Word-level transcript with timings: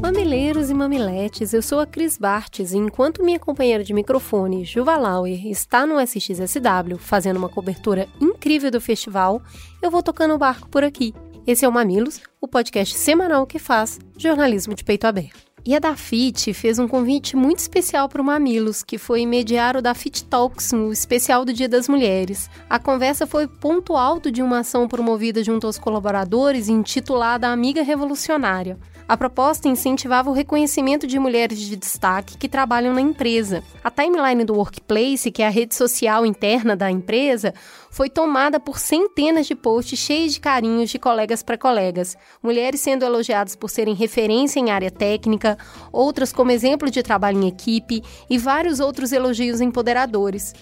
Mamileiros 0.00 0.70
e 0.70 0.74
mamiletes, 0.74 1.52
eu 1.52 1.62
sou 1.62 1.80
a 1.80 1.86
Cris 1.86 2.16
Bartes 2.16 2.72
e 2.72 2.76
enquanto 2.76 3.24
minha 3.24 3.38
companheira 3.40 3.82
de 3.82 3.92
microfone, 3.92 4.64
Juva 4.64 4.96
Lauer, 4.96 5.46
está 5.46 5.84
no 5.84 6.00
SXSW 6.00 6.96
fazendo 6.98 7.38
uma 7.38 7.48
cobertura 7.48 8.06
incrível 8.20 8.70
do 8.70 8.80
festival, 8.80 9.42
eu 9.82 9.90
vou 9.90 10.02
tocando 10.02 10.34
o 10.34 10.38
barco 10.38 10.68
por 10.68 10.84
aqui. 10.84 11.12
Esse 11.46 11.64
é 11.64 11.68
o 11.68 11.72
Mamilos, 11.72 12.20
o 12.40 12.48
podcast 12.48 12.98
semanal 12.98 13.46
que 13.46 13.60
faz 13.60 14.00
jornalismo 14.18 14.74
de 14.74 14.82
peito 14.82 15.06
aberto. 15.06 15.46
E 15.64 15.76
a 15.76 15.78
Dafit 15.78 16.52
fez 16.52 16.76
um 16.80 16.88
convite 16.88 17.36
muito 17.36 17.60
especial 17.60 18.08
para 18.08 18.20
o 18.20 18.24
Mamilos, 18.24 18.82
que 18.82 18.98
foi 18.98 19.24
mediar 19.24 19.76
o 19.76 19.82
Dafit 19.82 20.24
Talks 20.24 20.72
no 20.72 20.92
especial 20.92 21.44
do 21.44 21.52
Dia 21.52 21.68
das 21.68 21.88
Mulheres. 21.88 22.50
A 22.68 22.80
conversa 22.80 23.28
foi 23.28 23.46
ponto 23.46 23.96
alto 23.96 24.28
de 24.32 24.42
uma 24.42 24.58
ação 24.60 24.88
promovida 24.88 25.44
junto 25.44 25.68
aos 25.68 25.78
colaboradores 25.78 26.68
intitulada 26.68 27.46
Amiga 27.48 27.84
Revolucionária. 27.84 28.76
A 29.08 29.16
proposta 29.16 29.68
incentivava 29.68 30.28
o 30.28 30.32
reconhecimento 30.32 31.06
de 31.06 31.16
mulheres 31.16 31.60
de 31.60 31.76
destaque 31.76 32.36
que 32.36 32.48
trabalham 32.48 32.92
na 32.92 33.00
empresa. 33.00 33.62
A 33.84 33.88
timeline 33.88 34.44
do 34.44 34.54
Workplace, 34.54 35.30
que 35.30 35.44
é 35.44 35.46
a 35.46 35.50
rede 35.50 35.76
social 35.76 36.26
interna 36.26 36.74
da 36.74 36.90
empresa, 36.90 37.54
foi 37.88 38.10
tomada 38.10 38.58
por 38.58 38.80
centenas 38.80 39.46
de 39.46 39.54
posts 39.54 39.96
cheios 39.96 40.32
de 40.32 40.40
carinhos 40.40 40.90
de 40.90 40.98
colegas 40.98 41.40
para 41.40 41.56
colegas. 41.56 42.16
Mulheres 42.42 42.80
sendo 42.80 43.04
elogiadas 43.04 43.54
por 43.54 43.70
serem 43.70 43.94
referência 43.94 44.58
em 44.58 44.72
área 44.72 44.90
técnica, 44.90 45.56
outras 45.92 46.32
como 46.32 46.50
exemplo 46.50 46.90
de 46.90 47.00
trabalho 47.00 47.40
em 47.40 47.46
equipe 47.46 48.02
e 48.28 48.36
vários 48.36 48.80
outros 48.80 49.12
elogios 49.12 49.60
empoderadores. 49.60 50.52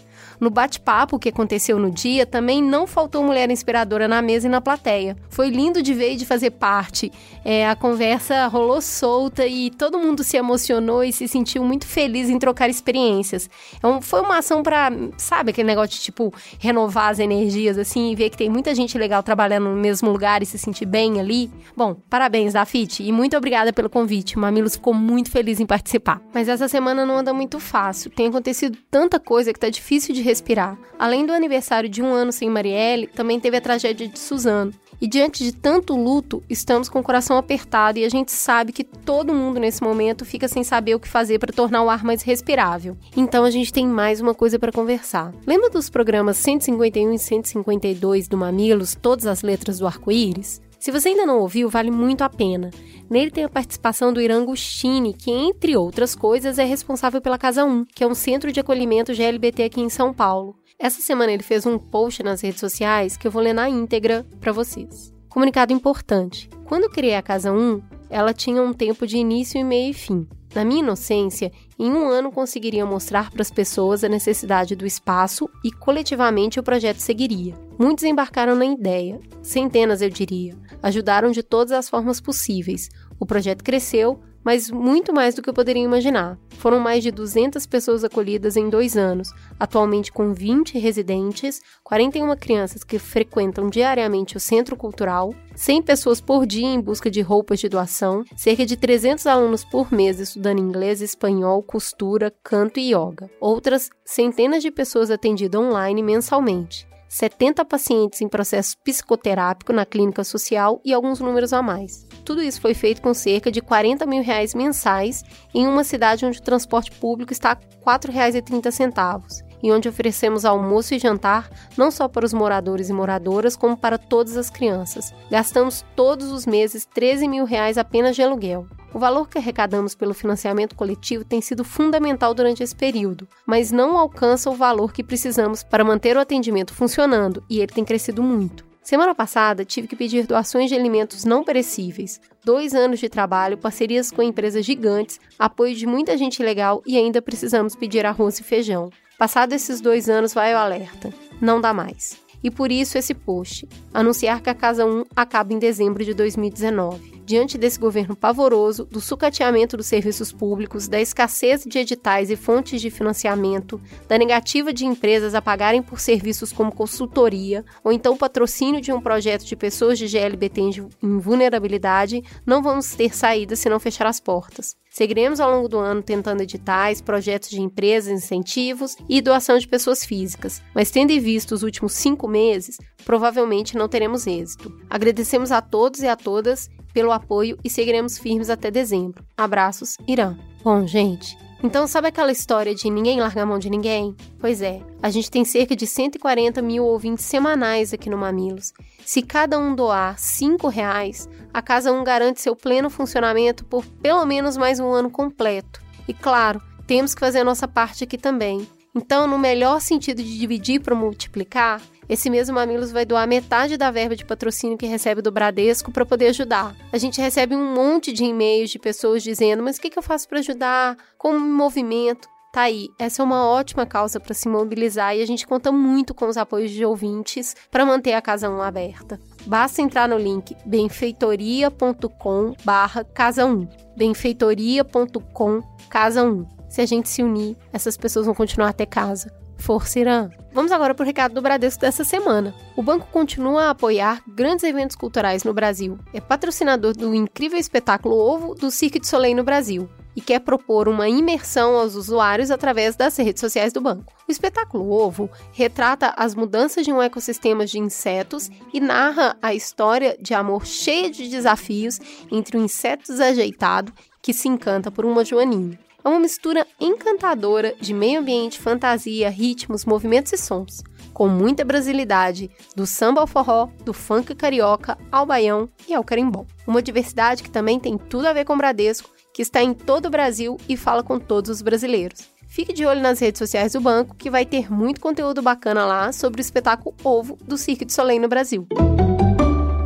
No 0.44 0.50
bate-papo 0.50 1.18
que 1.18 1.30
aconteceu 1.30 1.78
no 1.78 1.90
dia, 1.90 2.26
também 2.26 2.62
não 2.62 2.86
faltou 2.86 3.24
mulher 3.24 3.50
inspiradora 3.50 4.06
na 4.06 4.20
mesa 4.20 4.46
e 4.46 4.50
na 4.50 4.60
plateia. 4.60 5.16
Foi 5.30 5.48
lindo 5.48 5.80
de 5.82 5.94
ver 5.94 6.12
e 6.12 6.16
de 6.16 6.26
fazer 6.26 6.50
parte. 6.50 7.10
É, 7.42 7.66
a 7.66 7.74
conversa 7.74 8.46
rolou 8.46 8.82
solta 8.82 9.46
e 9.46 9.70
todo 9.70 9.98
mundo 9.98 10.22
se 10.22 10.36
emocionou 10.36 11.02
e 11.02 11.14
se 11.14 11.26
sentiu 11.26 11.64
muito 11.64 11.86
feliz 11.86 12.28
em 12.28 12.38
trocar 12.38 12.68
experiências. 12.68 13.48
Então, 13.78 14.02
foi 14.02 14.20
uma 14.20 14.36
ação 14.36 14.62
para, 14.62 14.92
sabe, 15.16 15.48
aquele 15.48 15.66
negócio 15.66 15.96
de 15.96 16.02
tipo 16.02 16.30
renovar 16.58 17.08
as 17.08 17.18
energias, 17.18 17.78
assim, 17.78 18.12
e 18.12 18.14
ver 18.14 18.28
que 18.28 18.36
tem 18.36 18.50
muita 18.50 18.74
gente 18.74 18.98
legal 18.98 19.22
trabalhando 19.22 19.70
no 19.70 19.76
mesmo 19.76 20.10
lugar 20.10 20.42
e 20.42 20.46
se 20.46 20.58
sentir 20.58 20.84
bem 20.84 21.20
ali. 21.20 21.50
Bom, 21.74 21.94
parabéns, 22.10 22.52
Dafit, 22.52 23.02
e 23.02 23.10
muito 23.10 23.34
obrigada 23.34 23.72
pelo 23.72 23.88
convite. 23.88 24.36
O 24.36 24.40
Mamilos 24.40 24.74
ficou 24.76 24.92
muito 24.92 25.30
feliz 25.30 25.58
em 25.58 25.64
participar. 25.64 26.20
Mas 26.34 26.50
essa 26.50 26.68
semana 26.68 27.06
não 27.06 27.16
anda 27.16 27.32
muito 27.32 27.58
fácil. 27.58 28.10
Tem 28.10 28.26
acontecido 28.26 28.76
tanta 28.90 29.18
coisa 29.18 29.50
que 29.50 29.58
tá 29.58 29.70
difícil 29.70 30.14
de 30.14 30.33
respirar. 30.34 30.76
Além 30.98 31.24
do 31.24 31.32
aniversário 31.32 31.88
de 31.88 32.02
um 32.02 32.12
ano 32.12 32.32
sem 32.32 32.50
Marielle, 32.50 33.06
também 33.06 33.38
teve 33.38 33.56
a 33.56 33.60
tragédia 33.60 34.08
de 34.08 34.18
Suzano. 34.18 34.72
E 35.00 35.06
diante 35.06 35.44
de 35.44 35.52
tanto 35.52 35.96
luto, 35.96 36.42
estamos 36.48 36.88
com 36.88 37.00
o 37.00 37.02
coração 37.02 37.36
apertado 37.36 37.98
e 37.98 38.04
a 38.04 38.08
gente 38.08 38.32
sabe 38.32 38.72
que 38.72 38.84
todo 38.84 39.34
mundo 39.34 39.60
nesse 39.60 39.82
momento 39.82 40.24
fica 40.24 40.48
sem 40.48 40.64
saber 40.64 40.94
o 40.94 41.00
que 41.00 41.08
fazer 41.08 41.38
para 41.38 41.52
tornar 41.52 41.82
o 41.82 41.90
ar 41.90 42.02
mais 42.04 42.22
respirável. 42.22 42.96
Então 43.16 43.44
a 43.44 43.50
gente 43.50 43.72
tem 43.72 43.86
mais 43.86 44.20
uma 44.20 44.34
coisa 44.34 44.58
para 44.58 44.72
conversar. 44.72 45.32
Lembra 45.46 45.68
dos 45.68 45.90
programas 45.90 46.36
151 46.38 47.12
e 47.12 47.18
152 47.18 48.28
do 48.28 48.36
Mamilos, 48.36 48.94
todas 48.94 49.26
as 49.26 49.42
letras 49.42 49.78
do 49.78 49.86
arco-íris? 49.86 50.62
Se 50.84 50.90
você 50.90 51.08
ainda 51.08 51.24
não 51.24 51.38
ouviu, 51.38 51.70
vale 51.70 51.90
muito 51.90 52.20
a 52.20 52.28
pena. 52.28 52.70
Nele 53.08 53.30
tem 53.30 53.42
a 53.42 53.48
participação 53.48 54.12
do 54.12 54.20
Irã 54.20 54.44
Gustini, 54.44 55.14
que, 55.14 55.30
entre 55.30 55.74
outras 55.78 56.14
coisas, 56.14 56.58
é 56.58 56.64
responsável 56.64 57.22
pela 57.22 57.38
Casa 57.38 57.64
1, 57.64 57.86
que 57.86 58.04
é 58.04 58.06
um 58.06 58.14
centro 58.14 58.52
de 58.52 58.60
acolhimento 58.60 59.14
GLBT 59.14 59.62
aqui 59.62 59.80
em 59.80 59.88
São 59.88 60.12
Paulo. 60.12 60.54
Essa 60.78 61.00
semana 61.00 61.32
ele 61.32 61.42
fez 61.42 61.64
um 61.64 61.78
post 61.78 62.22
nas 62.22 62.42
redes 62.42 62.60
sociais 62.60 63.16
que 63.16 63.26
eu 63.26 63.30
vou 63.30 63.40
ler 63.40 63.54
na 63.54 63.66
íntegra 63.66 64.26
para 64.38 64.52
vocês. 64.52 65.10
Comunicado 65.30 65.72
importante: 65.72 66.50
quando 66.66 66.90
criei 66.90 67.14
a 67.14 67.22
Casa 67.22 67.50
1, 67.50 67.80
ela 68.10 68.34
tinha 68.34 68.60
um 68.60 68.74
tempo 68.74 69.06
de 69.06 69.16
início, 69.16 69.64
meio 69.64 69.90
e 69.90 69.94
fim. 69.94 70.28
Na 70.54 70.64
minha 70.64 70.80
inocência, 70.80 71.50
em 71.76 71.90
um 71.90 72.06
ano 72.06 72.30
conseguiria 72.30 72.86
mostrar 72.86 73.28
para 73.30 73.42
as 73.42 73.50
pessoas 73.50 74.04
a 74.04 74.08
necessidade 74.08 74.76
do 74.76 74.86
espaço 74.86 75.50
e 75.64 75.72
coletivamente 75.72 76.60
o 76.60 76.62
projeto 76.62 76.98
seguiria. 76.98 77.54
Muitos 77.76 78.04
embarcaram 78.04 78.54
na 78.54 78.64
ideia, 78.64 79.18
centenas 79.42 80.00
eu 80.00 80.08
diria, 80.08 80.54
ajudaram 80.84 81.30
de 81.30 81.42
todas 81.42 81.72
as 81.72 81.88
formas 81.88 82.20
possíveis. 82.20 82.90
O 83.18 83.24
projeto 83.24 83.64
cresceu, 83.64 84.20
mas 84.44 84.70
muito 84.70 85.14
mais 85.14 85.34
do 85.34 85.40
que 85.40 85.48
eu 85.48 85.54
poderia 85.54 85.82
imaginar. 85.82 86.38
Foram 86.58 86.78
mais 86.78 87.02
de 87.02 87.10
200 87.10 87.64
pessoas 87.66 88.04
acolhidas 88.04 88.54
em 88.54 88.68
dois 88.68 88.94
anos, 88.94 89.32
atualmente 89.58 90.12
com 90.12 90.34
20 90.34 90.78
residentes, 90.78 91.62
41 91.82 92.36
crianças 92.36 92.84
que 92.84 92.98
frequentam 92.98 93.70
diariamente 93.70 94.36
o 94.36 94.40
centro 94.40 94.76
cultural, 94.76 95.34
100 95.54 95.82
pessoas 95.82 96.20
por 96.20 96.44
dia 96.44 96.66
em 96.66 96.78
busca 96.78 97.10
de 97.10 97.22
roupas 97.22 97.60
de 97.60 97.68
doação, 97.70 98.22
cerca 98.36 98.66
de 98.66 98.76
300 98.76 99.26
alunos 99.26 99.64
por 99.64 99.90
mês 99.90 100.20
estudando 100.20 100.58
inglês, 100.58 101.00
espanhol, 101.00 101.62
costura, 101.62 102.30
canto 102.42 102.78
e 102.78 102.94
yoga. 102.94 103.30
Outras 103.40 103.88
centenas 104.04 104.62
de 104.62 104.70
pessoas 104.70 105.10
atendidas 105.10 105.58
online 105.58 106.02
mensalmente. 106.02 106.86
70 107.14 107.64
pacientes 107.64 108.20
em 108.20 108.28
processo 108.28 108.76
psicoterápico 108.78 109.72
na 109.72 109.86
clínica 109.86 110.24
social 110.24 110.80
e 110.84 110.92
alguns 110.92 111.20
números 111.20 111.52
a 111.52 111.62
mais. 111.62 112.04
Tudo 112.24 112.42
isso 112.42 112.60
foi 112.60 112.74
feito 112.74 113.00
com 113.00 113.14
cerca 113.14 113.52
de 113.52 113.60
40 113.60 114.04
mil 114.04 114.20
reais 114.20 114.52
mensais 114.52 115.22
em 115.54 115.64
uma 115.64 115.84
cidade 115.84 116.26
onde 116.26 116.40
o 116.40 116.42
transporte 116.42 116.90
público 116.90 117.32
está 117.32 117.52
a 117.52 117.54
R$ 117.54 117.98
4,30 118.00 119.53
e 119.64 119.72
onde 119.72 119.88
oferecemos 119.88 120.44
almoço 120.44 120.94
e 120.94 120.98
jantar 120.98 121.48
não 121.74 121.90
só 121.90 122.06
para 122.06 122.26
os 122.26 122.34
moradores 122.34 122.90
e 122.90 122.92
moradoras, 122.92 123.56
como 123.56 123.74
para 123.74 123.96
todas 123.96 124.36
as 124.36 124.50
crianças. 124.50 125.14
Gastamos 125.30 125.82
todos 125.96 126.30
os 126.30 126.44
meses 126.44 126.84
13 126.84 127.26
mil 127.26 127.46
reais 127.46 127.78
apenas 127.78 128.14
de 128.14 128.22
aluguel. 128.22 128.66
O 128.92 128.98
valor 128.98 129.26
que 129.26 129.38
arrecadamos 129.38 129.94
pelo 129.94 130.12
financiamento 130.12 130.76
coletivo 130.76 131.24
tem 131.24 131.40
sido 131.40 131.64
fundamental 131.64 132.34
durante 132.34 132.62
esse 132.62 132.76
período, 132.76 133.26
mas 133.46 133.72
não 133.72 133.96
alcança 133.96 134.50
o 134.50 134.54
valor 134.54 134.92
que 134.92 135.02
precisamos 135.02 135.62
para 135.62 135.82
manter 135.82 136.14
o 136.14 136.20
atendimento 136.20 136.74
funcionando 136.74 137.42
e 137.48 137.58
ele 137.58 137.72
tem 137.72 137.86
crescido 137.86 138.22
muito. 138.22 138.66
Semana 138.82 139.14
passada, 139.14 139.64
tive 139.64 139.88
que 139.88 139.96
pedir 139.96 140.26
doações 140.26 140.68
de 140.68 140.76
alimentos 140.76 141.24
não 141.24 141.42
perecíveis. 141.42 142.20
Dois 142.44 142.74
anos 142.74 143.00
de 143.00 143.08
trabalho, 143.08 143.56
parcerias 143.56 144.10
com 144.10 144.22
empresas 144.22 144.62
gigantes, 144.62 145.18
apoio 145.38 145.74
de 145.74 145.86
muita 145.86 146.18
gente 146.18 146.42
legal 146.42 146.82
e 146.84 146.98
ainda 146.98 147.22
precisamos 147.22 147.74
pedir 147.74 148.04
arroz 148.04 148.38
e 148.38 148.42
feijão. 148.42 148.90
Passado 149.18 149.52
esses 149.52 149.80
dois 149.80 150.08
anos, 150.08 150.34
vai 150.34 150.54
o 150.54 150.58
alerta. 150.58 151.12
Não 151.40 151.60
dá 151.60 151.72
mais. 151.72 152.20
E 152.42 152.50
por 152.50 152.70
isso 152.70 152.98
esse 152.98 153.14
post. 153.14 153.68
Anunciar 153.92 154.42
que 154.42 154.50
a 154.50 154.54
Casa 154.54 154.84
1 154.84 155.04
acaba 155.16 155.52
em 155.52 155.58
dezembro 155.58 156.04
de 156.04 156.12
2019 156.12 157.14
diante 157.24 157.56
desse 157.56 157.78
governo 157.78 158.14
pavoroso, 158.14 158.84
do 158.84 159.00
sucateamento 159.00 159.76
dos 159.76 159.86
serviços 159.86 160.32
públicos, 160.32 160.88
da 160.88 161.00
escassez 161.00 161.64
de 161.64 161.78
editais 161.78 162.30
e 162.30 162.36
fontes 162.36 162.80
de 162.80 162.90
financiamento, 162.90 163.80
da 164.06 164.18
negativa 164.18 164.72
de 164.72 164.84
empresas 164.84 165.34
a 165.34 165.42
pagarem 165.42 165.82
por 165.82 166.00
serviços 166.00 166.52
como 166.52 166.74
consultoria 166.74 167.64
ou 167.82 167.92
então 167.92 168.16
patrocínio 168.16 168.80
de 168.80 168.92
um 168.92 169.00
projeto 169.00 169.44
de 169.44 169.56
pessoas 169.56 169.98
de 169.98 170.06
GLBT 170.06 170.60
em 171.02 171.18
vulnerabilidade, 171.18 172.22
não 172.44 172.62
vamos 172.62 172.94
ter 172.94 173.14
saída 173.14 173.56
se 173.56 173.68
não 173.68 173.80
fechar 173.80 174.06
as 174.06 174.20
portas. 174.20 174.76
Seguiremos 174.94 175.40
ao 175.40 175.50
longo 175.50 175.68
do 175.68 175.76
ano 175.76 176.00
tentando 176.00 176.44
editais, 176.44 177.00
projetos 177.00 177.50
de 177.50 177.60
empresas, 177.60 178.12
incentivos 178.12 178.96
e 179.08 179.20
doação 179.20 179.58
de 179.58 179.66
pessoas 179.66 180.04
físicas, 180.04 180.62
mas 180.72 180.88
tendo 180.88 181.10
em 181.10 181.18
vista 181.18 181.52
os 181.52 181.64
últimos 181.64 181.94
cinco 181.94 182.28
meses, 182.28 182.76
provavelmente 183.04 183.76
não 183.76 183.88
teremos 183.88 184.24
êxito. 184.24 184.72
Agradecemos 184.88 185.50
a 185.50 185.60
todos 185.60 185.98
e 185.98 186.06
a 186.06 186.14
todas 186.14 186.70
pelo 186.92 187.10
apoio 187.10 187.58
e 187.64 187.68
seguiremos 187.68 188.18
firmes 188.18 188.48
até 188.48 188.70
dezembro. 188.70 189.24
Abraços, 189.36 189.96
Irã. 190.06 190.38
Bom, 190.62 190.86
gente, 190.86 191.36
então 191.64 191.86
sabe 191.86 192.08
aquela 192.08 192.30
história 192.30 192.74
de 192.74 192.90
ninguém 192.90 193.18
larga 193.18 193.42
a 193.42 193.46
mão 193.46 193.58
de 193.58 193.70
ninguém? 193.70 194.14
Pois 194.38 194.60
é, 194.60 194.82
a 195.02 195.08
gente 195.08 195.30
tem 195.30 195.46
cerca 195.46 195.74
de 195.74 195.86
140 195.86 196.60
mil 196.60 196.84
ouvintes 196.84 197.24
semanais 197.24 197.94
aqui 197.94 198.10
no 198.10 198.18
Mamilos. 198.18 198.74
Se 199.02 199.22
cada 199.22 199.58
um 199.58 199.74
doar 199.74 200.18
5 200.18 200.68
reais, 200.68 201.26
a 201.54 201.62
Casa 201.62 201.90
1 201.90 202.04
garante 202.04 202.42
seu 202.42 202.54
pleno 202.54 202.90
funcionamento 202.90 203.64
por 203.64 203.82
pelo 203.86 204.26
menos 204.26 204.58
mais 204.58 204.78
um 204.78 204.92
ano 204.92 205.10
completo. 205.10 205.80
E 206.06 206.12
claro, 206.12 206.60
temos 206.86 207.14
que 207.14 207.20
fazer 207.20 207.38
a 207.38 207.44
nossa 207.44 207.66
parte 207.66 208.04
aqui 208.04 208.18
também. 208.18 208.68
Então, 208.94 209.26
no 209.26 209.38
melhor 209.38 209.80
sentido 209.80 210.22
de 210.22 210.38
dividir 210.38 210.80
para 210.80 210.94
multiplicar, 210.94 211.80
esse 212.08 212.30
mesmo 212.30 212.54
Mamilos 212.54 212.92
vai 212.92 213.04
doar 213.04 213.26
metade 213.26 213.76
da 213.76 213.90
verba 213.90 214.14
de 214.16 214.24
patrocínio 214.24 214.78
que 214.78 214.86
recebe 214.86 215.22
do 215.22 215.32
Bradesco 215.32 215.90
para 215.90 216.06
poder 216.06 216.28
ajudar. 216.28 216.74
A 216.92 216.98
gente 216.98 217.20
recebe 217.20 217.54
um 217.54 217.74
monte 217.74 218.12
de 218.12 218.24
e-mails 218.24 218.70
de 218.70 218.78
pessoas 218.78 219.22
dizendo: 219.22 219.62
Mas 219.62 219.76
o 219.76 219.80
que, 219.80 219.90
que 219.90 219.98
eu 219.98 220.02
faço 220.02 220.28
para 220.28 220.38
ajudar? 220.38 220.96
Como 221.18 221.40
me 221.40 221.50
movimento? 221.50 222.28
Tá 222.54 222.62
aí, 222.62 222.88
essa 223.00 223.20
é 223.20 223.24
uma 223.24 223.44
ótima 223.44 223.84
causa 223.84 224.20
para 224.20 224.32
se 224.32 224.48
mobilizar 224.48 225.16
e 225.16 225.20
a 225.20 225.26
gente 225.26 225.44
conta 225.44 225.72
muito 225.72 226.14
com 226.14 226.28
os 226.28 226.36
apoios 226.36 226.70
de 226.70 226.84
ouvintes 226.84 227.52
para 227.68 227.84
manter 227.84 228.12
a 228.12 228.22
Casa 228.22 228.48
1 228.48 228.62
aberta. 228.62 229.18
Basta 229.44 229.82
entrar 229.82 230.08
no 230.08 230.16
link 230.16 230.56
benfeitoria.com 230.64 232.54
barra 232.64 233.02
casa 233.02 233.44
1 233.44 233.66
benfeitoria.com 233.96 235.62
casa 235.90 236.22
1 236.22 236.46
Se 236.70 236.80
a 236.80 236.86
gente 236.86 237.08
se 237.08 237.24
unir, 237.24 237.56
essas 237.72 237.96
pessoas 237.96 238.24
vão 238.24 238.34
continuar 238.36 238.68
a 238.68 238.72
ter 238.72 238.86
casa. 238.86 239.43
Força 239.64 239.98
Irã! 239.98 240.28
Vamos 240.52 240.70
agora 240.70 240.94
para 240.94 241.02
o 241.02 241.06
recado 241.06 241.32
do 241.32 241.40
Bradesco 241.40 241.80
dessa 241.80 242.04
semana. 242.04 242.54
O 242.76 242.82
banco 242.82 243.06
continua 243.10 243.62
a 243.62 243.70
apoiar 243.70 244.22
grandes 244.28 244.62
eventos 244.62 244.94
culturais 244.94 245.42
no 245.42 245.54
Brasil. 245.54 245.98
É 246.12 246.20
patrocinador 246.20 246.94
do 246.94 247.14
incrível 247.14 247.58
espetáculo 247.58 248.14
Ovo 248.14 248.54
do 248.54 248.70
Cirque 248.70 249.00
de 249.00 249.08
Soleil 249.08 249.34
no 249.34 249.42
Brasil 249.42 249.88
e 250.14 250.20
quer 250.20 250.40
propor 250.40 250.86
uma 250.86 251.08
imersão 251.08 251.76
aos 251.78 251.94
usuários 251.94 252.50
através 252.50 252.94
das 252.94 253.16
redes 253.16 253.40
sociais 253.40 253.72
do 253.72 253.80
banco. 253.80 254.12
O 254.28 254.30
espetáculo 254.30 254.92
Ovo 254.92 255.30
retrata 255.50 256.12
as 256.14 256.34
mudanças 256.34 256.84
de 256.84 256.92
um 256.92 257.00
ecossistema 257.00 257.64
de 257.64 257.78
insetos 257.78 258.50
e 258.70 258.80
narra 258.80 259.34
a 259.40 259.54
história 259.54 260.14
de 260.20 260.34
amor 260.34 260.66
cheia 260.66 261.10
de 261.10 261.26
desafios 261.26 261.98
entre 262.30 262.58
um 262.58 262.64
inseto 262.64 263.10
desajeitado 263.10 263.94
que 264.20 264.34
se 264.34 264.46
encanta 264.46 264.90
por 264.90 265.06
uma 265.06 265.24
joaninha. 265.24 265.78
É 266.04 266.08
uma 266.08 266.20
mistura 266.20 266.66
encantadora 266.78 267.74
de 267.80 267.94
meio 267.94 268.20
ambiente, 268.20 268.60
fantasia, 268.60 269.30
ritmos, 269.30 269.86
movimentos 269.86 270.34
e 270.34 270.36
sons, 270.36 270.84
com 271.14 271.26
muita 271.26 271.64
brasilidade, 271.64 272.50
do 272.76 272.86
samba 272.86 273.22
ao 273.22 273.26
forró, 273.26 273.70
do 273.82 273.94
funk 273.94 274.34
carioca 274.34 274.98
ao 275.10 275.24
baião 275.24 275.66
e 275.88 275.94
ao 275.94 276.04
carimbó. 276.04 276.44
Uma 276.66 276.82
diversidade 276.82 277.42
que 277.42 277.50
também 277.50 277.80
tem 277.80 277.96
tudo 277.96 278.26
a 278.26 278.34
ver 278.34 278.44
com 278.44 278.54
Bradesco 278.54 279.08
que 279.32 279.40
está 279.40 279.62
em 279.62 279.72
todo 279.72 280.06
o 280.06 280.10
Brasil 280.10 280.58
e 280.68 280.76
fala 280.76 281.02
com 281.02 281.18
todos 281.18 281.50
os 281.50 281.62
brasileiros. 281.62 282.20
Fique 282.46 282.74
de 282.74 282.84
olho 282.84 283.00
nas 283.00 283.18
redes 283.18 283.38
sociais 283.38 283.72
do 283.72 283.80
banco, 283.80 284.14
que 284.14 284.30
vai 284.30 284.44
ter 284.44 284.70
muito 284.70 285.00
conteúdo 285.00 285.40
bacana 285.40 285.86
lá 285.86 286.12
sobre 286.12 286.40
o 286.40 286.42
espetáculo 286.42 286.94
Ovo 287.02 287.38
do 287.42 287.56
Cirque 287.56 287.86
de 287.86 287.92
Soleil 287.94 288.20
no 288.20 288.28
Brasil. 288.28 288.68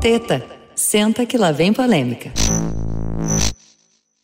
Teta, 0.00 0.44
senta 0.74 1.24
que 1.24 1.38
lá 1.38 1.52
vem 1.52 1.72
polêmica. 1.72 2.30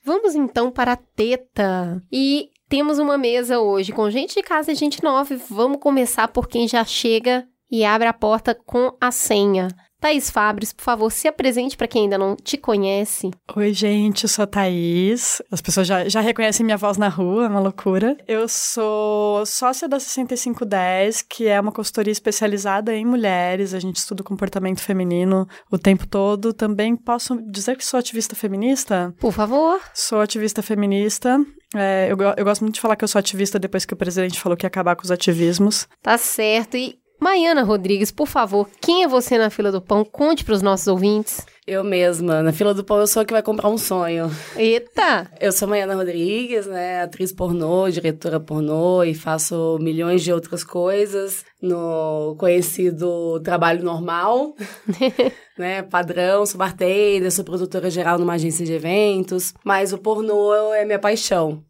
Vamos 0.04 0.34
então 0.34 0.70
para 0.70 0.92
a 0.92 0.96
teta. 0.96 2.02
E 2.12 2.50
temos 2.68 2.98
uma 2.98 3.16
mesa 3.16 3.58
hoje 3.58 3.90
com 3.90 4.10
gente 4.10 4.34
de 4.34 4.42
casa 4.42 4.70
e 4.70 4.74
gente 4.74 5.02
nova. 5.02 5.34
Vamos 5.48 5.78
começar 5.80 6.28
por 6.28 6.46
quem 6.46 6.68
já 6.68 6.84
chega 6.84 7.48
e 7.70 7.84
abre 7.84 8.06
a 8.06 8.12
porta 8.12 8.54
com 8.54 8.94
a 9.00 9.10
senha. 9.10 9.68
Thaís 10.04 10.28
Fabres, 10.28 10.70
por 10.70 10.82
favor, 10.82 11.10
se 11.10 11.26
apresente 11.26 11.78
para 11.78 11.88
quem 11.88 12.02
ainda 12.02 12.18
não 12.18 12.36
te 12.36 12.58
conhece. 12.58 13.30
Oi, 13.56 13.72
gente, 13.72 14.24
eu 14.24 14.28
sou 14.28 14.42
a 14.42 14.46
Thaís. 14.46 15.40
As 15.50 15.62
pessoas 15.62 15.86
já, 15.86 16.06
já 16.06 16.20
reconhecem 16.20 16.62
minha 16.62 16.76
voz 16.76 16.98
na 16.98 17.08
rua, 17.08 17.46
é 17.46 17.48
uma 17.48 17.58
loucura. 17.58 18.14
Eu 18.28 18.46
sou 18.46 19.46
sócia 19.46 19.88
da 19.88 19.98
6510, 19.98 21.22
que 21.22 21.48
é 21.48 21.58
uma 21.58 21.72
consultoria 21.72 22.12
especializada 22.12 22.94
em 22.94 23.06
mulheres. 23.06 23.72
A 23.72 23.80
gente 23.80 23.96
estuda 23.96 24.22
comportamento 24.22 24.82
feminino 24.82 25.48
o 25.72 25.78
tempo 25.78 26.06
todo. 26.06 26.52
Também 26.52 26.94
posso 26.94 27.40
dizer 27.50 27.74
que 27.74 27.86
sou 27.86 27.98
ativista 27.98 28.36
feminista? 28.36 29.14
Por 29.18 29.32
favor. 29.32 29.80
Sou 29.94 30.20
ativista 30.20 30.60
feminista. 30.60 31.40
É, 31.74 32.08
eu, 32.10 32.16
eu 32.36 32.44
gosto 32.44 32.60
muito 32.60 32.74
de 32.74 32.80
falar 32.82 32.94
que 32.94 33.04
eu 33.04 33.08
sou 33.08 33.18
ativista 33.18 33.58
depois 33.58 33.86
que 33.86 33.94
o 33.94 33.96
presidente 33.96 34.38
falou 34.38 34.54
que 34.54 34.66
ia 34.66 34.68
acabar 34.68 34.96
com 34.96 35.02
os 35.02 35.10
ativismos. 35.10 35.88
Tá 36.02 36.18
certo. 36.18 36.76
E 36.76 37.02
Maiana 37.20 37.62
Rodrigues, 37.62 38.10
por 38.10 38.26
favor, 38.26 38.68
quem 38.80 39.04
é 39.04 39.08
você 39.08 39.38
na 39.38 39.50
fila 39.50 39.72
do 39.72 39.80
pão? 39.80 40.04
Conte 40.04 40.44
para 40.44 40.54
os 40.54 40.62
nossos 40.62 40.86
ouvintes. 40.86 41.44
Eu 41.66 41.82
mesma. 41.82 42.42
Na 42.42 42.52
fila 42.52 42.74
do 42.74 42.84
pão 42.84 42.98
eu 42.98 43.06
sou 43.06 43.22
a 43.22 43.24
que 43.24 43.32
vai 43.32 43.42
comprar 43.42 43.70
um 43.70 43.78
sonho. 43.78 44.30
Eita! 44.54 45.30
Eu 45.40 45.50
sou 45.50 45.66
Maiana 45.66 45.94
Rodrigues, 45.94 46.66
né? 46.66 47.00
Atriz 47.02 47.32
pornô, 47.32 47.88
diretora 47.88 48.38
pornô 48.38 49.02
e 49.02 49.14
faço 49.14 49.78
milhões 49.80 50.22
de 50.22 50.30
outras 50.30 50.62
coisas 50.62 51.42
no 51.62 52.36
conhecido 52.38 53.40
trabalho 53.40 53.82
normal, 53.82 54.54
né? 55.56 55.82
Padrão, 55.82 56.44
sou 56.44 56.58
bartender, 56.58 57.32
sou 57.32 57.44
produtora 57.44 57.88
geral 57.88 58.18
numa 58.18 58.34
agência 58.34 58.66
de 58.66 58.74
eventos. 58.74 59.54
Mas 59.64 59.94
o 59.94 59.98
pornô 59.98 60.74
é 60.74 60.84
minha 60.84 60.98
paixão. 60.98 61.64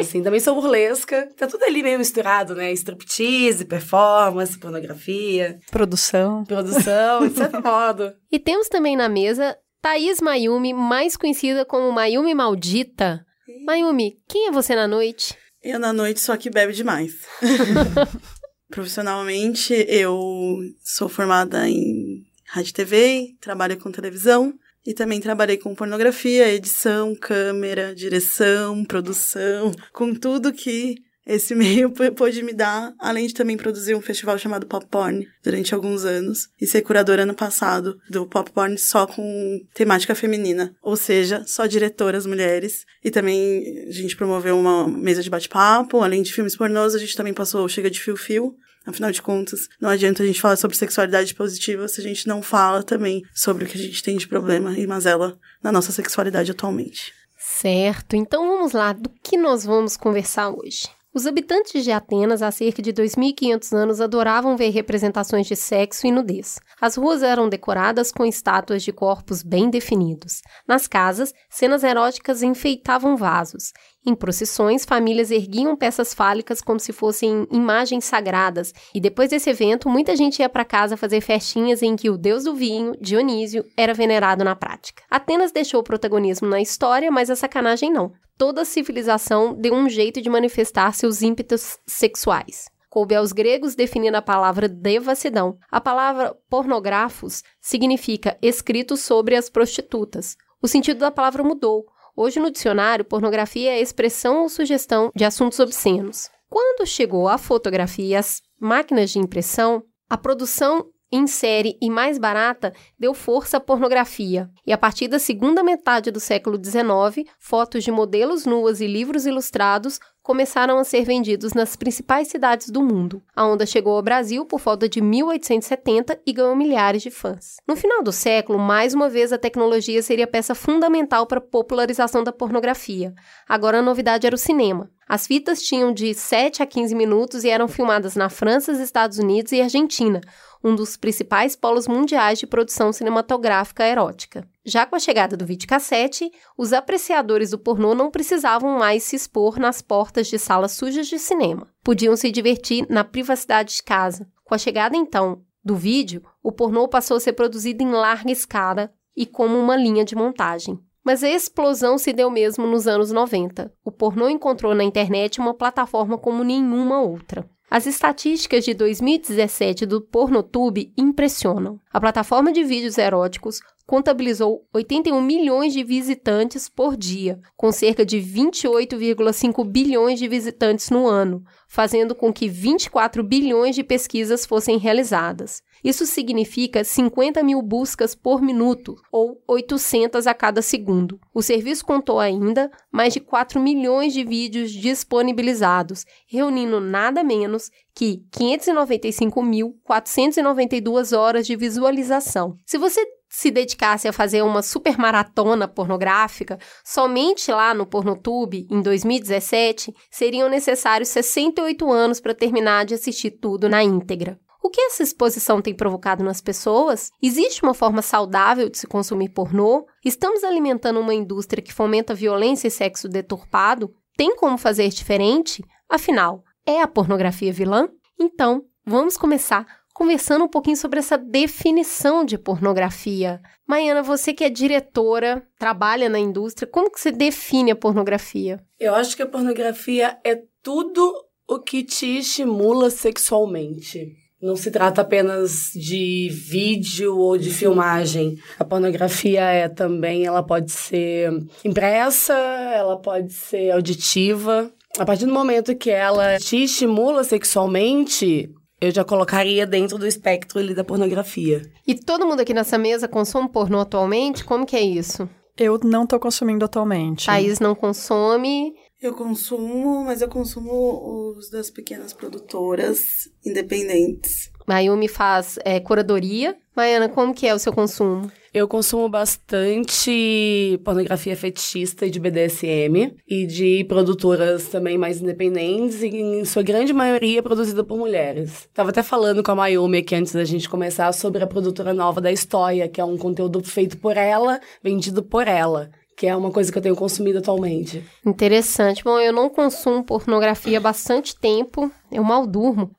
Assim. 0.00 0.22
Também 0.22 0.40
sou 0.40 0.54
burlesca. 0.54 1.28
Tá 1.36 1.46
tudo 1.46 1.62
ali 1.64 1.82
meio 1.82 1.98
misturado, 1.98 2.54
né? 2.54 2.72
Striptease, 2.72 3.64
performance, 3.64 4.58
pornografia. 4.58 5.58
Produção. 5.70 6.44
Produção, 6.44 7.28
de 7.28 7.34
certo 7.36 7.60
modo. 7.62 8.12
E 8.30 8.38
temos 8.38 8.68
também 8.68 8.96
na 8.96 9.08
mesa 9.08 9.56
Thaís 9.80 10.20
Mayumi, 10.20 10.72
mais 10.72 11.16
conhecida 11.16 11.64
como 11.64 11.90
Mayumi 11.92 12.34
Maldita. 12.34 13.24
Mayumi, 13.66 14.18
quem 14.28 14.48
é 14.48 14.52
você 14.52 14.74
na 14.74 14.86
noite? 14.86 15.36
Eu 15.62 15.78
na 15.78 15.92
noite 15.92 16.20
só 16.20 16.36
que 16.36 16.50
bebe 16.50 16.72
demais. 16.72 17.12
Profissionalmente, 18.70 19.74
eu 19.88 20.58
sou 20.82 21.08
formada 21.08 21.68
em 21.68 22.22
rádio 22.46 22.70
e 22.70 22.72
TV, 22.72 23.28
trabalho 23.40 23.78
com 23.78 23.90
televisão, 23.92 24.54
e 24.86 24.92
também 24.92 25.20
trabalhei 25.20 25.56
com 25.56 25.74
pornografia, 25.74 26.52
edição, 26.52 27.14
câmera, 27.14 27.94
direção, 27.94 28.84
produção, 28.84 29.72
com 29.92 30.14
tudo 30.14 30.52
que 30.52 30.96
esse 31.26 31.54
meio 31.56 31.90
pôde 31.90 32.42
me 32.42 32.52
dar, 32.52 32.92
além 32.98 33.26
de 33.26 33.34
também 33.34 33.56
produzir 33.56 33.94
um 33.94 34.00
festival 34.00 34.36
chamado 34.38 34.66
Pop 34.66 34.86
Porn 34.86 35.26
durante 35.42 35.74
alguns 35.74 36.04
anos 36.04 36.48
e 36.60 36.66
ser 36.66 36.82
curadora 36.82 37.22
ano 37.22 37.34
passado 37.34 37.98
do 38.10 38.26
Pop 38.26 38.50
Porn 38.50 38.76
só 38.76 39.06
com 39.06 39.60
temática 39.74 40.14
feminina, 40.14 40.74
ou 40.82 40.96
seja, 40.96 41.44
só 41.46 41.66
diretoras 41.66 42.26
mulheres. 42.26 42.84
E 43.04 43.10
também 43.10 43.86
a 43.88 43.92
gente 43.92 44.16
promoveu 44.16 44.58
uma 44.58 44.88
mesa 44.88 45.22
de 45.22 45.30
bate-papo, 45.30 46.02
além 46.02 46.22
de 46.22 46.32
filmes 46.32 46.56
pornôs, 46.56 46.94
a 46.94 46.98
gente 46.98 47.16
também 47.16 47.34
passou 47.34 47.68
Chega 47.68 47.90
de 47.90 48.00
Fio 48.00 48.16
Fio, 48.16 48.56
Afinal 48.86 49.12
de 49.12 49.22
contas, 49.22 49.68
não 49.80 49.88
adianta 49.88 50.22
a 50.22 50.26
gente 50.26 50.40
falar 50.40 50.56
sobre 50.56 50.76
sexualidade 50.76 51.34
positiva 51.34 51.86
se 51.86 52.00
a 52.00 52.04
gente 52.04 52.26
não 52.26 52.42
fala 52.42 52.82
também 52.82 53.22
sobre 53.34 53.64
o 53.64 53.68
que 53.68 53.78
a 53.78 53.80
gente 53.80 54.02
tem 54.02 54.16
de 54.16 54.26
problema 54.26 54.76
e 54.76 54.86
mazela 54.86 55.38
na 55.62 55.70
nossa 55.70 55.92
sexualidade 55.92 56.50
atualmente. 56.50 57.12
Certo, 57.38 58.16
então 58.16 58.48
vamos 58.48 58.72
lá, 58.72 58.92
do 58.92 59.08
que 59.22 59.36
nós 59.36 59.64
vamos 59.64 59.96
conversar 59.96 60.50
hoje? 60.50 60.88
Os 61.14 61.26
habitantes 61.26 61.84
de 61.84 61.92
Atenas, 61.92 62.40
há 62.40 62.50
cerca 62.50 62.80
de 62.80 62.90
2.500 62.90 63.76
anos, 63.76 64.00
adoravam 64.00 64.56
ver 64.56 64.70
representações 64.70 65.46
de 65.46 65.54
sexo 65.54 66.06
e 66.06 66.10
nudez. 66.10 66.58
As 66.80 66.96
ruas 66.96 67.22
eram 67.22 67.50
decoradas 67.50 68.10
com 68.10 68.24
estátuas 68.24 68.82
de 68.82 68.94
corpos 68.94 69.42
bem 69.42 69.68
definidos. 69.68 70.40
Nas 70.66 70.86
casas, 70.86 71.34
cenas 71.50 71.84
eróticas 71.84 72.42
enfeitavam 72.42 73.14
vasos. 73.14 73.74
Em 74.06 74.14
procissões, 74.14 74.86
famílias 74.86 75.30
erguiam 75.30 75.76
peças 75.76 76.14
fálicas 76.14 76.62
como 76.62 76.80
se 76.80 76.94
fossem 76.94 77.46
imagens 77.52 78.06
sagradas, 78.06 78.72
e 78.94 78.98
depois 79.00 79.28
desse 79.28 79.50
evento, 79.50 79.90
muita 79.90 80.16
gente 80.16 80.38
ia 80.38 80.48
para 80.48 80.64
casa 80.64 80.96
fazer 80.96 81.20
festinhas 81.20 81.82
em 81.82 81.94
que 81.94 82.08
o 82.08 82.16
deus 82.16 82.44
do 82.44 82.54
vinho, 82.54 82.96
Dionísio, 82.98 83.66
era 83.76 83.92
venerado 83.92 84.42
na 84.42 84.56
prática. 84.56 85.02
Atenas 85.10 85.52
deixou 85.52 85.80
o 85.80 85.84
protagonismo 85.84 86.48
na 86.48 86.62
história, 86.62 87.10
mas 87.10 87.28
a 87.28 87.36
sacanagem 87.36 87.92
não. 87.92 88.12
Toda 88.42 88.64
civilização 88.64 89.54
deu 89.54 89.72
um 89.72 89.88
jeito 89.88 90.20
de 90.20 90.28
manifestar 90.28 90.92
seus 90.94 91.22
ímpetos 91.22 91.78
sexuais. 91.86 92.68
Coube 92.90 93.14
aos 93.14 93.30
gregos 93.30 93.76
definir 93.76 94.12
a 94.16 94.20
palavra 94.20 94.68
devassidão. 94.68 95.56
A 95.70 95.80
palavra 95.80 96.36
pornografos 96.50 97.44
significa 97.60 98.36
escrito 98.42 98.96
sobre 98.96 99.36
as 99.36 99.48
prostitutas. 99.48 100.36
O 100.60 100.66
sentido 100.66 100.98
da 100.98 101.12
palavra 101.12 101.44
mudou. 101.44 101.86
Hoje, 102.16 102.40
no 102.40 102.50
dicionário, 102.50 103.04
pornografia 103.04 103.74
é 103.74 103.80
expressão 103.80 104.42
ou 104.42 104.48
sugestão 104.48 105.12
de 105.14 105.24
assuntos 105.24 105.60
obscenos. 105.60 106.28
Quando 106.50 106.84
chegou 106.84 107.28
a 107.28 107.38
fotografia 107.38 108.06
e 108.06 108.16
as 108.16 108.42
máquinas 108.60 109.12
de 109.12 109.20
impressão, 109.20 109.84
a 110.10 110.18
produção 110.18 110.86
em 111.12 111.26
série 111.26 111.76
e 111.80 111.90
mais 111.90 112.16
barata 112.16 112.72
deu 112.98 113.12
força 113.12 113.58
à 113.58 113.60
pornografia. 113.60 114.50
E 114.66 114.72
a 114.72 114.78
partir 114.78 115.08
da 115.08 115.18
segunda 115.18 115.62
metade 115.62 116.10
do 116.10 116.18
século 116.18 116.56
XIX, 116.56 117.28
fotos 117.38 117.84
de 117.84 117.92
modelos 117.92 118.46
nuas 118.46 118.80
e 118.80 118.86
livros 118.86 119.26
ilustrados 119.26 120.00
começaram 120.22 120.78
a 120.78 120.84
ser 120.84 121.04
vendidos 121.04 121.52
nas 121.52 121.74
principais 121.74 122.28
cidades 122.28 122.70
do 122.70 122.80
mundo. 122.80 123.22
A 123.34 123.44
onda 123.44 123.66
chegou 123.66 123.96
ao 123.96 124.02
Brasil 124.02 124.46
por 124.46 124.60
volta 124.60 124.88
de 124.88 125.00
1870 125.00 126.20
e 126.24 126.32
ganhou 126.32 126.54
milhares 126.54 127.02
de 127.02 127.10
fãs. 127.10 127.56
No 127.66 127.74
final 127.74 128.02
do 128.02 128.12
século, 128.12 128.58
mais 128.58 128.94
uma 128.94 129.08
vez 129.08 129.32
a 129.32 129.38
tecnologia 129.38 130.00
seria 130.02 130.26
peça 130.26 130.54
fundamental 130.54 131.26
para 131.26 131.38
a 131.38 131.42
popularização 131.42 132.22
da 132.22 132.32
pornografia. 132.32 133.12
Agora 133.48 133.80
a 133.80 133.82
novidade 133.82 134.26
era 134.26 134.36
o 134.36 134.38
cinema. 134.38 134.88
As 135.08 135.26
fitas 135.26 135.60
tinham 135.60 135.92
de 135.92 136.14
7 136.14 136.62
a 136.62 136.66
15 136.66 136.94
minutos 136.94 137.44
e 137.44 137.50
eram 137.50 137.68
filmadas 137.68 138.16
na 138.16 138.30
França, 138.30 138.72
Estados 138.72 139.18
Unidos 139.18 139.52
e 139.52 139.60
Argentina, 139.60 140.20
um 140.62 140.74
dos 140.74 140.96
principais 140.96 141.56
polos 141.56 141.88
mundiais 141.88 142.38
de 142.38 142.46
produção 142.46 142.92
cinematográfica 142.92 143.86
erótica. 143.86 144.46
Já 144.64 144.86
com 144.86 144.94
a 144.94 145.00
chegada 145.00 145.36
do 145.36 145.44
videocassete, 145.44 146.30
os 146.56 146.72
apreciadores 146.72 147.50
do 147.50 147.58
pornô 147.58 147.94
não 147.94 148.10
precisavam 148.10 148.78
mais 148.78 149.02
se 149.02 149.16
expor 149.16 149.58
nas 149.58 149.82
portas 149.82 150.28
de 150.28 150.38
salas 150.38 150.72
sujas 150.72 151.08
de 151.08 151.18
cinema. 151.18 151.66
Podiam 151.82 152.16
se 152.16 152.30
divertir 152.30 152.86
na 152.88 153.02
privacidade 153.02 153.74
de 153.74 153.82
casa. 153.82 154.28
Com 154.44 154.54
a 154.54 154.58
chegada, 154.58 154.96
então, 154.96 155.42
do 155.64 155.74
vídeo, 155.74 156.22
o 156.42 156.52
pornô 156.52 156.88
passou 156.88 157.16
a 157.16 157.20
ser 157.20 157.32
produzido 157.32 157.82
em 157.82 157.90
larga 157.90 158.30
escala 158.30 158.92
e 159.16 159.26
como 159.26 159.58
uma 159.58 159.76
linha 159.76 160.04
de 160.04 160.14
montagem. 160.14 160.78
Mas 161.04 161.24
a 161.24 161.28
explosão 161.28 161.98
se 161.98 162.12
deu 162.12 162.30
mesmo 162.30 162.66
nos 162.66 162.86
anos 162.86 163.10
90. 163.10 163.72
O 163.84 163.90
pornô 163.90 164.28
encontrou 164.28 164.74
na 164.74 164.84
internet 164.84 165.40
uma 165.40 165.54
plataforma 165.54 166.16
como 166.16 166.44
nenhuma 166.44 167.00
outra. 167.00 167.48
As 167.74 167.86
estatísticas 167.86 168.66
de 168.66 168.74
2017 168.74 169.86
do 169.86 169.98
Pornotube 169.98 170.92
impressionam. 170.94 171.80
A 171.90 171.98
plataforma 171.98 172.52
de 172.52 172.62
vídeos 172.62 172.98
eróticos 172.98 173.60
contabilizou 173.86 174.68
81 174.74 175.18
milhões 175.22 175.72
de 175.72 175.82
visitantes 175.82 176.68
por 176.68 176.98
dia, 176.98 177.40
com 177.56 177.72
cerca 177.72 178.04
de 178.04 178.18
28,5 178.18 179.64
bilhões 179.66 180.18
de 180.18 180.28
visitantes 180.28 180.90
no 180.90 181.08
ano, 181.08 181.42
fazendo 181.72 182.14
com 182.14 182.30
que 182.30 182.50
24 182.50 183.24
bilhões 183.24 183.74
de 183.74 183.82
pesquisas 183.82 184.44
fossem 184.44 184.76
realizadas. 184.76 185.62
Isso 185.82 186.04
significa 186.04 186.84
50 186.84 187.42
mil 187.42 187.62
buscas 187.62 188.14
por 188.14 188.42
minuto, 188.42 188.94
ou 189.10 189.42
800 189.48 190.26
a 190.26 190.34
cada 190.34 190.60
segundo. 190.60 191.18
O 191.32 191.40
serviço 191.40 191.86
contou 191.86 192.20
ainda 192.20 192.70
mais 192.92 193.14
de 193.14 193.20
4 193.20 193.58
milhões 193.58 194.12
de 194.12 194.22
vídeos 194.22 194.70
disponibilizados, 194.70 196.04
reunindo 196.26 196.78
nada 196.78 197.24
menos 197.24 197.70
que 197.94 198.22
595.492 198.30 201.16
horas 201.16 201.46
de 201.46 201.56
visualização. 201.56 202.58
Se 202.66 202.76
você 202.76 203.02
se 203.34 203.50
dedicasse 203.50 204.06
a 204.06 204.12
fazer 204.12 204.42
uma 204.42 204.60
super 204.60 204.98
maratona 204.98 205.66
pornográfica, 205.66 206.58
somente 206.84 207.50
lá 207.50 207.72
no 207.72 207.86
Pornotube, 207.86 208.66
em 208.70 208.82
2017, 208.82 209.90
seriam 210.10 210.50
necessários 210.50 211.08
68 211.08 211.90
anos 211.90 212.20
para 212.20 212.34
terminar 212.34 212.84
de 212.84 212.92
assistir 212.92 213.30
tudo 213.30 213.70
na 213.70 213.82
íntegra. 213.82 214.38
O 214.62 214.68
que 214.68 214.82
essa 214.82 215.02
exposição 215.02 215.62
tem 215.62 215.74
provocado 215.74 216.22
nas 216.22 216.42
pessoas? 216.42 217.10
Existe 217.22 217.62
uma 217.62 217.72
forma 217.72 218.02
saudável 218.02 218.68
de 218.68 218.76
se 218.76 218.86
consumir 218.86 219.30
pornô? 219.30 219.86
Estamos 220.04 220.44
alimentando 220.44 221.00
uma 221.00 221.14
indústria 221.14 221.62
que 221.62 221.72
fomenta 221.72 222.14
violência 222.14 222.68
e 222.68 222.70
sexo 222.70 223.08
deturpado? 223.08 223.94
Tem 224.14 224.36
como 224.36 224.58
fazer 224.58 224.90
diferente? 224.90 225.64
Afinal, 225.88 226.44
é 226.66 226.82
a 226.82 226.86
pornografia 226.86 227.50
vilã? 227.50 227.88
Então, 228.20 228.62
vamos 228.84 229.16
começar 229.16 229.66
conversando 229.92 230.44
um 230.44 230.48
pouquinho 230.48 230.76
sobre 230.76 230.98
essa 230.98 231.18
definição 231.18 232.24
de 232.24 232.38
pornografia. 232.38 233.40
Maiana, 233.66 234.02
você 234.02 234.32
que 234.32 234.44
é 234.44 234.50
diretora, 234.50 235.46
trabalha 235.58 236.08
na 236.08 236.18
indústria, 236.18 236.66
como 236.66 236.90
que 236.90 237.00
você 237.00 237.12
define 237.12 237.70
a 237.70 237.76
pornografia? 237.76 238.60
Eu 238.78 238.94
acho 238.94 239.16
que 239.16 239.22
a 239.22 239.28
pornografia 239.28 240.18
é 240.24 240.40
tudo 240.62 241.12
o 241.48 241.58
que 241.58 241.82
te 241.82 242.18
estimula 242.18 242.90
sexualmente. 242.90 244.16
Não 244.40 244.56
se 244.56 244.72
trata 244.72 245.02
apenas 245.02 245.70
de 245.72 246.28
vídeo 246.28 247.16
ou 247.16 247.38
de 247.38 247.48
filmagem. 247.50 248.36
A 248.58 248.64
pornografia 248.64 249.42
é 249.42 249.68
também, 249.68 250.26
ela 250.26 250.42
pode 250.42 250.72
ser 250.72 251.30
impressa, 251.64 252.34
ela 252.34 253.00
pode 253.00 253.32
ser 253.32 253.70
auditiva. 253.70 254.68
A 254.98 255.04
partir 255.04 255.26
do 255.26 255.32
momento 255.32 255.76
que 255.76 255.90
ela 255.90 256.38
te 256.38 256.64
estimula 256.64 257.22
sexualmente, 257.22 258.50
eu 258.82 258.90
já 258.90 259.04
colocaria 259.04 259.64
dentro 259.64 259.96
do 259.96 260.04
espectro 260.08 260.58
ali 260.58 260.74
da 260.74 260.82
pornografia. 260.82 261.62
E 261.86 261.94
todo 261.94 262.26
mundo 262.26 262.40
aqui 262.40 262.52
nessa 262.52 262.76
mesa 262.76 263.06
consome 263.06 263.48
pornô 263.48 263.78
atualmente? 263.78 264.44
Como 264.44 264.66
que 264.66 264.74
é 264.74 264.80
isso? 264.80 265.30
Eu 265.56 265.78
não 265.84 266.04
tô 266.04 266.18
consumindo 266.18 266.64
atualmente. 266.64 267.26
Thaís 267.26 267.60
não 267.60 267.76
consome. 267.76 268.72
Eu 269.00 269.14
consumo, 269.14 270.04
mas 270.04 270.20
eu 270.20 270.28
consumo 270.28 271.36
os 271.36 271.48
das 271.48 271.70
pequenas 271.70 272.12
produtoras 272.12 273.28
independentes. 273.46 274.50
Mayumi 274.66 275.06
faz 275.06 275.60
é, 275.64 275.78
curadoria. 275.78 276.56
Maiana, 276.74 277.08
como 277.08 277.32
que 277.32 277.46
é 277.46 277.54
o 277.54 277.60
seu 277.60 277.72
consumo? 277.72 278.32
Eu 278.54 278.68
consumo 278.68 279.08
bastante 279.08 280.78
pornografia 280.84 281.34
fetichista 281.34 282.04
e 282.04 282.10
de 282.10 282.20
BDSM 282.20 283.16
e 283.26 283.46
de 283.46 283.82
produtoras 283.84 284.68
também 284.68 284.98
mais 284.98 285.22
independentes 285.22 286.02
e 286.02 286.08
em 286.08 286.44
sua 286.44 286.62
grande 286.62 286.92
maioria 286.92 287.42
produzida 287.42 287.82
por 287.82 287.96
mulheres. 287.96 288.68
Tava 288.74 288.90
até 288.90 289.02
falando 289.02 289.42
com 289.42 289.52
a 289.52 289.54
Mayumi 289.54 289.98
aqui 289.98 290.14
antes 290.14 290.34
da 290.34 290.44
gente 290.44 290.68
começar 290.68 291.10
sobre 291.12 291.42
a 291.42 291.46
produtora 291.46 291.94
nova 291.94 292.20
da 292.20 292.30
História, 292.30 292.86
que 292.88 293.00
é 293.00 293.04
um 293.04 293.16
conteúdo 293.16 293.62
feito 293.64 293.96
por 293.96 294.18
ela, 294.18 294.60
vendido 294.82 295.22
por 295.22 295.48
ela 295.48 295.90
que 296.14 296.26
é 296.28 296.36
uma 296.36 296.52
coisa 296.52 296.70
que 296.70 296.78
eu 296.78 296.82
tenho 296.82 296.94
consumido 296.94 297.38
atualmente. 297.38 298.04
Interessante. 298.24 299.02
Bom, 299.02 299.18
eu 299.18 299.32
não 299.32 299.48
consumo 299.48 300.04
pornografia 300.04 300.78
há 300.78 300.80
bastante 300.80 301.34
tempo. 301.34 301.90
Eu 302.12 302.22
mal 302.22 302.46
durmo. 302.46 302.90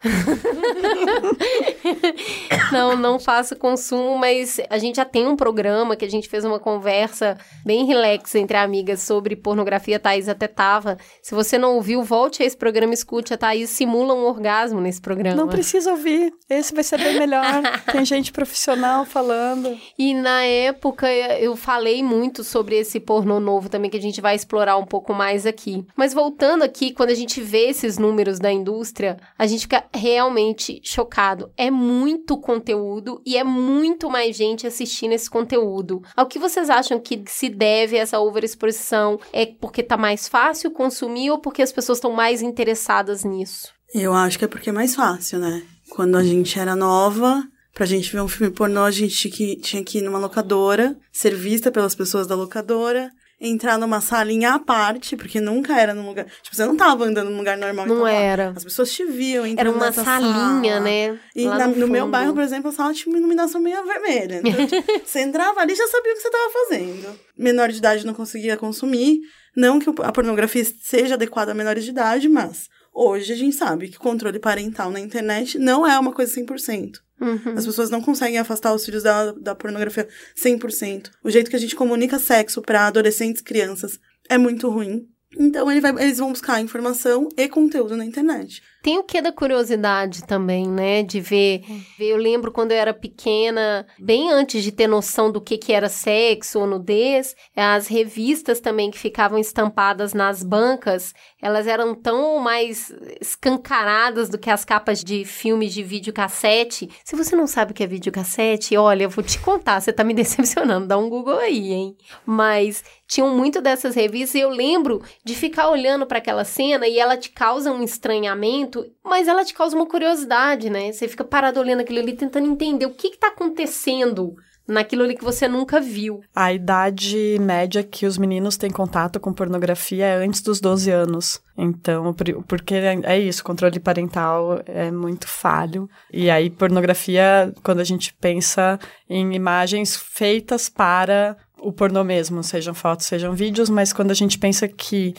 não, 2.72 2.98
não 2.98 3.20
faço 3.20 3.56
consumo, 3.56 4.18
mas 4.18 4.60
a 4.70 4.78
gente 4.80 4.96
já 4.96 5.06
tem 5.06 5.28
um 5.28 5.36
programa 5.36 5.96
que 5.96 6.04
a 6.04 6.10
gente 6.10 6.28
fez 6.28 6.44
uma 6.44 6.60
conversa 6.60 7.38
bem 7.64 7.86
relax 7.86 8.34
entre 8.36 8.58
amigas 8.58 9.02
sobre 9.02 9.36
pornografia. 9.36 9.98
A 9.98 10.00
Thaís 10.00 10.28
até 10.28 10.48
tava. 10.48 10.98
Se 11.22 11.36
você 11.36 11.58
não 11.58 11.76
ouviu, 11.76 12.02
volte 12.02 12.42
a 12.42 12.46
esse 12.46 12.58
programa 12.58 12.94
escute. 12.94 13.34
A 13.34 13.38
Thaís 13.38 13.70
simula 13.70 14.14
um 14.14 14.26
orgasmo 14.26 14.82
nesse 14.82 15.00
programa. 15.02 15.36
Não 15.36 15.48
precisa 15.48 15.92
ouvir. 15.92 16.34
Esse 16.50 16.74
vai 16.74 16.84
ser 16.84 16.98
bem 16.98 17.20
melhor. 17.20 17.44
tem 17.92 18.04
gente 18.04 18.32
profissional 18.32 19.06
falando. 19.06 19.78
E 19.98 20.14
na 20.14 20.44
época 20.44 21.12
eu 21.12 21.56
falei 21.56 22.02
muito 22.02 22.44
sobre 22.44 22.78
esse 22.78 23.00
pornô 23.00 23.40
novo 23.40 23.70
também, 23.70 23.92
que 23.92 23.98
a 23.98 24.02
gente 24.02 24.22
vai 24.22 24.36
explorar 24.36 24.78
um 24.78 24.86
pouco 24.86 25.14
mais 25.14 25.46
aqui. 25.46 25.86
Mas 25.96 26.14
voltando 26.14 26.64
aqui, 26.64 26.92
quando 26.92 27.10
a 27.10 27.16
gente 27.16 27.42
vê 27.42 27.70
esses 27.70 27.98
números 27.98 28.40
da 28.40 28.52
indústria, 28.52 29.03
a 29.38 29.46
gente 29.46 29.62
fica 29.62 29.84
realmente 29.94 30.82
chocado. 30.84 31.52
É 31.58 31.70
muito 31.70 32.38
conteúdo 32.38 33.22
e 33.26 33.38
é 33.38 33.44
muito 33.44 34.10
mais 34.10 34.36
gente 34.36 34.68
assistindo 34.68 35.14
esse 35.14 35.30
conteúdo. 35.30 36.02
Ao 36.16 36.26
que 36.26 36.40
vocês 36.40 36.70
acham 36.70 37.00
que 37.00 37.24
se 37.28 37.50
deve 37.50 37.98
essa 37.98 38.20
overexposição? 38.20 39.20
É 39.32 39.46
porque 39.46 39.84
tá 39.84 39.98
mais 39.98 40.28
fácil 40.28 40.72
consumir 40.72 41.32
ou 41.32 41.40
porque 41.40 41.62
as 41.62 41.72
pessoas 41.72 41.98
estão 41.98 42.12
mais 42.12 42.42
interessadas 42.42 43.24
nisso? 43.24 43.70
Eu 43.94 44.14
acho 44.14 44.40
que 44.40 44.46
é 44.46 44.48
porque 44.48 44.70
é 44.70 44.74
mais 44.74 44.96
fácil, 44.96 45.40
né? 45.40 45.64
Quando 45.90 46.18
a 46.18 46.24
gente 46.24 46.60
era 46.60 46.76
nova, 46.76 47.44
Pra 47.74 47.88
gente 47.88 48.12
ver 48.12 48.22
um 48.22 48.28
filme 48.28 48.54
pornô, 48.54 48.84
a 48.84 48.92
gente 48.92 49.16
tinha 49.16 49.34
que, 49.34 49.56
tinha 49.56 49.84
que 49.84 49.98
ir 49.98 50.02
numa 50.04 50.20
locadora, 50.20 50.96
ser 51.12 51.34
vista 51.34 51.72
pelas 51.72 51.96
pessoas 51.96 52.28
da 52.28 52.36
locadora, 52.36 53.10
entrar 53.46 53.78
numa 53.78 54.00
salinha 54.00 54.54
à 54.54 54.60
parte, 54.60 55.18
porque 55.18 55.42
nunca 55.42 55.78
era 55.78 55.94
num 55.94 56.08
lugar. 56.08 56.26
Tipo, 56.42 56.56
você 56.56 56.66
não 56.66 56.78
tava 56.78 57.04
andando 57.06 57.30
num 57.30 57.38
lugar 57.38 57.58
normal. 57.58 57.86
Não 57.86 58.08
era. 58.08 58.46
Lá. 58.48 58.54
As 58.56 58.64
pessoas 58.64 58.92
te 58.92 59.04
viam 59.06 59.46
Era 59.58 59.70
uma 59.70 59.92
salinha, 59.92 60.74
sala. 60.76 60.80
né? 60.80 61.20
E 61.36 61.46
na, 61.46 61.68
no, 61.68 61.76
no 61.76 61.88
meu 61.88 62.08
bairro, 62.08 62.34
por 62.34 62.42
exemplo, 62.42 62.70
a 62.70 62.74
sala 62.74 62.94
tinha 62.94 63.12
uma 63.14 63.20
iluminação 63.20 63.60
meio 63.60 63.84
vermelha. 63.86 64.42
Então, 64.44 64.66
tipo, 64.66 64.84
você 65.06 65.20
entrava 65.20 65.60
ali 65.60 65.74
e 65.74 65.76
já 65.76 65.88
sabia 65.88 66.12
o 66.14 66.16
que 66.16 66.22
você 66.22 66.30
tava 66.32 66.50
fazendo. 66.52 67.20
Menor 67.38 67.70
de 67.70 67.78
idade 67.78 68.06
não 68.06 68.14
conseguia 68.14 68.56
consumir. 68.56 69.20
Não 69.56 69.80
que 69.80 69.90
a 70.02 70.12
pornografia 70.12 70.66
seja 70.82 71.16
adequada 71.16 71.52
a 71.52 71.56
menores 71.56 71.84
de 71.84 71.92
idade, 71.92 72.28
mas 72.30 72.68
hoje 72.94 73.34
a 73.34 73.36
gente 73.36 73.56
sabe 73.56 73.90
que 73.90 73.98
o 73.98 74.00
controle 74.00 74.40
parental 74.40 74.92
na 74.92 75.00
internet 75.00 75.58
não 75.58 75.86
é 75.86 75.98
uma 75.98 76.14
coisa 76.14 76.40
100%. 76.40 77.00
Uhum. 77.20 77.54
As 77.56 77.66
pessoas 77.66 77.90
não 77.90 78.02
conseguem 78.02 78.38
afastar 78.38 78.74
os 78.74 78.86
filhos 78.86 79.04
da, 79.04 79.32
da 79.32 79.56
pornografia 79.56 80.08
100%. 80.36 81.10
O 81.24 81.30
jeito 81.30 81.50
que 81.50 81.56
a 81.56 81.60
gente 81.60 81.76
comunica 81.76 82.20
sexo 82.20 82.62
para 82.62 82.88
adolescentes 82.88 83.42
e 83.42 83.46
crianças 83.46 84.00
é 84.30 84.38
muito 84.38 84.70
ruim. 84.70 85.08
Então 85.38 85.72
ele 85.72 85.82
vai, 85.82 85.92
eles 86.04 86.20
vão 86.20 86.32
buscar 86.32 86.62
informação 86.62 87.30
e 87.38 87.48
conteúdo 87.48 87.98
na 87.98 88.06
internet. 88.06 88.62
Tem 88.84 89.00
o 89.00 89.04
que 89.04 89.22
da 89.22 89.32
curiosidade 89.32 90.26
também, 90.26 90.68
né? 90.68 91.04
De 91.04 91.22
ver. 91.22 91.64
Eu 91.98 92.18
lembro 92.18 92.52
quando 92.52 92.74
eu 92.74 92.78
era 92.78 92.94
pequena, 92.94 93.88
bem 93.98 94.30
antes 94.30 94.62
de 94.62 94.74
ter 94.74 94.88
noção 94.88 95.32
do 95.32 95.40
que, 95.40 95.58
que 95.58 95.72
era 95.72 95.88
sexo 95.88 96.60
ou 96.60 96.68
nudez, 96.68 97.34
as 97.56 97.88
revistas 97.88 98.60
também 98.60 98.92
que 98.92 99.00
ficavam 99.00 99.40
estampadas 99.40 100.14
nas 100.14 100.44
bancas, 100.44 101.14
elas 101.42 101.66
eram 101.66 101.96
tão 101.96 102.40
mais 102.40 102.94
escancaradas 103.22 104.28
do 104.28 104.38
que 104.38 104.50
as 104.50 104.66
capas 104.66 105.02
de 105.02 105.24
filmes 105.24 105.74
de 105.74 105.82
videocassete. 105.82 106.90
Se 107.06 107.16
você 107.16 107.38
não 107.38 107.48
sabe 107.48 107.72
o 107.72 107.74
que 107.74 107.84
é 107.84 107.88
videocassete, 107.88 108.76
olha, 108.76 109.04
eu 109.04 109.10
vou 109.10 109.24
te 109.24 109.40
contar, 109.40 109.80
você 109.80 109.94
tá 109.94 110.04
me 110.04 110.12
decepcionando, 110.14 110.88
dá 110.88 110.98
um 110.98 111.10
Google 111.10 111.40
aí, 111.40 111.72
hein? 111.72 111.96
Mas 112.26 112.84
tinham 113.08 113.30
muito 113.30 113.62
dessas 113.62 113.96
revistas 113.96 114.36
e 114.36 114.40
eu 114.40 114.50
lembro 114.50 115.02
de 115.24 115.36
ficar 115.36 115.70
olhando 115.70 116.06
para 116.06 116.18
aquela 116.18 116.44
cena 116.44 116.86
e 116.86 117.00
ela 117.00 117.16
te 117.16 117.30
causa 117.30 117.72
um 117.72 117.84
estranhamento 117.84 118.73
mas 119.04 119.28
ela 119.28 119.44
te 119.44 119.54
causa 119.54 119.76
uma 119.76 119.86
curiosidade, 119.86 120.70
né? 120.70 120.92
Você 120.92 121.08
fica 121.08 121.24
parado 121.24 121.60
olhando 121.60 121.82
aquilo 121.82 122.00
ali, 122.00 122.14
tentando 122.14 122.48
entender 122.48 122.86
o 122.86 122.94
que 122.94 123.08
está 123.08 123.28
acontecendo 123.28 124.36
naquilo 124.68 125.04
ali 125.04 125.16
que 125.16 125.24
você 125.24 125.48
nunca 125.48 125.80
viu. 125.80 126.22
A 126.34 126.54
idade 126.54 127.38
média 127.40 127.84
que 127.84 128.06
os 128.06 128.18
meninos 128.18 128.58
têm 128.58 128.72
contato 128.72 129.20
com 129.20 129.34
pornografia 129.34 130.06
é 130.06 130.26
antes 130.26 130.42
dos 130.42 130.60
12 130.62 130.90
anos. 130.90 131.42
Então, 131.58 132.14
porque 132.48 132.76
é 132.76 133.20
isso, 133.20 133.44
controle 133.44 133.80
parental 133.80 134.62
é 134.66 134.90
muito 134.90 135.28
falho. 135.28 135.90
E 136.12 136.30
aí, 136.30 136.50
pornografia, 136.50 137.54
quando 137.62 137.80
a 137.80 137.84
gente 137.84 138.14
pensa 138.14 138.80
em 139.10 139.36
imagens 139.36 139.96
feitas 139.96 140.70
para 140.70 141.38
o 141.60 141.72
pornô 141.72 142.04
mesmo, 142.04 142.44
sejam 142.44 142.74
fotos, 142.74 143.06
sejam 143.06 143.34
vídeos, 143.34 143.70
mas 143.70 143.94
quando 143.94 144.12
a 144.12 144.16
gente 144.16 144.38
pensa 144.38 144.68
que 144.68 145.14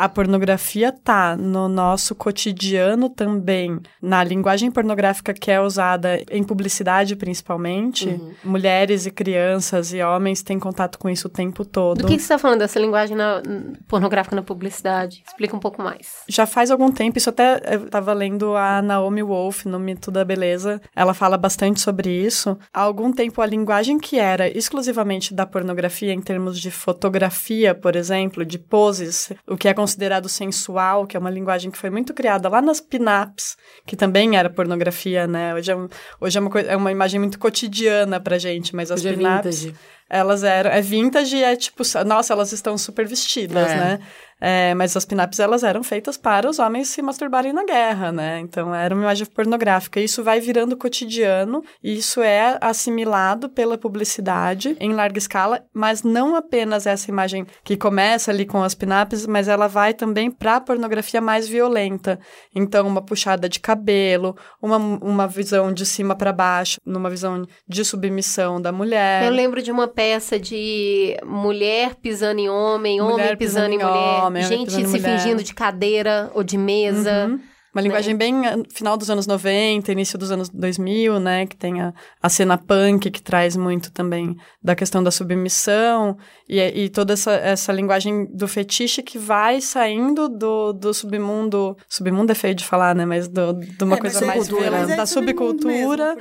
a 0.00 0.08
pornografia 0.08 0.90
tá 0.90 1.36
no 1.36 1.68
nosso 1.68 2.14
cotidiano 2.14 3.10
também, 3.10 3.78
na 4.00 4.24
linguagem 4.24 4.70
pornográfica 4.70 5.34
que 5.34 5.50
é 5.50 5.60
usada 5.60 6.24
em 6.30 6.42
publicidade 6.42 7.14
principalmente, 7.14 8.08
uhum. 8.08 8.32
mulheres 8.42 9.04
e 9.04 9.10
crianças 9.10 9.92
e 9.92 10.02
homens 10.02 10.42
têm 10.42 10.58
contato 10.58 10.98
com 10.98 11.10
isso 11.10 11.28
o 11.28 11.30
tempo 11.30 11.66
todo. 11.66 11.98
Do 11.98 12.06
que, 12.06 12.14
que 12.14 12.20
você 12.20 12.24
está 12.24 12.38
falando 12.38 12.60
dessa 12.60 12.80
linguagem 12.80 13.14
na, 13.14 13.42
pornográfica 13.86 14.34
na 14.34 14.42
publicidade? 14.42 15.22
Explica 15.26 15.54
um 15.54 15.60
pouco 15.60 15.82
mais. 15.82 16.22
Já 16.26 16.46
faz 16.46 16.70
algum 16.70 16.90
tempo, 16.90 17.18
isso 17.18 17.28
até 17.28 17.60
eu 17.74 17.84
estava 17.84 18.14
lendo 18.14 18.56
a 18.56 18.80
Naomi 18.80 19.22
Wolf 19.22 19.66
no 19.66 19.78
Mito 19.78 20.10
da 20.10 20.24
Beleza, 20.24 20.80
ela 20.96 21.12
fala 21.12 21.36
bastante 21.36 21.78
sobre 21.78 22.08
isso. 22.08 22.56
Há 22.72 22.80
algum 22.80 23.12
tempo 23.12 23.42
a 23.42 23.46
linguagem 23.46 23.98
que 23.98 24.18
era 24.18 24.48
exclusivamente 24.48 25.34
da 25.34 25.44
pornografia 25.44 26.14
em 26.14 26.22
termos 26.22 26.58
de 26.58 26.70
fotografia, 26.70 27.74
por 27.74 27.94
exemplo, 27.94 28.46
de 28.46 28.58
poses, 28.58 29.30
o 29.46 29.58
que 29.58 29.68
é 29.68 29.74
considerado 29.90 30.28
sensual, 30.28 31.06
que 31.06 31.16
é 31.16 31.20
uma 31.20 31.30
linguagem 31.30 31.70
que 31.70 31.78
foi 31.78 31.90
muito 31.90 32.14
criada 32.14 32.48
lá 32.48 32.62
nas 32.62 32.80
pin-ups, 32.80 33.56
que 33.84 33.96
também 33.96 34.36
era 34.36 34.48
pornografia, 34.48 35.26
né? 35.26 35.52
Hoje 35.54 35.72
é, 35.72 35.76
um, 35.76 35.88
hoje 36.20 36.38
é, 36.38 36.40
uma, 36.40 36.60
é 36.60 36.76
uma 36.76 36.92
imagem 36.92 37.18
muito 37.18 37.38
cotidiana 37.38 38.20
pra 38.20 38.38
gente, 38.38 38.74
mas 38.74 38.90
as 38.90 39.04
é 39.04 39.12
pin-ups... 39.12 39.72
elas 40.10 40.42
eram. 40.42 40.70
É 40.70 40.80
vintage 40.80 41.36
e 41.36 41.44
é 41.44 41.56
tipo, 41.56 41.82
nossa, 42.04 42.32
elas 42.32 42.52
estão 42.52 42.76
super 42.76 43.06
vestidas, 43.06 43.70
é. 43.70 43.76
né? 43.76 44.00
É, 44.40 44.74
mas 44.74 44.96
as 44.96 45.04
pin-ups, 45.04 45.38
elas 45.38 45.62
eram 45.62 45.82
feitas 45.82 46.16
para 46.16 46.48
os 46.48 46.58
homens 46.58 46.88
se 46.88 47.02
masturbarem 47.02 47.52
na 47.52 47.64
guerra, 47.64 48.10
né? 48.10 48.40
Então, 48.40 48.74
era 48.74 48.94
uma 48.94 49.02
imagem 49.04 49.26
pornográfica. 49.26 50.00
Isso 50.00 50.24
vai 50.24 50.40
virando 50.40 50.76
cotidiano, 50.76 51.62
e 51.82 51.98
isso 51.98 52.22
é 52.22 52.56
assimilado 52.60 53.50
pela 53.50 53.76
publicidade 53.76 54.76
em 54.80 54.94
larga 54.94 55.18
escala, 55.18 55.62
mas 55.74 56.02
não 56.02 56.34
apenas 56.34 56.86
essa 56.86 57.10
imagem 57.10 57.46
que 57.62 57.76
começa 57.76 58.30
ali 58.30 58.46
com 58.46 58.62
as 58.62 58.74
pin-ups, 58.74 59.26
mas 59.26 59.46
ela 59.46 59.66
vai 59.66 59.92
também 59.92 60.30
para 60.30 60.56
a 60.56 60.60
pornografia 60.60 61.20
mais 61.20 61.46
violenta. 61.46 62.18
Então, 62.54 62.86
uma 62.86 63.02
puxada 63.02 63.46
de 63.46 63.60
cabelo, 63.60 64.34
uma, 64.62 64.78
uma 64.78 65.26
visão 65.28 65.70
de 65.70 65.84
cima 65.84 66.16
para 66.16 66.32
baixo, 66.32 66.80
numa 66.86 67.10
visão 67.10 67.44
de 67.68 67.84
submissão 67.84 68.60
da 68.60 68.72
mulher. 68.72 69.24
Eu 69.24 69.30
lembro 69.30 69.60
de 69.60 69.70
uma 69.70 69.86
peça 70.00 70.40
de 70.40 71.14
mulher 71.26 71.94
pisando 71.94 72.40
em 72.40 72.48
homem, 72.48 73.02
mulher 73.02 73.12
homem 73.12 73.36
pisando, 73.36 73.68
pisando 73.68 73.74
em 73.74 73.78
mulher 73.84 74.24
homem, 74.24 74.42
gente 74.44 74.72
se 74.72 74.86
mulher. 74.86 75.20
fingindo 75.20 75.44
de 75.44 75.52
cadeira 75.52 76.30
ou 76.34 76.42
de 76.42 76.56
mesa. 76.56 77.26
Uhum. 77.26 77.40
Uma 77.72 77.82
linguagem 77.82 78.14
né? 78.14 78.18
bem 78.18 78.46
ah, 78.46 78.56
final 78.68 78.96
dos 78.96 79.10
anos 79.10 79.26
90, 79.26 79.92
início 79.92 80.18
dos 80.18 80.32
anos 80.32 80.48
2000, 80.48 81.20
né? 81.20 81.46
Que 81.46 81.56
tem 81.56 81.80
a, 81.80 81.94
a 82.20 82.28
cena 82.28 82.58
punk, 82.58 83.10
que 83.10 83.22
traz 83.22 83.56
muito 83.56 83.92
também 83.92 84.36
da 84.62 84.74
questão 84.74 85.02
da 85.02 85.10
submissão. 85.10 86.16
E, 86.48 86.58
e 86.58 86.88
toda 86.88 87.12
essa, 87.12 87.32
essa 87.32 87.72
linguagem 87.72 88.26
do 88.26 88.48
fetiche 88.48 89.02
que 89.02 89.18
vai 89.18 89.60
saindo 89.60 90.28
do, 90.28 90.72
do 90.72 90.92
submundo... 90.92 91.76
Submundo 91.88 92.32
é 92.32 92.34
feio 92.34 92.56
de 92.56 92.64
falar, 92.64 92.92
né? 92.94 93.06
Mas 93.06 93.28
do, 93.28 93.52
de 93.52 93.84
uma 93.84 93.96
é, 93.96 94.00
coisa 94.00 94.26
mais... 94.26 94.48
Vira, 94.48 94.78
é 94.78 94.96
da 94.96 95.06
subcultura 95.06 96.16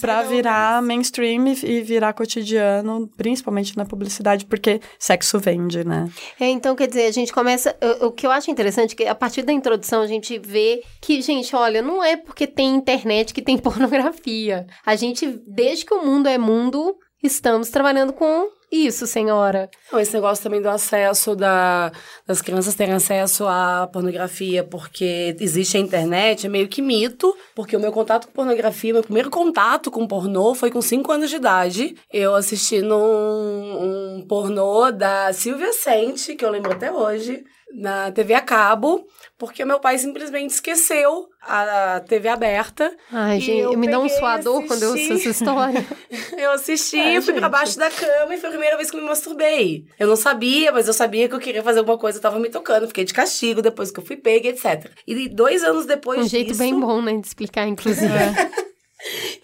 para 0.00 0.22
virar 0.22 0.80
mainstream 0.80 1.48
e 1.62 1.82
virar 1.82 2.14
cotidiano, 2.14 3.10
principalmente 3.14 3.76
na 3.76 3.84
publicidade, 3.84 4.46
porque 4.46 4.80
sexo 4.98 5.38
vende, 5.38 5.84
né? 5.84 6.08
É, 6.40 6.48
então, 6.48 6.74
quer 6.74 6.88
dizer, 6.88 7.06
a 7.06 7.12
gente 7.12 7.30
começa... 7.30 7.76
O, 8.00 8.06
o 8.06 8.12
que 8.12 8.26
eu 8.26 8.30
acho 8.30 8.50
interessante 8.50 8.94
é 8.94 8.96
que 8.96 9.06
a 9.06 9.14
partir 9.14 9.42
da 9.42 9.52
introdução 9.52 10.00
a 10.00 10.06
gente 10.06 10.38
vê 10.38 10.82
que, 11.04 11.20
gente, 11.20 11.54
olha, 11.54 11.82
não 11.82 12.02
é 12.02 12.16
porque 12.16 12.46
tem 12.46 12.74
internet 12.74 13.34
que 13.34 13.42
tem 13.42 13.58
pornografia. 13.58 14.66
A 14.86 14.96
gente, 14.96 15.38
desde 15.46 15.84
que 15.84 15.92
o 15.92 16.02
mundo 16.02 16.28
é 16.28 16.38
mundo, 16.38 16.96
estamos 17.22 17.68
trabalhando 17.68 18.14
com 18.14 18.48
isso, 18.72 19.06
senhora. 19.06 19.70
Esse 19.92 20.14
negócio 20.14 20.42
também 20.42 20.62
do 20.62 20.68
acesso 20.68 21.36
da, 21.36 21.92
das 22.26 22.40
crianças 22.40 22.74
terem 22.74 22.94
acesso 22.94 23.46
à 23.46 23.86
pornografia 23.92 24.64
porque 24.64 25.36
existe 25.38 25.76
a 25.76 25.80
internet 25.80 26.46
é 26.46 26.48
meio 26.48 26.66
que 26.66 26.82
mito, 26.82 27.36
porque 27.54 27.76
o 27.76 27.80
meu 27.80 27.92
contato 27.92 28.26
com 28.26 28.32
pornografia, 28.32 28.94
meu 28.94 29.02
primeiro 29.02 29.30
contato 29.30 29.90
com 29.90 30.08
pornô 30.08 30.54
foi 30.54 30.70
com 30.70 30.80
5 30.80 31.12
anos 31.12 31.30
de 31.30 31.36
idade. 31.36 31.94
Eu 32.10 32.34
assisti 32.34 32.80
num 32.80 32.96
um 32.96 34.26
pornô 34.26 34.90
da 34.90 35.32
Silvia 35.34 35.72
Sente, 35.74 36.34
que 36.34 36.44
eu 36.44 36.50
lembro 36.50 36.72
até 36.72 36.90
hoje, 36.90 37.44
na 37.74 38.12
TV 38.12 38.34
a 38.34 38.40
cabo, 38.40 39.04
porque 39.36 39.64
meu 39.64 39.80
pai 39.80 39.98
simplesmente 39.98 40.50
esqueceu 40.50 41.26
a 41.42 42.00
TV 42.08 42.28
aberta. 42.28 42.94
Ai, 43.12 43.40
gente, 43.40 43.76
me 43.76 43.88
dá 43.88 43.98
um 43.98 44.08
suador 44.08 44.64
quando 44.66 44.82
eu 44.84 44.90
ouço 44.92 45.12
essa 45.12 45.28
história. 45.28 45.84
eu 46.38 46.52
assisti, 46.52 46.98
Ai, 46.98 47.20
fui 47.20 47.32
gente. 47.32 47.40
pra 47.40 47.48
baixo 47.48 47.78
da 47.78 47.90
cama 47.90 48.34
e 48.34 48.38
foi 48.38 48.48
a 48.48 48.52
primeira 48.52 48.76
vez 48.76 48.90
que 48.90 48.96
eu 48.96 49.00
me 49.00 49.08
masturbei. 49.08 49.84
Eu 49.98 50.06
não 50.06 50.16
sabia, 50.16 50.70
mas 50.70 50.86
eu 50.86 50.94
sabia 50.94 51.28
que 51.28 51.34
eu 51.34 51.40
queria 51.40 51.62
fazer 51.62 51.80
alguma 51.80 51.98
coisa, 51.98 52.18
eu 52.18 52.22
tava 52.22 52.38
me 52.38 52.48
tocando, 52.48 52.86
fiquei 52.86 53.04
de 53.04 53.12
castigo 53.12 53.60
depois 53.60 53.90
que 53.90 53.98
eu 53.98 54.04
fui 54.04 54.16
pega, 54.16 54.48
etc. 54.48 54.90
E 55.06 55.28
dois 55.28 55.64
anos 55.64 55.84
depois 55.84 56.20
um 56.20 56.22
disso... 56.22 56.36
Um 56.36 56.38
jeito 56.38 56.56
bem 56.56 56.78
bom, 56.78 57.02
né, 57.02 57.16
de 57.16 57.26
explicar, 57.26 57.66
inclusive. 57.66 58.08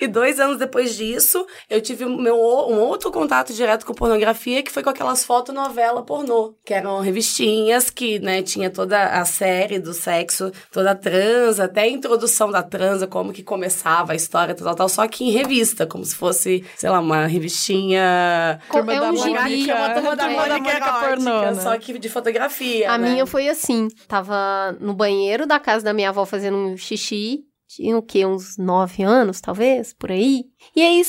E 0.01 0.07
dois 0.07 0.41
anos 0.41 0.59
depois 0.59 0.97
disso, 0.97 1.47
eu 1.69 1.81
tive 1.81 2.07
meu, 2.07 2.37
um 2.37 2.81
outro 2.81 3.11
contato 3.13 3.53
direto 3.53 3.85
com 3.85 3.93
pornografia, 3.93 4.63
que 4.63 4.71
foi 4.71 4.83
com 4.83 4.91
aquelas 4.91 5.25
fotonovelas 5.25 6.05
pornô, 6.05 6.55
que 6.65 6.73
eram 6.73 7.01
revistinhas 7.01 7.91
que, 7.91 8.19
né, 8.19 8.43
tinha 8.43 8.71
toda 8.71 9.03
a 9.05 9.25
série 9.25 9.79
do 9.79 9.93
sexo, 9.93 10.51
toda 10.73 10.93
a 10.93 10.95
transa, 10.95 11.65
até 11.65 11.83
a 11.83 11.89
introdução 11.89 12.51
da 12.51 12.63
transa, 12.63 13.07
como 13.07 13.33
que 13.33 13.43
começava 13.43 14.13
a 14.13 14.17
história, 14.17 14.55
tal, 14.55 14.75
tal, 14.75 14.89
só 14.89 15.07
que 15.07 15.25
em 15.25 15.31
revista, 15.31 15.87
como 15.87 16.05
se 16.05 16.15
fosse, 16.15 16.65
sei 16.77 16.91
lá, 16.91 17.01
uma 17.01 17.27
revistinha... 17.27 18.61
Turma 18.71 18.95
é 18.95 19.03
um 19.03 19.17
gibi, 19.17 19.73
uma 19.73 19.91
turma 19.91 20.17
da 20.17 20.29
Mônica 20.29 20.93
pornô, 21.01 21.41
né? 21.43 21.55
só 21.57 21.77
que 21.79 21.99
de 21.99 22.09
fotografia, 22.09 22.91
A 22.91 22.99
né? 22.99 23.11
minha 23.11 23.27
foi 23.27 23.49
assim, 23.49 23.89
tava 24.09 24.77
no 24.81 24.95
banheiro 24.95 25.47
da 25.47 25.59
casa 25.59 25.85
da 25.85 25.93
minha 25.93 26.09
avó 26.09 26.25
fazendo 26.25 26.57
um 26.57 26.77
xixi, 26.77 27.45
tinha 27.73 27.97
o 27.97 28.03
quê? 28.03 28.27
Uns 28.27 28.59
nove 28.59 29.05
anos, 29.05 29.41
talvez, 29.41 29.93
por 29.93 30.11
aí. 30.11 30.47
E 30.75 30.83
aí 30.83 31.03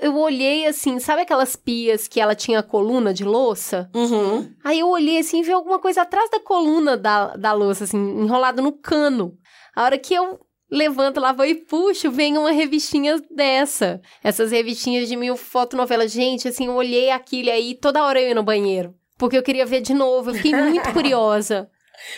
eu 0.00 0.16
olhei 0.16 0.64
assim, 0.64 1.00
sabe 1.00 1.22
aquelas 1.22 1.56
pias 1.56 2.06
que 2.06 2.20
ela 2.20 2.36
tinha 2.36 2.62
coluna 2.62 3.12
de 3.12 3.24
louça? 3.24 3.90
Uhum. 3.92 4.48
Aí 4.62 4.78
eu 4.78 4.88
olhei 4.88 5.18
assim 5.18 5.40
e 5.40 5.42
vi 5.42 5.50
alguma 5.50 5.80
coisa 5.80 6.02
atrás 6.02 6.30
da 6.30 6.38
coluna 6.38 6.96
da, 6.96 7.36
da 7.36 7.52
louça, 7.52 7.82
assim, 7.82 7.98
enrolada 7.98 8.62
no 8.62 8.70
cano. 8.70 9.36
A 9.74 9.82
hora 9.82 9.98
que 9.98 10.14
eu 10.14 10.38
levanto 10.70 11.18
lá, 11.18 11.32
vou 11.32 11.44
e 11.44 11.56
puxo, 11.56 12.12
vem 12.12 12.38
uma 12.38 12.52
revistinha 12.52 13.20
dessa. 13.28 14.00
Essas 14.22 14.52
revistinhas 14.52 15.08
de 15.08 15.16
mil 15.16 15.36
fotonovelas. 15.36 16.12
Gente, 16.12 16.46
assim, 16.46 16.66
eu 16.66 16.74
olhei 16.74 17.10
aquilo 17.10 17.50
aí, 17.50 17.74
toda 17.74 18.04
hora 18.04 18.20
eu 18.20 18.28
ia 18.28 18.34
no 18.36 18.44
banheiro. 18.44 18.94
Porque 19.18 19.36
eu 19.36 19.42
queria 19.42 19.66
ver 19.66 19.80
de 19.80 19.94
novo, 19.94 20.30
eu 20.30 20.34
fiquei 20.34 20.54
muito 20.54 20.90
curiosa. 20.94 21.68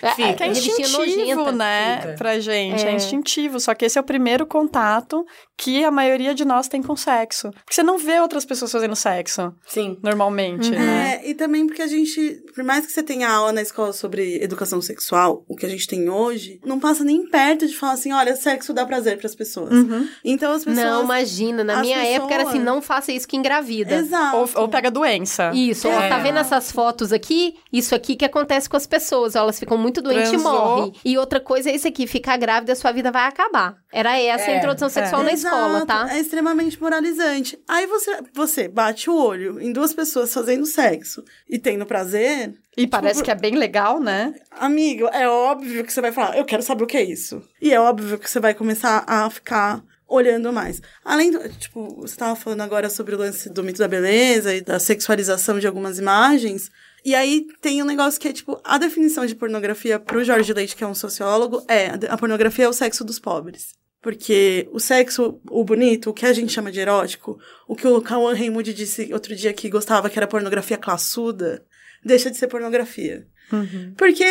É, 0.02 0.10
Fica. 0.10 0.44
É, 0.44 0.48
é 0.48 0.50
instintivo, 0.50 0.98
nojenta. 0.98 1.52
né, 1.52 2.00
Fica. 2.00 2.14
pra 2.14 2.38
gente. 2.38 2.84
É. 2.84 2.90
é. 2.90 2.92
instintivo. 2.92 3.60
Só 3.60 3.74
que 3.74 3.84
esse 3.84 3.98
é 3.98 4.00
o 4.00 4.04
primeiro 4.04 4.46
contato 4.46 5.24
que 5.56 5.84
a 5.84 5.90
maioria 5.90 6.34
de 6.34 6.44
nós 6.44 6.68
tem 6.68 6.82
com 6.82 6.96
sexo. 6.96 7.50
Porque 7.50 7.74
você 7.74 7.82
não 7.82 7.98
vê 7.98 8.20
outras 8.20 8.44
pessoas 8.44 8.72
fazendo 8.72 8.96
sexo. 8.96 9.52
Sim. 9.66 9.98
Normalmente, 10.02 10.70
uhum. 10.70 10.78
né? 10.78 11.20
É, 11.22 11.30
e 11.30 11.34
também 11.34 11.66
porque 11.66 11.82
a 11.82 11.86
gente, 11.86 12.42
por 12.54 12.62
mais 12.62 12.86
que 12.86 12.92
você 12.92 13.02
tenha 13.02 13.28
aula 13.28 13.52
na 13.52 13.62
escola 13.62 13.92
sobre 13.92 14.42
educação 14.42 14.80
sexual, 14.80 15.44
o 15.48 15.56
que 15.56 15.66
a 15.66 15.68
gente 15.68 15.88
tem 15.88 16.08
hoje, 16.08 16.60
não 16.64 16.78
passa 16.78 17.02
nem 17.02 17.26
perto 17.26 17.66
de 17.66 17.76
falar 17.76 17.94
assim, 17.94 18.12
olha, 18.12 18.36
sexo 18.36 18.72
dá 18.72 18.86
prazer 18.86 19.18
para 19.18 19.26
as 19.26 19.34
pessoas. 19.34 19.72
Uhum. 19.72 20.08
Então 20.24 20.52
as 20.52 20.64
pessoas... 20.64 20.84
Não, 20.84 21.02
imagina. 21.02 21.64
Na 21.64 21.80
minha 21.80 21.98
pessoas... 21.98 22.16
época 22.16 22.34
era 22.34 22.42
assim, 22.48 22.60
não 22.60 22.80
faça 22.80 23.10
isso 23.10 23.26
que 23.26 23.36
engravida. 23.36 23.96
Exato. 23.96 24.36
Ou, 24.36 24.62
ou 24.62 24.68
pega 24.68 24.90
doença. 24.90 25.50
Isso. 25.52 25.88
É. 25.88 25.96
Ó, 25.96 26.08
tá 26.08 26.18
vendo 26.18 26.38
essas 26.38 26.70
fotos 26.70 27.12
aqui? 27.12 27.56
Isso 27.72 27.94
aqui 27.94 28.14
que 28.14 28.24
acontece 28.24 28.68
com 28.68 28.76
as 28.76 28.86
pessoas. 28.86 29.34
Elas 29.34 29.58
ficam 29.58 29.76
muito 29.76 30.00
doentes 30.00 30.30
Transou. 30.30 30.52
e 30.52 30.54
morrem. 30.54 30.92
E 31.04 31.18
outra 31.18 31.40
coisa 31.40 31.70
é 31.70 31.74
isso 31.74 31.88
aqui, 31.88 32.06
ficar 32.06 32.36
grávida, 32.36 32.74
sua 32.76 32.92
vida 32.92 33.10
vai 33.10 33.26
acabar. 33.26 33.76
Era 33.92 34.18
essa 34.18 34.50
é. 34.50 34.54
a 34.54 34.58
introdução 34.58 34.88
sexual 34.88 35.22
na 35.24 35.32
Exato. 35.32 35.56
escola, 35.56 35.86
tá? 35.86 36.08
É 36.14 36.20
extremamente 36.20 36.80
moralizante. 36.80 37.58
Aí 37.66 37.86
você, 37.86 38.18
você 38.32 38.68
bate 38.68 39.10
o 39.10 39.16
olho 39.16 39.60
em 39.60 39.72
duas 39.72 39.92
pessoas 39.92 40.32
fazendo 40.32 40.66
sexo 40.66 41.24
e 41.48 41.58
tendo 41.58 41.84
prazer. 41.86 42.43
E 42.76 42.82
tipo, 42.82 42.90
parece 42.90 43.22
que 43.22 43.30
é 43.30 43.34
bem 43.34 43.56
legal, 43.56 44.00
né? 44.00 44.34
Amigo, 44.50 45.08
é 45.12 45.28
óbvio 45.28 45.84
que 45.84 45.92
você 45.92 46.00
vai 46.00 46.12
falar, 46.12 46.36
eu 46.36 46.44
quero 46.44 46.62
saber 46.62 46.84
o 46.84 46.86
que 46.86 46.96
é 46.96 47.02
isso. 47.02 47.42
E 47.60 47.72
é 47.72 47.80
óbvio 47.80 48.18
que 48.18 48.28
você 48.28 48.40
vai 48.40 48.54
começar 48.54 49.04
a 49.06 49.28
ficar 49.30 49.82
olhando 50.08 50.52
mais. 50.52 50.80
Além 51.04 51.30
do, 51.30 51.48
tipo, 51.48 51.96
você 51.96 52.14
estava 52.14 52.36
falando 52.36 52.60
agora 52.60 52.90
sobre 52.90 53.14
o 53.14 53.18
lance 53.18 53.48
do 53.48 53.64
mito 53.64 53.78
da 53.78 53.88
beleza 53.88 54.54
e 54.54 54.60
da 54.60 54.78
sexualização 54.78 55.58
de 55.58 55.66
algumas 55.66 55.98
imagens. 55.98 56.70
E 57.04 57.14
aí 57.14 57.46
tem 57.60 57.82
um 57.82 57.86
negócio 57.86 58.20
que 58.20 58.28
é, 58.28 58.32
tipo, 58.32 58.60
a 58.64 58.78
definição 58.78 59.26
de 59.26 59.34
pornografia 59.34 59.98
pro 59.98 60.24
Jorge 60.24 60.52
Leite, 60.52 60.76
que 60.76 60.84
é 60.84 60.86
um 60.86 60.94
sociólogo, 60.94 61.64
é 61.68 61.90
a 62.08 62.16
pornografia 62.16 62.64
é 62.64 62.68
o 62.68 62.72
sexo 62.72 63.04
dos 63.04 63.18
pobres. 63.18 63.74
Porque 64.00 64.68
o 64.70 64.78
sexo, 64.78 65.40
o 65.50 65.64
bonito, 65.64 66.10
o 66.10 66.14
que 66.14 66.26
a 66.26 66.32
gente 66.32 66.52
chama 66.52 66.70
de 66.70 66.78
erótico, 66.78 67.38
o 67.66 67.74
que 67.74 67.86
o 67.86 68.02
Cauã 68.02 68.34
Raymond 68.34 68.74
disse 68.74 69.12
outro 69.12 69.34
dia 69.34 69.52
que 69.52 69.70
gostava 69.70 70.10
que 70.10 70.18
era 70.18 70.26
pornografia 70.26 70.76
classuda, 70.76 71.64
deixa 72.04 72.30
de 72.30 72.36
ser 72.36 72.48
pornografia. 72.48 73.26
Uhum. 73.52 73.94
Porque 73.96 74.24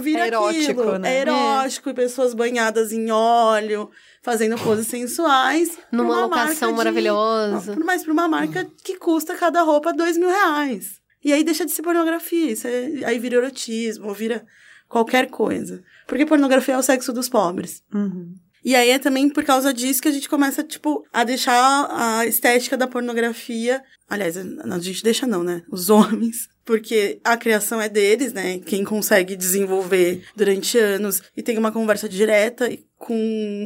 vira 0.00 0.24
é 0.24 0.26
erótico, 0.28 0.80
aquilo. 0.80 0.98
né? 0.98 1.16
É 1.16 1.20
erótico, 1.20 1.88
é. 1.88 1.92
e 1.92 1.94
pessoas 1.94 2.34
banhadas 2.34 2.92
em 2.92 3.10
óleo, 3.10 3.90
fazendo 4.22 4.56
poses 4.58 4.86
sensuais. 4.86 5.78
Numa 5.90 6.22
locação 6.22 6.72
maravilhosa. 6.72 7.74
De, 7.74 7.80
mas 7.80 8.02
pra 8.02 8.12
uma 8.12 8.28
marca 8.28 8.62
uhum. 8.62 8.70
que 8.82 8.96
custa 8.96 9.34
cada 9.34 9.62
roupa 9.62 9.92
dois 9.92 10.16
mil 10.16 10.28
reais. 10.28 11.00
E 11.24 11.32
aí 11.32 11.42
deixa 11.42 11.66
de 11.66 11.72
ser 11.72 11.82
pornografia. 11.82 12.52
Isso 12.52 12.66
é, 12.66 13.04
aí 13.04 13.18
vira 13.18 13.36
erotismo, 13.36 14.12
vira 14.14 14.44
qualquer 14.88 15.28
coisa. 15.28 15.82
Porque 16.06 16.24
pornografia 16.24 16.74
é 16.74 16.78
o 16.78 16.82
sexo 16.82 17.12
dos 17.12 17.28
pobres. 17.28 17.82
Uhum. 17.92 18.34
E 18.68 18.76
aí 18.76 18.90
é 18.90 18.98
também 18.98 19.30
por 19.30 19.44
causa 19.44 19.72
disso 19.72 20.02
que 20.02 20.08
a 20.08 20.10
gente 20.10 20.28
começa, 20.28 20.62
tipo, 20.62 21.02
a 21.10 21.24
deixar 21.24 21.88
a 21.90 22.26
estética 22.26 22.76
da 22.76 22.86
pornografia. 22.86 23.82
Aliás, 24.06 24.36
a 24.36 24.78
gente 24.78 25.02
deixa 25.02 25.26
não, 25.26 25.42
né? 25.42 25.62
Os 25.70 25.88
homens. 25.88 26.50
Porque 26.66 27.18
a 27.24 27.34
criação 27.38 27.80
é 27.80 27.88
deles, 27.88 28.34
né? 28.34 28.58
Quem 28.58 28.84
consegue 28.84 29.34
desenvolver 29.34 30.22
durante 30.36 30.76
anos 30.76 31.22
e 31.34 31.42
tem 31.42 31.56
uma 31.56 31.72
conversa 31.72 32.06
direta 32.10 32.68
com 32.98 33.16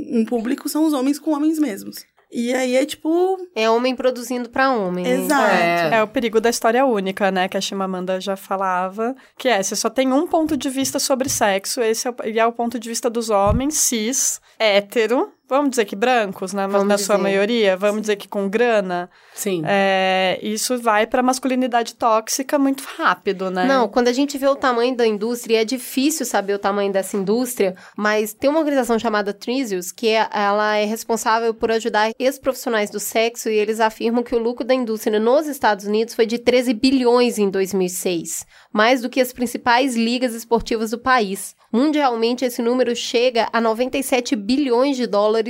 um 0.09 0.25
público 0.25 0.69
são 0.69 0.87
os 0.87 0.93
homens 0.93 1.19
com 1.19 1.33
homens 1.33 1.59
mesmos. 1.59 2.05
E 2.33 2.55
aí 2.55 2.77
é 2.77 2.87
tipo. 2.87 3.37
É 3.55 3.68
homem 3.68 3.95
produzindo 3.95 4.49
para 4.49 4.73
homem. 4.73 5.07
Exato. 5.07 5.55
É. 5.55 5.97
É 5.97 6.03
o 6.03 6.09
perigo 6.09 6.40
da 6.40 6.49
história 6.49 6.85
única, 6.87 7.31
né? 7.31 7.47
Que 7.47 7.59
a 7.59 7.61
Chimamanda 7.61 8.18
já 8.21 8.37
falava. 8.37 9.14
Que 9.37 9.49
é, 9.49 9.62
você 9.62 9.77
só 9.77 9.90
tem 9.90 10.11
um 10.12 10.27
ponto 10.27 10.57
de 10.57 10.71
vista 10.71 10.99
sobre 10.99 11.29
sexo, 11.29 11.83
esse 11.83 12.09
é 12.09 12.11
o, 12.11 12.14
e 12.25 12.38
é 12.38 12.47
o 12.47 12.53
ponto 12.53 12.79
de 12.79 12.88
vista 12.88 13.11
dos 13.11 13.29
homens 13.29 13.75
cis, 13.75 14.40
hétero. 14.59 15.31
Vamos 15.53 15.69
dizer 15.73 15.85
que 15.85 15.95
brancos, 15.95 16.55
né? 16.55 16.67
Vamos 16.67 16.88
na 16.88 16.97
sua 16.97 17.17
dizer. 17.17 17.23
maioria. 17.23 17.77
Vamos 17.77 18.01
dizer 18.01 18.17
que 18.17 18.27
com 18.27 18.49
grana. 18.49 19.11
Sim. 19.35 19.62
É, 19.67 20.38
isso 20.43 20.79
vai 20.79 21.07
pra 21.07 21.23
masculinidade 21.23 21.95
tóxica 21.95 22.59
muito 22.59 22.83
rápido, 22.97 23.51
né? 23.51 23.67
Não, 23.67 23.87
quando 23.87 24.09
a 24.09 24.15
gente 24.15 24.38
vê 24.38 24.47
o 24.49 24.57
tamanho 24.57 24.97
da 24.97 25.07
indústria, 25.07 25.61
é 25.61 25.65
difícil 25.65 26.25
saber 26.25 26.55
o 26.55 26.59
tamanho 26.59 26.91
dessa 26.91 27.19
indústria, 27.19 27.75
mas 27.95 28.33
tem 28.33 28.49
uma 28.49 28.61
organização 28.61 28.99
chamada 28.99 29.35
Trisius, 29.35 29.93
que 29.93 30.09
é- 30.09 30.27
ela 30.33 30.77
é 30.77 30.87
responsável 30.87 31.53
por 31.53 31.71
ajudar 31.71 32.12
ex-profissionais 32.19 32.88
do 32.88 32.99
sexo 32.99 33.51
e 33.51 33.55
eles 33.55 33.79
afirmam 33.79 34.23
que 34.23 34.35
o 34.35 34.38
lucro 34.38 34.65
da 34.67 34.73
indústria 34.73 35.21
nos 35.21 35.47
Estados 35.47 35.85
Unidos 35.85 36.15
foi 36.15 36.25
de 36.25 36.38
13 36.38 36.73
bilhões 36.73 37.37
em 37.38 37.51
2006, 37.51 38.47
mais 38.73 39.03
do 39.03 39.11
que 39.11 39.21
as 39.21 39.35
principais 39.35 39.95
ligas 39.97 40.33
esportivas 40.35 40.93
do 40.93 40.99
país. 40.99 41.55
Mundialmente, 41.71 42.45
esse 42.45 42.62
número 42.62 42.95
chega 42.97 43.49
a 43.53 43.61
97 43.61 44.35
bilhões 44.37 44.97
de 44.97 45.07
dólares 45.07 45.41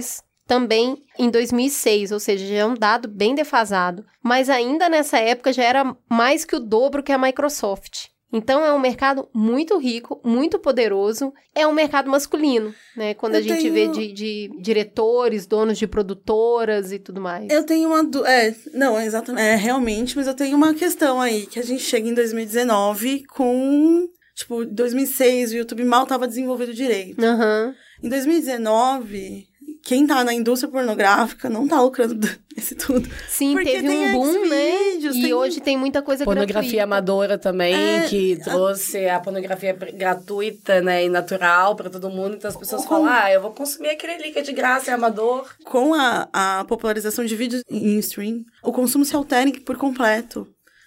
também 0.46 1.02
em 1.18 1.30
2006, 1.30 2.12
ou 2.12 2.20
seja, 2.20 2.46
já 2.46 2.54
é 2.56 2.66
um 2.66 2.74
dado 2.74 3.08
bem 3.08 3.34
defasado. 3.34 4.04
Mas 4.22 4.50
ainda 4.50 4.88
nessa 4.88 5.18
época 5.18 5.52
já 5.52 5.62
era 5.64 5.96
mais 6.08 6.44
que 6.44 6.56
o 6.56 6.60
dobro 6.60 7.02
que 7.02 7.12
a 7.12 7.18
Microsoft. 7.18 8.06
Então 8.34 8.64
é 8.64 8.72
um 8.72 8.78
mercado 8.78 9.28
muito 9.34 9.76
rico, 9.76 10.18
muito 10.24 10.58
poderoso. 10.58 11.34
É 11.54 11.66
um 11.66 11.72
mercado 11.72 12.10
masculino, 12.10 12.74
né? 12.96 13.12
Quando 13.12 13.34
a 13.34 13.38
Eu 13.38 13.42
gente 13.42 13.60
tenho- 13.60 13.74
vê 13.74 13.88
de, 13.88 14.10
de 14.12 14.50
diretores, 14.58 15.46
donos 15.46 15.76
de 15.76 15.86
produtoras 15.86 16.92
e 16.92 16.98
tudo 16.98 17.20
mais. 17.20 17.50
Eu 17.52 17.62
tenho 17.64 17.90
uma. 17.90 18.02
Du... 18.02 18.24
É, 18.24 18.54
não, 18.72 18.98
é 18.98 19.04
exatamente. 19.04 19.44
É, 19.44 19.54
realmente, 19.54 20.16
mas 20.16 20.26
eu 20.26 20.32
tenho 20.34 20.56
uma 20.56 20.72
questão 20.72 21.20
aí, 21.20 21.44
que 21.44 21.58
a 21.58 21.62
gente 21.62 21.82
chega 21.82 22.08
em 22.08 22.14
2019 22.14 23.24
com. 23.26 24.08
Tipo, 24.34 24.64
2006, 24.64 25.52
o 25.52 25.56
YouTube 25.56 25.84
mal 25.84 26.06
tava 26.06 26.26
desenvolvido 26.26 26.72
direito. 26.72 27.22
Aham. 27.22 27.74
Em 28.02 28.08
2019, 28.08 29.46
quem 29.84 30.06
tá 30.06 30.22
na 30.22 30.32
indústria 30.32 30.70
pornográfica 30.70 31.50
não 31.50 31.66
tá 31.66 31.80
lucrando 31.80 32.28
esse 32.56 32.74
tudo. 32.74 33.08
Sim, 33.28 33.52
Porque 33.54 33.70
teve 33.72 33.88
tem 33.88 34.08
um 34.08 34.12
boom, 34.12 34.48
né? 34.48 34.72
Xvideos, 34.92 35.16
E 35.16 35.22
tem- 35.22 35.34
hoje 35.34 35.60
tem 35.60 35.76
muita 35.76 36.00
coisa 36.02 36.24
Pornografia 36.24 36.60
gratuita. 36.62 36.82
amadora 36.84 37.38
também, 37.38 37.74
É, 37.74 38.06
que 38.08 38.38
trouxe 38.42 39.08
a 39.08 39.18
pornografia 39.20 39.72
gratuita, 39.72 40.80
né, 40.80 41.04
e 41.04 41.08
natural 41.08 41.74
pra 41.74 41.90
todo 41.90 42.08
mundo. 42.10 42.36
Então 42.36 42.48
as 42.50 42.56
pessoas 42.56 42.82
Com- 42.82 42.88
falam, 42.88 43.08
ah, 43.08 43.30
eu 43.32 43.40
vou 43.40 43.50
consumir 43.52 43.88
aquele 43.90 44.12
ali 44.14 44.30
que 44.32 44.38
é 44.38 44.42
de 44.42 44.52
graça, 44.52 44.90
é 44.90 44.94
amador. 44.94 45.48
Com 45.64 45.94
a, 45.94 46.28
a 46.32 46.64
popularização 46.68 47.24
de 47.24 47.34
vídeos 47.34 47.62
em 47.70 47.98
stream, 47.98 48.44
o 48.62 48.72
consumo 48.72 49.04
se 49.04 49.16
altera 49.16 49.50
por 49.64 49.76
completo. 49.76 50.46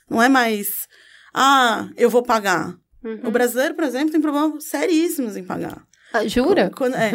Não 0.10 0.22
é 0.22 0.30
mais, 0.30 0.88
ah, 1.34 1.90
eu 1.98 2.10
vou 2.10 2.22
pagar. 2.24 2.76
Uhum. 3.04 3.20
O 3.26 3.32
brasileiro, 3.32 3.74
por 3.76 3.84
exemplo, 3.84 4.12
tem 4.12 4.22
problemas 4.22 4.64
seríssimos 4.64 5.36
em 5.36 5.44
pagar. 5.44 5.84
Ah, 6.20 6.28
jura? 6.28 6.72
Quando- 6.76 6.96
é, 6.96 7.12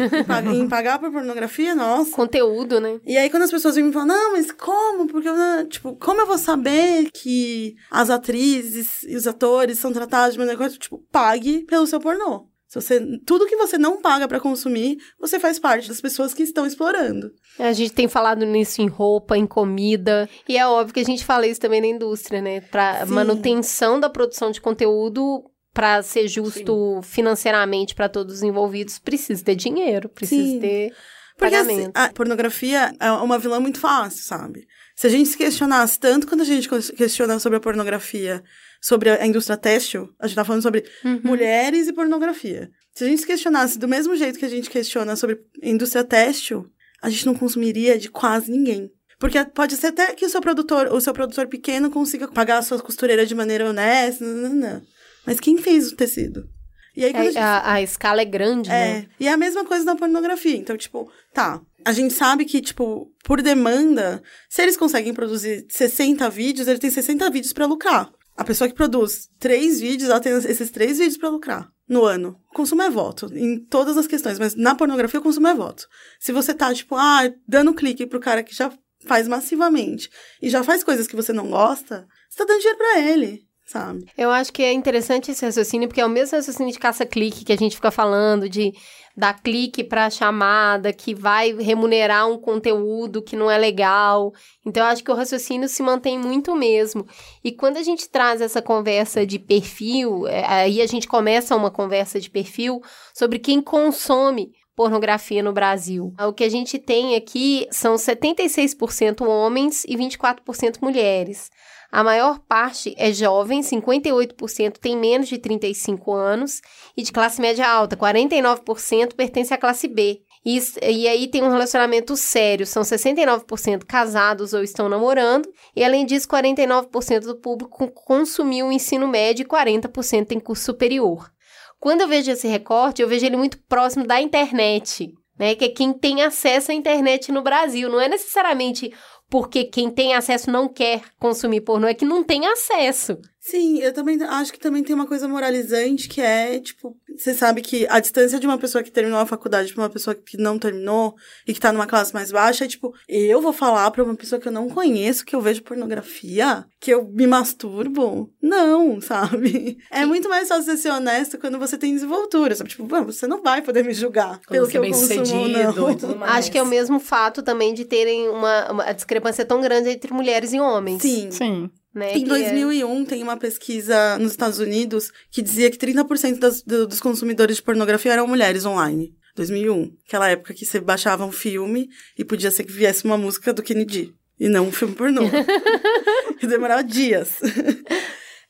em 0.53 0.67
pagar, 0.67 0.99
por 0.99 1.11
pornografia, 1.11 1.73
nossa. 1.75 2.11
Conteúdo, 2.11 2.79
né? 2.79 2.99
E 3.05 3.17
aí, 3.17 3.29
quando 3.29 3.43
as 3.43 3.51
pessoas 3.51 3.75
vêm 3.75 3.85
me 3.85 3.91
falam, 3.93 4.07
não, 4.07 4.31
mas 4.33 4.51
como? 4.51 5.07
Porque, 5.07 5.27
eu 5.27 5.35
não- 5.35 5.65
tipo, 5.67 5.95
como 5.95 6.21
eu 6.21 6.25
vou 6.27 6.37
saber 6.37 7.09
que 7.11 7.75
as 7.89 8.09
atrizes 8.09 9.03
e 9.03 9.15
os 9.15 9.27
atores 9.27 9.77
são 9.79 9.91
tratados 9.91 10.33
de 10.33 10.39
maneira 10.39 10.57
correta? 10.57 10.77
Tipo, 10.77 10.99
pague 11.11 11.65
pelo 11.65 11.87
seu 11.87 11.99
pornô. 11.99 12.47
Se 12.67 12.79
você, 12.79 13.01
tudo 13.25 13.45
que 13.47 13.57
você 13.57 13.77
não 13.77 14.01
paga 14.01 14.29
pra 14.29 14.39
consumir, 14.39 14.97
você 15.19 15.37
faz 15.37 15.59
parte 15.59 15.89
das 15.89 15.99
pessoas 15.99 16.33
que 16.33 16.41
estão 16.41 16.65
explorando. 16.65 17.29
A 17.59 17.73
gente 17.73 17.91
tem 17.91 18.07
falado 18.07 18.45
nisso 18.45 18.81
em 18.81 18.87
roupa, 18.87 19.37
em 19.37 19.45
comida. 19.45 20.29
E 20.47 20.57
é 20.57 20.65
óbvio 20.65 20.93
que 20.93 21.01
a 21.01 21.05
gente 21.05 21.25
fala 21.25 21.45
isso 21.45 21.59
também 21.59 21.81
na 21.81 21.87
indústria, 21.87 22.41
né? 22.41 22.61
Pra 22.61 23.05
Sim. 23.05 23.11
manutenção 23.11 23.99
da 23.99 24.09
produção 24.09 24.51
de 24.51 24.61
conteúdo, 24.61 25.43
pra 25.73 26.01
ser 26.03 26.27
justo 26.27 26.99
financeiramente 27.03 27.95
pra 27.95 28.09
todos 28.09 28.35
os 28.35 28.43
envolvidos, 28.43 28.99
precisa 28.99 29.43
ter 29.43 29.55
dinheiro, 29.55 30.09
precisa 30.09 30.43
Sim. 30.43 30.59
ter 30.59 30.93
Porque 31.37 31.55
assim, 31.55 31.89
a 31.93 32.09
pornografia 32.09 32.93
é 32.99 33.11
uma 33.11 33.39
vilã 33.39 33.59
muito 33.59 33.79
fácil, 33.79 34.23
sabe? 34.23 34.67
Se 34.95 35.07
a 35.07 35.09
gente 35.09 35.29
se 35.29 35.37
questionasse 35.37 35.99
tanto 35.99 36.27
quando 36.27 36.41
a 36.41 36.45
gente 36.45 36.69
questiona 36.93 37.39
sobre 37.39 37.57
a 37.57 37.61
pornografia, 37.61 38.43
sobre 38.81 39.09
a 39.09 39.25
indústria 39.25 39.57
têxtil, 39.57 40.09
a 40.19 40.27
gente 40.27 40.35
tá 40.35 40.43
falando 40.43 40.61
sobre 40.61 40.83
Uhum. 41.03 41.21
mulheres 41.23 41.87
e 41.87 41.93
pornografia. 41.93 42.69
Se 42.93 43.05
a 43.05 43.07
gente 43.07 43.21
se 43.21 43.27
questionasse 43.27 43.79
do 43.79 43.87
mesmo 43.87 44.15
jeito 44.15 44.37
que 44.37 44.45
a 44.45 44.49
gente 44.49 44.69
questiona 44.69 45.15
sobre 45.15 45.39
a 45.63 45.67
indústria 45.67 46.03
têxtil, 46.03 46.69
a 47.01 47.09
gente 47.09 47.25
não 47.25 47.33
consumiria 47.33 47.97
de 47.97 48.09
quase 48.09 48.51
ninguém. 48.51 48.91
Porque 49.17 49.43
pode 49.45 49.75
ser 49.75 49.87
até 49.87 50.13
que 50.13 50.25
o 50.25 50.29
seu 50.29 50.41
produtor, 50.41 50.87
o 50.91 50.99
seu 50.99 51.13
produtor 51.13 51.47
pequeno 51.47 51.89
consiga 51.89 52.27
pagar 52.27 52.57
a 52.57 52.61
sua 52.61 52.79
costureira 52.79 53.25
de 53.25 53.33
maneira 53.35 53.69
honesta, 53.69 54.25
não, 54.25 54.49
não, 54.49 54.55
não. 54.55 54.81
Mas 55.25 55.39
quem 55.39 55.57
fez 55.57 55.91
o 55.91 55.95
tecido? 55.95 56.49
E 56.95 57.05
aí, 57.05 57.11
quando 57.11 57.21
a 57.21 57.25
gente 57.25 57.37
É, 57.37 57.41
a, 57.41 57.73
a 57.73 57.81
escala 57.81 58.21
é 58.21 58.25
grande, 58.25 58.69
é, 58.69 58.73
né? 58.73 59.07
e 59.19 59.27
é 59.27 59.31
a 59.31 59.37
mesma 59.37 59.63
coisa 59.63 59.85
na 59.85 59.95
pornografia. 59.95 60.57
Então, 60.57 60.75
tipo, 60.77 61.09
tá. 61.33 61.61
A 61.85 61.93
gente 61.93 62.13
sabe 62.13 62.45
que, 62.45 62.61
tipo, 62.61 63.11
por 63.23 63.41
demanda, 63.41 64.21
se 64.49 64.61
eles 64.61 64.77
conseguem 64.77 65.13
produzir 65.13 65.65
60 65.69 66.29
vídeos, 66.29 66.67
ele 66.67 66.79
tem 66.79 66.89
60 66.89 67.29
vídeos 67.29 67.53
pra 67.53 67.65
lucrar. 67.65 68.11
A 68.35 68.43
pessoa 68.43 68.67
que 68.67 68.75
produz 68.75 69.29
três 69.39 69.79
vídeos, 69.79 70.09
ela 70.09 70.19
tem 70.19 70.33
esses 70.33 70.69
três 70.69 70.97
vídeos 70.97 71.17
pra 71.17 71.29
lucrar 71.29 71.69
no 71.87 72.05
ano. 72.05 72.37
O 72.49 72.55
consumo 72.55 72.81
é 72.81 72.89
voto, 72.89 73.29
em 73.33 73.57
todas 73.59 73.97
as 73.97 74.07
questões, 74.07 74.39
mas 74.39 74.55
na 74.55 74.75
pornografia 74.75 75.19
o 75.19 75.23
consumo 75.23 75.47
é 75.47 75.53
voto. 75.53 75.87
Se 76.19 76.31
você 76.31 76.53
tá, 76.53 76.73
tipo, 76.73 76.95
ah, 76.95 77.29
dando 77.47 77.73
clique 77.73 78.05
pro 78.05 78.19
cara 78.19 78.43
que 78.43 78.55
já 78.55 78.71
faz 79.05 79.27
massivamente 79.27 80.09
e 80.41 80.49
já 80.49 80.63
faz 80.63 80.83
coisas 80.83 81.07
que 81.07 81.15
você 81.15 81.33
não 81.33 81.49
gosta, 81.49 82.07
você 82.29 82.37
tá 82.37 82.45
dando 82.45 82.59
dinheiro 82.59 82.77
pra 82.77 82.99
ele, 82.99 83.43
sabe? 83.71 84.05
Eu 84.17 84.29
acho 84.29 84.51
que 84.51 84.61
é 84.61 84.73
interessante 84.73 85.31
esse 85.31 85.45
raciocínio, 85.45 85.87
porque 85.87 86.01
é 86.01 86.05
o 86.05 86.09
mesmo 86.09 86.35
raciocínio 86.35 86.73
de 86.73 86.79
caça-clique 86.79 87.45
que 87.45 87.53
a 87.53 87.57
gente 87.57 87.75
fica 87.75 87.89
falando, 87.89 88.49
de 88.49 88.73
dar 89.15 89.41
clique 89.41 89.83
pra 89.83 90.09
chamada, 90.09 90.91
que 90.91 91.13
vai 91.13 91.53
remunerar 91.53 92.29
um 92.29 92.37
conteúdo 92.37 93.21
que 93.21 93.35
não 93.35 93.49
é 93.49 93.57
legal. 93.57 94.33
Então, 94.65 94.83
eu 94.83 94.89
acho 94.89 95.03
que 95.03 95.11
o 95.11 95.15
raciocínio 95.15 95.67
se 95.67 95.81
mantém 95.81 96.19
muito 96.19 96.55
mesmo. 96.55 97.05
E 97.43 97.51
quando 97.51 97.77
a 97.77 97.83
gente 97.83 98.09
traz 98.09 98.41
essa 98.41 98.61
conversa 98.61 99.25
de 99.25 99.39
perfil, 99.39 100.27
é, 100.27 100.45
aí 100.45 100.81
a 100.81 100.87
gente 100.87 101.07
começa 101.07 101.55
uma 101.55 101.71
conversa 101.71 102.19
de 102.19 102.29
perfil 102.29 102.81
sobre 103.13 103.39
quem 103.39 103.61
consome 103.61 104.51
pornografia 104.75 105.43
no 105.43 105.53
Brasil. 105.53 106.13
O 106.19 106.33
que 106.33 106.43
a 106.43 106.49
gente 106.49 106.79
tem 106.79 107.15
aqui 107.15 107.67
são 107.71 107.95
76% 107.95 109.21
homens 109.27 109.83
e 109.85 109.95
24% 109.95 110.81
mulheres. 110.81 111.49
A 111.91 112.03
maior 112.03 112.39
parte 112.39 112.95
é 112.97 113.11
jovem, 113.11 113.61
58% 113.61 114.77
tem 114.77 114.95
menos 114.95 115.27
de 115.27 115.37
35 115.37 116.13
anos, 116.13 116.61
e 116.95 117.03
de 117.03 117.11
classe 117.11 117.41
média 117.41 117.67
alta, 117.67 117.97
49% 117.97 119.13
pertence 119.13 119.53
à 119.53 119.57
classe 119.57 119.89
B. 119.89 120.21
E, 120.45 120.57
e 120.81 121.07
aí 121.07 121.27
tem 121.27 121.43
um 121.43 121.51
relacionamento 121.51 122.15
sério, 122.15 122.65
são 122.65 122.81
69% 122.81 123.83
casados 123.85 124.53
ou 124.53 124.63
estão 124.63 124.87
namorando, 124.87 125.49
e 125.75 125.83
além 125.83 126.05
disso, 126.05 126.29
49% 126.29 127.19
do 127.25 127.35
público 127.35 127.91
consumiu 127.91 128.67
o 128.67 128.71
ensino 128.71 129.07
médio 129.07 129.43
e 129.43 129.47
40% 129.47 130.27
tem 130.27 130.39
curso 130.39 130.63
superior. 130.63 131.29
Quando 131.77 132.01
eu 132.01 132.07
vejo 132.07 132.31
esse 132.31 132.47
recorte, 132.47 133.01
eu 133.01 133.07
vejo 133.07 133.25
ele 133.25 133.35
muito 133.35 133.57
próximo 133.67 134.07
da 134.07 134.21
internet, 134.21 135.13
né? 135.37 135.55
Que 135.55 135.65
é 135.65 135.69
quem 135.69 135.91
tem 135.91 136.21
acesso 136.21 136.71
à 136.71 136.75
internet 136.75 137.31
no 137.31 137.41
Brasil. 137.41 137.89
Não 137.89 137.99
é 137.99 138.07
necessariamente 138.07 138.93
porque 139.31 139.63
quem 139.63 139.89
tem 139.89 140.13
acesso 140.13 140.51
não 140.51 140.67
quer 140.67 141.03
consumir 141.17 141.61
pornô, 141.61 141.87
é 141.87 141.93
que 141.93 142.03
não 142.03 142.21
tem 142.21 142.45
acesso. 142.45 143.17
Sim, 143.43 143.79
eu 143.79 143.91
também 143.91 144.21
acho 144.21 144.53
que 144.53 144.59
também 144.59 144.83
tem 144.83 144.93
uma 144.95 145.07
coisa 145.07 145.27
moralizante 145.27 146.07
que 146.07 146.21
é, 146.21 146.59
tipo, 146.59 146.95
você 147.17 147.33
sabe 147.33 147.63
que 147.63 147.87
a 147.89 147.99
distância 147.99 148.39
de 148.39 148.45
uma 148.45 148.57
pessoa 148.57 148.83
que 148.83 148.91
terminou 148.91 149.19
a 149.19 149.25
faculdade 149.25 149.73
pra 149.73 149.81
uma 149.81 149.89
pessoa 149.89 150.13
que 150.13 150.37
não 150.37 150.59
terminou 150.59 151.15
e 151.47 151.53
que 151.53 151.59
tá 151.59 151.71
numa 151.73 151.87
classe 151.87 152.13
mais 152.13 152.31
baixa 152.31 152.65
é 152.65 152.67
tipo, 152.67 152.93
eu 153.09 153.41
vou 153.41 153.51
falar 153.51 153.89
pra 153.89 154.03
uma 154.03 154.15
pessoa 154.15 154.39
que 154.39 154.47
eu 154.47 154.51
não 154.51 154.69
conheço 154.69 155.25
que 155.25 155.35
eu 155.35 155.41
vejo 155.41 155.63
pornografia, 155.63 156.63
que 156.79 156.91
eu 156.91 157.03
me 157.11 157.25
masturbo? 157.25 158.31
Não, 158.39 159.01
sabe? 159.01 159.79
É 159.89 160.05
muito 160.05 160.29
mais 160.29 160.47
fácil 160.47 160.65
você 160.65 160.77
ser 160.77 160.91
honesto 160.91 161.39
quando 161.39 161.57
você 161.57 161.79
tem 161.79 161.95
desenvoltura, 161.95 162.53
sabe? 162.53 162.69
Tipo, 162.69 162.87
"Mano, 162.87 163.11
você 163.11 163.25
não 163.25 163.41
vai 163.41 163.63
poder 163.63 163.83
me 163.83 163.93
julgar 163.93 164.39
pelo 164.47 164.65
você 164.67 164.71
que 164.71 164.77
é 164.77 164.79
eu 164.79 164.81
bem 164.83 164.91
consumo 164.91 165.25
sucedido 165.25 165.81
não. 165.81 165.89
e 165.91 165.95
tudo 165.95 166.15
mais. 166.15 166.31
Acho 166.33 166.51
que 166.51 166.59
é 166.59 166.63
o 166.63 166.67
mesmo 166.67 166.99
fato 166.99 167.41
também 167.41 167.73
de 167.73 167.85
terem 167.85 168.29
uma, 168.29 168.71
uma 168.71 168.83
a 168.83 168.93
discrepância 168.93 169.43
tão 169.43 169.61
grande 169.61 169.89
entre 169.89 170.13
mulheres 170.13 170.53
e 170.53 170.59
homens. 170.59 171.01
Sim. 171.01 171.31
Sim. 171.31 171.71
Né? 171.93 172.15
Em 172.17 172.23
que 172.23 172.29
2001, 172.29 173.05
tem 173.05 173.21
uma 173.23 173.37
pesquisa 173.37 174.17
nos 174.17 174.31
Estados 174.31 174.59
Unidos 174.59 175.11
que 175.29 175.41
dizia 175.41 175.69
que 175.69 175.77
30% 175.77 176.39
das, 176.39 176.61
do, 176.61 176.87
dos 176.87 176.99
consumidores 176.99 177.57
de 177.57 177.63
pornografia 177.63 178.13
eram 178.13 178.27
mulheres 178.27 178.65
online. 178.65 179.13
2001. 179.35 179.95
Aquela 180.07 180.29
época 180.29 180.53
que 180.53 180.65
você 180.65 180.79
baixava 180.79 181.25
um 181.25 181.31
filme 181.31 181.89
e 182.17 182.23
podia 182.23 182.51
ser 182.51 182.63
que 182.63 182.71
viesse 182.71 183.05
uma 183.05 183.17
música 183.17 183.53
do 183.53 183.63
Kennedy. 183.63 184.13
E 184.39 184.49
não 184.49 184.67
um 184.67 184.71
filme 184.71 184.95
pornô. 184.95 185.21
e 186.41 186.47
demorava 186.47 186.83
dias. 186.83 187.37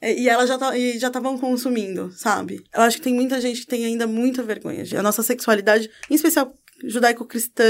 É, 0.01 0.13
E 0.17 0.27
elas 0.27 0.49
já 0.49 0.57
tá- 0.57 0.75
e 0.75 0.97
já 0.97 1.07
estavam 1.07 1.37
consumindo, 1.37 2.11
sabe? 2.11 2.63
Eu 2.73 2.81
acho 2.81 2.97
que 2.97 3.03
tem 3.03 3.13
muita 3.13 3.39
gente 3.39 3.61
que 3.61 3.67
tem 3.67 3.85
ainda 3.85 4.07
muita 4.07 4.41
vergonha. 4.41 4.83
A 4.97 5.03
nossa 5.03 5.21
sexualidade, 5.21 5.89
em 6.09 6.15
especial 6.15 6.55
judaico-cristã, 6.83 7.63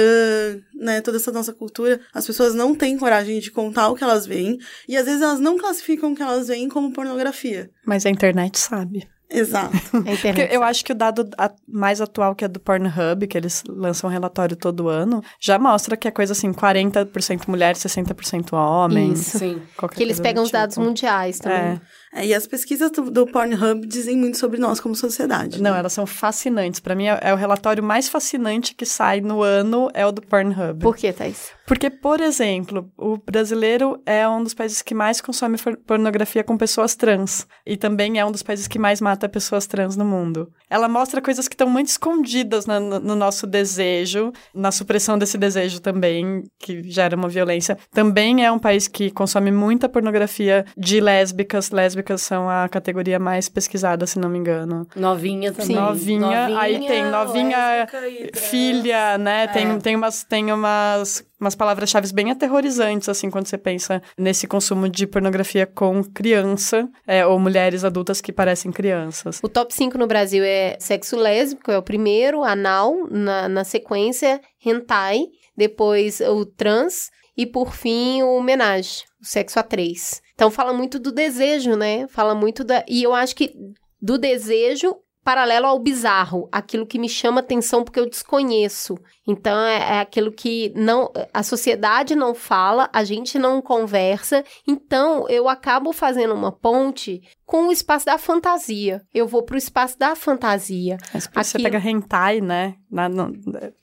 né, 0.73 1.01
toda 1.01 1.17
essa 1.17 1.31
nossa 1.31 1.53
cultura, 1.53 1.99
as 2.13 2.25
pessoas 2.25 2.53
não 2.53 2.75
têm 2.75 2.97
coragem 2.97 3.39
de 3.39 3.51
contar 3.51 3.89
o 3.89 3.95
que 3.95 4.03
elas 4.03 4.25
veem 4.25 4.57
e 4.87 4.97
às 4.97 5.05
vezes 5.05 5.21
elas 5.21 5.39
não 5.39 5.57
classificam 5.57 6.11
o 6.11 6.15
que 6.15 6.21
elas 6.21 6.47
veem 6.47 6.69
como 6.69 6.93
pornografia. 6.93 7.69
Mas 7.85 8.05
a 8.05 8.09
internet 8.09 8.59
sabe. 8.59 9.07
Exato. 9.31 9.75
A 9.75 10.01
Porque 10.21 10.49
eu 10.51 10.61
acho 10.63 10.83
que 10.83 10.91
o 10.91 10.95
dado 10.95 11.29
mais 11.67 12.01
atual, 12.01 12.35
que 12.35 12.45
é 12.45 12.47
do 12.47 12.59
Pornhub, 12.59 13.27
que 13.27 13.37
eles 13.37 13.63
lançam 13.67 14.09
um 14.09 14.13
relatório 14.13 14.55
todo 14.55 14.89
ano, 14.89 15.23
já 15.39 15.57
mostra 15.57 15.95
que 15.95 16.07
é 16.07 16.11
coisa 16.11 16.33
assim, 16.33 16.51
40% 16.51 17.47
mulher, 17.47 17.75
60% 17.75 18.53
homem. 18.53 19.13
Isso. 19.13 19.39
Sim. 19.39 19.61
qualquer 19.77 19.95
Que 19.95 20.03
eles 20.03 20.19
pegam 20.19 20.43
os 20.43 20.51
dados 20.51 20.75
tipo. 20.75 20.85
mundiais 20.85 21.39
também. 21.39 21.57
É. 21.59 21.81
É, 22.13 22.25
e 22.25 22.33
as 22.33 22.45
pesquisas 22.45 22.91
do, 22.91 23.09
do 23.09 23.25
Pornhub 23.25 23.87
dizem 23.87 24.17
muito 24.17 24.37
sobre 24.37 24.59
nós 24.59 24.81
como 24.81 24.93
sociedade. 24.93 25.61
Não, 25.61 25.71
né? 25.71 25.79
elas 25.79 25.93
são 25.93 26.05
fascinantes. 26.05 26.81
Pra 26.81 26.93
mim, 26.93 27.07
é, 27.07 27.17
é 27.21 27.33
o 27.33 27.37
relatório 27.37 27.81
mais 27.81 28.09
fascinante 28.09 28.75
que 28.75 28.85
sai 28.85 29.21
no 29.21 29.41
ano, 29.41 29.89
é 29.93 30.05
o 30.05 30.11
do 30.11 30.21
Pornhub. 30.21 30.81
Por 30.81 30.95
quê, 30.95 31.13
Thaís? 31.13 31.51
Porque, 31.71 31.89
por 31.89 32.19
exemplo, 32.19 32.91
o 32.97 33.15
brasileiro 33.15 34.01
é 34.05 34.27
um 34.27 34.43
dos 34.43 34.53
países 34.53 34.81
que 34.81 34.93
mais 34.93 35.21
consome 35.21 35.55
pornografia 35.87 36.43
com 36.43 36.57
pessoas 36.57 36.95
trans. 36.97 37.47
E 37.65 37.77
também 37.77 38.19
é 38.19 38.25
um 38.25 38.31
dos 38.31 38.43
países 38.43 38.67
que 38.67 38.77
mais 38.77 38.99
mata 38.99 39.29
pessoas 39.29 39.65
trans 39.67 39.95
no 39.95 40.03
mundo. 40.03 40.51
Ela 40.69 40.89
mostra 40.89 41.21
coisas 41.21 41.47
que 41.47 41.53
estão 41.53 41.69
muito 41.69 41.87
escondidas 41.87 42.65
na- 42.65 42.77
no, 42.77 42.99
no 42.99 43.15
nosso 43.15 43.47
desejo, 43.47 44.33
na 44.53 44.69
supressão 44.69 45.17
desse 45.17 45.37
desejo 45.37 45.79
também, 45.79 46.43
que 46.59 46.83
gera 46.91 47.15
uma 47.15 47.29
violência. 47.29 47.77
Também 47.93 48.43
é 48.43 48.51
um 48.51 48.59
país 48.59 48.89
que 48.89 49.09
consome 49.09 49.49
muita 49.49 49.87
pornografia 49.87 50.65
de 50.77 50.99
lésbicas. 50.99 51.71
Lésbicas 51.71 52.21
são 52.21 52.49
a 52.49 52.67
categoria 52.67 53.17
mais 53.17 53.47
pesquisada, 53.47 54.05
se 54.05 54.19
não 54.19 54.27
me 54.27 54.37
engano. 54.39 54.85
Novinha 54.93 55.53
também. 55.53 55.67
Sim. 55.67 55.75
Novinha, 55.81 56.59
aí 56.59 56.85
tem 56.85 57.05
novinha, 57.09 57.87
filha, 58.33 59.17
né? 59.17 59.47
Tem, 59.47 59.67
É. 59.71 59.77
tem 59.77 59.95
umas, 59.95 60.23
tem 60.25 60.51
umas, 60.51 61.23
umas 61.41 61.55
palavras-chave 61.55 62.13
bem 62.13 62.31
aterrorizantes, 62.31 63.09
assim, 63.09 63.29
quando 63.29 63.47
você 63.47 63.57
pensa 63.57 64.01
nesse 64.17 64.47
consumo 64.47 64.87
de 64.87 65.07
pornografia 65.07 65.65
com 65.65 66.03
criança, 66.03 66.87
é, 67.07 67.25
ou 67.25 67.39
mulheres 67.39 67.83
adultas 67.83 68.21
que 68.21 68.31
parecem 68.31 68.71
crianças. 68.71 69.39
O 69.43 69.49
top 69.49 69.73
5 69.73 69.97
no 69.97 70.05
Brasil 70.05 70.43
é 70.43 70.77
sexo 70.79 71.17
lésbico, 71.17 71.71
é 71.71 71.77
o 71.77 71.83
primeiro, 71.83 72.43
anal, 72.43 72.95
na, 73.09 73.49
na 73.49 73.63
sequência, 73.63 74.39
hentai, 74.63 75.23
depois 75.57 76.21
o 76.21 76.45
trans 76.45 77.09
e, 77.35 77.45
por 77.45 77.73
fim, 77.73 78.21
o 78.21 78.35
homenagem, 78.35 79.03
o 79.19 79.25
sexo 79.25 79.59
a 79.59 79.63
três. 79.63 80.21
Então, 80.35 80.51
fala 80.51 80.73
muito 80.73 80.99
do 80.99 81.11
desejo, 81.11 81.75
né? 81.75 82.07
Fala 82.07 82.35
muito 82.35 82.63
da... 82.63 82.85
E 82.87 83.01
eu 83.03 83.13
acho 83.13 83.35
que 83.35 83.53
do 84.01 84.17
desejo 84.17 84.95
paralelo 85.23 85.67
ao 85.67 85.79
bizarro, 85.79 86.49
aquilo 86.51 86.85
que 86.85 86.99
me 86.99 87.07
chama 87.07 87.39
atenção 87.39 87.83
porque 87.83 87.99
eu 87.99 88.09
desconheço. 88.09 88.97
Então, 89.27 89.57
é, 89.59 89.97
é 89.97 89.99
aquilo 89.99 90.31
que 90.31 90.73
não 90.75 91.11
a 91.33 91.43
sociedade 91.43 92.15
não 92.15 92.33
fala, 92.33 92.89
a 92.91 93.03
gente 93.03 93.37
não 93.37 93.61
conversa. 93.61 94.43
Então, 94.67 95.27
eu 95.29 95.47
acabo 95.47 95.93
fazendo 95.93 96.33
uma 96.33 96.51
ponte 96.51 97.21
com 97.45 97.67
o 97.67 97.71
espaço 97.71 98.05
da 98.05 98.17
fantasia. 98.17 99.01
Eu 99.13 99.27
vou 99.27 99.43
pro 99.43 99.57
espaço 99.57 99.97
da 99.97 100.15
fantasia. 100.15 100.97
Mas 101.13 101.27
por 101.27 101.43
você 101.43 101.59
pega 101.59 101.77
hentai, 101.77 102.41
né? 102.41 102.75
Na- 102.91 103.07
Não, 103.07 103.31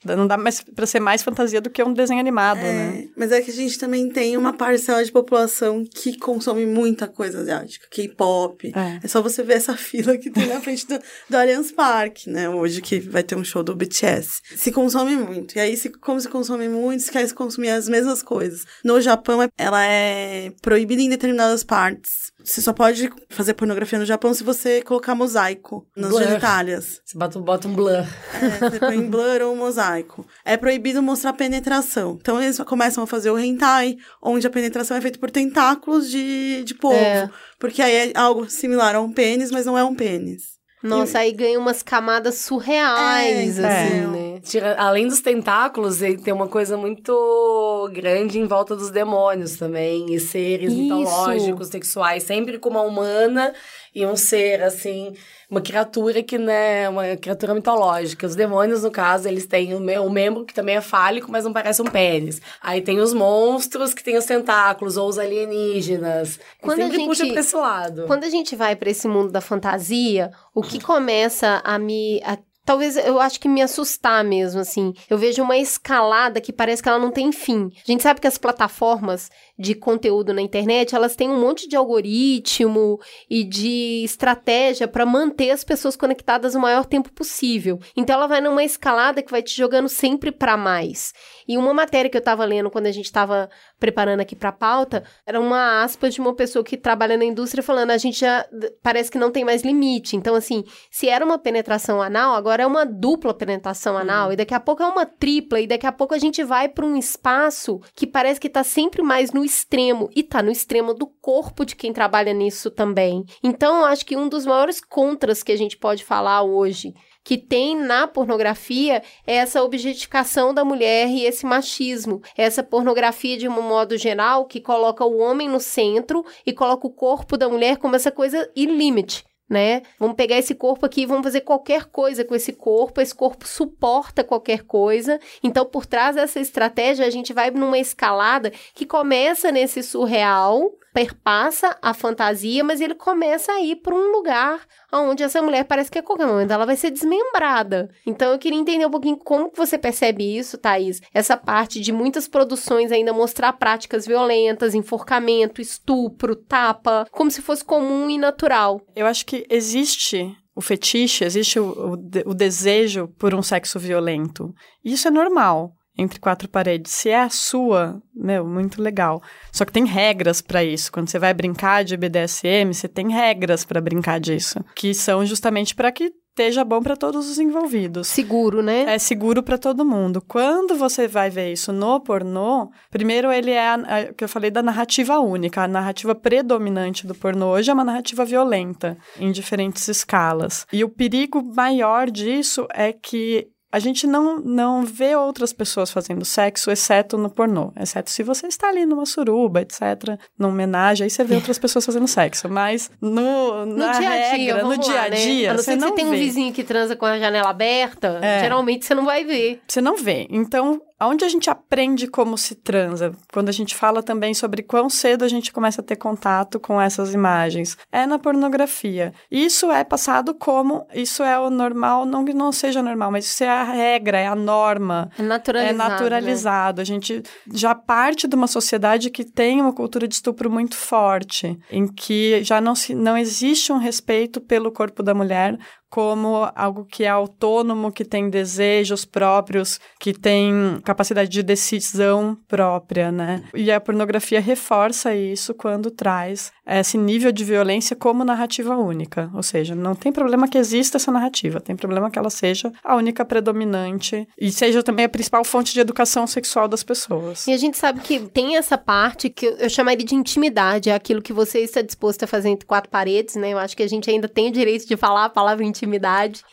não 0.04 0.26
dá 0.26 0.36
mais 0.36 0.60
pra 0.60 0.84
ser 0.86 1.00
mais 1.00 1.22
fantasia 1.22 1.60
do 1.60 1.70
que 1.70 1.82
um 1.82 1.94
desenho 1.94 2.20
animado, 2.20 2.58
né? 2.58 3.04
É, 3.04 3.08
mas 3.16 3.32
é 3.32 3.40
que 3.40 3.50
a 3.50 3.54
gente 3.54 3.78
também 3.78 4.08
tem 4.10 4.36
uma 4.36 4.52
parcela 4.52 5.02
de 5.04 5.10
população 5.10 5.82
que 5.84 6.18
consome 6.18 6.66
muita 6.66 7.08
coisa 7.08 7.40
asiática, 7.40 7.86
K-pop. 7.90 8.72
É. 8.76 9.00
É 9.02 9.08
só 9.08 9.22
você 9.22 9.42
ver 9.42 9.54
essa 9.54 9.74
fila 9.78 10.16
que 10.18 10.30
tem 10.30 10.46
na 10.46 10.60
frente 10.60 10.86
do, 10.86 10.98
do 11.30 11.36
Allianz 11.36 11.72
Parque, 11.72 12.28
né? 12.28 12.48
Hoje 12.50 12.82
que 12.82 13.00
vai 13.00 13.22
ter 13.22 13.34
um 13.36 13.44
show 13.44 13.62
do 13.62 13.74
BTS. 13.74 14.40
Se 14.56 14.70
consome 14.70 15.16
muito. 15.16 15.56
E 15.56 15.60
aí, 15.60 15.76
se, 15.76 15.88
como 15.90 16.20
se 16.20 16.28
consome 16.28 16.68
muito, 16.68 17.02
se 17.02 17.10
quer 17.10 17.26
se 17.26 17.34
consumir 17.34 17.70
as 17.70 17.88
mesmas 17.88 18.22
coisas. 18.22 18.64
No 18.84 19.00
Japão, 19.00 19.48
ela 19.56 19.84
é 19.84 20.52
proibida 20.60 21.00
em 21.00 21.08
determinadas 21.08 21.64
partes. 21.64 22.28
Você 22.48 22.62
só 22.62 22.72
pode 22.72 23.10
fazer 23.28 23.52
pornografia 23.52 23.98
no 23.98 24.06
Japão 24.06 24.32
se 24.32 24.42
você 24.42 24.80
colocar 24.80 25.14
mosaico 25.14 25.86
nas 25.94 26.08
Blur. 26.08 26.22
genitálias. 26.22 26.98
Você 27.04 27.18
bota, 27.18 27.38
bota 27.38 27.68
um 27.68 27.74
blur. 27.74 27.90
É, 27.92 28.70
você 28.70 28.78
põe 28.80 29.02
blur 29.02 29.42
ou 29.42 29.54
mosaico. 29.54 30.26
É 30.46 30.56
proibido 30.56 31.02
mostrar 31.02 31.34
penetração. 31.34 32.16
Então 32.18 32.42
eles 32.42 32.58
começam 32.60 33.04
a 33.04 33.06
fazer 33.06 33.30
o 33.30 33.38
hentai, 33.38 33.98
onde 34.22 34.46
a 34.46 34.50
penetração 34.50 34.96
é 34.96 35.00
feita 35.02 35.18
por 35.18 35.30
tentáculos 35.30 36.10
de, 36.10 36.64
de 36.64 36.74
polvo. 36.74 36.96
É. 36.96 37.28
Porque 37.58 37.82
aí 37.82 37.94
é 37.94 38.12
algo 38.18 38.48
similar 38.48 38.94
a 38.96 39.00
um 39.00 39.12
pênis, 39.12 39.50
mas 39.50 39.66
não 39.66 39.76
é 39.76 39.84
um 39.84 39.94
pênis. 39.94 40.56
Nossa, 40.82 41.18
aí 41.18 41.32
ganha 41.32 41.58
umas 41.58 41.82
camadas 41.82 42.36
surreais, 42.36 43.58
É, 43.58 43.66
assim, 43.66 43.94
é. 43.96 44.06
Né? 44.38 44.42
Tira- 44.44 44.76
além 44.78 45.06
dos 45.08 45.20
tentáculos, 45.20 46.00
ele 46.02 46.18
tem 46.18 46.32
uma 46.32 46.48
coisa 46.48 46.76
muito 46.76 47.90
grande 47.92 48.38
em 48.38 48.46
volta 48.46 48.74
dos 48.76 48.90
demônios 48.90 49.56
também, 49.56 50.12
e 50.14 50.20
seres 50.20 50.72
Isso. 50.72 50.82
mitológicos, 50.82 51.68
sexuais, 51.68 52.22
sempre 52.22 52.58
com 52.58 52.68
uma 52.68 52.82
humana 52.82 53.52
e 53.94 54.04
um 54.06 54.14
ser, 54.16 54.62
assim, 54.62 55.14
uma 55.50 55.60
criatura 55.60 56.22
que, 56.22 56.36
né, 56.38 56.88
uma 56.88 57.16
criatura 57.16 57.54
mitológica. 57.54 58.26
Os 58.26 58.36
demônios, 58.36 58.82
no 58.82 58.90
caso, 58.90 59.26
eles 59.26 59.46
têm 59.46 59.74
o, 59.74 59.80
me- 59.80 59.98
o 59.98 60.10
membro 60.10 60.44
que 60.44 60.52
também 60.54 60.76
é 60.76 60.80
fálico, 60.80 61.30
mas 61.32 61.44
não 61.44 61.52
parece 61.52 61.80
um 61.80 61.86
pênis. 61.86 62.40
Aí 62.60 62.80
tem 62.82 63.00
os 63.00 63.12
monstros 63.14 63.94
que 63.94 64.04
têm 64.04 64.16
os 64.16 64.26
tentáculos, 64.26 64.96
ou 64.96 65.08
os 65.08 65.18
alienígenas. 65.18 66.38
Quando 66.60 66.78
e 66.78 66.82
a 66.82 66.84
sempre 66.84 66.98
gente- 66.98 67.08
puxa 67.08 67.26
pra 67.26 67.40
esse 67.40 67.56
lado. 67.56 68.04
Quando 68.06 68.24
a 68.24 68.30
gente 68.30 68.54
vai 68.54 68.76
pra 68.76 68.90
esse 68.90 69.08
mundo 69.08 69.30
da 69.32 69.40
fantasia, 69.40 70.30
o 70.54 70.62
que 70.62 70.80
começa 70.80 71.60
a 71.64 71.78
me. 71.78 72.20
a- 72.24 72.38
Talvez 72.68 72.98
eu 72.98 73.18
acho 73.18 73.40
que 73.40 73.48
me 73.48 73.62
assustar 73.62 74.22
mesmo, 74.22 74.60
assim. 74.60 74.92
Eu 75.08 75.16
vejo 75.16 75.42
uma 75.42 75.56
escalada 75.56 76.38
que 76.38 76.52
parece 76.52 76.82
que 76.82 76.88
ela 76.90 76.98
não 76.98 77.10
tem 77.10 77.32
fim. 77.32 77.72
A 77.74 77.90
gente 77.90 78.02
sabe 78.02 78.20
que 78.20 78.26
as 78.26 78.36
plataformas 78.36 79.30
de 79.58 79.74
conteúdo 79.74 80.32
na 80.32 80.40
internet, 80.40 80.94
elas 80.94 81.16
têm 81.16 81.28
um 81.28 81.40
monte 81.40 81.68
de 81.68 81.74
algoritmo 81.74 83.00
e 83.28 83.42
de 83.42 84.02
estratégia 84.04 84.86
para 84.86 85.04
manter 85.04 85.50
as 85.50 85.64
pessoas 85.64 85.96
conectadas 85.96 86.54
o 86.54 86.60
maior 86.60 86.86
tempo 86.86 87.12
possível. 87.12 87.80
Então 87.96 88.14
ela 88.14 88.28
vai 88.28 88.40
numa 88.40 88.62
escalada 88.62 89.22
que 89.22 89.30
vai 89.30 89.42
te 89.42 89.56
jogando 89.56 89.88
sempre 89.88 90.30
para 90.30 90.56
mais. 90.56 91.12
E 91.48 91.58
uma 91.58 91.74
matéria 91.74 92.10
que 92.10 92.16
eu 92.16 92.22
tava 92.22 92.44
lendo 92.44 92.70
quando 92.70 92.86
a 92.86 92.92
gente 92.92 93.10
tava 93.10 93.48
preparando 93.80 94.20
aqui 94.20 94.36
pra 94.36 94.52
pauta, 94.52 95.02
era 95.26 95.40
uma 95.40 95.82
aspa 95.82 96.08
de 96.08 96.20
uma 96.20 96.34
pessoa 96.34 96.64
que 96.64 96.76
trabalha 96.76 97.16
na 97.16 97.24
indústria 97.24 97.62
falando, 97.62 97.90
a 97.90 97.98
gente 97.98 98.20
já 98.20 98.46
parece 98.82 99.10
que 99.10 99.18
não 99.18 99.30
tem 99.30 99.44
mais 99.44 99.62
limite. 99.62 100.16
Então, 100.16 100.34
assim, 100.34 100.64
se 100.90 101.08
era 101.08 101.24
uma 101.24 101.38
penetração 101.38 102.00
anal, 102.02 102.34
agora 102.34 102.62
é 102.62 102.66
uma 102.66 102.84
dupla 102.84 103.34
penetração 103.34 103.96
anal, 103.96 104.32
e 104.32 104.36
daqui 104.36 104.54
a 104.54 104.60
pouco 104.60 104.82
é 104.82 104.86
uma 104.86 105.06
tripla, 105.06 105.60
e 105.60 105.66
daqui 105.66 105.86
a 105.86 105.92
pouco 105.92 106.14
a 106.14 106.18
gente 106.18 106.44
vai 106.44 106.68
pra 106.68 106.84
um 106.84 106.96
espaço 106.96 107.80
que 107.94 108.06
parece 108.06 108.40
que 108.40 108.48
tá 108.48 108.62
sempre 108.62 109.02
mais 109.02 109.32
no 109.32 109.47
extremo, 109.48 110.08
e 110.14 110.22
tá 110.22 110.42
no 110.42 110.50
extremo 110.50 110.94
do 110.94 111.06
corpo 111.06 111.64
de 111.64 111.74
quem 111.74 111.92
trabalha 111.92 112.32
nisso 112.32 112.70
também. 112.70 113.24
Então, 113.42 113.84
acho 113.84 114.06
que 114.06 114.16
um 114.16 114.28
dos 114.28 114.46
maiores 114.46 114.80
contras 114.80 115.42
que 115.42 115.52
a 115.52 115.56
gente 115.56 115.76
pode 115.76 116.04
falar 116.04 116.42
hoje 116.42 116.94
que 117.28 117.36
tem 117.36 117.76
na 117.76 118.06
pornografia 118.08 119.02
é 119.26 119.34
essa 119.34 119.62
objetificação 119.62 120.54
da 120.54 120.64
mulher 120.64 121.08
e 121.08 121.26
esse 121.26 121.44
machismo. 121.44 122.22
Essa 122.34 122.62
pornografia, 122.62 123.36
de 123.36 123.46
um 123.46 123.60
modo 123.60 123.98
geral, 123.98 124.46
que 124.46 124.62
coloca 124.62 125.04
o 125.04 125.18
homem 125.18 125.46
no 125.46 125.60
centro 125.60 126.24
e 126.46 126.54
coloca 126.54 126.86
o 126.86 126.90
corpo 126.90 127.36
da 127.36 127.46
mulher 127.46 127.76
como 127.76 127.94
essa 127.94 128.10
coisa 128.10 128.50
ilímite. 128.56 129.26
Né? 129.48 129.82
Vamos 129.98 130.14
pegar 130.14 130.36
esse 130.36 130.54
corpo 130.54 130.84
aqui 130.84 131.06
vamos 131.06 131.24
fazer 131.24 131.40
qualquer 131.40 131.86
coisa 131.86 132.22
com 132.22 132.34
esse 132.34 132.52
corpo. 132.52 133.00
Esse 133.00 133.14
corpo 133.14 133.48
suporta 133.48 134.22
qualquer 134.22 134.62
coisa. 134.64 135.18
Então, 135.42 135.64
por 135.64 135.86
trás 135.86 136.16
dessa 136.16 136.38
estratégia, 136.38 137.06
a 137.06 137.10
gente 137.10 137.32
vai 137.32 137.50
numa 137.50 137.78
escalada 137.78 138.52
que 138.74 138.84
começa 138.84 139.50
nesse 139.50 139.82
surreal, 139.82 140.70
perpassa 140.92 141.76
a 141.80 141.94
fantasia, 141.94 142.64
mas 142.64 142.80
ele 142.80 142.94
começa 142.94 143.52
a 143.52 143.60
ir 143.60 143.76
para 143.76 143.94
um 143.94 144.12
lugar 144.12 144.60
onde 144.92 145.22
essa 145.22 145.42
mulher 145.42 145.64
parece 145.64 145.90
que 145.90 145.98
a 145.98 146.02
qualquer 146.02 146.26
momento 146.26 146.50
ela 146.50 146.66
vai 146.66 146.76
ser 146.76 146.90
desmembrada. 146.90 147.90
Então 148.06 148.32
eu 148.32 148.38
queria 148.38 148.58
entender 148.58 148.86
um 148.86 148.90
pouquinho 148.90 149.16
como 149.16 149.50
que 149.50 149.56
você 149.56 149.76
percebe 149.78 150.36
isso, 150.36 150.58
Thaís. 150.58 151.00
Essa 151.12 151.36
parte 151.36 151.80
de 151.80 151.92
muitas 151.92 152.26
produções 152.26 152.90
ainda 152.90 153.12
mostrar 153.12 153.52
práticas 153.52 154.06
violentas, 154.06 154.74
enforcamento, 154.74 155.60
estupro, 155.60 156.34
tapa, 156.34 157.06
como 157.10 157.30
se 157.30 157.42
fosse 157.42 157.64
comum 157.64 158.08
e 158.08 158.18
natural. 158.18 158.80
Eu 158.96 159.06
acho 159.06 159.26
que 159.26 159.46
existe 159.50 160.34
o 160.54 160.60
fetiche, 160.60 161.24
existe 161.24 161.60
o, 161.60 161.92
o 161.94 161.98
o 162.26 162.34
desejo 162.34 163.08
por 163.16 163.32
um 163.32 163.42
sexo 163.42 163.78
violento. 163.78 164.52
Isso 164.84 165.06
é 165.06 165.10
normal. 165.10 165.72
Entre 165.98 166.20
quatro 166.20 166.48
paredes. 166.48 166.92
Se 166.92 167.10
é 167.10 167.20
a 167.20 167.28
sua, 167.28 168.00
meu, 168.14 168.46
muito 168.46 168.80
legal. 168.80 169.20
Só 169.52 169.64
que 169.64 169.72
tem 169.72 169.84
regras 169.84 170.40
para 170.40 170.62
isso. 170.62 170.92
Quando 170.92 171.08
você 171.08 171.18
vai 171.18 171.34
brincar 171.34 171.82
de 171.84 171.96
BDSM, 171.96 172.72
você 172.72 172.88
tem 172.88 173.10
regras 173.10 173.64
para 173.64 173.80
brincar 173.80 174.20
disso, 174.20 174.64
que 174.76 174.94
são 174.94 175.26
justamente 175.26 175.74
para 175.74 175.90
que 175.90 176.12
esteja 176.38 176.64
bom 176.64 176.80
para 176.80 176.96
todos 176.96 177.28
os 177.28 177.38
envolvidos. 177.38 178.06
Seguro, 178.06 178.62
né? 178.62 178.94
É 178.94 178.98
seguro 178.98 179.42
para 179.42 179.58
todo 179.58 179.84
mundo. 179.84 180.22
Quando 180.22 180.76
você 180.76 181.08
vai 181.08 181.28
ver 181.28 181.52
isso 181.52 181.72
no 181.72 182.00
pornô, 182.00 182.70
primeiro 182.90 183.32
ele 183.32 183.50
é 183.50 183.74
o 184.08 184.14
que 184.14 184.22
eu 184.22 184.28
falei 184.28 184.50
da 184.50 184.62
narrativa 184.62 185.18
única. 185.18 185.62
A 185.64 185.68
narrativa 185.68 186.14
predominante 186.14 187.06
do 187.06 187.14
pornô 187.14 187.48
hoje 187.48 187.70
é 187.70 187.74
uma 187.74 187.84
narrativa 187.84 188.24
violenta, 188.24 188.96
em 189.18 189.32
diferentes 189.32 189.88
escalas. 189.88 190.64
E 190.72 190.84
o 190.84 190.88
perigo 190.88 191.42
maior 191.42 192.08
disso 192.08 192.68
é 192.72 192.92
que 192.92 193.48
a 193.78 193.80
gente 193.80 194.06
não, 194.06 194.38
não 194.40 194.84
vê 194.84 195.14
outras 195.16 195.52
pessoas 195.52 195.90
fazendo 195.90 196.24
sexo, 196.24 196.70
exceto 196.70 197.16
no 197.16 197.30
pornô. 197.30 197.72
Exceto 197.80 198.10
se 198.10 198.22
você 198.22 198.46
está 198.48 198.68
ali 198.68 198.84
numa 198.84 199.06
suruba, 199.06 199.62
etc., 199.62 200.18
numa 200.38 200.52
homenagem, 200.52 201.04
aí 201.04 201.10
você 201.10 201.24
vê 201.24 201.36
outras 201.36 201.58
pessoas 201.58 201.86
fazendo 201.86 202.06
sexo. 202.08 202.48
Mas 202.48 202.90
no, 203.00 203.64
No 203.64 203.76
na 203.76 203.92
dia 203.92 204.08
a 204.08 204.12
dia, 204.34 204.54
regra, 204.54 204.64
no 204.64 204.76
dia 204.76 205.00
a 205.02 205.08
né? 205.08 205.16
dia, 205.16 205.50
A 205.50 205.54
não 205.54 205.62
você 205.62 205.70
que 205.72 205.76
não 205.80 205.88
você 205.88 205.94
tem 205.94 206.06
um 206.06 206.10
vê. 206.10 206.16
vizinho 206.18 206.52
que 206.52 206.64
transa 206.64 206.96
com 206.96 207.06
a 207.06 207.18
janela 207.18 207.50
aberta, 207.50 208.18
É. 208.22 208.40
geralmente 208.40 208.84
você 208.84 208.94
não 208.94 209.04
vai 209.04 209.24
ver. 209.24 209.60
Você 209.66 209.80
não 209.80 209.96
vê. 209.96 210.26
Então, 210.30 210.80
aonde 210.98 211.24
a 211.24 211.28
gente 211.28 211.48
aprende 211.48 212.08
como 212.08 212.36
se 212.36 212.54
transa? 212.54 213.12
Quando 213.32 213.48
a 213.48 213.52
gente 213.52 213.74
fala 213.74 214.02
também 214.02 214.34
sobre 214.34 214.62
quão 214.62 214.90
cedo 214.90 215.24
a 215.24 215.28
gente 215.28 215.52
começa 215.52 215.80
a 215.80 215.84
ter 215.84 215.96
contato 215.96 216.58
com 216.58 216.80
essas 216.80 217.14
imagens, 217.14 217.76
é 217.92 218.06
na 218.06 218.18
pornografia. 218.18 219.12
Isso 219.30 219.70
é 219.70 219.84
passado 219.84 220.34
como 220.34 220.86
isso 220.92 221.22
é 221.22 221.38
o 221.38 221.50
normal, 221.50 222.04
não 222.04 222.24
que 222.24 222.34
não 222.34 222.50
seja 222.50 222.82
normal, 222.82 223.12
mas 223.12 223.26
isso 223.26 223.44
é 223.44 223.48
a 223.48 223.62
regra, 223.64 224.18
é 224.18 224.26
a 224.26 224.34
norma. 224.34 225.10
É 225.18 225.22
naturalizado. 225.22 225.68
É 225.68 225.72
né? 225.72 225.88
naturalizado. 225.88 226.80
A 226.80 226.84
gente 226.84 227.22
já 227.52 227.74
parte 227.74 228.26
de 228.26 228.34
uma 228.34 228.46
sociedade 228.46 229.10
que 229.10 229.24
tem 229.24 229.60
uma 229.60 229.72
cultura 229.72 230.08
de 230.08 230.14
estupro 230.14 230.50
muito 230.50 230.76
forte, 230.76 231.58
em 231.70 231.86
que 231.86 232.42
já 232.42 232.60
não, 232.60 232.74
se, 232.74 232.94
não 232.94 233.16
existe 233.16 233.72
um 233.72 233.78
respeito 233.78 234.40
pelo 234.40 234.72
corpo 234.72 235.02
da 235.02 235.14
mulher 235.14 235.58
como 235.90 236.50
algo 236.54 236.84
que 236.84 237.04
é 237.04 237.08
autônomo, 237.08 237.90
que 237.92 238.04
tem 238.04 238.28
desejos 238.28 239.04
próprios, 239.04 239.80
que 239.98 240.12
tem 240.12 240.80
capacidade 240.84 241.28
de 241.30 241.42
decisão 241.42 242.36
própria, 242.46 243.10
né? 243.10 243.42
E 243.54 243.70
a 243.70 243.80
pornografia 243.80 244.40
reforça 244.40 245.14
isso 245.14 245.54
quando 245.54 245.90
traz 245.90 246.52
esse 246.66 246.98
nível 246.98 247.32
de 247.32 247.44
violência 247.44 247.96
como 247.96 248.24
narrativa 248.24 248.76
única. 248.76 249.30
Ou 249.34 249.42
seja, 249.42 249.74
não 249.74 249.94
tem 249.94 250.12
problema 250.12 250.46
que 250.46 250.58
exista 250.58 250.98
essa 250.98 251.10
narrativa, 251.10 251.60
tem 251.60 251.74
problema 251.74 252.10
que 252.10 252.18
ela 252.18 252.30
seja 252.30 252.70
a 252.84 252.94
única 252.94 253.24
predominante 253.24 254.28
e 254.38 254.50
seja 254.52 254.82
também 254.82 255.04
a 255.06 255.08
principal 255.08 255.44
fonte 255.44 255.72
de 255.72 255.80
educação 255.80 256.26
sexual 256.26 256.68
das 256.68 256.82
pessoas. 256.82 257.46
E 257.46 257.52
a 257.52 257.56
gente 257.56 257.78
sabe 257.78 258.00
que 258.00 258.20
tem 258.20 258.56
essa 258.56 258.76
parte 258.76 259.30
que 259.30 259.46
eu- 259.46 259.68
chamaria 259.70 260.04
de 260.04 260.14
intimidade, 260.14 260.90
é 260.90 260.94
aquilo 260.94 261.22
que 261.22 261.32
você 261.32 261.60
está 261.60 261.80
disposto 261.82 262.24
a 262.24 262.26
fazer 262.26 262.48
entre 262.50 262.66
quatro 262.66 262.90
paredes, 262.90 263.36
né? 263.36 263.52
Eu 263.52 263.58
acho 263.58 263.76
que 263.76 263.82
a 263.82 263.88
gente 263.88 264.10
ainda 264.10 264.28
tem 264.28 264.48
o 264.48 264.52
direito 264.52 264.86
de 264.86 264.96
falar 264.96 265.24
a 265.24 265.30
palavra 265.30 265.64
intimidade, 265.64 265.77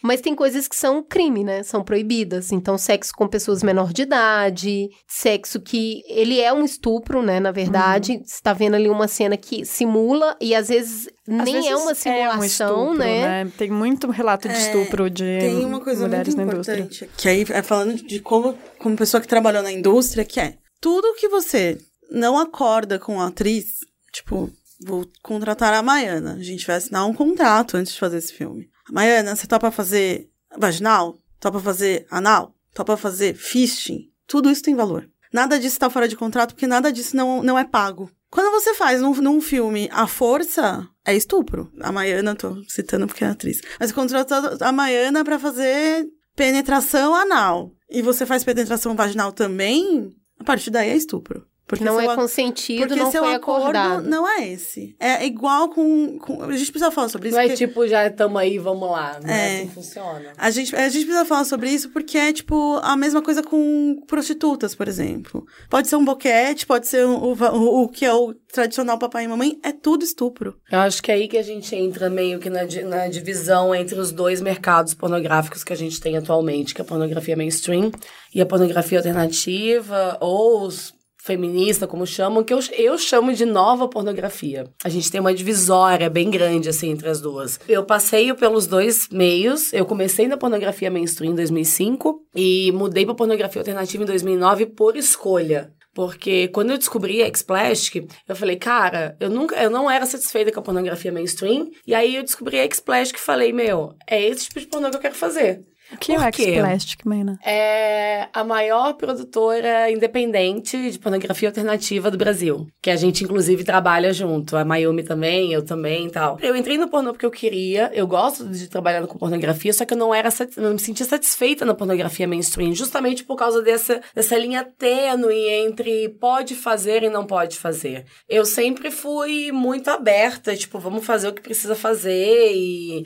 mas 0.02 0.22
tem 0.22 0.36
coisas 0.36 0.68
que 0.68 0.76
são 0.76 1.04
crime, 1.04 1.44
né? 1.44 1.64
São 1.64 1.84
proibidas. 1.84 2.52
Então, 2.52 2.78
sexo 2.78 3.12
com 3.16 3.28
pessoas 3.28 3.64
menor 3.64 3.92
de 3.94 4.04
idade, 4.04 4.90
sexo 5.08 5.60
que 5.60 6.02
ele 6.08 6.40
é 6.40 6.52
um 6.54 6.64
estupro, 6.64 7.22
né? 7.22 7.40
Na 7.40 7.52
verdade, 7.52 8.22
você 8.26 8.42
tá 8.42 8.54
vendo 8.54 8.76
ali 8.76 8.90
uma 8.90 9.08
cena 9.08 9.38
que 9.38 9.66
simula 9.66 10.36
e 10.40 10.54
às 10.56 10.68
vezes 10.70 11.08
Às 11.28 11.46
nem 11.46 11.56
vezes 11.56 11.70
é 11.70 11.76
uma 11.76 11.92
um 11.92 11.96
simulação, 11.96 12.44
estupro, 12.84 12.98
né? 12.98 13.52
Tem 13.58 13.72
muito 13.72 14.10
relato 14.12 14.48
de 14.48 14.54
É, 14.56 14.58
estupro 14.60 15.10
de 15.10 15.40
Tem 15.40 15.66
uma 15.66 15.80
coisa 15.80 16.06
mulheres 16.08 16.36
muito 16.36 16.48
na 16.48 16.54
indústria. 16.54 16.80
importante, 16.80 17.10
que 17.18 17.30
aí 17.30 17.46
é 17.50 17.62
falando 17.62 17.96
de 17.96 18.20
como, 18.20 18.58
como 18.80 18.96
pessoa 18.96 19.22
que 19.22 19.28
trabalhou 19.28 19.64
na 19.64 19.72
indústria, 19.72 20.26
que 20.26 20.40
é 20.40 20.56
tudo 20.82 21.16
que 21.16 21.28
você 21.28 21.78
não 22.12 22.38
acorda 22.38 23.00
com 23.00 23.20
a 23.20 23.28
atriz, 23.28 23.80
tipo, 24.14 24.50
vou 24.86 25.06
contratar 25.24 25.74
a 25.74 25.82
Maiana, 25.82 26.34
a 26.36 26.44
gente 26.44 26.66
vai 26.68 26.76
assinar 26.76 27.08
um 27.08 27.14
contrato 27.14 27.78
antes 27.78 27.94
de 27.94 28.00
fazer 28.00 28.18
esse 28.18 28.34
filme. 28.34 28.68
Maiana, 28.92 29.36
você 29.36 29.48
topa 29.48 29.72
fazer 29.72 30.30
vaginal? 30.58 31.18
Topa 31.40 31.60
fazer 31.60 32.06
anal? 32.10 32.56
Topa 32.74 32.98
fazer 32.98 33.36
fisting? 33.36 34.10
Tudo 34.28 34.50
isso 34.50 34.64
tem 34.64 34.76
valor. 34.76 35.10
Nada 35.32 35.60
disso 35.60 35.80
tá 35.80 35.90
fora 35.90 36.08
de 36.08 36.16
contrato, 36.16 36.54
porque 36.54 36.68
nada 36.68 36.92
disso 36.92 37.16
não, 37.16 37.44
não 37.44 37.58
é 37.58 37.66
pago. 37.66 38.10
Quando 38.30 38.52
você 38.52 38.74
faz 38.74 39.02
num, 39.02 39.14
num 39.16 39.42
filme 39.42 39.90
a 39.92 40.08
força, 40.08 40.88
é 41.06 41.16
estupro. 41.16 41.72
A 41.82 41.92
Maiana, 41.92 42.36
tô 42.36 42.62
citando 42.68 43.08
porque 43.08 43.24
é 43.24 43.28
atriz. 43.28 43.62
Mas 43.80 43.92
contratou 43.92 44.38
a 44.60 44.72
Maiana 44.72 45.24
pra 45.24 45.40
fazer 45.40 46.08
penetração 46.36 47.16
anal. 47.16 47.72
E 47.90 48.02
você 48.02 48.26
faz 48.26 48.44
penetração 48.44 48.96
vaginal 48.96 49.32
também, 49.32 50.14
a 50.40 50.44
partir 50.44 50.70
daí 50.70 50.90
é 50.90 50.96
estupro. 50.96 51.48
Porque 51.68 51.84
Não 51.84 52.00
é 52.00 52.14
consentido, 52.16 52.88
porque 52.88 52.96
não 53.02 53.10
seu 53.12 53.24
foi 53.24 53.34
acordo 53.34 53.62
acordado. 53.64 54.04
não 54.08 54.28
é 54.30 54.48
esse. 54.50 54.96
É 55.00 55.26
igual 55.26 55.70
com, 55.70 56.20
com- 56.20 56.44
A 56.44 56.56
gente 56.56 56.72
precisa 56.72 56.92
falar 56.92 57.10
sobre 57.10 57.30
isso. 57.30 57.38
Não 57.38 57.44
é 57.44 57.50
tipo, 57.50 57.88
já 57.88 58.06
estamos 58.06 58.40
aí, 58.40 58.60
vamos 58.60 58.88
lá. 58.92 59.20
Não 59.24 59.30
é 59.30 59.34
É. 59.34 59.56
assim 59.58 59.68
que 59.68 59.74
funciona. 59.74 60.34
A 60.38 60.52
gente, 60.52 60.76
a 60.76 60.90
gente 60.90 61.06
precisa 61.06 61.26
falar 61.26 61.44
sobre 61.46 61.72
isso 61.72 61.90
porque 61.90 62.20
é, 62.20 62.32
tipo, 62.32 62.80
a 62.84 62.96
mesma 62.96 63.20
coisa 63.22 63.42
com 63.42 64.00
prostitutas, 64.06 64.76
por 64.76 64.88
exemplo. 64.88 65.44
Pode 65.70 65.88
ser 65.88 65.96
um 65.96 66.06
boquete, 66.06 66.68
pode 66.68 66.88
ser 66.88 67.04
o, 67.06 67.34
o, 67.34 67.84
o 67.84 67.90
que 67.90 68.06
é 68.06 68.14
o 68.14 68.34
tradicional 68.54 68.98
papai 69.00 69.26
e 69.26 69.28
mamãe, 69.28 69.60
é 69.64 69.72
tudo 69.72 70.04
estupro. 70.04 70.56
Eu 70.72 70.80
acho 70.80 71.02
que 71.02 71.12
é 71.12 71.16
aí 71.16 71.28
que 71.28 71.38
a 71.38 71.44
gente 71.44 71.76
entra 71.76 72.10
meio 72.10 72.40
que 72.40 72.50
na, 72.50 72.62
na 72.88 73.08
divisão 73.08 73.74
entre 73.76 74.00
os 74.00 74.12
dois 74.12 74.40
mercados 74.40 74.94
pornográficos 74.94 75.64
que 75.64 75.74
a 75.74 75.76
gente 75.76 76.00
tem 76.00 76.16
atualmente, 76.16 76.74
que 76.76 76.80
é 76.82 76.84
a 76.84 76.88
pornografia 76.88 77.36
mainstream 77.36 77.92
e 78.34 78.40
a 78.40 78.46
pornografia 78.46 79.00
alternativa, 79.00 80.18
ou 80.22 80.62
os 80.68 80.94
feminista, 81.26 81.88
como 81.88 82.06
chamam, 82.06 82.44
que 82.44 82.54
eu, 82.54 82.60
eu 82.78 82.98
chamo 83.00 83.34
de 83.34 83.46
nova 83.46 83.88
pornografia. 83.88 84.70
A 84.84 84.90
gente 84.90 85.10
tem 85.12 85.20
uma 85.20 85.34
divisória 85.34 86.08
bem 86.08 86.30
grande, 86.30 86.70
assim, 86.70 86.92
entre 86.92 87.10
as 87.10 87.20
duas. 87.20 87.60
Eu 87.68 87.84
passeio 87.84 88.36
pelos 88.36 88.68
dois 88.68 89.10
meios. 89.10 89.74
Eu 89.74 89.88
comecei 89.88 90.28
na 90.28 90.38
pornografia 90.38 90.92
mainstream 90.92 91.32
em 91.32 91.36
2005 91.36 92.22
e 92.36 92.72
mudei 92.74 93.06
pra 93.06 93.16
pornografia 93.16 93.60
alternativa 93.60 94.04
em 94.04 94.06
2009 94.06 94.68
por 94.68 94.96
escolha. 94.96 95.74
Porque 95.96 96.50
quando 96.50 96.72
eu 96.72 96.78
descobri 96.78 97.24
a 97.24 97.26
X-Plastic, 97.26 98.06
eu 98.28 98.36
falei, 98.36 98.58
cara, 98.58 99.16
eu 99.20 99.30
nunca, 99.30 99.56
eu 99.56 99.70
não 99.70 99.90
era 99.90 100.06
satisfeita 100.06 100.52
com 100.52 100.60
a 100.60 100.64
pornografia 100.64 101.12
mainstream. 101.12 101.72
E 101.88 101.96
aí 101.96 102.18
eu 102.18 102.24
descobri 102.24 102.60
a 102.60 102.64
X-Plastic 102.64 103.18
e 103.18 103.22
falei, 103.22 103.52
meu, 103.52 103.96
é 104.06 104.22
esse 104.22 104.44
tipo 104.44 104.60
de 104.60 104.68
pornô 104.68 104.92
que 104.92 104.98
eu 104.98 105.02
quero 105.02 105.16
fazer. 105.16 105.64
O 105.92 105.98
que 105.98 106.14
é 106.14 106.16
Por 106.16 106.28
o 106.28 106.32
quê? 106.32 106.44
X-Plastic, 106.44 107.06
Maina? 107.06 107.40
É 107.46 108.28
a 108.34 108.44
maior 108.44 108.94
produtora 108.94 109.92
independente 109.92 110.92
de 110.92 111.00
pornografia 111.00 111.50
alternativa 111.50 112.10
do 112.10 112.18
Brasil. 112.18 112.68
Que 112.82 112.90
a 112.90 112.96
gente, 112.96 113.24
inclusive, 113.24 113.64
trabalha 113.64 114.12
junto. 114.12 114.58
A 114.58 114.66
Mayumi 114.66 115.04
também, 115.04 115.54
eu 115.54 115.64
também 115.64 116.08
e 116.08 116.12
tal. 116.12 116.38
Eu 116.42 116.56
entrei 116.56 116.78
no 116.78 116.88
pornô 116.88 117.12
porque 117.12 117.26
eu 117.26 117.32
queria. 117.32 117.92
Eu 117.94 118.08
gosto 118.08 118.46
de 118.48 118.68
trabalhar 118.68 119.06
com 119.06 119.18
pornografia, 119.18 119.74
só 119.74 119.86
que 119.86 119.94
eu 119.94 119.98
não 119.98 120.14
era 120.14 120.30
não 120.58 120.74
me 120.74 120.80
sentia 120.80 121.06
satisfeita 121.06 121.66
na 121.66 121.76
pornografia 121.76 122.28
mainstream. 122.28 122.74
Justamente 122.74 123.24
por 123.24 123.36
causa 123.36 123.62
dessa, 123.62 124.02
dessa 124.14 124.38
linha 124.38 124.64
tênue 124.78 125.48
entre 125.50 126.10
pode 126.10 126.56
fazer 126.56 127.04
e 127.04 127.10
não 127.10 127.26
pode 127.26 127.58
fazer. 127.58 128.06
Eu 128.28 128.46
sempre 128.46 128.90
fui 128.90 129.52
muito 129.52 129.90
aberta, 129.90 130.56
tipo, 130.56 130.80
vamos 130.80 131.06
fazer 131.06 131.28
o 131.28 131.34
que 131.34 131.42
precisa 131.42 131.76
fazer 131.76 132.52
e 132.54 133.06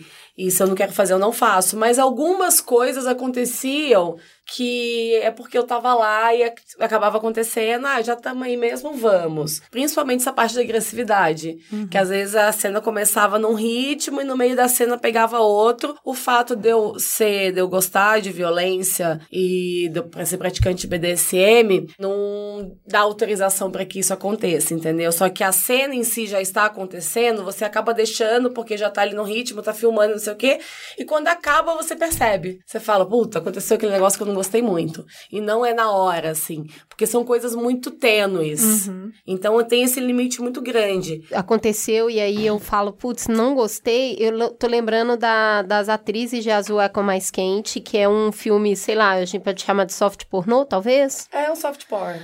se 0.50 0.62
eu 0.62 0.68
não 0.68 0.76
quero 0.76 0.94
fazer, 0.94 1.14
eu 1.14 1.20
não 1.20 1.32
faço. 1.32 1.76
Mas 1.76 1.98
algumas 1.98 2.62
coisas 2.62 3.06
aconteciam 3.08 4.18
que 4.56 5.16
é 5.18 5.32
porque 5.32 5.58
eu 5.58 5.64
tava 5.64 5.94
lá 5.94 6.34
e 6.34 6.44
ac- 6.44 6.62
acabava 6.80 7.18
acontecendo, 7.18 7.86
ah, 7.86 8.02
já 8.02 8.14
estamos 8.14 8.44
aí 8.44 8.58
mesmo, 8.58 8.94
vamos. 8.94 9.62
Principalmente 9.72 10.22
essa 10.22 10.34
parte 10.34 10.56
da 10.56 10.62
agressividade. 10.62 11.58
Que 11.90 11.98
às 11.98 12.10
vezes 12.10 12.36
a 12.36 12.52
cena 12.52 12.82
começava 12.82 13.38
num 13.40 13.54
ritmo 13.54 14.22
e 14.22 14.24
no 14.24 14.36
meio 14.38 14.56
da 14.56 14.68
cena 14.68 14.98
pegava 14.98 15.40
outro. 15.40 15.96
O 16.04 16.14
fato 16.14 16.56
de 16.56 16.70
eu 16.70 16.98
ser, 17.00 17.52
de 17.54 17.60
eu 17.60 17.68
gostar 17.68 18.20
de 18.22 18.32
violência 18.32 19.20
e 19.32 19.90
de 19.92 20.00
eu 20.00 20.26
ser 20.26 20.38
praticante 20.38 20.82
de 20.82 20.88
BDSM 20.88 21.88
não 22.00 22.76
dá 22.88 23.00
autorização 23.00 23.70
para 23.72 23.86
que 23.86 24.00
isso 24.00 24.14
aconteça, 24.14 24.74
entendeu? 24.74 25.12
Só 25.12 25.30
que 25.30 25.44
a 25.44 25.52
cena 25.52 25.94
em 25.96 26.04
si 26.04 26.26
já 26.28 26.42
está 26.42 26.66
acontecendo, 26.66 27.44
você 27.44 27.64
acaba 27.66 27.94
deixando 27.94 28.52
porque 28.52 28.78
já 28.78 28.90
tá 28.90 29.02
ali 29.02 29.14
no 29.14 29.24
ritmo, 29.24 29.62
tá 29.62 29.74
filmando, 29.74 30.14
não 30.14 30.20
sei 30.20 30.34
o 30.34 30.36
quê. 30.36 30.60
E 30.98 31.06
quando 31.06 31.28
acaba, 31.28 31.76
você 31.76 31.96
percebe. 31.96 32.60
Você 32.66 32.80
fala, 32.80 33.06
puta, 33.06 33.40
aconteceu 33.40 33.76
aquele 33.78 33.92
negócio 33.92 34.18
que 34.18 34.24
eu 34.24 34.28
não 34.28 34.39
gostei 34.40 34.62
muito. 34.62 35.06
E 35.32 35.40
não 35.42 35.66
é 35.66 35.74
na 35.74 35.92
hora, 35.92 36.32
assim. 36.32 36.66
Porque 36.88 37.06
são 37.06 37.24
coisas 37.24 37.54
muito 37.56 37.92
tênues. 37.92 38.90
Então 39.28 39.62
tem 39.64 39.84
esse 39.84 40.00
limite 40.00 40.42
muito 40.42 40.62
grande. 40.62 41.22
aconteceu 41.34 42.10
e 42.10 42.20
aí 42.20 42.46
eu 42.46 42.58
falo, 42.60 42.92
putz, 42.94 43.28
não 43.28 43.54
gostei. 43.54 44.16
Eu 44.20 44.50
tô 44.52 44.66
lembrando 44.68 45.16
da- 45.18 45.62
das 45.62 45.90
atrizes 45.90 46.44
de 46.44 46.50
Azul 46.50 46.80
Eco 46.82 47.04
Mais 47.04 47.30
Quente, 47.30 47.80
que 47.80 47.98
é 47.98 48.08
um 48.10 48.32
filme, 48.32 48.76
sei 48.76 48.96
lá, 48.96 49.12
a 49.12 49.26
gente 49.26 49.44
pode 49.44 49.62
chamar 49.62 49.86
de 49.86 49.94
soft 49.94 50.26
pornô, 50.30 50.66
talvez? 50.66 51.28
É 51.32 51.52
um 51.52 51.56
soft 51.56 51.86
porn. 51.88 52.20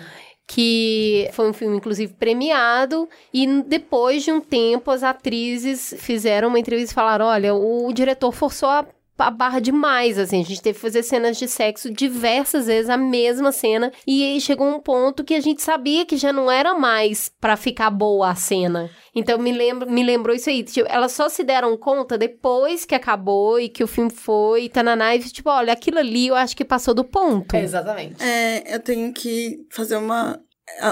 que 0.48 1.28
foi 1.34 1.50
um 1.50 1.54
filme 1.54 1.76
inclusive 1.76 2.14
premiado 2.14 3.10
e 3.34 3.48
depois 3.64 4.24
de 4.24 4.32
um 4.32 4.40
tempo 4.40 4.92
as 4.92 5.02
atrizes 5.02 5.96
fizeram 5.98 6.50
uma 6.50 6.60
entrevista 6.60 6.92
e 6.92 6.96
falaram, 6.96 7.26
olha, 7.26 7.56
o 7.56 7.92
diretor 7.92 8.32
forçou 8.32 8.70
a 8.70 8.86
a 9.18 9.32
barra 9.32 9.60
demais, 9.60 10.18
assim. 10.20 10.42
A 10.42 10.44
gente 10.44 10.62
teve 10.62 10.76
que 10.76 10.82
fazer 10.82 11.04
cenas 11.04 11.38
de 11.38 11.48
sexo 11.48 11.92
diversas 11.92 12.68
vezes, 12.68 12.90
a 12.90 12.98
mesma 12.98 13.52
cena. 13.52 13.92
E 14.06 14.24
aí 14.24 14.42
chegou 14.42 14.68
um 14.68 14.80
ponto 14.80 15.24
que 15.24 15.34
a 15.34 15.42
gente 15.42 15.62
sabia 15.62 16.06
que 16.06 16.18
já 16.18 16.34
não 16.34 16.52
era 16.52 16.74
mais 16.74 17.32
para 17.40 17.56
ficar 17.56 17.90
boa 17.90 18.30
a 18.30 18.36
cena. 18.36 18.90
Então 19.16 19.38
me, 19.38 19.52
lembro, 19.52 19.90
me 19.90 20.04
lembrou 20.04 20.36
isso 20.36 20.50
aí. 20.50 20.64
Tipo, 20.64 20.88
elas 20.90 21.14
só 21.14 21.30
se 21.30 21.44
deram 21.44 21.78
conta 21.78 22.18
depois 22.18 22.86
que 22.86 22.94
acabou 22.94 23.60
e 23.60 23.70
que 23.70 23.84
o 23.84 23.88
filme 23.88 24.12
foi, 24.12 24.68
tá 24.70 24.84
na 24.84 24.96
nave, 24.96 25.30
tipo, 25.30 25.50
olha, 25.50 25.72
aquilo 25.72 26.00
ali 26.00 26.28
eu 26.28 26.36
acho 26.36 26.56
que 26.56 26.66
passou 26.66 26.94
do 26.94 27.04
ponto. 27.04 27.56
É, 27.56 27.62
exatamente. 27.62 28.22
É, 28.22 28.76
eu 28.76 28.80
tenho 28.80 29.14
que 29.14 29.66
fazer 29.72 29.96
uma. 29.96 30.40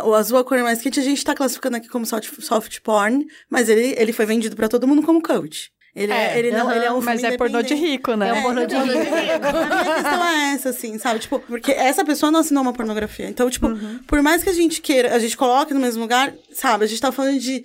O 0.05 0.13
azul 0.13 0.38
a 0.38 0.43
cor 0.43 0.59
mais 0.59 0.82
quente 0.82 0.99
a 0.99 1.03
gente 1.03 1.26
tá 1.26 1.34
classificando 1.34 1.78
aqui 1.78 1.89
como 1.89 2.05
soft, 2.05 2.30
soft 2.41 2.80
porn, 2.82 3.26
mas 3.49 3.69
ele, 3.69 3.95
ele 3.97 4.13
foi 4.13 4.26
vendido 4.26 4.55
para 4.55 4.69
todo 4.69 4.88
mundo 4.88 5.01
como 5.01 5.21
coach. 5.21 5.72
Ele 5.95 6.11
é, 6.11 6.39
ele 6.39 6.51
não, 6.51 6.71
ele 6.71 6.85
é 6.85 6.91
um 6.91 6.99
Mas 6.99 7.21
filme 7.21 7.35
é 7.35 7.37
pornô 7.37 7.61
de 7.61 7.75
rico, 7.75 8.15
né? 8.15 8.29
É 8.29 8.33
um 8.33 8.41
pornô 8.41 8.65
de 8.65 8.75
rico. 8.75 8.87
A 8.89 9.51
minha 9.53 9.95
questão 9.95 10.27
é 10.27 10.53
essa, 10.53 10.69
assim, 10.69 10.97
sabe? 10.97 11.19
Tipo, 11.19 11.39
porque 11.39 11.71
essa 11.71 12.03
pessoa 12.03 12.31
não 12.31 12.39
assinou 12.39 12.63
uma 12.63 12.73
pornografia. 12.73 13.27
Então, 13.27 13.47
tipo, 13.47 13.67
por 14.07 14.21
mais 14.23 14.43
que 14.43 14.49
a 14.49 14.53
gente 14.53 14.81
queira, 14.81 15.13
a 15.13 15.19
gente 15.19 15.37
coloque 15.37 15.71
no 15.71 15.79
mesmo 15.79 16.01
lugar, 16.01 16.33
sabe? 16.51 16.85
A 16.85 16.87
gente 16.87 16.99
tá 16.99 17.11
falando 17.11 17.39
de 17.39 17.63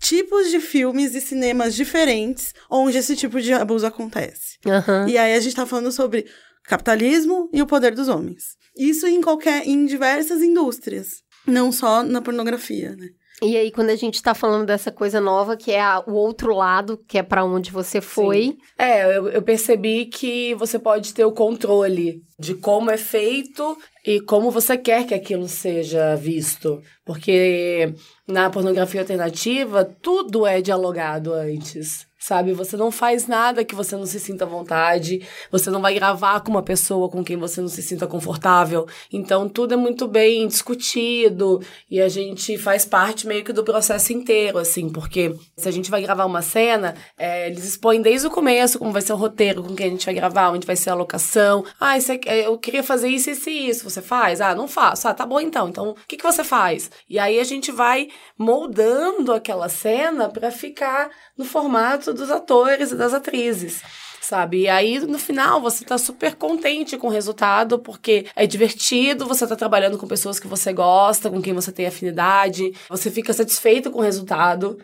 tipos 0.00 0.50
de 0.50 0.58
filmes 0.58 1.14
e 1.14 1.20
cinemas 1.20 1.74
diferentes 1.74 2.54
onde 2.70 2.96
esse 2.96 3.14
tipo 3.14 3.40
de 3.42 3.52
abuso 3.52 3.86
acontece. 3.86 4.56
Aham. 4.66 5.06
E 5.06 5.18
aí 5.18 5.34
a 5.34 5.40
gente 5.40 5.54
tá 5.54 5.66
falando 5.66 5.92
sobre 5.92 6.26
capitalismo 6.64 7.50
e 7.52 7.60
o 7.60 7.66
poder 7.66 7.94
dos 7.94 8.08
homens. 8.08 8.56
Isso 8.74 9.06
em 9.06 9.20
qualquer, 9.20 9.66
em 9.66 9.84
diversas 9.84 10.42
indústrias. 10.42 11.22
Não 11.46 11.70
só 11.70 12.02
na 12.02 12.22
pornografia, 12.22 12.96
né? 12.96 13.08
E 13.42 13.54
aí, 13.54 13.70
quando 13.70 13.90
a 13.90 13.96
gente 13.96 14.22
tá 14.22 14.34
falando 14.34 14.64
dessa 14.64 14.90
coisa 14.90 15.20
nova, 15.20 15.56
que 15.58 15.70
é 15.70 15.80
a- 15.80 16.02
o 16.06 16.12
outro 16.14 16.54
lado, 16.54 16.98
que 17.06 17.18
é 17.18 17.22
pra 17.22 17.44
onde 17.44 17.70
você 17.70 18.00
foi. 18.00 18.56
É, 18.78 19.14
eu, 19.16 19.28
eu 19.28 19.42
percebi 19.42 20.06
que 20.06 20.54
você 20.54 20.78
pode 20.78 21.12
ter 21.12 21.24
o 21.26 21.32
controle 21.32 22.22
de 22.38 22.54
como 22.54 22.90
é 22.90 22.96
feito 22.96 23.76
e 24.06 24.20
como 24.22 24.50
você 24.50 24.78
quer 24.78 25.06
que 25.06 25.12
aquilo 25.12 25.48
seja 25.48 26.16
visto. 26.16 26.80
Porque 27.04 27.92
na 28.26 28.48
pornografia 28.48 29.02
alternativa, 29.02 29.84
tudo 29.84 30.46
é 30.46 30.62
dialogado 30.62 31.34
antes. 31.34 32.05
Sabe, 32.26 32.52
você 32.52 32.76
não 32.76 32.90
faz 32.90 33.28
nada 33.28 33.64
que 33.64 33.72
você 33.72 33.94
não 33.94 34.04
se 34.04 34.18
sinta 34.18 34.44
à 34.44 34.48
vontade, 34.48 35.24
você 35.48 35.70
não 35.70 35.80
vai 35.80 35.94
gravar 35.94 36.40
com 36.40 36.50
uma 36.50 36.62
pessoa 36.62 37.08
com 37.08 37.22
quem 37.22 37.36
você 37.36 37.60
não 37.60 37.68
se 37.68 37.80
sinta 37.80 38.04
confortável. 38.04 38.84
Então, 39.12 39.48
tudo 39.48 39.74
é 39.74 39.76
muito 39.76 40.08
bem 40.08 40.48
discutido 40.48 41.62
e 41.88 42.00
a 42.00 42.08
gente 42.08 42.58
faz 42.58 42.84
parte 42.84 43.28
meio 43.28 43.44
que 43.44 43.52
do 43.52 43.62
processo 43.62 44.12
inteiro, 44.12 44.58
assim, 44.58 44.88
porque 44.88 45.36
se 45.56 45.68
a 45.68 45.70
gente 45.70 45.88
vai 45.88 46.02
gravar 46.02 46.24
uma 46.24 46.42
cena, 46.42 46.96
é, 47.16 47.46
eles 47.46 47.62
expõem 47.64 48.02
desde 48.02 48.26
o 48.26 48.30
começo 48.30 48.76
como 48.80 48.90
vai 48.90 49.02
ser 49.02 49.12
o 49.12 49.16
roteiro, 49.16 49.62
com 49.62 49.76
quem 49.76 49.86
a 49.86 49.90
gente 49.90 50.04
vai 50.06 50.14
gravar, 50.16 50.50
onde 50.50 50.66
vai 50.66 50.74
ser 50.74 50.90
a 50.90 50.94
locação. 50.94 51.64
Ah, 51.78 51.96
isso 51.96 52.10
aqui- 52.10 52.28
eu 52.28 52.58
queria 52.58 52.82
fazer 52.82 53.06
isso, 53.06 53.30
isso 53.30 53.48
e 53.48 53.68
isso. 53.68 53.88
Você 53.88 54.02
faz? 54.02 54.40
Ah, 54.40 54.52
não 54.52 54.66
faço. 54.66 55.06
Ah, 55.06 55.14
tá 55.14 55.24
bom 55.24 55.38
então. 55.38 55.68
Então, 55.68 55.90
o 55.90 55.94
que, 56.08 56.16
que 56.16 56.24
você 56.24 56.42
faz? 56.42 56.90
E 57.08 57.20
aí 57.20 57.38
a 57.38 57.44
gente 57.44 57.70
vai 57.70 58.08
moldando 58.36 59.32
aquela 59.32 59.68
cena 59.68 60.28
pra 60.28 60.50
ficar 60.50 61.08
no 61.38 61.44
formato 61.44 62.15
dos 62.16 62.30
atores 62.30 62.90
e 62.90 62.96
das 62.96 63.14
atrizes. 63.14 63.82
Sabe? 64.20 64.62
E 64.62 64.68
aí, 64.68 64.98
no 64.98 65.20
final, 65.20 65.60
você 65.60 65.84
tá 65.84 65.96
super 65.96 66.34
contente 66.34 66.98
com 66.98 67.06
o 67.06 67.10
resultado, 67.10 67.78
porque 67.78 68.26
é 68.34 68.44
divertido, 68.44 69.24
você 69.24 69.46
tá 69.46 69.54
trabalhando 69.54 69.96
com 69.96 70.08
pessoas 70.08 70.40
que 70.40 70.48
você 70.48 70.72
gosta, 70.72 71.30
com 71.30 71.40
quem 71.40 71.52
você 71.52 71.70
tem 71.70 71.86
afinidade, 71.86 72.72
você 72.88 73.08
fica 73.08 73.32
satisfeito 73.32 73.88
com 73.88 74.00
o 74.00 74.02
resultado. 74.02 74.78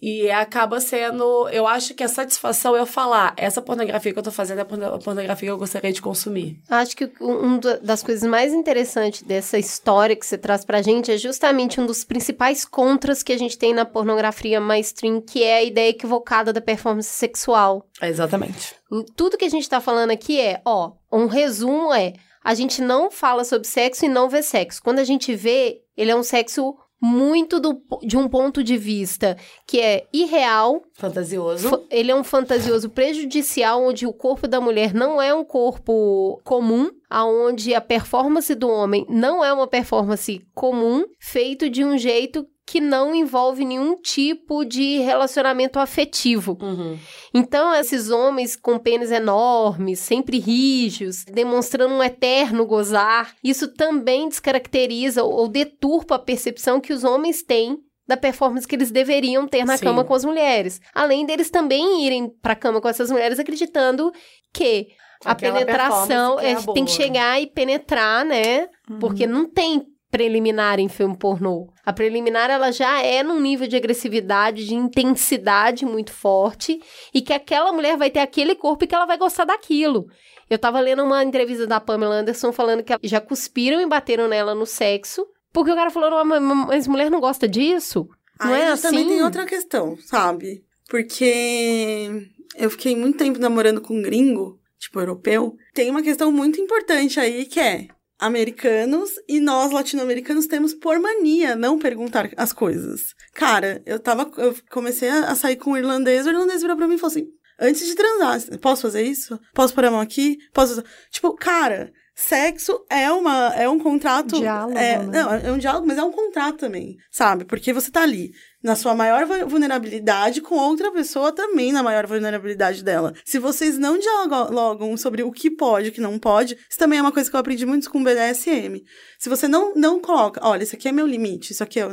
E 0.00 0.30
acaba 0.30 0.80
sendo. 0.80 1.48
Eu 1.48 1.66
acho 1.66 1.92
que 1.92 2.04
a 2.04 2.08
satisfação 2.08 2.76
é 2.76 2.80
eu 2.80 2.86
falar: 2.86 3.34
essa 3.36 3.60
pornografia 3.60 4.12
que 4.12 4.18
eu 4.18 4.22
tô 4.22 4.30
fazendo 4.30 4.58
é 4.58 4.62
a 4.62 4.64
porno- 4.64 4.94
a 4.94 4.98
pornografia 4.98 5.48
que 5.48 5.52
eu 5.52 5.58
gostaria 5.58 5.92
de 5.92 6.00
consumir. 6.00 6.60
Acho 6.70 6.96
que 6.96 7.10
uma 7.20 7.58
das 7.82 8.02
coisas 8.02 8.28
mais 8.28 8.52
interessantes 8.52 9.22
dessa 9.22 9.58
história 9.58 10.14
que 10.14 10.24
você 10.24 10.38
traz 10.38 10.64
pra 10.64 10.82
gente 10.82 11.10
é 11.10 11.16
justamente 11.16 11.80
um 11.80 11.86
dos 11.86 12.04
principais 12.04 12.64
contras 12.64 13.24
que 13.24 13.32
a 13.32 13.38
gente 13.38 13.58
tem 13.58 13.74
na 13.74 13.84
pornografia 13.84 14.60
mainstream, 14.60 15.20
que 15.20 15.42
é 15.42 15.56
a 15.56 15.62
ideia 15.64 15.90
equivocada 15.90 16.52
da 16.52 16.60
performance 16.60 17.08
sexual. 17.08 17.84
Exatamente. 18.00 18.76
Tudo 19.16 19.36
que 19.36 19.44
a 19.44 19.50
gente 19.50 19.68
tá 19.68 19.80
falando 19.80 20.10
aqui 20.12 20.40
é, 20.40 20.62
ó, 20.64 20.92
um 21.12 21.26
resumo 21.26 21.92
é, 21.92 22.12
a 22.44 22.54
gente 22.54 22.80
não 22.80 23.10
fala 23.10 23.44
sobre 23.44 23.66
sexo 23.66 24.04
e 24.04 24.08
não 24.08 24.28
vê 24.28 24.42
sexo. 24.42 24.80
Quando 24.82 25.00
a 25.00 25.04
gente 25.04 25.34
vê, 25.34 25.80
ele 25.96 26.10
é 26.12 26.16
um 26.16 26.22
sexo 26.22 26.76
muito 27.00 27.60
do, 27.60 27.80
de 28.02 28.16
um 28.16 28.28
ponto 28.28 28.62
de 28.62 28.76
vista 28.76 29.36
que 29.66 29.80
é 29.80 30.06
irreal, 30.12 30.82
Fantasioso. 30.94 31.68
Fa- 31.70 31.80
Ele 31.90 32.10
é 32.10 32.14
um 32.14 32.24
fantasioso 32.24 32.90
prejudicial, 32.90 33.82
onde 33.84 34.06
o 34.06 34.12
corpo 34.12 34.48
da 34.48 34.60
mulher 34.60 34.92
não 34.92 35.20
é 35.22 35.32
um 35.32 35.44
corpo 35.44 36.40
comum, 36.44 36.90
aonde 37.08 37.74
a 37.74 37.80
performance 37.80 38.54
do 38.54 38.68
homem 38.68 39.06
não 39.08 39.44
é 39.44 39.52
uma 39.52 39.66
performance 39.66 40.40
comum, 40.54 41.04
feito 41.20 41.70
de 41.70 41.84
um 41.84 41.96
jeito 41.96 42.46
que 42.68 42.82
não 42.82 43.14
envolve 43.14 43.64
nenhum 43.64 43.96
tipo 43.96 44.62
de 44.62 44.98
relacionamento 44.98 45.78
afetivo. 45.78 46.58
Uhum. 46.60 46.98
Então, 47.32 47.74
esses 47.74 48.10
homens 48.10 48.56
com 48.56 48.78
pênis 48.78 49.10
enormes, 49.10 50.00
sempre 50.00 50.38
rijos, 50.38 51.24
demonstrando 51.24 51.94
um 51.94 52.02
eterno 52.02 52.66
gozar, 52.66 53.34
isso 53.42 53.68
também 53.68 54.28
descaracteriza 54.28 55.24
ou 55.24 55.48
deturpa 55.48 56.16
a 56.16 56.18
percepção 56.18 56.78
que 56.78 56.92
os 56.92 57.04
homens 57.04 57.42
têm 57.42 57.78
da 58.06 58.18
performance 58.18 58.68
que 58.68 58.76
eles 58.76 58.90
deveriam 58.90 59.48
ter 59.48 59.64
na 59.64 59.78
Sim. 59.78 59.84
cama 59.84 60.04
com 60.04 60.12
as 60.12 60.24
mulheres. 60.26 60.78
Além 60.94 61.24
deles 61.24 61.48
também 61.48 62.04
irem 62.04 62.28
pra 62.42 62.54
cama 62.54 62.82
com 62.82 62.88
essas 62.88 63.10
mulheres 63.10 63.38
acreditando 63.38 64.12
que 64.52 64.88
a 65.24 65.32
Aquela 65.32 65.58
penetração 65.58 66.36
que 66.36 66.44
é 66.44 66.50
é, 66.50 66.52
a 66.52 66.56
tem 66.56 66.84
que 66.84 66.92
boa. 66.92 66.96
chegar 66.96 67.40
e 67.40 67.46
penetrar, 67.46 68.26
né? 68.26 68.68
Porque 69.00 69.26
não 69.26 69.48
tem 69.48 69.86
preliminar 70.10 70.78
em 70.80 70.88
filme 70.88 71.16
pornô. 71.16 71.68
A 71.84 71.92
preliminar 71.92 72.50
ela 72.50 72.70
já 72.72 73.02
é 73.02 73.22
num 73.22 73.40
nível 73.40 73.66
de 73.68 73.76
agressividade, 73.76 74.66
de 74.66 74.74
intensidade 74.74 75.84
muito 75.84 76.12
forte 76.12 76.80
e 77.12 77.20
que 77.20 77.32
aquela 77.32 77.72
mulher 77.72 77.96
vai 77.96 78.10
ter 78.10 78.20
aquele 78.20 78.54
corpo 78.54 78.84
e 78.84 78.86
que 78.86 78.94
ela 78.94 79.06
vai 79.06 79.18
gostar 79.18 79.44
daquilo. 79.44 80.06
Eu 80.48 80.58
tava 80.58 80.80
lendo 80.80 81.04
uma 81.04 81.22
entrevista 81.22 81.66
da 81.66 81.78
Pamela 81.78 82.16
Anderson 82.16 82.52
falando 82.52 82.82
que 82.82 82.94
já 83.02 83.20
cuspiram 83.20 83.80
e 83.80 83.86
bateram 83.86 84.28
nela 84.28 84.54
no 84.54 84.64
sexo, 84.64 85.26
porque 85.52 85.70
o 85.70 85.74
cara 85.74 85.90
falou, 85.90 86.10
"Não, 86.10 86.24
mas- 86.66 86.86
mulher 86.86 87.10
não 87.10 87.20
gosta 87.20 87.46
disso? 87.46 88.08
Não 88.40 88.52
Aí 88.54 88.62
é 88.62 88.68
assim? 88.68 88.82
também 88.82 89.06
tem 89.08 89.22
outra 89.22 89.44
questão, 89.44 89.96
sabe? 89.98 90.64
Porque 90.88 92.08
eu 92.56 92.70
fiquei 92.70 92.96
muito 92.96 93.18
tempo 93.18 93.38
namorando 93.38 93.80
com 93.80 93.94
um 93.94 94.02
gringo, 94.02 94.58
tipo 94.78 95.00
europeu. 95.00 95.54
Tem 95.74 95.90
uma 95.90 96.02
questão 96.02 96.32
muito 96.32 96.60
importante 96.60 97.20
aí 97.20 97.44
que 97.44 97.60
é 97.60 97.88
americanos 98.18 99.10
e 99.28 99.40
nós 99.40 99.70
latino-americanos 99.70 100.46
temos 100.46 100.74
por 100.74 100.98
mania 100.98 101.54
não 101.54 101.78
perguntar 101.78 102.30
as 102.36 102.52
coisas. 102.52 103.14
Cara, 103.34 103.82
eu 103.86 103.98
tava 103.98 104.30
eu 104.38 104.54
comecei 104.70 105.08
a 105.08 105.34
sair 105.34 105.56
com 105.56 105.72
um 105.72 105.76
irlandês, 105.76 106.26
o 106.26 106.30
irlandês 106.30 106.60
virou 106.60 106.76
pra 106.76 106.88
mim 106.88 106.94
e 106.96 106.98
falou 106.98 107.12
assim: 107.12 107.26
"Antes 107.60 107.86
de 107.86 107.94
transar, 107.94 108.40
posso 108.60 108.82
fazer 108.82 109.02
isso? 109.02 109.38
Posso 109.54 109.74
pôr 109.74 109.84
a 109.84 109.90
mão 109.90 110.00
aqui? 110.00 110.38
Posso 110.52 110.82
Tipo, 111.10 111.34
cara, 111.34 111.92
Sexo 112.20 112.84
é 112.90 113.08
uma 113.12 113.54
é 113.54 113.68
um 113.68 113.78
contrato. 113.78 114.40
Diálogo, 114.40 114.76
é, 114.76 114.98
né? 114.98 115.22
Não, 115.22 115.32
é 115.34 115.52
um 115.52 115.58
diálogo, 115.58 115.86
mas 115.86 115.96
é 115.98 116.02
um 116.02 116.10
contrato 116.10 116.56
também, 116.58 116.96
sabe? 117.12 117.44
Porque 117.44 117.72
você 117.72 117.92
tá 117.92 118.02
ali 118.02 118.32
na 118.60 118.74
sua 118.74 118.92
maior 118.92 119.24
vu- 119.24 119.46
vulnerabilidade 119.46 120.40
com 120.40 120.56
outra 120.56 120.90
pessoa 120.90 121.30
também 121.30 121.72
na 121.72 121.80
maior 121.80 122.08
vulnerabilidade 122.08 122.82
dela. 122.82 123.14
Se 123.24 123.38
vocês 123.38 123.78
não 123.78 123.96
dialogam 123.98 124.96
sobre 124.96 125.22
o 125.22 125.30
que 125.30 125.48
pode 125.48 125.86
e 125.86 125.90
o 125.90 125.92
que 125.92 126.00
não 126.00 126.18
pode, 126.18 126.58
isso 126.68 126.76
também 126.78 126.98
é 126.98 127.02
uma 127.02 127.12
coisa 127.12 127.30
que 127.30 127.36
eu 127.36 127.40
aprendi 127.40 127.64
muito 127.64 127.88
com 127.88 128.00
o 128.00 128.04
BDSM. 128.04 128.82
Se 129.16 129.28
você 129.28 129.46
não, 129.46 129.72
não 129.76 130.00
coloca, 130.00 130.40
olha, 130.42 130.64
isso 130.64 130.74
aqui 130.74 130.88
é 130.88 130.92
meu 130.92 131.06
limite, 131.06 131.52
isso 131.52 131.62
aqui 131.62 131.78
é. 131.78 131.88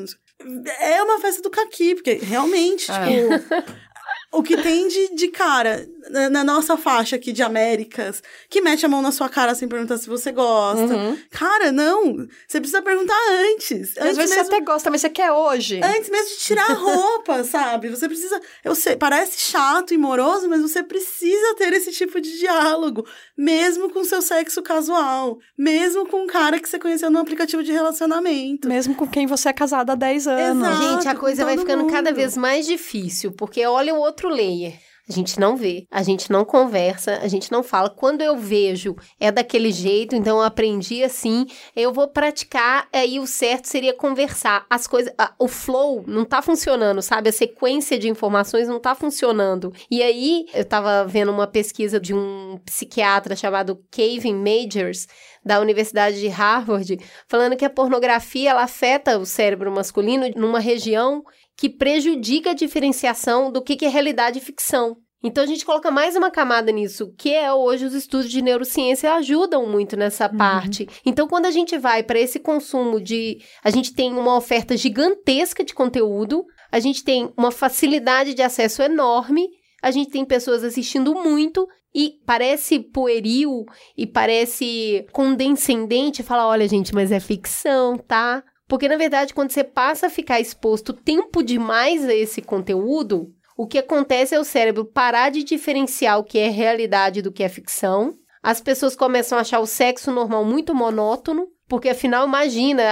É 0.79 1.03
uma 1.03 1.19
festa 1.19 1.41
do 1.43 1.51
caqui, 1.51 1.93
porque 1.93 2.13
realmente, 2.15 2.89
É. 2.91 3.05
tipo. 3.05 3.75
O 4.31 4.43
que 4.43 4.57
tem 4.57 4.85
de, 4.89 5.15
de 5.15 5.29
cara 5.29 5.87
na, 6.09 6.29
na 6.29 6.43
nossa 6.43 6.77
faixa 6.77 7.15
aqui 7.15 7.31
de 7.31 7.41
Américas, 7.43 8.21
que 8.49 8.61
mete 8.61 8.85
a 8.85 8.89
mão 8.89 9.01
na 9.01 9.11
sua 9.11 9.29
cara 9.29 9.55
sem 9.55 9.67
perguntar 9.67 9.97
se 9.97 10.07
você 10.07 10.31
gosta. 10.31 10.93
Uhum. 10.95 11.17
Cara, 11.31 11.71
não. 11.71 12.27
Você 12.47 12.59
precisa 12.59 12.81
perguntar 12.81 13.17
antes. 13.29 13.97
Às 13.97 14.03
Antes 14.03 14.17
vezes 14.17 14.35
mesmo, 14.35 14.45
você 14.49 14.55
até 14.55 14.61
gosta, 14.65 14.89
mas 14.89 15.01
você 15.01 15.09
quer 15.09 15.31
hoje. 15.31 15.81
antes 15.83 16.09
mesmo 16.09 16.29
de 16.29 16.37
tirar 16.37 16.69
a 16.69 16.73
roupa, 16.75 17.43
sabe? 17.43 17.89
Você 17.89 18.07
precisa. 18.07 18.39
Eu 18.63 18.75
sei, 18.75 18.95
parece 18.95 19.39
chato 19.39 19.93
e 19.93 19.97
moroso, 19.97 20.47
mas 20.49 20.61
você 20.61 20.83
precisa 20.83 21.55
ter 21.55 21.73
esse 21.73 21.91
tipo 21.91 22.19
de 22.21 22.37
diálogo. 22.37 23.05
Mesmo 23.37 23.89
com 23.91 24.03
seu 24.03 24.21
sexo 24.21 24.61
casual. 24.61 25.39
Mesmo 25.57 26.05
com 26.07 26.23
um 26.23 26.27
cara 26.27 26.59
que 26.59 26.67
você 26.69 26.79
conheceu 26.79 27.09
num 27.09 27.19
aplicativo 27.19 27.63
de 27.63 27.71
relacionamento. 27.71 28.67
Mesmo 28.67 28.95
com 28.95 29.07
quem 29.07 29.25
você 29.27 29.49
é 29.49 29.53
casada 29.53 29.93
há 29.93 29.95
10 29.95 30.27
anos. 30.27 30.67
Exato. 30.67 30.83
Gente, 30.83 31.07
a 31.07 31.15
coisa 31.15 31.45
vai 31.45 31.57
ficando 31.57 31.85
cada 31.87 32.09
mundo. 32.09 32.17
vez 32.17 32.37
mais 32.37 32.65
difícil, 32.65 33.31
porque 33.31 33.65
olha 33.65 33.93
o 33.93 33.97
outro 33.97 34.29
layer. 34.29 34.73
A 35.07 35.13
gente 35.13 35.39
não 35.39 35.55
vê, 35.55 35.85
a 35.91 36.01
gente 36.01 36.31
não 36.31 36.43
conversa, 36.43 37.19
a 37.21 37.27
gente 37.27 37.51
não 37.51 37.61
fala. 37.61 37.91
Quando 37.91 38.21
eu 38.21 38.35
vejo, 38.35 38.95
é 39.19 39.31
daquele 39.31 39.71
jeito, 39.71 40.15
então 40.15 40.37
eu 40.37 40.43
aprendi 40.43 41.03
assim, 41.03 41.45
eu 41.75 41.93
vou 41.93 42.07
praticar, 42.07 42.87
aí 42.91 43.19
o 43.19 43.27
certo 43.27 43.65
seria 43.65 43.93
conversar. 43.93 44.65
As 44.67 44.87
coisas, 44.87 45.13
o 45.37 45.47
flow 45.47 46.03
não 46.07 46.25
tá 46.25 46.41
funcionando, 46.41 47.03
sabe? 47.03 47.29
A 47.29 47.33
sequência 47.33 47.99
de 47.99 48.09
informações 48.09 48.67
não 48.67 48.79
tá 48.79 48.95
funcionando. 48.95 49.71
E 49.91 50.01
aí, 50.01 50.47
eu 50.55 50.65
tava 50.65 51.05
vendo 51.05 51.31
uma 51.31 51.45
pesquisa 51.45 51.99
de 51.99 52.11
um 52.11 52.59
psiquiatra 52.65 53.35
chamado 53.35 53.79
Kevin 53.91 54.33
Majors, 54.33 55.07
da 55.45 55.59
Universidade 55.59 56.19
de 56.19 56.27
Harvard, 56.27 56.97
falando 57.27 57.55
que 57.55 57.63
a 57.63 57.69
pornografia 57.69 58.49
ela 58.49 58.63
afeta 58.63 59.19
o 59.19 59.25
cérebro 59.27 59.71
masculino 59.71 60.27
numa 60.35 60.59
região 60.59 61.23
que 61.57 61.69
prejudica 61.69 62.51
a 62.51 62.55
diferenciação 62.55 63.51
do 63.51 63.61
que 63.61 63.85
é 63.85 63.89
realidade 63.89 64.39
e 64.39 64.41
ficção. 64.41 64.97
Então 65.23 65.43
a 65.43 65.47
gente 65.47 65.65
coloca 65.65 65.89
mais 65.89 66.15
uma 66.15 66.29
camada 66.29 66.71
nisso, 66.71 67.11
que 67.17 67.33
é 67.33 67.51
hoje 67.51 67.83
os 67.83 67.95
estudos 67.95 68.29
de 68.29 68.43
neurociência 68.43 69.11
ajudam 69.13 69.67
muito 69.67 69.97
nessa 69.97 70.29
uhum. 70.29 70.37
parte. 70.37 70.87
Então 71.03 71.27
quando 71.27 71.47
a 71.47 71.51
gente 71.51 71.77
vai 71.79 72.03
para 72.03 72.19
esse 72.19 72.39
consumo 72.39 73.01
de, 73.01 73.39
a 73.63 73.71
gente 73.71 73.93
tem 73.93 74.13
uma 74.13 74.37
oferta 74.37 74.77
gigantesca 74.77 75.63
de 75.63 75.73
conteúdo, 75.73 76.45
a 76.71 76.79
gente 76.79 77.03
tem 77.03 77.33
uma 77.35 77.49
facilidade 77.49 78.35
de 78.35 78.43
acesso 78.43 78.83
enorme, 78.83 79.47
a 79.81 79.89
gente 79.89 80.11
tem 80.11 80.23
pessoas 80.23 80.63
assistindo 80.63 81.15
muito 81.15 81.67
e 81.93 82.19
parece 82.25 82.79
pueril 82.79 83.65
e 83.97 84.05
parece 84.05 85.07
condescendente 85.11 86.21
falar, 86.21 86.47
olha 86.47 86.67
gente, 86.67 86.93
mas 86.93 87.11
é 87.11 87.19
ficção, 87.19 87.97
tá? 87.97 88.43
Porque, 88.67 88.87
na 88.87 88.97
verdade, 88.97 89.33
quando 89.33 89.51
você 89.51 89.63
passa 89.63 90.07
a 90.07 90.09
ficar 90.09 90.39
exposto 90.39 90.93
tempo 90.93 91.43
demais 91.43 92.03
a 92.05 92.13
esse 92.13 92.41
conteúdo, 92.41 93.31
o 93.57 93.67
que 93.67 93.77
acontece 93.77 94.35
é 94.35 94.39
o 94.39 94.43
cérebro 94.43 94.85
parar 94.85 95.29
de 95.29 95.43
diferenciar 95.43 96.19
o 96.19 96.23
que 96.23 96.39
é 96.39 96.49
realidade 96.49 97.21
do 97.21 97.31
que 97.31 97.43
é 97.43 97.49
ficção. 97.49 98.15
As 98.43 98.59
pessoas 98.61 98.95
começam 98.95 99.37
a 99.37 99.41
achar 99.41 99.59
o 99.59 99.65
sexo 99.65 100.11
normal 100.11 100.43
muito 100.43 100.73
monótono, 100.75 101.47
porque 101.67 101.89
afinal, 101.89 102.27
imagina 102.27 102.91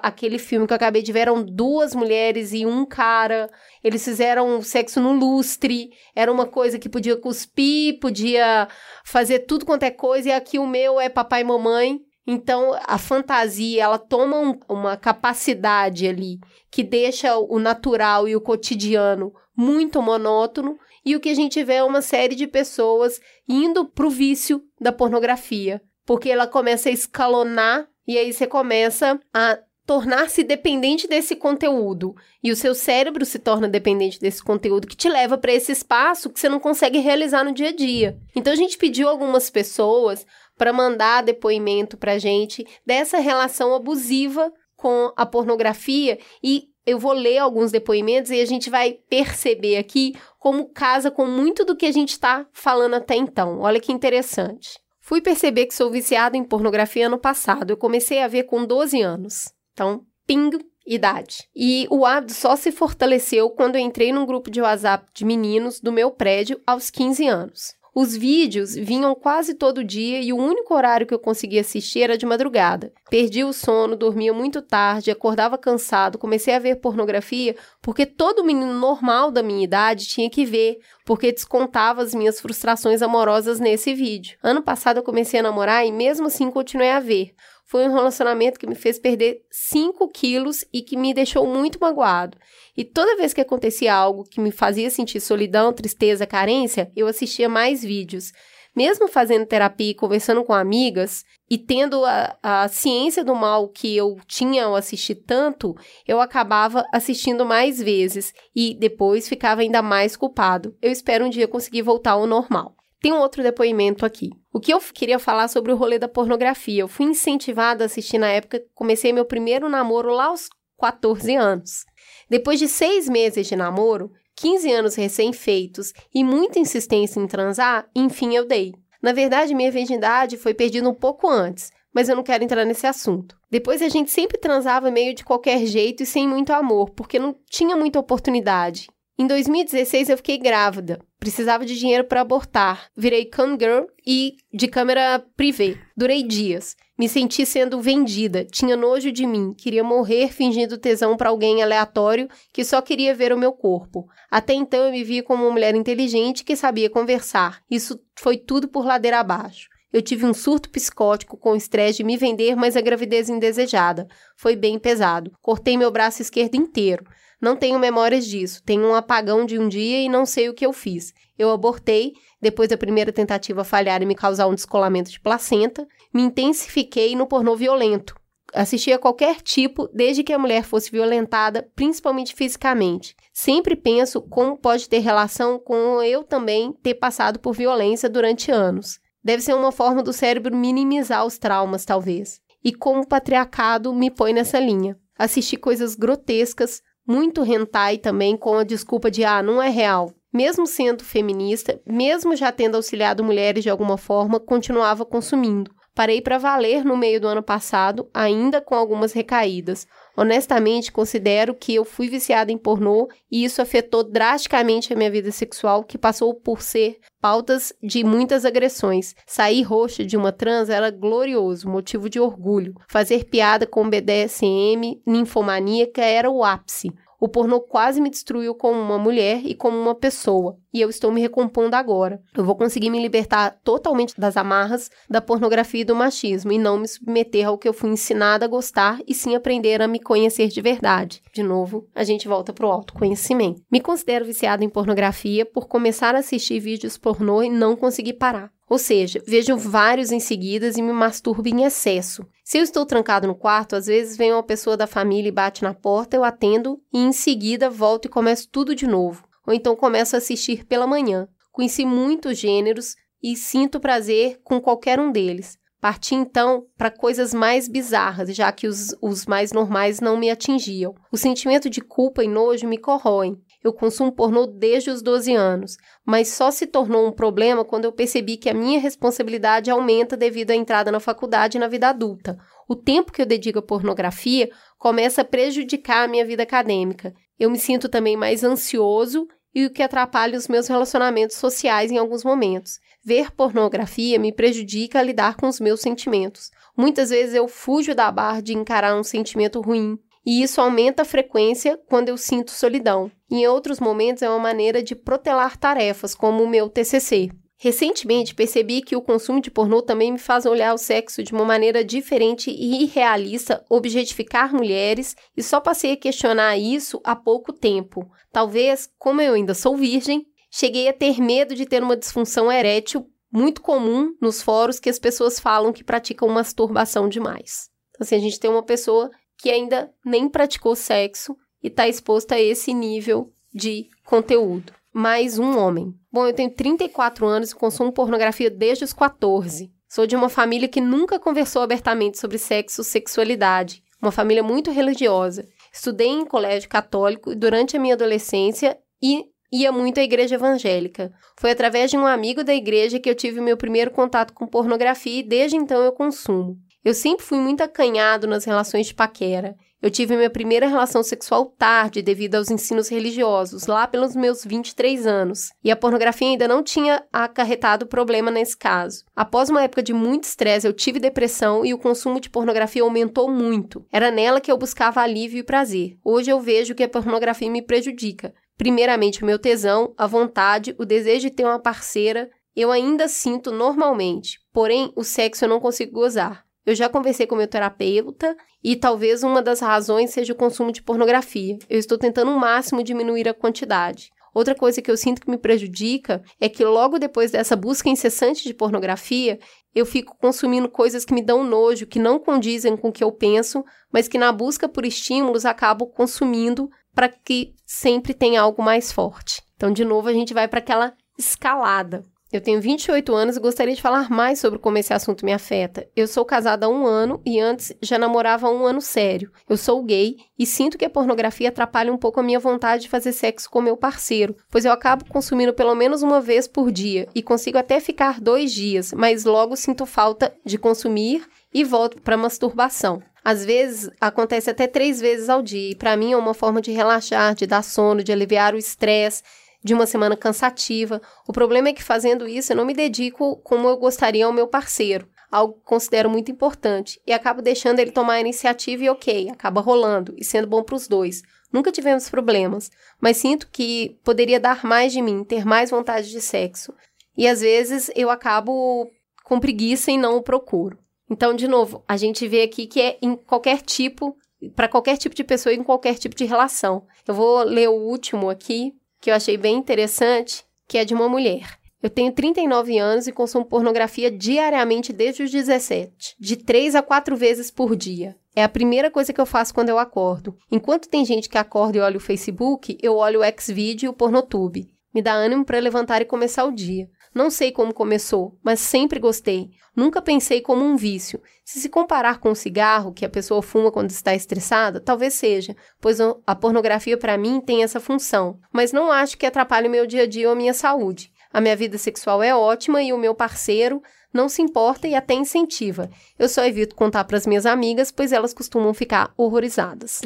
aquele 0.00 0.38
filme 0.38 0.64
que 0.66 0.72
eu 0.72 0.76
acabei 0.76 1.02
de 1.02 1.12
ver: 1.12 1.20
eram 1.20 1.42
duas 1.42 1.92
mulheres 1.92 2.52
e 2.52 2.64
um 2.64 2.86
cara. 2.86 3.50
Eles 3.82 4.04
fizeram 4.04 4.62
sexo 4.62 5.00
no 5.00 5.12
lustre, 5.12 5.90
era 6.14 6.30
uma 6.30 6.46
coisa 6.46 6.78
que 6.78 6.88
podia 6.88 7.16
cuspir, 7.16 7.98
podia 7.98 8.68
fazer 9.04 9.40
tudo 9.40 9.66
quanto 9.66 9.82
é 9.82 9.90
coisa, 9.90 10.28
e 10.28 10.32
aqui 10.32 10.58
o 10.58 10.66
meu 10.66 11.00
é 11.00 11.08
papai 11.08 11.40
e 11.40 11.44
mamãe. 11.44 12.00
Então, 12.26 12.78
a 12.86 12.98
fantasia, 12.98 13.82
ela 13.82 13.98
toma 13.98 14.38
um, 14.38 14.58
uma 14.68 14.96
capacidade 14.96 16.06
ali 16.06 16.38
que 16.70 16.82
deixa 16.82 17.36
o 17.36 17.58
natural 17.58 18.28
e 18.28 18.36
o 18.36 18.40
cotidiano 18.40 19.32
muito 19.56 20.00
monótono, 20.00 20.78
e 21.04 21.16
o 21.16 21.20
que 21.20 21.28
a 21.28 21.34
gente 21.34 21.62
vê 21.62 21.74
é 21.74 21.84
uma 21.84 22.00
série 22.00 22.34
de 22.34 22.46
pessoas 22.46 23.20
indo 23.48 23.84
pro 23.84 24.08
vício 24.08 24.62
da 24.80 24.92
pornografia, 24.92 25.82
porque 26.06 26.30
ela 26.30 26.46
começa 26.46 26.88
a 26.88 26.92
escalonar 26.92 27.88
e 28.06 28.16
aí 28.16 28.32
você 28.32 28.46
começa 28.46 29.20
a 29.34 29.58
tornar-se 29.84 30.44
dependente 30.44 31.08
desse 31.08 31.34
conteúdo 31.34 32.14
e 32.42 32.52
o 32.52 32.56
seu 32.56 32.74
cérebro 32.74 33.24
se 33.24 33.38
torna 33.38 33.68
dependente 33.68 34.18
desse 34.20 34.42
conteúdo 34.42 34.86
que 34.86 34.96
te 34.96 35.08
leva 35.08 35.36
para 35.36 35.52
esse 35.52 35.72
espaço 35.72 36.30
que 36.30 36.38
você 36.38 36.48
não 36.48 36.60
consegue 36.60 36.98
realizar 36.98 37.44
no 37.44 37.52
dia 37.52 37.70
a 37.70 37.72
dia. 37.74 38.16
Então 38.34 38.52
a 38.52 38.56
gente 38.56 38.78
pediu 38.78 39.08
algumas 39.08 39.50
pessoas 39.50 40.24
para 40.56 40.72
mandar 40.72 41.22
depoimento 41.22 41.96
para 41.96 42.18
gente 42.18 42.66
dessa 42.84 43.18
relação 43.18 43.74
abusiva 43.74 44.52
com 44.76 45.12
a 45.16 45.24
pornografia 45.24 46.18
e 46.42 46.68
eu 46.84 46.98
vou 46.98 47.12
ler 47.12 47.38
alguns 47.38 47.70
depoimentos 47.70 48.30
e 48.30 48.40
a 48.40 48.44
gente 48.44 48.68
vai 48.68 48.98
perceber 49.08 49.76
aqui 49.76 50.14
como 50.38 50.68
casa 50.68 51.10
com 51.10 51.26
muito 51.26 51.64
do 51.64 51.76
que 51.76 51.86
a 51.86 51.92
gente 51.92 52.10
está 52.10 52.46
falando 52.52 52.94
até 52.94 53.14
então. 53.14 53.60
Olha 53.60 53.80
que 53.80 53.92
interessante. 53.92 54.80
Fui 55.00 55.20
perceber 55.20 55.66
que 55.66 55.74
sou 55.74 55.90
viciada 55.90 56.36
em 56.36 56.44
pornografia 56.44 57.06
ano 57.06 57.18
passado. 57.18 57.70
Eu 57.70 57.76
comecei 57.76 58.20
a 58.20 58.28
ver 58.28 58.44
com 58.44 58.64
12 58.64 59.00
anos. 59.00 59.52
Então, 59.72 60.04
ping, 60.26 60.50
idade. 60.86 61.48
E 61.54 61.86
o 61.90 62.04
hábito 62.04 62.34
só 62.34 62.56
se 62.56 62.72
fortaleceu 62.72 63.50
quando 63.50 63.76
eu 63.76 63.80
entrei 63.80 64.12
num 64.12 64.26
grupo 64.26 64.50
de 64.50 64.60
WhatsApp 64.60 65.06
de 65.14 65.24
meninos 65.24 65.80
do 65.80 65.92
meu 65.92 66.10
prédio 66.10 66.60
aos 66.66 66.90
15 66.90 67.26
anos. 67.26 67.74
Os 67.94 68.16
vídeos 68.16 68.74
vinham 68.74 69.14
quase 69.14 69.52
todo 69.52 69.84
dia 69.84 70.22
e 70.22 70.32
o 70.32 70.36
único 70.36 70.74
horário 70.74 71.06
que 71.06 71.12
eu 71.12 71.18
conseguia 71.18 71.60
assistir 71.60 72.00
era 72.00 72.16
de 72.16 72.24
madrugada. 72.24 72.90
Perdi 73.10 73.44
o 73.44 73.52
sono, 73.52 73.94
dormia 73.94 74.32
muito 74.32 74.62
tarde, 74.62 75.10
acordava 75.10 75.58
cansado, 75.58 76.16
comecei 76.16 76.54
a 76.54 76.58
ver 76.58 76.76
pornografia 76.76 77.54
porque 77.82 78.06
todo 78.06 78.44
menino 78.44 78.72
normal 78.72 79.30
da 79.30 79.42
minha 79.42 79.62
idade 79.62 80.06
tinha 80.06 80.30
que 80.30 80.46
ver, 80.46 80.78
porque 81.04 81.32
descontava 81.32 82.00
as 82.00 82.14
minhas 82.14 82.40
frustrações 82.40 83.02
amorosas 83.02 83.60
nesse 83.60 83.92
vídeo. 83.92 84.38
Ano 84.42 84.62
passado 84.62 84.96
eu 84.96 85.02
comecei 85.02 85.40
a 85.40 85.42
namorar 85.42 85.86
e 85.86 85.92
mesmo 85.92 86.28
assim 86.28 86.50
continuei 86.50 86.92
a 86.92 87.00
ver. 87.00 87.34
Foi 87.72 87.88
um 87.88 87.94
relacionamento 87.94 88.60
que 88.60 88.66
me 88.66 88.74
fez 88.74 88.98
perder 88.98 89.46
5 89.50 90.06
quilos 90.10 90.62
e 90.70 90.82
que 90.82 90.94
me 90.94 91.14
deixou 91.14 91.46
muito 91.46 91.78
magoado. 91.80 92.36
E 92.76 92.84
toda 92.84 93.16
vez 93.16 93.32
que 93.32 93.40
acontecia 93.40 93.94
algo 93.94 94.24
que 94.24 94.42
me 94.42 94.50
fazia 94.50 94.90
sentir 94.90 95.20
solidão, 95.20 95.72
tristeza, 95.72 96.26
carência, 96.26 96.92
eu 96.94 97.06
assistia 97.06 97.48
mais 97.48 97.82
vídeos. 97.82 98.30
Mesmo 98.76 99.08
fazendo 99.08 99.46
terapia 99.46 99.92
e 99.92 99.94
conversando 99.94 100.44
com 100.44 100.52
amigas 100.52 101.24
e 101.48 101.56
tendo 101.56 102.04
a, 102.04 102.36
a 102.42 102.68
ciência 102.68 103.24
do 103.24 103.34
mal 103.34 103.66
que 103.70 103.96
eu 103.96 104.18
tinha 104.26 104.66
ao 104.66 104.76
assistir 104.76 105.14
tanto, 105.14 105.74
eu 106.06 106.20
acabava 106.20 106.84
assistindo 106.92 107.46
mais 107.46 107.80
vezes 107.80 108.34
e 108.54 108.74
depois 108.74 109.26
ficava 109.26 109.62
ainda 109.62 109.80
mais 109.80 110.14
culpado. 110.14 110.76
Eu 110.82 110.92
espero 110.92 111.24
um 111.24 111.30
dia 111.30 111.48
conseguir 111.48 111.80
voltar 111.80 112.10
ao 112.12 112.26
normal. 112.26 112.76
Tem 113.02 113.12
um 113.12 113.18
outro 113.18 113.42
depoimento 113.42 114.06
aqui. 114.06 114.30
O 114.52 114.60
que 114.60 114.72
eu 114.72 114.78
queria 114.78 115.18
falar 115.18 115.48
sobre 115.48 115.72
o 115.72 115.76
rolê 115.76 115.98
da 115.98 116.06
pornografia? 116.06 116.82
Eu 116.82 116.88
fui 116.88 117.04
incentivada 117.06 117.82
a 117.82 117.86
assistir 117.86 118.16
na 118.16 118.28
época, 118.28 118.62
comecei 118.72 119.12
meu 119.12 119.24
primeiro 119.24 119.68
namoro 119.68 120.14
lá 120.14 120.26
aos 120.26 120.48
14 120.78 121.34
anos. 121.34 121.84
Depois 122.30 122.60
de 122.60 122.68
seis 122.68 123.08
meses 123.08 123.48
de 123.48 123.56
namoro, 123.56 124.12
15 124.36 124.72
anos 124.72 124.94
recém-feitos 124.94 125.92
e 126.14 126.22
muita 126.22 126.60
insistência 126.60 127.18
em 127.18 127.26
transar, 127.26 127.88
enfim 127.92 128.36
eu 128.36 128.46
dei. 128.46 128.72
Na 129.02 129.12
verdade, 129.12 129.52
minha 129.52 129.72
virgindade 129.72 130.36
foi 130.36 130.54
perdida 130.54 130.88
um 130.88 130.94
pouco 130.94 131.28
antes, 131.28 131.72
mas 131.92 132.08
eu 132.08 132.14
não 132.14 132.22
quero 132.22 132.44
entrar 132.44 132.64
nesse 132.64 132.86
assunto. 132.86 133.36
Depois 133.50 133.82
a 133.82 133.88
gente 133.88 134.12
sempre 134.12 134.38
transava 134.38 134.92
meio 134.92 135.12
de 135.12 135.24
qualquer 135.24 135.66
jeito 135.66 136.04
e 136.04 136.06
sem 136.06 136.28
muito 136.28 136.52
amor, 136.52 136.90
porque 136.90 137.18
não 137.18 137.34
tinha 137.50 137.76
muita 137.76 137.98
oportunidade. 137.98 138.88
Em 139.18 139.26
2016 139.26 140.08
eu 140.08 140.16
fiquei 140.16 140.38
grávida, 140.38 141.00
precisava 141.22 141.64
de 141.64 141.78
dinheiro 141.78 142.02
para 142.02 142.20
abortar. 142.20 142.90
Virei 142.96 143.24
cam 143.24 143.56
girl 143.56 143.84
e 144.04 144.38
de 144.52 144.66
câmera 144.66 145.24
privê. 145.36 145.78
Durei 145.96 146.24
dias. 146.24 146.74
Me 146.98 147.08
senti 147.08 147.46
sendo 147.46 147.80
vendida, 147.80 148.44
tinha 148.44 148.76
nojo 148.76 149.12
de 149.12 149.24
mim, 149.24 149.54
queria 149.56 149.84
morrer 149.84 150.32
fingindo 150.32 150.76
tesão 150.76 151.16
para 151.16 151.30
alguém 151.30 151.62
aleatório 151.62 152.28
que 152.52 152.64
só 152.64 152.82
queria 152.82 153.14
ver 153.14 153.32
o 153.32 153.38
meu 153.38 153.52
corpo. 153.52 154.08
Até 154.28 154.52
então 154.52 154.84
eu 154.84 154.90
me 154.90 155.04
via 155.04 155.22
como 155.22 155.44
uma 155.44 155.52
mulher 155.52 155.76
inteligente 155.76 156.42
que 156.42 156.56
sabia 156.56 156.90
conversar. 156.90 157.62
Isso 157.70 158.00
foi 158.18 158.36
tudo 158.36 158.66
por 158.66 158.84
ladeira 158.84 159.20
abaixo. 159.20 159.68
Eu 159.92 160.02
tive 160.02 160.26
um 160.26 160.34
surto 160.34 160.70
psicótico 160.70 161.36
com 161.36 161.52
o 161.52 161.56
estresse 161.56 161.98
de 161.98 162.04
me 162.04 162.16
vender, 162.16 162.56
mas 162.56 162.76
a 162.76 162.80
gravidez 162.80 163.28
indesejada. 163.28 164.08
Foi 164.36 164.56
bem 164.56 164.76
pesado. 164.76 165.30
Cortei 165.40 165.76
meu 165.76 165.90
braço 165.90 166.20
esquerdo 166.20 166.56
inteiro. 166.56 167.04
Não 167.42 167.56
tenho 167.56 167.76
memórias 167.76 168.24
disso. 168.24 168.62
Tenho 168.62 168.86
um 168.86 168.94
apagão 168.94 169.44
de 169.44 169.58
um 169.58 169.68
dia 169.68 170.00
e 170.00 170.08
não 170.08 170.24
sei 170.24 170.48
o 170.48 170.54
que 170.54 170.64
eu 170.64 170.72
fiz. 170.72 171.12
Eu 171.36 171.50
abortei, 171.50 172.12
depois 172.40 172.68
da 172.68 172.78
primeira 172.78 173.12
tentativa 173.12 173.64
falhar 173.64 174.00
e 174.00 174.06
me 174.06 174.14
causar 174.14 174.46
um 174.46 174.54
descolamento 174.54 175.10
de 175.10 175.18
placenta. 175.18 175.84
Me 176.14 176.22
intensifiquei 176.22 177.16
no 177.16 177.26
pornô 177.26 177.56
violento. 177.56 178.14
Assistia 178.54 178.94
a 178.94 178.98
qualquer 178.98 179.40
tipo, 179.40 179.88
desde 179.92 180.22
que 180.22 180.32
a 180.32 180.38
mulher 180.38 180.62
fosse 180.62 180.90
violentada, 180.90 181.68
principalmente 181.74 182.32
fisicamente. 182.32 183.16
Sempre 183.32 183.74
penso 183.74 184.22
como 184.22 184.56
pode 184.56 184.88
ter 184.88 185.00
relação 185.00 185.58
com 185.58 186.00
eu 186.00 186.22
também 186.22 186.72
ter 186.80 186.94
passado 186.94 187.40
por 187.40 187.54
violência 187.54 188.08
durante 188.08 188.52
anos. 188.52 189.00
Deve 189.24 189.42
ser 189.42 189.54
uma 189.54 189.72
forma 189.72 190.00
do 190.00 190.12
cérebro 190.12 190.54
minimizar 190.54 191.26
os 191.26 191.38
traumas, 191.38 191.84
talvez. 191.84 192.40
E 192.62 192.72
como 192.72 193.00
o 193.00 193.06
patriarcado 193.06 193.92
me 193.92 194.10
põe 194.10 194.32
nessa 194.32 194.60
linha. 194.60 194.96
Assisti 195.18 195.56
coisas 195.56 195.94
grotescas, 195.94 196.82
muito 197.06 197.44
hentai 197.44 197.98
também 197.98 198.36
com 198.36 198.58
a 198.58 198.64
desculpa 198.64 199.10
de 199.10 199.24
ah, 199.24 199.42
não 199.42 199.62
é 199.62 199.68
real. 199.68 200.12
Mesmo 200.32 200.66
sendo 200.66 201.04
feminista, 201.04 201.80
mesmo 201.86 202.34
já 202.34 202.50
tendo 202.50 202.76
auxiliado 202.76 203.22
mulheres 203.22 203.62
de 203.62 203.68
alguma 203.68 203.98
forma, 203.98 204.40
continuava 204.40 205.04
consumindo. 205.04 205.70
Parei 205.94 206.22
para 206.22 206.38
valer 206.38 206.84
no 206.84 206.96
meio 206.96 207.20
do 207.20 207.28
ano 207.28 207.42
passado, 207.42 208.08
ainda 208.14 208.60
com 208.60 208.74
algumas 208.74 209.12
recaídas. 209.12 209.86
Honestamente, 210.16 210.90
considero 210.90 211.54
que 211.54 211.74
eu 211.74 211.84
fui 211.84 212.08
viciada 212.08 212.50
em 212.50 212.56
pornô 212.56 213.08
e 213.30 213.44
isso 213.44 213.60
afetou 213.60 214.02
drasticamente 214.02 214.92
a 214.92 214.96
minha 214.96 215.10
vida 215.10 215.30
sexual, 215.30 215.84
que 215.84 215.98
passou 215.98 216.34
por 216.34 216.62
ser 216.62 216.98
pautas 217.20 217.74
de 217.82 218.02
muitas 218.02 218.44
agressões. 218.44 219.14
Sair 219.26 219.62
roxa 219.62 220.04
de 220.04 220.16
uma 220.16 220.32
trans 220.32 220.70
era 220.70 220.90
glorioso, 220.90 221.68
motivo 221.68 222.08
de 222.08 222.18
orgulho. 222.18 222.74
Fazer 222.88 223.24
piada 223.24 223.66
com 223.66 223.88
BDSM, 223.88 225.00
ninfomaníaca 225.06 226.02
era 226.02 226.30
o 226.30 226.42
ápice. 226.42 226.90
O 227.22 227.28
pornô 227.28 227.60
quase 227.60 228.00
me 228.00 228.10
destruiu 228.10 228.52
como 228.52 228.80
uma 228.80 228.98
mulher 228.98 229.42
e 229.44 229.54
como 229.54 229.78
uma 229.78 229.94
pessoa, 229.94 230.58
e 230.74 230.80
eu 230.80 230.90
estou 230.90 231.12
me 231.12 231.20
recompondo 231.20 231.76
agora. 231.76 232.20
Eu 232.36 232.44
vou 232.44 232.56
conseguir 232.56 232.90
me 232.90 233.00
libertar 233.00 233.60
totalmente 233.62 234.18
das 234.18 234.36
amarras 234.36 234.90
da 235.08 235.20
pornografia 235.20 235.82
e 235.82 235.84
do 235.84 235.94
machismo 235.94 236.50
e 236.50 236.58
não 236.58 236.78
me 236.78 236.88
submeter 236.88 237.46
ao 237.46 237.56
que 237.56 237.68
eu 237.68 237.72
fui 237.72 237.90
ensinada 237.90 238.44
a 238.44 238.48
gostar 238.48 238.98
e 239.06 239.14
sim 239.14 239.36
aprender 239.36 239.80
a 239.80 239.86
me 239.86 240.00
conhecer 240.00 240.48
de 240.48 240.60
verdade. 240.60 241.22
De 241.32 241.44
novo, 241.44 241.86
a 241.94 242.02
gente 242.02 242.26
volta 242.26 242.52
pro 242.52 242.66
autoconhecimento. 242.66 243.62
Me 243.70 243.80
considero 243.80 244.24
viciada 244.24 244.64
em 244.64 244.68
pornografia 244.68 245.46
por 245.46 245.68
começar 245.68 246.16
a 246.16 246.18
assistir 246.18 246.58
vídeos 246.58 246.98
pornô 246.98 247.40
e 247.40 247.48
não 247.48 247.76
conseguir 247.76 248.14
parar. 248.14 248.50
Ou 248.72 248.78
seja, 248.78 249.22
vejo 249.26 249.54
vários 249.54 250.10
em 250.10 250.18
seguida 250.18 250.66
e 250.66 250.80
me 250.80 250.94
masturbo 250.94 251.46
em 251.46 251.64
excesso. 251.64 252.26
Se 252.42 252.56
eu 252.56 252.62
estou 252.62 252.86
trancado 252.86 253.26
no 253.26 253.34
quarto, 253.34 253.76
às 253.76 253.84
vezes 253.84 254.16
vem 254.16 254.32
uma 254.32 254.42
pessoa 254.42 254.78
da 254.78 254.86
família 254.86 255.28
e 255.28 255.30
bate 255.30 255.62
na 255.62 255.74
porta, 255.74 256.16
eu 256.16 256.24
atendo 256.24 256.80
e 256.90 256.98
em 256.98 257.12
seguida 257.12 257.68
volto 257.68 258.06
e 258.06 258.08
começo 258.08 258.48
tudo 258.50 258.74
de 258.74 258.86
novo. 258.86 259.28
Ou 259.46 259.52
então 259.52 259.76
começo 259.76 260.16
a 260.16 260.18
assistir 260.20 260.64
pela 260.64 260.86
manhã. 260.86 261.28
Conheci 261.52 261.84
muitos 261.84 262.38
gêneros 262.38 262.96
e 263.22 263.36
sinto 263.36 263.78
prazer 263.78 264.40
com 264.42 264.58
qualquer 264.58 264.98
um 264.98 265.12
deles. 265.12 265.58
Parti 265.78 266.14
então 266.14 266.64
para 266.78 266.90
coisas 266.90 267.34
mais 267.34 267.68
bizarras, 267.68 268.34
já 268.34 268.50
que 268.52 268.66
os, 268.66 268.96
os 269.02 269.26
mais 269.26 269.52
normais 269.52 270.00
não 270.00 270.16
me 270.16 270.30
atingiam. 270.30 270.94
O 271.12 271.18
sentimento 271.18 271.68
de 271.68 271.82
culpa 271.82 272.24
e 272.24 272.26
nojo 272.26 272.66
me 272.66 272.78
corroem. 272.78 273.36
Eu 273.62 273.72
consumo 273.72 274.10
pornô 274.10 274.46
desde 274.46 274.90
os 274.90 275.02
12 275.02 275.34
anos, 275.34 275.76
mas 276.04 276.28
só 276.28 276.50
se 276.50 276.66
tornou 276.66 277.06
um 277.06 277.12
problema 277.12 277.64
quando 277.64 277.84
eu 277.84 277.92
percebi 277.92 278.36
que 278.36 278.50
a 278.50 278.54
minha 278.54 278.80
responsabilidade 278.80 279.70
aumenta 279.70 280.16
devido 280.16 280.50
à 280.50 280.54
entrada 280.54 280.90
na 280.90 280.98
faculdade 280.98 281.56
e 281.56 281.60
na 281.60 281.68
vida 281.68 281.88
adulta. 281.88 282.36
O 282.68 282.74
tempo 282.74 283.12
que 283.12 283.22
eu 283.22 283.26
dedico 283.26 283.60
à 283.60 283.62
pornografia 283.62 284.50
começa 284.78 285.20
a 285.22 285.24
prejudicar 285.24 286.04
a 286.04 286.08
minha 286.08 286.24
vida 286.24 286.42
acadêmica. 286.42 287.14
Eu 287.38 287.50
me 287.50 287.58
sinto 287.58 287.88
também 287.88 288.16
mais 288.16 288.42
ansioso 288.42 289.28
e 289.54 289.66
o 289.66 289.70
que 289.70 289.82
atrapalha 289.82 290.38
os 290.38 290.48
meus 290.48 290.66
relacionamentos 290.66 291.36
sociais 291.36 291.90
em 291.90 291.98
alguns 291.98 292.24
momentos. 292.24 292.78
Ver 293.04 293.30
pornografia 293.32 294.18
me 294.18 294.32
prejudica 294.32 294.98
a 294.98 295.02
lidar 295.02 295.36
com 295.36 295.46
os 295.46 295.60
meus 295.60 295.80
sentimentos. 295.80 296.50
Muitas 296.76 297.10
vezes 297.10 297.34
eu 297.34 297.46
fujo 297.46 297.94
da 297.94 298.10
barra 298.10 298.40
de 298.40 298.54
encarar 298.54 298.96
um 298.96 299.02
sentimento 299.02 299.60
ruim, 299.60 299.98
e 300.24 300.42
isso 300.42 300.60
aumenta 300.60 301.02
a 301.02 301.06
frequência 301.06 301.78
quando 301.88 302.08
eu 302.08 302.16
sinto 302.16 302.50
solidão. 302.50 303.10
Em 303.30 303.46
outros 303.46 303.80
momentos, 303.80 304.22
é 304.22 304.28
uma 304.28 304.38
maneira 304.38 304.82
de 304.82 304.94
protelar 304.94 305.56
tarefas, 305.56 306.14
como 306.14 306.42
o 306.42 306.48
meu 306.48 306.68
TCC. 306.68 307.30
Recentemente, 307.62 308.34
percebi 308.34 308.82
que 308.82 308.96
o 308.96 309.00
consumo 309.00 309.40
de 309.40 309.48
pornô 309.48 309.82
também 309.82 310.10
me 310.10 310.18
faz 310.18 310.46
olhar 310.46 310.74
o 310.74 310.78
sexo 310.78 311.22
de 311.22 311.32
uma 311.32 311.44
maneira 311.44 311.84
diferente 311.84 312.50
e 312.50 312.82
irrealista, 312.82 313.64
objetificar 313.70 314.52
mulheres, 314.52 315.14
e 315.36 315.42
só 315.44 315.60
passei 315.60 315.92
a 315.92 315.96
questionar 315.96 316.56
isso 316.58 317.00
há 317.04 317.14
pouco 317.14 317.52
tempo. 317.52 318.04
Talvez, 318.32 318.88
como 318.98 319.20
eu 319.20 319.34
ainda 319.34 319.54
sou 319.54 319.76
virgem, 319.76 320.26
cheguei 320.50 320.88
a 320.88 320.92
ter 320.92 321.20
medo 321.20 321.54
de 321.54 321.64
ter 321.64 321.84
uma 321.84 321.96
disfunção 321.96 322.50
erétil 322.50 323.06
muito 323.32 323.62
comum 323.62 324.12
nos 324.20 324.42
fóruns 324.42 324.80
que 324.80 324.90
as 324.90 324.98
pessoas 324.98 325.38
falam 325.38 325.72
que 325.72 325.84
praticam 325.84 326.28
masturbação 326.28 327.08
demais. 327.08 327.70
Então, 327.90 328.00
assim, 328.00 328.16
a 328.16 328.20
gente 328.20 328.40
tem 328.40 328.50
uma 328.50 328.64
pessoa 328.64 329.08
que 329.42 329.50
ainda 329.50 329.92
nem 330.04 330.28
praticou 330.28 330.76
sexo 330.76 331.36
e 331.60 331.66
está 331.66 331.88
exposta 331.88 332.36
a 332.36 332.40
esse 332.40 332.72
nível 332.72 333.32
de 333.52 333.88
conteúdo. 334.04 334.72
Mais 334.94 335.36
um 335.36 335.58
homem. 335.58 335.92
Bom, 336.12 336.28
eu 336.28 336.32
tenho 336.32 336.54
34 336.54 337.26
anos 337.26 337.50
e 337.50 337.54
consumo 337.56 337.90
pornografia 337.90 338.48
desde 338.48 338.84
os 338.84 338.92
14. 338.92 339.72
Sou 339.88 340.06
de 340.06 340.14
uma 340.14 340.28
família 340.28 340.68
que 340.68 340.80
nunca 340.80 341.18
conversou 341.18 341.60
abertamente 341.60 342.20
sobre 342.20 342.38
sexo, 342.38 342.84
sexualidade. 342.84 343.82
Uma 344.00 344.12
família 344.12 344.44
muito 344.44 344.70
religiosa. 344.70 345.48
Estudei 345.72 346.08
em 346.08 346.24
colégio 346.24 346.68
católico 346.68 347.34
durante 347.34 347.76
a 347.76 347.80
minha 347.80 347.94
adolescência 347.94 348.78
e 349.02 349.24
ia 349.52 349.72
muito 349.72 349.98
à 349.98 350.04
igreja 350.04 350.36
evangélica. 350.36 351.12
Foi 351.36 351.50
através 351.50 351.90
de 351.90 351.96
um 351.96 352.06
amigo 352.06 352.44
da 352.44 352.54
igreja 352.54 353.00
que 353.00 353.10
eu 353.10 353.14
tive 353.16 353.40
meu 353.40 353.56
primeiro 353.56 353.90
contato 353.90 354.32
com 354.32 354.46
pornografia 354.46 355.18
e 355.18 355.22
desde 355.24 355.56
então 355.56 355.82
eu 355.82 355.90
consumo. 355.90 356.56
Eu 356.84 356.94
sempre 356.94 357.24
fui 357.24 357.38
muito 357.38 357.60
acanhado 357.60 358.26
nas 358.26 358.44
relações 358.44 358.88
de 358.88 358.94
paquera. 358.94 359.56
Eu 359.80 359.88
tive 359.88 360.16
minha 360.16 360.30
primeira 360.30 360.66
relação 360.66 361.00
sexual 361.00 361.46
tarde 361.46 362.02
devido 362.02 362.34
aos 362.34 362.50
ensinos 362.50 362.88
religiosos, 362.88 363.66
lá 363.68 363.86
pelos 363.86 364.16
meus 364.16 364.44
23 364.44 365.06
anos, 365.06 365.50
e 365.62 365.70
a 365.70 365.76
pornografia 365.76 366.26
ainda 366.26 366.48
não 366.48 366.60
tinha 366.60 367.04
acarretado 367.12 367.86
problema 367.86 368.32
nesse 368.32 368.56
caso. 368.56 369.04
Após 369.14 369.48
uma 369.48 369.62
época 369.62 369.80
de 369.80 369.92
muito 369.92 370.24
estresse, 370.24 370.66
eu 370.66 370.72
tive 370.72 370.98
depressão 370.98 371.64
e 371.64 371.72
o 371.72 371.78
consumo 371.78 372.20
de 372.20 372.28
pornografia 372.28 372.82
aumentou 372.82 373.30
muito. 373.30 373.84
Era 373.92 374.10
nela 374.10 374.40
que 374.40 374.50
eu 374.50 374.58
buscava 374.58 375.00
alívio 375.00 375.38
e 375.38 375.44
prazer. 375.44 375.96
Hoje 376.04 376.30
eu 376.30 376.40
vejo 376.40 376.74
que 376.74 376.82
a 376.82 376.88
pornografia 376.88 377.50
me 377.50 377.62
prejudica. 377.62 378.34
Primeiramente, 378.56 379.22
o 379.22 379.26
meu 379.26 379.38
tesão, 379.38 379.94
a 379.96 380.06
vontade, 380.08 380.74
o 380.78 380.84
desejo 380.84 381.28
de 381.28 381.34
ter 381.34 381.44
uma 381.44 381.60
parceira, 381.60 382.28
eu 382.56 382.72
ainda 382.72 383.06
sinto 383.06 383.52
normalmente, 383.52 384.40
porém 384.52 384.92
o 384.96 385.04
sexo 385.04 385.44
eu 385.44 385.48
não 385.48 385.60
consigo 385.60 385.92
gozar. 385.92 386.44
Eu 386.64 386.74
já 386.74 386.88
conversei 386.88 387.26
com 387.26 387.34
meu 387.34 387.48
terapeuta 387.48 388.36
e 388.62 388.76
talvez 388.76 389.22
uma 389.22 389.42
das 389.42 389.60
razões 389.60 390.10
seja 390.10 390.32
o 390.32 390.36
consumo 390.36 390.70
de 390.70 390.82
pornografia. 390.82 391.58
Eu 391.68 391.78
estou 391.78 391.98
tentando 391.98 392.30
o 392.30 392.38
máximo 392.38 392.84
diminuir 392.84 393.28
a 393.28 393.34
quantidade. 393.34 394.10
Outra 394.34 394.54
coisa 394.54 394.80
que 394.80 394.90
eu 394.90 394.96
sinto 394.96 395.20
que 395.20 395.30
me 395.30 395.36
prejudica 395.36 396.22
é 396.40 396.48
que 396.48 396.64
logo 396.64 396.98
depois 396.98 397.30
dessa 397.30 397.54
busca 397.54 397.88
incessante 397.88 398.44
de 398.44 398.54
pornografia, 398.54 399.38
eu 399.74 399.84
fico 399.84 400.16
consumindo 400.18 400.68
coisas 400.68 401.04
que 401.04 401.12
me 401.12 401.22
dão 401.22 401.44
nojo, 401.44 401.86
que 401.86 401.98
não 401.98 402.18
condizem 402.18 402.76
com 402.76 402.88
o 402.88 402.92
que 402.92 403.04
eu 403.04 403.12
penso, 403.12 403.64
mas 403.92 404.08
que 404.08 404.16
na 404.16 404.32
busca 404.32 404.68
por 404.68 404.86
estímulos 404.86 405.44
acabo 405.44 405.86
consumindo 405.86 406.70
para 406.94 407.08
que 407.08 407.54
sempre 407.66 408.14
tenha 408.14 408.40
algo 408.40 408.62
mais 408.62 408.90
forte. 408.90 409.42
Então, 409.56 409.70
de 409.70 409.84
novo, 409.84 410.08
a 410.08 410.12
gente 410.12 410.32
vai 410.32 410.48
para 410.48 410.60
aquela 410.60 410.94
escalada. 411.18 412.02
Eu 412.32 412.40
tenho 412.40 412.62
28 412.62 413.14
anos 413.14 413.36
e 413.36 413.40
gostaria 413.40 413.74
de 413.74 413.82
falar 413.82 414.08
mais 414.08 414.38
sobre 414.38 414.58
como 414.58 414.78
esse 414.78 414.94
assunto 414.94 415.22
me 415.22 415.34
afeta. 415.34 415.86
Eu 415.94 416.08
sou 416.08 416.24
casada 416.24 416.64
há 416.64 416.68
um 416.68 416.86
ano 416.86 417.20
e 417.26 417.38
antes 417.38 417.74
já 417.82 417.98
namorava 417.98 418.46
há 418.46 418.50
um 418.50 418.64
ano 418.64 418.80
sério. 418.80 419.30
Eu 419.46 419.58
sou 419.58 419.82
gay 419.82 420.16
e 420.38 420.46
sinto 420.46 420.78
que 420.78 420.84
a 420.86 420.90
pornografia 420.90 421.50
atrapalha 421.50 421.92
um 421.92 421.98
pouco 421.98 422.20
a 422.20 422.22
minha 422.22 422.40
vontade 422.40 422.84
de 422.84 422.88
fazer 422.88 423.12
sexo 423.12 423.50
com 423.50 423.60
meu 423.60 423.76
parceiro, 423.76 424.34
pois 424.50 424.64
eu 424.64 424.72
acabo 424.72 425.04
consumindo 425.04 425.52
pelo 425.52 425.74
menos 425.74 426.02
uma 426.02 426.22
vez 426.22 426.48
por 426.48 426.72
dia 426.72 427.06
e 427.14 427.22
consigo 427.22 427.58
até 427.58 427.78
ficar 427.80 428.18
dois 428.18 428.50
dias, 428.50 428.94
mas 428.94 429.26
logo 429.26 429.54
sinto 429.54 429.84
falta 429.84 430.34
de 430.42 430.56
consumir 430.56 431.28
e 431.52 431.62
volto 431.62 432.00
para 432.00 432.16
masturbação. 432.16 433.02
Às 433.22 433.44
vezes 433.44 433.90
acontece 434.00 434.50
até 434.50 434.66
três 434.66 435.00
vezes 435.00 435.28
ao 435.28 435.42
dia 435.42 435.72
e 435.72 435.74
para 435.74 435.96
mim 435.96 436.12
é 436.12 436.16
uma 436.16 436.34
forma 436.34 436.62
de 436.62 436.72
relaxar, 436.72 437.34
de 437.34 437.46
dar 437.46 437.62
sono, 437.62 438.02
de 438.02 438.10
aliviar 438.10 438.54
o 438.54 438.58
estresse 438.58 439.22
de 439.62 439.74
uma 439.74 439.86
semana 439.86 440.16
cansativa. 440.16 441.00
O 441.26 441.32
problema 441.32 441.68
é 441.68 441.72
que 441.72 441.82
fazendo 441.82 442.26
isso 442.26 442.52
eu 442.52 442.56
não 442.56 442.64
me 442.64 442.74
dedico 442.74 443.36
como 443.44 443.68
eu 443.68 443.76
gostaria 443.76 444.26
ao 444.26 444.32
meu 444.32 444.46
parceiro, 444.46 445.08
algo 445.30 445.54
que 445.54 445.64
considero 445.64 446.10
muito 446.10 446.30
importante, 446.30 447.00
e 447.06 447.12
acabo 447.12 447.40
deixando 447.40 447.78
ele 447.78 447.90
tomar 447.90 448.14
a 448.14 448.20
iniciativa 448.20 448.84
e 448.84 448.90
ok, 448.90 449.30
acaba 449.30 449.60
rolando 449.60 450.14
e 450.18 450.24
sendo 450.24 450.46
bom 450.46 450.62
para 450.62 450.74
os 450.74 450.88
dois. 450.88 451.22
Nunca 451.52 451.70
tivemos 451.70 452.08
problemas, 452.08 452.70
mas 453.00 453.18
sinto 453.18 453.48
que 453.50 453.98
poderia 454.02 454.40
dar 454.40 454.64
mais 454.64 454.92
de 454.92 455.02
mim, 455.02 455.22
ter 455.22 455.44
mais 455.44 455.70
vontade 455.70 456.10
de 456.10 456.20
sexo. 456.20 456.72
E 457.16 457.28
às 457.28 457.42
vezes 457.42 457.90
eu 457.94 458.10
acabo 458.10 458.90
com 459.22 459.38
preguiça 459.38 459.90
e 459.90 459.98
não 459.98 460.16
o 460.16 460.22
procuro. 460.22 460.78
Então, 461.10 461.34
de 461.34 461.46
novo, 461.46 461.84
a 461.86 461.96
gente 461.96 462.26
vê 462.26 462.42
aqui 462.42 462.66
que 462.66 462.80
é 462.80 462.98
em 463.02 463.14
qualquer 463.14 463.60
tipo, 463.60 464.16
para 464.56 464.68
qualquer 464.68 464.96
tipo 464.96 465.14
de 465.14 465.22
pessoa 465.22 465.52
e 465.52 465.58
em 465.58 465.62
qualquer 465.62 465.98
tipo 465.98 466.16
de 466.16 466.24
relação. 466.24 466.86
Eu 467.06 467.14
vou 467.14 467.42
ler 467.42 467.68
o 467.68 467.74
último 467.74 468.30
aqui, 468.30 468.72
que 469.02 469.10
eu 469.10 469.14
achei 469.14 469.36
bem 469.36 469.56
interessante, 469.56 470.44
que 470.68 470.78
é 470.78 470.84
de 470.84 470.94
uma 470.94 471.08
mulher. 471.08 471.58
Eu 471.82 471.90
tenho 471.90 472.12
39 472.12 472.78
anos 472.78 473.08
e 473.08 473.12
consumo 473.12 473.44
pornografia 473.44 474.08
diariamente 474.08 474.92
desde 474.92 475.24
os 475.24 475.30
17, 475.32 476.14
de 476.20 476.36
3 476.36 476.76
a 476.76 476.82
4 476.82 477.16
vezes 477.16 477.50
por 477.50 477.74
dia. 477.74 478.14
É 478.36 478.44
a 478.44 478.48
primeira 478.48 478.88
coisa 478.88 479.12
que 479.12 479.20
eu 479.20 479.26
faço 479.26 479.52
quando 479.52 479.70
eu 479.70 479.78
acordo. 479.80 480.36
Enquanto 480.50 480.88
tem 480.88 481.04
gente 481.04 481.28
que 481.28 481.36
acorda 481.36 481.76
e 481.76 481.80
olha 481.80 481.96
o 481.96 482.00
Facebook, 482.00 482.78
eu 482.80 482.96
olho 482.96 483.20
o 483.20 483.40
Xvideo 483.40 483.86
e 483.86 483.88
o 483.88 483.92
Pornotube. 483.92 484.68
Me 484.94 485.02
dá 485.02 485.12
ânimo 485.12 485.44
para 485.44 485.58
levantar 485.58 486.00
e 486.00 486.04
começar 486.04 486.44
o 486.44 486.52
dia. 486.52 486.88
Não 487.14 487.30
sei 487.30 487.52
como 487.52 487.74
começou, 487.74 488.38
mas 488.42 488.60
sempre 488.60 488.98
gostei. 488.98 489.50
Nunca 489.74 490.02
pensei 490.02 490.40
como 490.40 490.64
um 490.64 490.76
vício. 490.76 491.20
Se 491.44 491.60
se 491.60 491.68
comparar 491.68 492.18
com 492.18 492.30
o 492.30 492.36
cigarro 492.36 492.92
que 492.92 493.04
a 493.04 493.08
pessoa 493.08 493.42
fuma 493.42 493.70
quando 493.70 493.90
está 493.90 494.14
estressada, 494.14 494.80
talvez 494.80 495.14
seja, 495.14 495.56
pois 495.80 495.98
a 496.00 496.34
pornografia 496.34 496.96
para 496.96 497.18
mim 497.18 497.40
tem 497.40 497.62
essa 497.62 497.80
função, 497.80 498.38
mas 498.52 498.72
não 498.72 498.90
acho 498.90 499.16
que 499.16 499.26
atrapalhe 499.26 499.68
o 499.68 499.70
meu 499.70 499.86
dia 499.86 500.02
a 500.02 500.06
dia 500.06 500.28
ou 500.28 500.32
a 500.32 500.36
minha 500.36 500.54
saúde. 500.54 501.12
A 501.32 501.40
minha 501.40 501.56
vida 501.56 501.78
sexual 501.78 502.22
é 502.22 502.34
ótima 502.34 502.82
e 502.82 502.92
o 502.92 502.98
meu 502.98 503.14
parceiro 503.14 503.82
não 504.12 504.28
se 504.28 504.42
importa 504.42 504.86
e 504.86 504.94
até 504.94 505.14
incentiva. 505.14 505.90
Eu 506.18 506.28
só 506.28 506.44
evito 506.44 506.74
contar 506.74 507.04
para 507.04 507.16
as 507.16 507.26
minhas 507.26 507.46
amigas, 507.46 507.90
pois 507.90 508.12
elas 508.12 508.34
costumam 508.34 508.74
ficar 508.74 509.12
horrorizadas. 509.16 510.00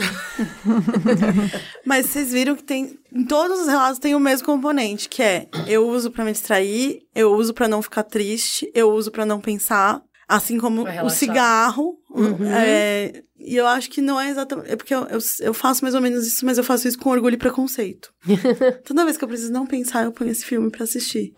Mas 1.85 2.07
vocês 2.07 2.33
viram 2.33 2.55
que 2.55 2.65
tem 2.65 2.99
em 3.13 3.25
todos 3.25 3.61
os 3.61 3.67
relatos 3.67 3.99
tem 3.99 4.15
o 4.15 4.21
mesmo 4.21 4.47
componente, 4.47 5.09
que 5.09 5.23
é 5.23 5.49
eu 5.67 5.89
uso 5.89 6.11
para 6.11 6.25
me 6.25 6.33
distrair, 6.33 7.01
eu 7.15 7.33
uso 7.33 7.55
para 7.55 7.67
não 7.67 7.81
ficar 7.81 8.03
triste, 8.03 8.71
eu 8.75 8.93
uso 8.93 9.11
para 9.11 9.25
não 9.25 9.41
pensar, 9.41 10.03
assim 10.29 10.59
como 10.59 10.85
o 11.03 11.09
cigarro, 11.11 11.99
Uhum. 12.17 12.51
É, 12.51 13.23
e 13.39 13.55
eu 13.55 13.67
acho 13.67 13.91
que 13.91 14.01
não 14.01 14.19
é 14.19 14.31
exatamente. 14.31 14.73
É 14.73 14.77
porque 14.77 14.95
eu, 14.95 15.03
eu, 15.05 15.19
eu, 15.41 15.55
faço 15.55 15.85
mais 15.85 15.95
ou 15.95 16.01
menos 16.01 16.27
isso, 16.27 16.45
mas 16.47 16.57
eu 16.57 16.65
faço 16.65 16.89
isso 16.89 16.99
com 16.99 17.11
orgulho 17.11 17.35
e 17.35 17.39
preconceito. 17.39 18.13
Toda 18.85 19.05
vez 19.05 19.19
que 19.19 19.25
eu 19.25 19.29
preciso 19.29 19.53
não 19.53 19.67
pensar, 19.67 20.05
eu 20.05 20.13
ponho 20.13 20.31
esse 20.31 20.45
filme 20.45 20.71
para 20.71 20.85
assistir. 20.85 21.35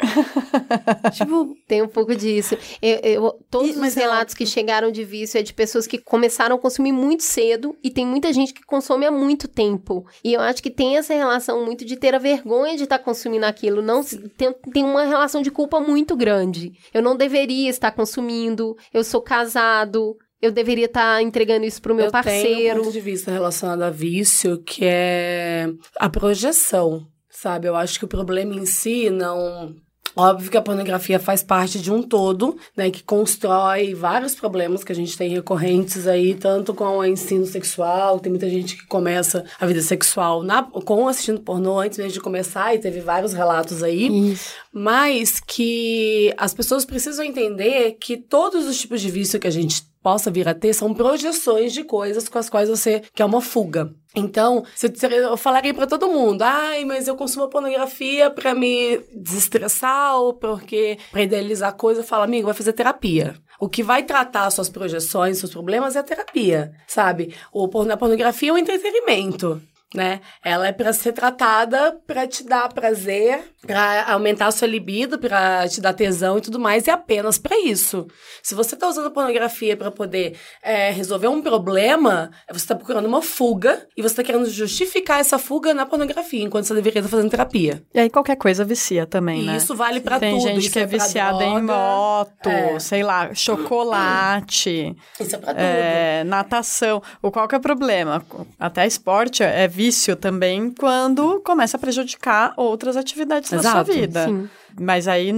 tipo. 1.12 1.57
Tem 1.66 1.83
um 1.83 1.89
pouco 1.89 2.14
disso. 2.14 2.57
Eu, 2.81 2.99
eu 3.03 3.47
todos 3.51 3.76
e, 3.76 3.81
os 3.81 3.95
relatos 3.95 4.35
que 4.35 4.47
chegaram 4.47 4.91
de 4.91 5.05
vício 5.05 5.39
é 5.39 5.43
de 5.43 5.53
pessoas 5.53 5.87
que 5.87 5.99
começaram 5.99 6.57
a 6.57 6.59
consumir 6.59 6.93
muito 6.93 7.24
cedo 7.24 7.76
e 7.83 7.91
tem 7.91 8.07
muita 8.07 8.33
gente 8.33 8.55
que 8.55 8.62
consome 8.62 9.05
há 9.05 9.11
muito 9.11 9.49
tempo. 9.49 10.07
E 10.22 10.33
eu 10.33 10.41
acho 10.41 10.62
que 10.62 10.70
tem 10.70 10.97
essa 10.97 11.12
relação 11.12 11.64
muito 11.64 11.85
de 11.85 11.97
ter 11.97 12.14
a 12.14 12.18
vergonha 12.18 12.76
de 12.76 12.85
estar 12.85 12.99
tá 12.99 13.05
consumindo 13.05 13.45
aquilo. 13.45 13.83
Não 13.83 14.03
tem, 14.37 14.55
tem 14.72 14.85
uma 14.85 15.05
relação 15.05 15.43
de 15.43 15.51
culpa 15.51 15.81
muito 15.81 16.16
grande. 16.16 16.72
Eu 16.95 17.03
não 17.03 17.16
deveria 17.16 17.68
estar 17.68 17.91
consumindo, 17.91 18.76
eu 18.95 19.03
sou 19.03 19.20
casado 19.20 20.16
eu 20.41 20.53
deveria 20.53 20.86
estar 20.86 21.16
tá 21.16 21.22
entregando 21.22 21.64
isso 21.64 21.80
pro 21.82 21.95
meu 21.95 22.07
eu 22.07 22.12
parceiro. 22.12 22.49
Tenho 22.49 22.74
um 22.74 22.84
ponto 22.84 22.93
de 22.93 23.01
vista 23.01 23.30
relacionado 23.30 23.82
a 23.82 23.91
vício, 23.91 24.59
que 24.59 24.84
é 24.84 25.68
a 25.99 26.09
projeção, 26.09 27.07
sabe? 27.28 27.68
Eu 27.68 27.76
acho 27.76 27.99
que 27.99 28.05
o 28.05 28.09
problema 28.09 28.55
em 28.55 28.66
si 28.66 29.11
não 29.11 29.74
Óbvio 30.18 30.51
que 30.51 30.57
a 30.57 30.62
pornografia 30.62 31.20
faz 31.20 31.45
parte 31.45 31.78
de 31.78 31.93
um 31.93 32.03
todo, 32.03 32.59
né, 32.76 32.91
que 32.91 33.05
constrói 33.05 33.95
vários 33.95 34.34
problemas 34.34 34.82
que 34.82 34.91
a 34.91 34.95
gente 34.95 35.16
tem 35.16 35.28
recorrentes 35.30 36.09
aí, 36.09 36.34
tanto 36.34 36.74
com 36.74 36.99
o 36.99 37.05
ensino 37.05 37.47
sexual, 37.47 38.18
tem 38.18 38.30
muita 38.30 38.51
gente 38.51 38.76
que 38.76 38.84
começa 38.89 39.45
a 39.61 39.64
vida 39.64 39.80
sexual 39.80 40.43
na, 40.43 40.64
com 40.64 41.07
assistindo 41.07 41.41
pornô 41.41 41.78
antes 41.78 41.99
mesmo 41.99 42.14
de 42.14 42.20
começar, 42.20 42.74
e 42.74 42.80
teve 42.80 42.99
vários 42.99 43.32
relatos 43.32 43.80
aí, 43.80 44.32
Isso. 44.32 44.55
mas 44.72 45.39
que 45.39 46.34
as 46.36 46.53
pessoas 46.53 46.84
precisam 46.84 47.24
entender 47.24 47.93
que 48.01 48.16
todos 48.16 48.66
os 48.66 48.80
tipos 48.80 49.01
de 49.01 49.12
vício 49.12 49.39
que 49.39 49.47
a 49.47 49.53
gente 49.53 49.88
possa 50.03 50.30
vir 50.30 50.49
a 50.49 50.55
ter 50.55 50.72
são 50.72 50.94
projeções 50.94 51.72
de 51.72 51.84
coisas 51.84 52.28
com 52.28 52.38
as 52.38 52.49
quais 52.49 52.68
você 52.68 53.03
quer 53.14 53.24
uma 53.24 53.40
fuga. 53.40 53.92
Então, 54.14 54.64
se 54.74 54.90
eu 55.03 55.36
falaria 55.36 55.74
para 55.74 55.86
todo 55.86 56.09
mundo, 56.09 56.42
ai, 56.42 56.84
mas 56.84 57.07
eu 57.07 57.16
consumo 57.16 57.49
pornografia 57.49 58.30
para 58.30 58.55
me 58.55 58.99
desestressar 59.14 60.16
ou 60.16 60.34
porque 60.34 60.99
para 61.11 61.22
idealizar 61.22 61.74
coisa, 61.74 62.03
fala, 62.03 62.24
amigo, 62.24 62.46
vai 62.46 62.55
fazer 62.55 62.72
terapia. 62.72 63.34
O 63.61 63.68
que 63.68 63.82
vai 63.82 64.03
tratar 64.03 64.51
suas 64.51 64.68
projeções, 64.68 65.38
seus 65.38 65.53
problemas 65.53 65.94
é 65.94 65.99
a 65.99 66.05
terapia, 66.05 66.72
sabe? 66.86 67.34
O, 67.53 67.64
a 67.64 67.96
pornografia 67.96 68.51
é 68.51 68.53
um 68.53 68.59
entretenimento 68.59 69.61
né? 69.95 70.20
Ela 70.45 70.68
é 70.68 70.72
para 70.72 70.93
ser 70.93 71.12
tratada 71.12 71.99
para 72.07 72.26
te 72.26 72.45
dar 72.45 72.72
prazer, 72.72 73.41
para 73.66 74.12
aumentar 74.12 74.47
a 74.47 74.51
sua 74.51 74.68
libido, 74.68 75.18
para 75.18 75.66
te 75.68 75.80
dar 75.80 75.95
tesão 75.95 76.39
e 76.39 76.41
tudo 76.41 76.59
mais, 76.59 76.86
e 76.86 76.91
apenas 76.91 77.39
para 77.39 77.59
isso. 77.59 78.07
Se 78.43 78.55
você 78.55 78.76
tá 78.76 78.86
usando 78.86 79.11
pornografia 79.11 79.76
para 79.76 79.91
poder 79.91 80.36
é, 80.62 80.91
resolver 80.91 81.28
um 81.28 81.41
problema, 81.41 82.30
você 82.53 82.66
tá 82.66 82.74
procurando 82.74 83.07
uma 83.07 83.22
fuga 83.22 83.86
e 83.97 84.03
você 84.03 84.16
tá 84.16 84.22
querendo 84.22 84.49
justificar 84.51 85.20
essa 85.20 85.39
fuga 85.39 85.72
na 85.72 85.86
pornografia, 85.86 86.45
enquanto 86.45 86.66
você 86.66 86.74
deveria 86.74 87.01
estar 87.01 87.11
fazendo 87.11 87.30
terapia. 87.30 87.82
E 87.95 88.01
aí 88.01 88.11
qualquer 88.11 88.36
coisa 88.36 88.64
vicia 88.64 89.07
também, 89.07 89.43
e 89.43 89.47
né? 89.47 89.57
isso 89.57 89.74
vale 89.74 90.01
para 90.01 90.16
tudo. 90.16 90.28
Tem 90.28 90.41
gente 90.41 90.59
isso 90.61 90.72
que 90.72 90.78
é, 90.78 90.82
é 90.82 90.86
viciada 90.86 91.39
droga, 91.39 91.59
em 91.59 91.62
moto, 91.62 92.49
é. 92.49 92.78
sei 92.78 93.03
lá, 93.03 93.34
chocolate. 93.34 94.95
Isso 95.18 95.34
é 95.34 95.39
pra 95.39 95.55
tudo. 95.55 95.62
É, 95.62 96.24
natação. 96.24 97.03
O 97.22 97.30
qual 97.30 97.49
que 97.49 97.55
é 97.55 97.59
o 97.59 97.61
problema? 97.61 98.22
Até 98.59 98.86
esporte 98.86 99.43
é 99.43 99.66
vício 99.79 100.16
também 100.16 100.72
quando 100.72 101.41
começa 101.43 101.76
a 101.76 101.81
prejudicar 101.81 102.53
outras 102.57 102.97
atividades 102.97 103.53
Exato, 103.53 103.62
da 103.62 103.85
sua 103.85 103.95
vida. 103.95 104.26
Sim. 104.26 104.49
Mas 104.81 105.09
aí 105.09 105.33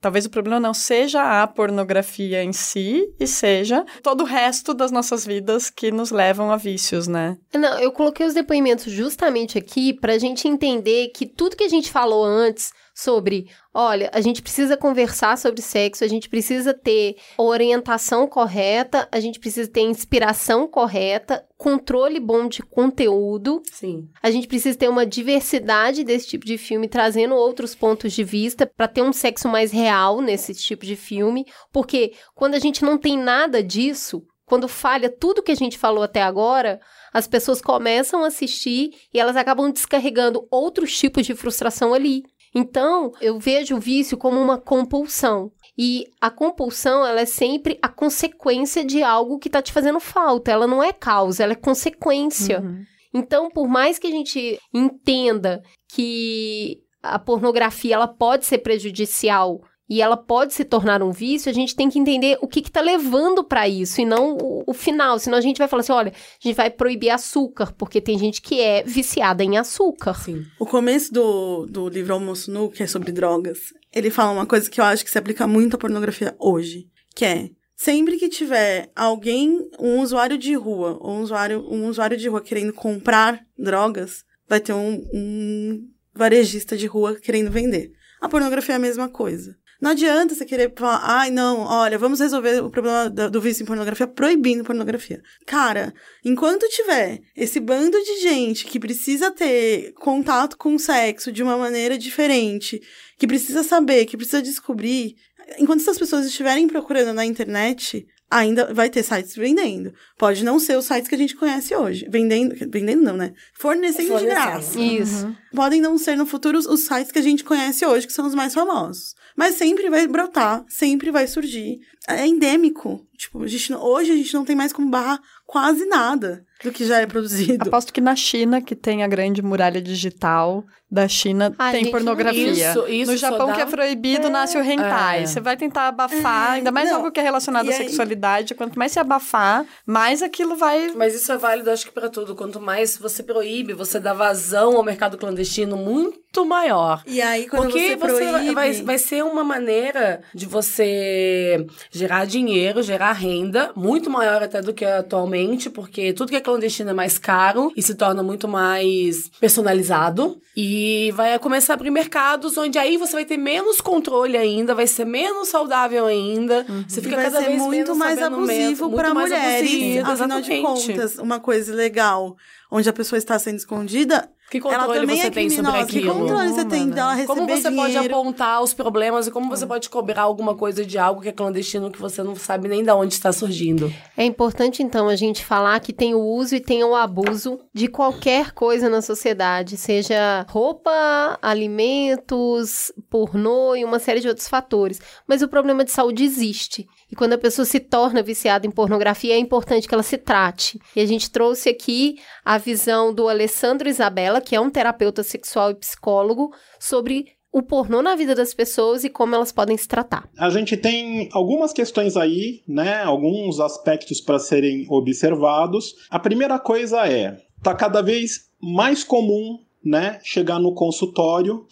talvez 0.00 0.26
o 0.26 0.30
problema 0.30 0.60
não 0.60 0.74
seja 0.74 1.42
a 1.42 1.46
pornografia 1.46 2.42
em 2.42 2.52
si, 2.52 3.12
e 3.18 3.26
seja 3.26 3.84
todo 4.02 4.22
o 4.22 4.26
resto 4.26 4.74
das 4.74 4.90
nossas 4.90 5.26
vidas 5.26 5.70
que 5.70 5.90
nos 5.90 6.10
levam 6.10 6.50
a 6.50 6.56
vícios, 6.56 7.06
né? 7.06 7.36
Não, 7.52 7.78
eu 7.78 7.92
coloquei 7.92 8.26
os 8.26 8.34
depoimentos 8.34 8.92
justamente 8.92 9.58
aqui 9.58 9.92
para 9.92 10.14
a 10.14 10.18
gente 10.18 10.48
entender 10.48 11.08
que 11.08 11.26
tudo 11.26 11.56
que 11.56 11.64
a 11.64 11.68
gente 11.68 11.90
falou 11.90 12.24
antes 12.24 12.72
sobre, 12.96 13.48
olha, 13.72 14.08
a 14.14 14.20
gente 14.20 14.40
precisa 14.40 14.76
conversar 14.76 15.36
sobre 15.36 15.60
sexo, 15.60 16.04
a 16.04 16.06
gente 16.06 16.28
precisa 16.28 16.72
ter 16.72 17.16
orientação 17.36 18.24
correta, 18.28 19.08
a 19.10 19.18
gente 19.18 19.40
precisa 19.40 19.68
ter 19.68 19.80
inspiração 19.80 20.68
correta, 20.68 21.44
controle 21.58 22.20
bom 22.20 22.46
de 22.46 22.62
conteúdo. 22.62 23.62
Sim. 23.72 24.08
A 24.22 24.30
gente 24.30 24.46
precisa 24.46 24.78
ter 24.78 24.88
uma 24.88 25.04
diversidade 25.04 26.04
desse 26.04 26.28
tipo 26.28 26.46
de 26.46 26.56
filme, 26.56 26.86
trazendo 26.86 27.34
outros 27.34 27.74
pontos 27.74 28.12
de 28.12 28.22
vista 28.22 28.53
para 28.54 28.88
ter 28.88 29.02
um 29.02 29.12
sexo 29.12 29.48
mais 29.48 29.72
real 29.72 30.20
nesse 30.20 30.54
tipo 30.54 30.84
de 30.84 30.96
filme, 30.96 31.46
porque 31.72 32.14
quando 32.34 32.54
a 32.54 32.58
gente 32.58 32.84
não 32.84 32.96
tem 32.98 33.18
nada 33.18 33.62
disso, 33.62 34.22
quando 34.46 34.68
falha 34.68 35.08
tudo 35.08 35.42
que 35.42 35.52
a 35.52 35.56
gente 35.56 35.78
falou 35.78 36.02
até 36.02 36.22
agora, 36.22 36.80
as 37.12 37.26
pessoas 37.26 37.60
começam 37.60 38.24
a 38.24 38.28
assistir 38.28 38.90
e 39.12 39.18
elas 39.18 39.36
acabam 39.36 39.70
descarregando 39.70 40.46
outros 40.50 40.96
tipos 40.96 41.24
de 41.24 41.34
frustração 41.34 41.94
ali. 41.94 42.22
Então, 42.54 43.10
eu 43.20 43.38
vejo 43.38 43.76
o 43.76 43.80
vício 43.80 44.16
como 44.16 44.40
uma 44.40 44.58
compulsão. 44.58 45.50
E 45.76 46.06
a 46.20 46.30
compulsão, 46.30 47.04
ela 47.04 47.20
é 47.20 47.26
sempre 47.26 47.76
a 47.82 47.88
consequência 47.88 48.84
de 48.84 49.02
algo 49.02 49.40
que 49.40 49.48
está 49.48 49.60
te 49.60 49.72
fazendo 49.72 49.98
falta. 49.98 50.52
Ela 50.52 50.66
não 50.66 50.80
é 50.80 50.92
causa, 50.92 51.42
ela 51.42 51.52
é 51.52 51.56
consequência. 51.56 52.60
Uhum. 52.60 52.84
Então, 53.12 53.48
por 53.50 53.66
mais 53.66 53.98
que 53.98 54.06
a 54.06 54.10
gente 54.10 54.58
entenda 54.72 55.62
que 55.88 56.83
a 57.04 57.18
pornografia 57.18 57.94
ela 57.94 58.08
pode 58.08 58.46
ser 58.46 58.58
prejudicial 58.58 59.60
e 59.88 60.00
ela 60.00 60.16
pode 60.16 60.54
se 60.54 60.64
tornar 60.64 61.02
um 61.02 61.10
vício, 61.10 61.50
a 61.50 61.52
gente 61.52 61.76
tem 61.76 61.90
que 61.90 61.98
entender 61.98 62.38
o 62.40 62.48
que 62.48 62.60
está 62.60 62.80
levando 62.80 63.44
para 63.44 63.68
isso 63.68 64.00
e 64.00 64.04
não 64.04 64.36
o, 64.36 64.64
o, 64.66 64.72
final. 64.72 65.18
Senão 65.18 65.36
a 65.36 65.42
gente 65.42 65.58
vai 65.58 65.68
falar 65.68 65.80
assim: 65.80 65.92
olha, 65.92 66.10
a 66.10 66.48
gente 66.48 66.56
vai 66.56 66.70
proibir 66.70 67.10
açúcar, 67.10 67.72
porque 67.76 68.00
tem 68.00 68.18
gente 68.18 68.40
que 68.40 68.60
é 68.60 68.82
viciada 68.82 69.44
em 69.44 69.58
açúcar. 69.58 70.14
Sim. 70.14 70.42
O 70.58 70.64
começo 70.64 71.12
do, 71.12 71.66
do 71.66 71.88
livro 71.88 72.14
Almoço 72.14 72.50
Nu, 72.50 72.70
que 72.70 72.82
é 72.82 72.86
sobre 72.86 73.12
drogas, 73.12 73.58
ele 73.92 74.10
fala 74.10 74.32
uma 74.32 74.46
coisa 74.46 74.70
que 74.70 74.80
eu 74.80 74.84
acho 74.84 75.04
que 75.04 75.10
se 75.10 75.18
aplica 75.18 75.46
muito 75.46 75.74
à 75.76 75.78
pornografia 75.78 76.34
hoje, 76.38 76.88
que 77.14 77.24
é. 77.24 77.50
Sempre 77.76 78.16
que 78.18 78.28
tiver 78.28 78.90
alguém, 78.94 79.68
um 79.80 80.00
usuário 80.00 80.38
de 80.38 80.54
rua, 80.54 80.96
ou 81.00 81.16
um 81.16 81.22
usuário, 81.22 81.60
um 81.68 81.88
usuário 81.88 82.16
de 82.16 82.28
rua 82.28 82.40
querendo 82.40 82.72
comprar 82.72 83.44
drogas, 83.58 84.24
vai 84.48 84.60
ter 84.60 84.72
um, 84.72 85.02
um 85.12 85.88
varejista 86.14 86.76
de 86.76 86.86
rua 86.86 87.16
querendo 87.16 87.50
vender. 87.50 87.92
A 88.20 88.28
pornografia 88.28 88.74
é 88.74 88.76
a 88.76 88.80
mesma 88.80 89.08
coisa. 89.08 89.56
Não 89.80 89.90
adianta 89.90 90.34
você 90.34 90.46
querer 90.46 90.72
falar, 90.74 91.00
ai, 91.02 91.30
não, 91.30 91.60
olha, 91.60 91.98
vamos 91.98 92.20
resolver 92.20 92.62
o 92.62 92.70
problema 92.70 93.10
do 93.10 93.40
vício 93.40 93.62
em 93.62 93.66
pornografia 93.66 94.06
proibindo 94.06 94.64
pornografia. 94.64 95.20
Cara, 95.46 95.92
enquanto 96.24 96.68
tiver 96.68 97.20
esse 97.36 97.60
bando 97.60 97.98
de 98.02 98.22
gente 98.22 98.64
que 98.64 98.80
precisa 98.80 99.30
ter 99.30 99.92
contato 99.94 100.56
com 100.56 100.74
o 100.74 100.78
sexo 100.78 101.30
de 101.30 101.42
uma 101.42 101.58
maneira 101.58 101.98
diferente, 101.98 102.80
que 103.18 103.26
precisa 103.26 103.62
saber, 103.62 104.06
que 104.06 104.16
precisa 104.16 104.40
descobrir, 104.40 105.16
enquanto 105.58 105.80
essas 105.80 105.98
pessoas 105.98 106.24
estiverem 106.24 106.66
procurando 106.66 107.12
na 107.12 107.26
internet, 107.26 108.06
ainda 108.34 108.74
vai 108.74 108.90
ter 108.90 109.04
sites 109.04 109.36
vendendo. 109.36 109.94
Pode 110.18 110.44
não 110.44 110.58
ser 110.58 110.76
os 110.76 110.84
sites 110.84 111.08
que 111.08 111.14
a 111.14 111.18
gente 111.18 111.36
conhece 111.36 111.74
hoje. 111.74 112.06
Vendendo, 112.10 112.54
vendendo 112.68 113.02
não, 113.02 113.16
né? 113.16 113.32
Fornecendo, 113.54 114.18
de 114.18 114.24
graça. 114.26 114.80
Isso. 114.80 115.26
Uhum. 115.26 115.36
Podem 115.54 115.80
não 115.80 115.96
ser 115.96 116.16
no 116.16 116.26
futuro 116.26 116.58
os 116.58 116.80
sites 116.80 117.12
que 117.12 117.18
a 117.18 117.22
gente 117.22 117.44
conhece 117.44 117.86
hoje, 117.86 118.06
que 118.08 118.12
são 118.12 118.26
os 118.26 118.34
mais 118.34 118.52
famosos. 118.52 119.14
Mas 119.36 119.54
sempre 119.54 119.88
vai 119.88 120.06
brotar, 120.08 120.64
sempre 120.68 121.12
vai 121.12 121.28
surgir. 121.28 121.78
É 122.08 122.26
endêmico. 122.26 123.06
Tipo, 123.16 123.44
a 123.44 123.46
gente, 123.46 123.72
hoje 123.72 124.12
a 124.12 124.16
gente 124.16 124.34
não 124.34 124.44
tem 124.44 124.56
mais 124.56 124.72
como 124.72 124.90
barrar 124.90 125.20
quase 125.46 125.86
nada 125.86 126.44
do 126.64 126.72
que 126.72 126.84
já 126.84 127.00
é 127.00 127.06
produzido. 127.06 127.68
Aposto 127.68 127.92
que 127.92 128.00
na 128.00 128.16
China, 128.16 128.60
que 128.60 128.74
tem 128.74 129.04
a 129.04 129.06
grande 129.06 129.42
muralha 129.42 129.80
digital 129.80 130.64
da 130.90 131.08
China, 131.08 131.52
Ai, 131.58 131.72
tem 131.72 131.84
gente, 131.84 131.92
pornografia. 131.92 132.70
Isso, 132.70 132.86
isso 132.88 133.10
no 133.10 133.16
Japão, 133.16 133.48
dá... 133.48 133.54
que 133.54 133.60
é 133.60 133.66
proibido, 133.66 134.28
é. 134.28 134.30
nasce 134.30 134.56
o 134.56 134.62
hentai. 134.62 135.22
É. 135.22 135.26
Você 135.26 135.40
vai 135.40 135.56
tentar 135.56 135.88
abafar, 135.88 136.50
é. 136.50 136.56
ainda 136.58 136.70
mais 136.70 136.88
não. 136.88 136.98
algo 136.98 137.10
que 137.10 137.18
é 137.18 137.22
relacionado 137.22 137.66
e 137.66 137.72
à 137.72 137.76
aí... 137.76 137.84
sexualidade. 137.84 138.54
Quanto 138.54 138.78
mais 138.78 138.92
se 138.92 139.00
abafar, 139.00 139.66
mais 139.84 140.22
aquilo 140.22 140.54
vai... 140.56 140.92
Mas 140.94 141.14
isso 141.14 141.32
é 141.32 141.36
válido, 141.36 141.70
acho 141.70 141.86
que 141.86 141.92
para 141.92 142.08
tudo. 142.08 142.34
Quanto 142.36 142.60
mais 142.60 142.96
você 142.96 143.22
proíbe, 143.22 143.72
você 143.72 143.98
dá 143.98 144.14
vazão 144.14 144.76
ao 144.76 144.84
mercado 144.84 145.18
clandestino 145.18 145.76
muito 145.76 146.44
maior. 146.46 147.02
E 147.06 147.20
aí, 147.20 147.48
quando 147.48 147.64
Porque 147.64 147.88
você 147.88 147.96
proíbe... 147.96 148.54
Vai, 148.54 148.72
vai 148.74 148.98
ser 148.98 149.24
uma 149.24 149.42
maneira 149.42 150.22
de 150.32 150.46
você 150.46 151.66
gerar 151.90 152.24
dinheiro, 152.24 152.82
gerar 152.82 153.12
renda, 153.12 153.72
muito 153.74 154.08
maior 154.08 154.42
até 154.42 154.62
do 154.62 154.72
que 154.72 154.84
atualmente, 154.84 155.68
porque 155.68 156.12
tudo 156.12 156.30
que 156.30 156.36
é 156.36 156.40
clandestino 156.54 156.90
é 156.90 156.94
mais 156.94 157.18
caro 157.18 157.72
e 157.76 157.82
se 157.82 157.94
torna 157.94 158.22
muito 158.22 158.46
mais 158.48 159.28
personalizado. 159.40 160.40
E 160.56 161.12
vai 161.16 161.38
começar 161.38 161.72
a 161.72 161.74
abrir 161.74 161.90
mercados 161.90 162.56
onde 162.56 162.78
aí 162.78 162.96
você 162.96 163.12
vai 163.12 163.24
ter 163.24 163.36
menos 163.36 163.80
controle 163.80 164.36
ainda, 164.36 164.74
vai 164.74 164.86
ser 164.86 165.04
menos 165.04 165.48
saudável 165.48 166.06
ainda. 166.06 166.64
Uhum. 166.68 166.84
Você 166.86 167.02
fica 167.02 167.16
cada 167.16 167.40
vez 167.40 167.60
muito 167.60 167.94
mais 167.96 168.20
abusivo 168.22 168.90
para 168.92 169.12
mulheres. 169.12 169.70
Abusivo, 169.70 170.10
afinal 170.10 170.40
de 170.40 170.60
contas, 170.60 171.18
uma 171.18 171.40
coisa 171.40 171.74
legal 171.74 172.36
onde 172.70 172.88
a 172.88 172.92
pessoa 172.92 173.18
está 173.18 173.38
sendo 173.38 173.56
escondida 173.56 174.28
Que 174.50 174.60
controle 174.60 174.84
ela 174.84 174.94
também 175.00 175.16
você 175.16 175.26
é 175.26 175.30
tem 175.30 175.50
sobre 175.50 175.64
criminosa. 175.72 175.86
Que 175.86 175.98
aquilo? 175.98 176.14
controle 176.14 176.48
você 176.52 176.64
tem 176.64 176.90
dela 176.90 177.14
receber 177.14 177.34
Como 177.34 177.48
você 177.48 177.70
pode 177.70 177.92
dinheiro? 177.92 178.14
apontar 178.14 178.62
os 178.62 178.74
problemas 178.74 179.26
e 179.26 179.30
como 179.30 179.48
você 179.48 179.66
pode 179.66 179.90
cobrar 179.90 180.22
alguma 180.22 180.54
coisa 180.54 180.84
de 180.84 180.98
algo 180.98 181.20
que 181.20 181.28
é 181.28 181.32
clandestino 181.32 181.90
que 181.90 182.00
você 182.00 182.22
não 182.22 182.36
sabe 182.36 182.68
nem 182.68 182.84
de 182.84 182.90
onde 182.90 183.14
está 183.14 183.32
surgindo? 183.32 183.92
É 184.16 184.24
importante, 184.24 184.82
então, 184.82 185.08
a 185.08 185.16
gente 185.16 185.44
falar 185.44 185.80
que 185.80 185.92
tem 185.92 186.14
o 186.14 186.20
uso 186.20 186.54
e 186.54 186.60
tem 186.60 186.84
o 186.84 186.94
abuso 186.94 187.58
de 187.72 187.88
qualquer 187.88 188.52
coisa 188.52 188.88
na 188.88 189.02
sociedade, 189.02 189.76
seja 189.76 190.46
roupa, 190.48 191.38
alimentos, 191.42 192.92
pornô 193.10 193.74
e 193.74 193.84
uma 193.84 193.98
série 193.98 194.20
de 194.20 194.28
outros 194.28 194.46
fatores. 194.48 195.00
Mas 195.26 195.42
o 195.42 195.48
problema 195.48 195.84
de 195.84 195.90
saúde 195.90 196.22
existe. 196.22 196.86
E 197.14 197.16
quando 197.16 197.34
a 197.34 197.38
pessoa 197.38 197.64
se 197.64 197.78
torna 197.78 198.24
viciada 198.24 198.66
em 198.66 198.72
pornografia, 198.72 199.34
é 199.34 199.38
importante 199.38 199.86
que 199.86 199.94
ela 199.94 200.02
se 200.02 200.18
trate. 200.18 200.80
E 200.96 201.00
a 201.00 201.06
gente 201.06 201.30
trouxe 201.30 201.68
aqui 201.68 202.16
a 202.44 202.58
visão 202.58 203.14
do 203.14 203.28
Alessandro 203.28 203.88
Isabella, 203.88 204.40
que 204.40 204.56
é 204.56 204.60
um 204.60 204.68
terapeuta 204.68 205.22
sexual 205.22 205.70
e 205.70 205.76
psicólogo, 205.76 206.52
sobre 206.76 207.26
o 207.52 207.62
pornô 207.62 208.02
na 208.02 208.16
vida 208.16 208.34
das 208.34 208.52
pessoas 208.52 209.04
e 209.04 209.08
como 209.08 209.32
elas 209.32 209.52
podem 209.52 209.76
se 209.76 209.86
tratar. 209.86 210.28
A 210.36 210.50
gente 210.50 210.76
tem 210.76 211.28
algumas 211.32 211.72
questões 211.72 212.16
aí, 212.16 212.64
né? 212.66 213.04
Alguns 213.04 213.60
aspectos 213.60 214.20
para 214.20 214.40
serem 214.40 214.84
observados. 214.90 215.94
A 216.10 216.18
primeira 216.18 216.58
coisa 216.58 217.06
é, 217.06 217.40
tá 217.62 217.76
cada 217.76 218.02
vez 218.02 218.50
mais 218.60 219.04
comum, 219.04 219.60
né, 219.84 220.18
chegar 220.24 220.58
no 220.58 220.74
consultório. 220.74 221.64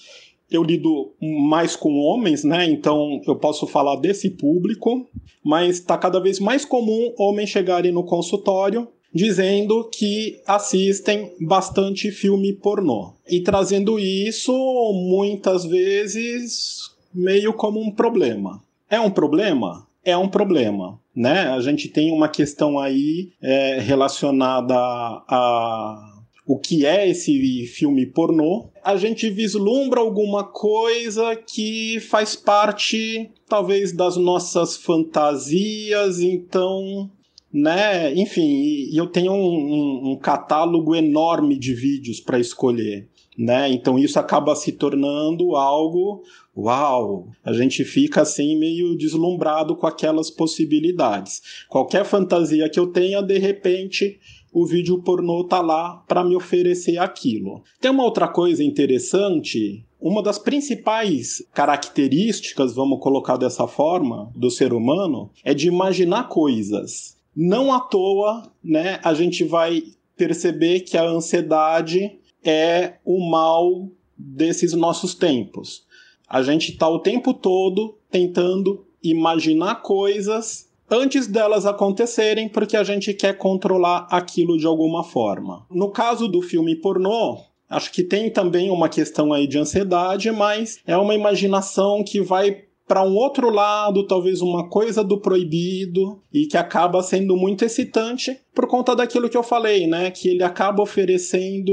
Eu 0.52 0.62
lido 0.62 1.12
mais 1.20 1.74
com 1.74 1.98
homens, 1.98 2.44
né? 2.44 2.68
Então 2.68 3.20
eu 3.26 3.36
posso 3.36 3.66
falar 3.66 3.96
desse 3.96 4.30
público, 4.30 5.06
mas 5.44 5.80
tá 5.80 5.96
cada 5.96 6.20
vez 6.20 6.38
mais 6.38 6.64
comum 6.64 7.12
homens 7.18 7.50
chegarem 7.50 7.92
no 7.92 8.04
consultório 8.04 8.88
dizendo 9.14 9.88
que 9.92 10.40
assistem 10.46 11.32
bastante 11.40 12.10
filme 12.10 12.52
pornô 12.54 13.12
e 13.28 13.40
trazendo 13.40 13.98
isso 13.98 14.52
muitas 15.10 15.64
vezes 15.64 16.90
meio 17.14 17.52
como 17.52 17.80
um 17.80 17.90
problema. 17.90 18.62
É 18.88 18.98
um 18.98 19.10
problema? 19.10 19.86
É 20.04 20.16
um 20.16 20.28
problema, 20.28 20.98
né? 21.14 21.50
A 21.50 21.60
gente 21.60 21.88
tem 21.88 22.10
uma 22.10 22.28
questão 22.28 22.78
aí 22.78 23.32
é, 23.40 23.78
relacionada 23.80 24.74
a 24.74 26.11
o 26.46 26.58
que 26.58 26.84
é 26.84 27.08
esse 27.08 27.66
filme 27.66 28.06
pornô, 28.06 28.68
a 28.82 28.96
gente 28.96 29.30
vislumbra 29.30 30.00
alguma 30.00 30.44
coisa 30.44 31.36
que 31.36 32.00
faz 32.00 32.34
parte, 32.34 33.30
talvez, 33.48 33.92
das 33.92 34.16
nossas 34.16 34.76
fantasias, 34.76 36.20
então 36.20 37.10
né? 37.52 38.14
Enfim, 38.14 38.88
eu 38.94 39.06
tenho 39.06 39.32
um, 39.32 39.36
um, 39.36 40.12
um 40.12 40.16
catálogo 40.16 40.94
enorme 40.94 41.58
de 41.58 41.74
vídeos 41.74 42.18
para 42.18 42.38
escolher, 42.38 43.08
né? 43.36 43.70
Então 43.70 43.98
isso 43.98 44.18
acaba 44.18 44.56
se 44.56 44.72
tornando 44.72 45.54
algo, 45.54 46.22
uau! 46.56 47.28
A 47.44 47.52
gente 47.52 47.84
fica 47.84 48.22
assim 48.22 48.58
meio 48.58 48.96
deslumbrado 48.96 49.76
com 49.76 49.86
aquelas 49.86 50.30
possibilidades. 50.30 51.42
Qualquer 51.68 52.06
fantasia 52.06 52.70
que 52.70 52.80
eu 52.80 52.86
tenha, 52.86 53.20
de 53.20 53.38
repente 53.38 54.18
o 54.52 54.66
vídeo 54.66 55.02
pornô 55.02 55.44
tá 55.44 55.60
lá 55.60 56.02
para 56.06 56.22
me 56.22 56.36
oferecer 56.36 56.98
aquilo. 56.98 57.62
Tem 57.80 57.90
uma 57.90 58.04
outra 58.04 58.28
coisa 58.28 58.62
interessante 58.62 59.84
uma 60.02 60.20
das 60.20 60.36
principais 60.36 61.46
características, 61.54 62.74
vamos 62.74 62.98
colocar 62.98 63.36
dessa 63.36 63.68
forma, 63.68 64.32
do 64.34 64.50
ser 64.50 64.72
humano 64.72 65.30
é 65.44 65.54
de 65.54 65.68
imaginar 65.68 66.28
coisas. 66.28 67.16
Não 67.34 67.72
à 67.72 67.78
toa, 67.78 68.50
né, 68.62 68.98
a 69.04 69.14
gente 69.14 69.44
vai 69.44 69.84
perceber 70.16 70.80
que 70.80 70.96
a 70.96 71.08
ansiedade 71.08 72.18
é 72.44 72.94
o 73.04 73.30
mal 73.30 73.88
desses 74.18 74.72
nossos 74.72 75.14
tempos. 75.14 75.86
A 76.28 76.42
gente 76.42 76.72
está 76.72 76.88
o 76.88 76.98
tempo 76.98 77.32
todo 77.32 77.96
tentando 78.10 78.84
imaginar 79.00 79.82
coisas 79.82 80.68
antes 80.92 81.26
delas 81.26 81.64
acontecerem, 81.64 82.48
porque 82.48 82.76
a 82.76 82.84
gente 82.84 83.14
quer 83.14 83.36
controlar 83.38 84.06
aquilo 84.10 84.58
de 84.58 84.66
alguma 84.66 85.02
forma. 85.02 85.66
No 85.70 85.90
caso 85.90 86.28
do 86.28 86.42
filme 86.42 86.76
pornô, 86.76 87.38
acho 87.68 87.90
que 87.90 88.04
tem 88.04 88.30
também 88.30 88.70
uma 88.70 88.88
questão 88.88 89.32
aí 89.32 89.46
de 89.46 89.58
ansiedade, 89.58 90.30
mas 90.30 90.78
é 90.86 90.96
uma 90.96 91.14
imaginação 91.14 92.04
que 92.04 92.20
vai 92.20 92.64
para 92.86 93.02
um 93.02 93.14
outro 93.14 93.48
lado, 93.48 94.06
talvez 94.06 94.42
uma 94.42 94.68
coisa 94.68 95.02
do 95.02 95.18
proibido 95.18 96.20
e 96.30 96.46
que 96.46 96.58
acaba 96.58 97.02
sendo 97.02 97.34
muito 97.36 97.64
excitante 97.64 98.36
por 98.54 98.66
conta 98.66 98.94
daquilo 98.94 99.30
que 99.30 99.36
eu 99.36 99.42
falei, 99.42 99.86
né? 99.86 100.10
Que 100.10 100.28
ele 100.28 100.42
acaba 100.42 100.82
oferecendo 100.82 101.72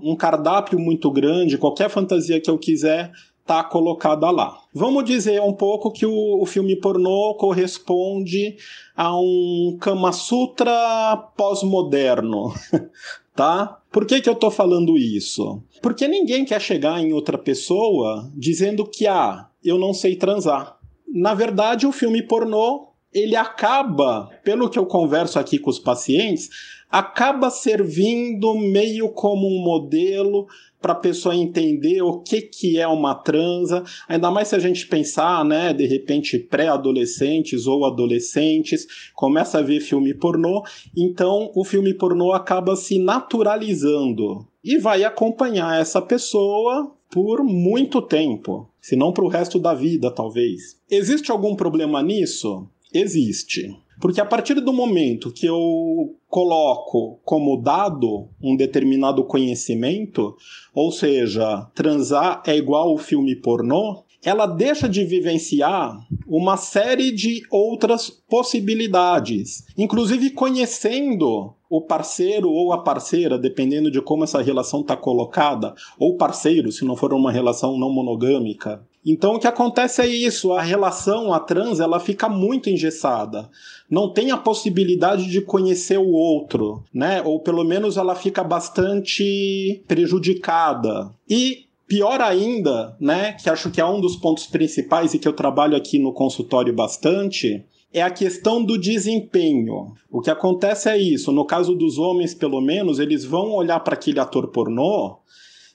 um 0.00 0.14
cardápio 0.14 0.78
muito 0.78 1.10
grande, 1.10 1.58
qualquer 1.58 1.90
fantasia 1.90 2.40
que 2.40 2.48
eu 2.48 2.56
quiser 2.56 3.10
tá 3.50 3.64
colocada 3.64 4.30
lá. 4.30 4.60
Vamos 4.72 5.04
dizer 5.04 5.42
um 5.42 5.52
pouco 5.52 5.90
que 5.90 6.06
o, 6.06 6.40
o 6.40 6.46
filme 6.46 6.76
pornô 6.76 7.34
corresponde 7.34 8.56
a 8.96 9.18
um 9.18 9.76
Kama 9.80 10.12
Sutra 10.12 11.16
pós-moderno, 11.36 12.54
tá? 13.34 13.80
Por 13.90 14.06
que, 14.06 14.20
que 14.20 14.28
eu 14.28 14.36
tô 14.36 14.52
falando 14.52 14.96
isso? 14.96 15.60
Porque 15.82 16.06
ninguém 16.06 16.44
quer 16.44 16.60
chegar 16.60 17.00
em 17.00 17.12
outra 17.12 17.36
pessoa 17.36 18.30
dizendo 18.36 18.86
que, 18.86 19.08
ah, 19.08 19.48
eu 19.64 19.80
não 19.80 19.92
sei 19.92 20.14
transar. 20.14 20.78
Na 21.12 21.34
verdade, 21.34 21.88
o 21.88 21.92
filme 21.92 22.22
pornô, 22.22 22.90
ele 23.12 23.34
acaba, 23.34 24.30
pelo 24.44 24.70
que 24.70 24.78
eu 24.78 24.86
converso 24.86 25.40
aqui 25.40 25.58
com 25.58 25.70
os 25.70 25.80
pacientes, 25.80 26.48
acaba 26.88 27.50
servindo 27.50 28.54
meio 28.54 29.08
como 29.08 29.48
um 29.48 29.60
modelo 29.60 30.46
para 30.80 30.92
a 30.92 30.96
pessoa 30.96 31.34
entender 31.34 32.02
o 32.02 32.20
que, 32.20 32.40
que 32.40 32.78
é 32.78 32.88
uma 32.88 33.14
transa, 33.14 33.84
ainda 34.08 34.30
mais 34.30 34.48
se 34.48 34.56
a 34.56 34.58
gente 34.58 34.86
pensar, 34.86 35.44
né, 35.44 35.72
de 35.72 35.86
repente 35.86 36.38
pré-adolescentes 36.38 37.66
ou 37.66 37.84
adolescentes, 37.84 38.86
começa 39.14 39.58
a 39.58 39.62
ver 39.62 39.80
filme 39.80 40.14
pornô, 40.14 40.62
então 40.96 41.50
o 41.54 41.64
filme 41.64 41.92
pornô 41.94 42.32
acaba 42.32 42.74
se 42.76 42.98
naturalizando 42.98 44.46
e 44.64 44.78
vai 44.78 45.04
acompanhar 45.04 45.80
essa 45.80 46.00
pessoa 46.00 46.92
por 47.10 47.42
muito 47.42 48.00
tempo, 48.00 48.68
se 48.80 48.94
não 48.94 49.12
para 49.12 49.24
o 49.24 49.28
resto 49.28 49.58
da 49.58 49.74
vida, 49.74 50.10
talvez. 50.10 50.78
Existe 50.88 51.30
algum 51.30 51.56
problema 51.56 52.02
nisso? 52.02 52.66
Existe. 52.92 53.76
Porque 54.00 54.20
a 54.20 54.24
partir 54.24 54.54
do 54.54 54.72
momento 54.72 55.30
que 55.30 55.46
eu 55.46 56.16
coloco 56.26 57.20
como 57.22 57.60
dado 57.60 58.28
um 58.42 58.56
determinado 58.56 59.22
conhecimento, 59.24 60.34
ou 60.74 60.90
seja, 60.90 61.68
transar 61.74 62.42
é 62.46 62.56
igual 62.56 62.88
ao 62.88 62.98
filme 62.98 63.36
pornô, 63.36 64.04
ela 64.24 64.46
deixa 64.46 64.88
de 64.88 65.04
vivenciar 65.04 65.98
uma 66.26 66.56
série 66.56 67.10
de 67.10 67.42
outras 67.50 68.10
possibilidades, 68.10 69.64
inclusive 69.76 70.30
conhecendo 70.30 71.54
o 71.68 71.80
parceiro 71.80 72.50
ou 72.50 72.72
a 72.72 72.82
parceira, 72.82 73.38
dependendo 73.38 73.90
de 73.90 74.02
como 74.02 74.24
essa 74.24 74.42
relação 74.42 74.80
está 74.80 74.96
colocada, 74.96 75.74
ou 75.98 76.16
parceiro, 76.16 76.72
se 76.72 76.84
não 76.84 76.96
for 76.96 77.14
uma 77.14 77.30
relação 77.30 77.78
não 77.78 77.90
monogâmica. 77.90 78.84
Então 79.06 79.36
o 79.36 79.38
que 79.38 79.46
acontece 79.46 80.02
é 80.02 80.06
isso, 80.06 80.52
a 80.52 80.60
relação, 80.60 81.32
a 81.32 81.40
trans, 81.40 81.80
ela 81.80 81.98
fica 81.98 82.28
muito 82.28 82.68
engessada. 82.68 83.48
Não 83.88 84.12
tem 84.12 84.30
a 84.30 84.36
possibilidade 84.36 85.30
de 85.30 85.40
conhecer 85.40 85.98
o 85.98 86.10
outro, 86.10 86.84
né? 86.92 87.22
Ou 87.22 87.40
pelo 87.40 87.64
menos 87.64 87.96
ela 87.96 88.14
fica 88.14 88.44
bastante 88.44 89.82
prejudicada. 89.88 91.10
E 91.28 91.69
Pior 91.90 92.20
ainda, 92.20 92.96
né, 93.00 93.32
que 93.32 93.50
acho 93.50 93.68
que 93.68 93.80
é 93.80 93.84
um 93.84 94.00
dos 94.00 94.14
pontos 94.14 94.46
principais 94.46 95.12
e 95.12 95.18
que 95.18 95.26
eu 95.26 95.32
trabalho 95.32 95.76
aqui 95.76 95.98
no 95.98 96.12
consultório 96.12 96.72
bastante, 96.72 97.64
é 97.92 98.00
a 98.00 98.08
questão 98.08 98.64
do 98.64 98.78
desempenho. 98.78 99.92
O 100.08 100.20
que 100.20 100.30
acontece 100.30 100.88
é 100.88 100.96
isso, 100.96 101.32
no 101.32 101.44
caso 101.44 101.74
dos 101.74 101.98
homens, 101.98 102.32
pelo 102.32 102.60
menos, 102.60 103.00
eles 103.00 103.24
vão 103.24 103.50
olhar 103.50 103.80
para 103.80 103.94
aquele 103.94 104.20
ator 104.20 104.52
pornô 104.52 105.16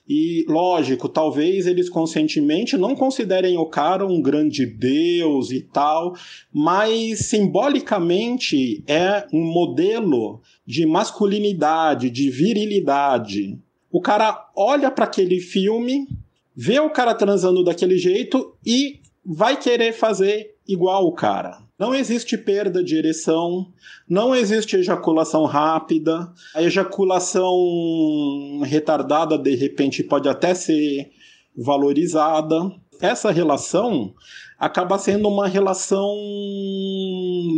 e, 0.08 0.46
lógico, 0.48 1.06
talvez 1.06 1.66
eles 1.66 1.90
conscientemente 1.90 2.78
não 2.78 2.94
considerem 2.94 3.58
o 3.58 3.66
cara 3.66 4.06
um 4.06 4.22
grande 4.22 4.64
deus 4.64 5.50
e 5.50 5.60
tal, 5.60 6.14
mas 6.50 7.26
simbolicamente 7.26 8.82
é 8.86 9.26
um 9.34 9.44
modelo 9.44 10.40
de 10.64 10.86
masculinidade, 10.86 12.08
de 12.08 12.30
virilidade. 12.30 13.58
O 13.96 14.00
cara 14.02 14.50
olha 14.54 14.90
para 14.90 15.06
aquele 15.06 15.40
filme, 15.40 16.06
vê 16.54 16.78
o 16.78 16.90
cara 16.90 17.14
transando 17.14 17.64
daquele 17.64 17.96
jeito 17.96 18.54
e 18.62 19.00
vai 19.24 19.58
querer 19.58 19.94
fazer 19.94 20.54
igual 20.68 21.06
o 21.06 21.14
cara. 21.14 21.60
Não 21.78 21.94
existe 21.94 22.36
perda 22.36 22.84
de 22.84 22.94
ereção, 22.94 23.72
não 24.06 24.34
existe 24.34 24.76
ejaculação 24.76 25.46
rápida. 25.46 26.30
A 26.54 26.62
ejaculação 26.62 28.60
retardada, 28.64 29.38
de 29.38 29.56
repente, 29.56 30.04
pode 30.04 30.28
até 30.28 30.52
ser 30.52 31.10
valorizada. 31.56 32.70
Essa 33.00 33.30
relação 33.30 34.12
acaba 34.58 34.98
sendo 34.98 35.26
uma 35.26 35.48
relação 35.48 36.14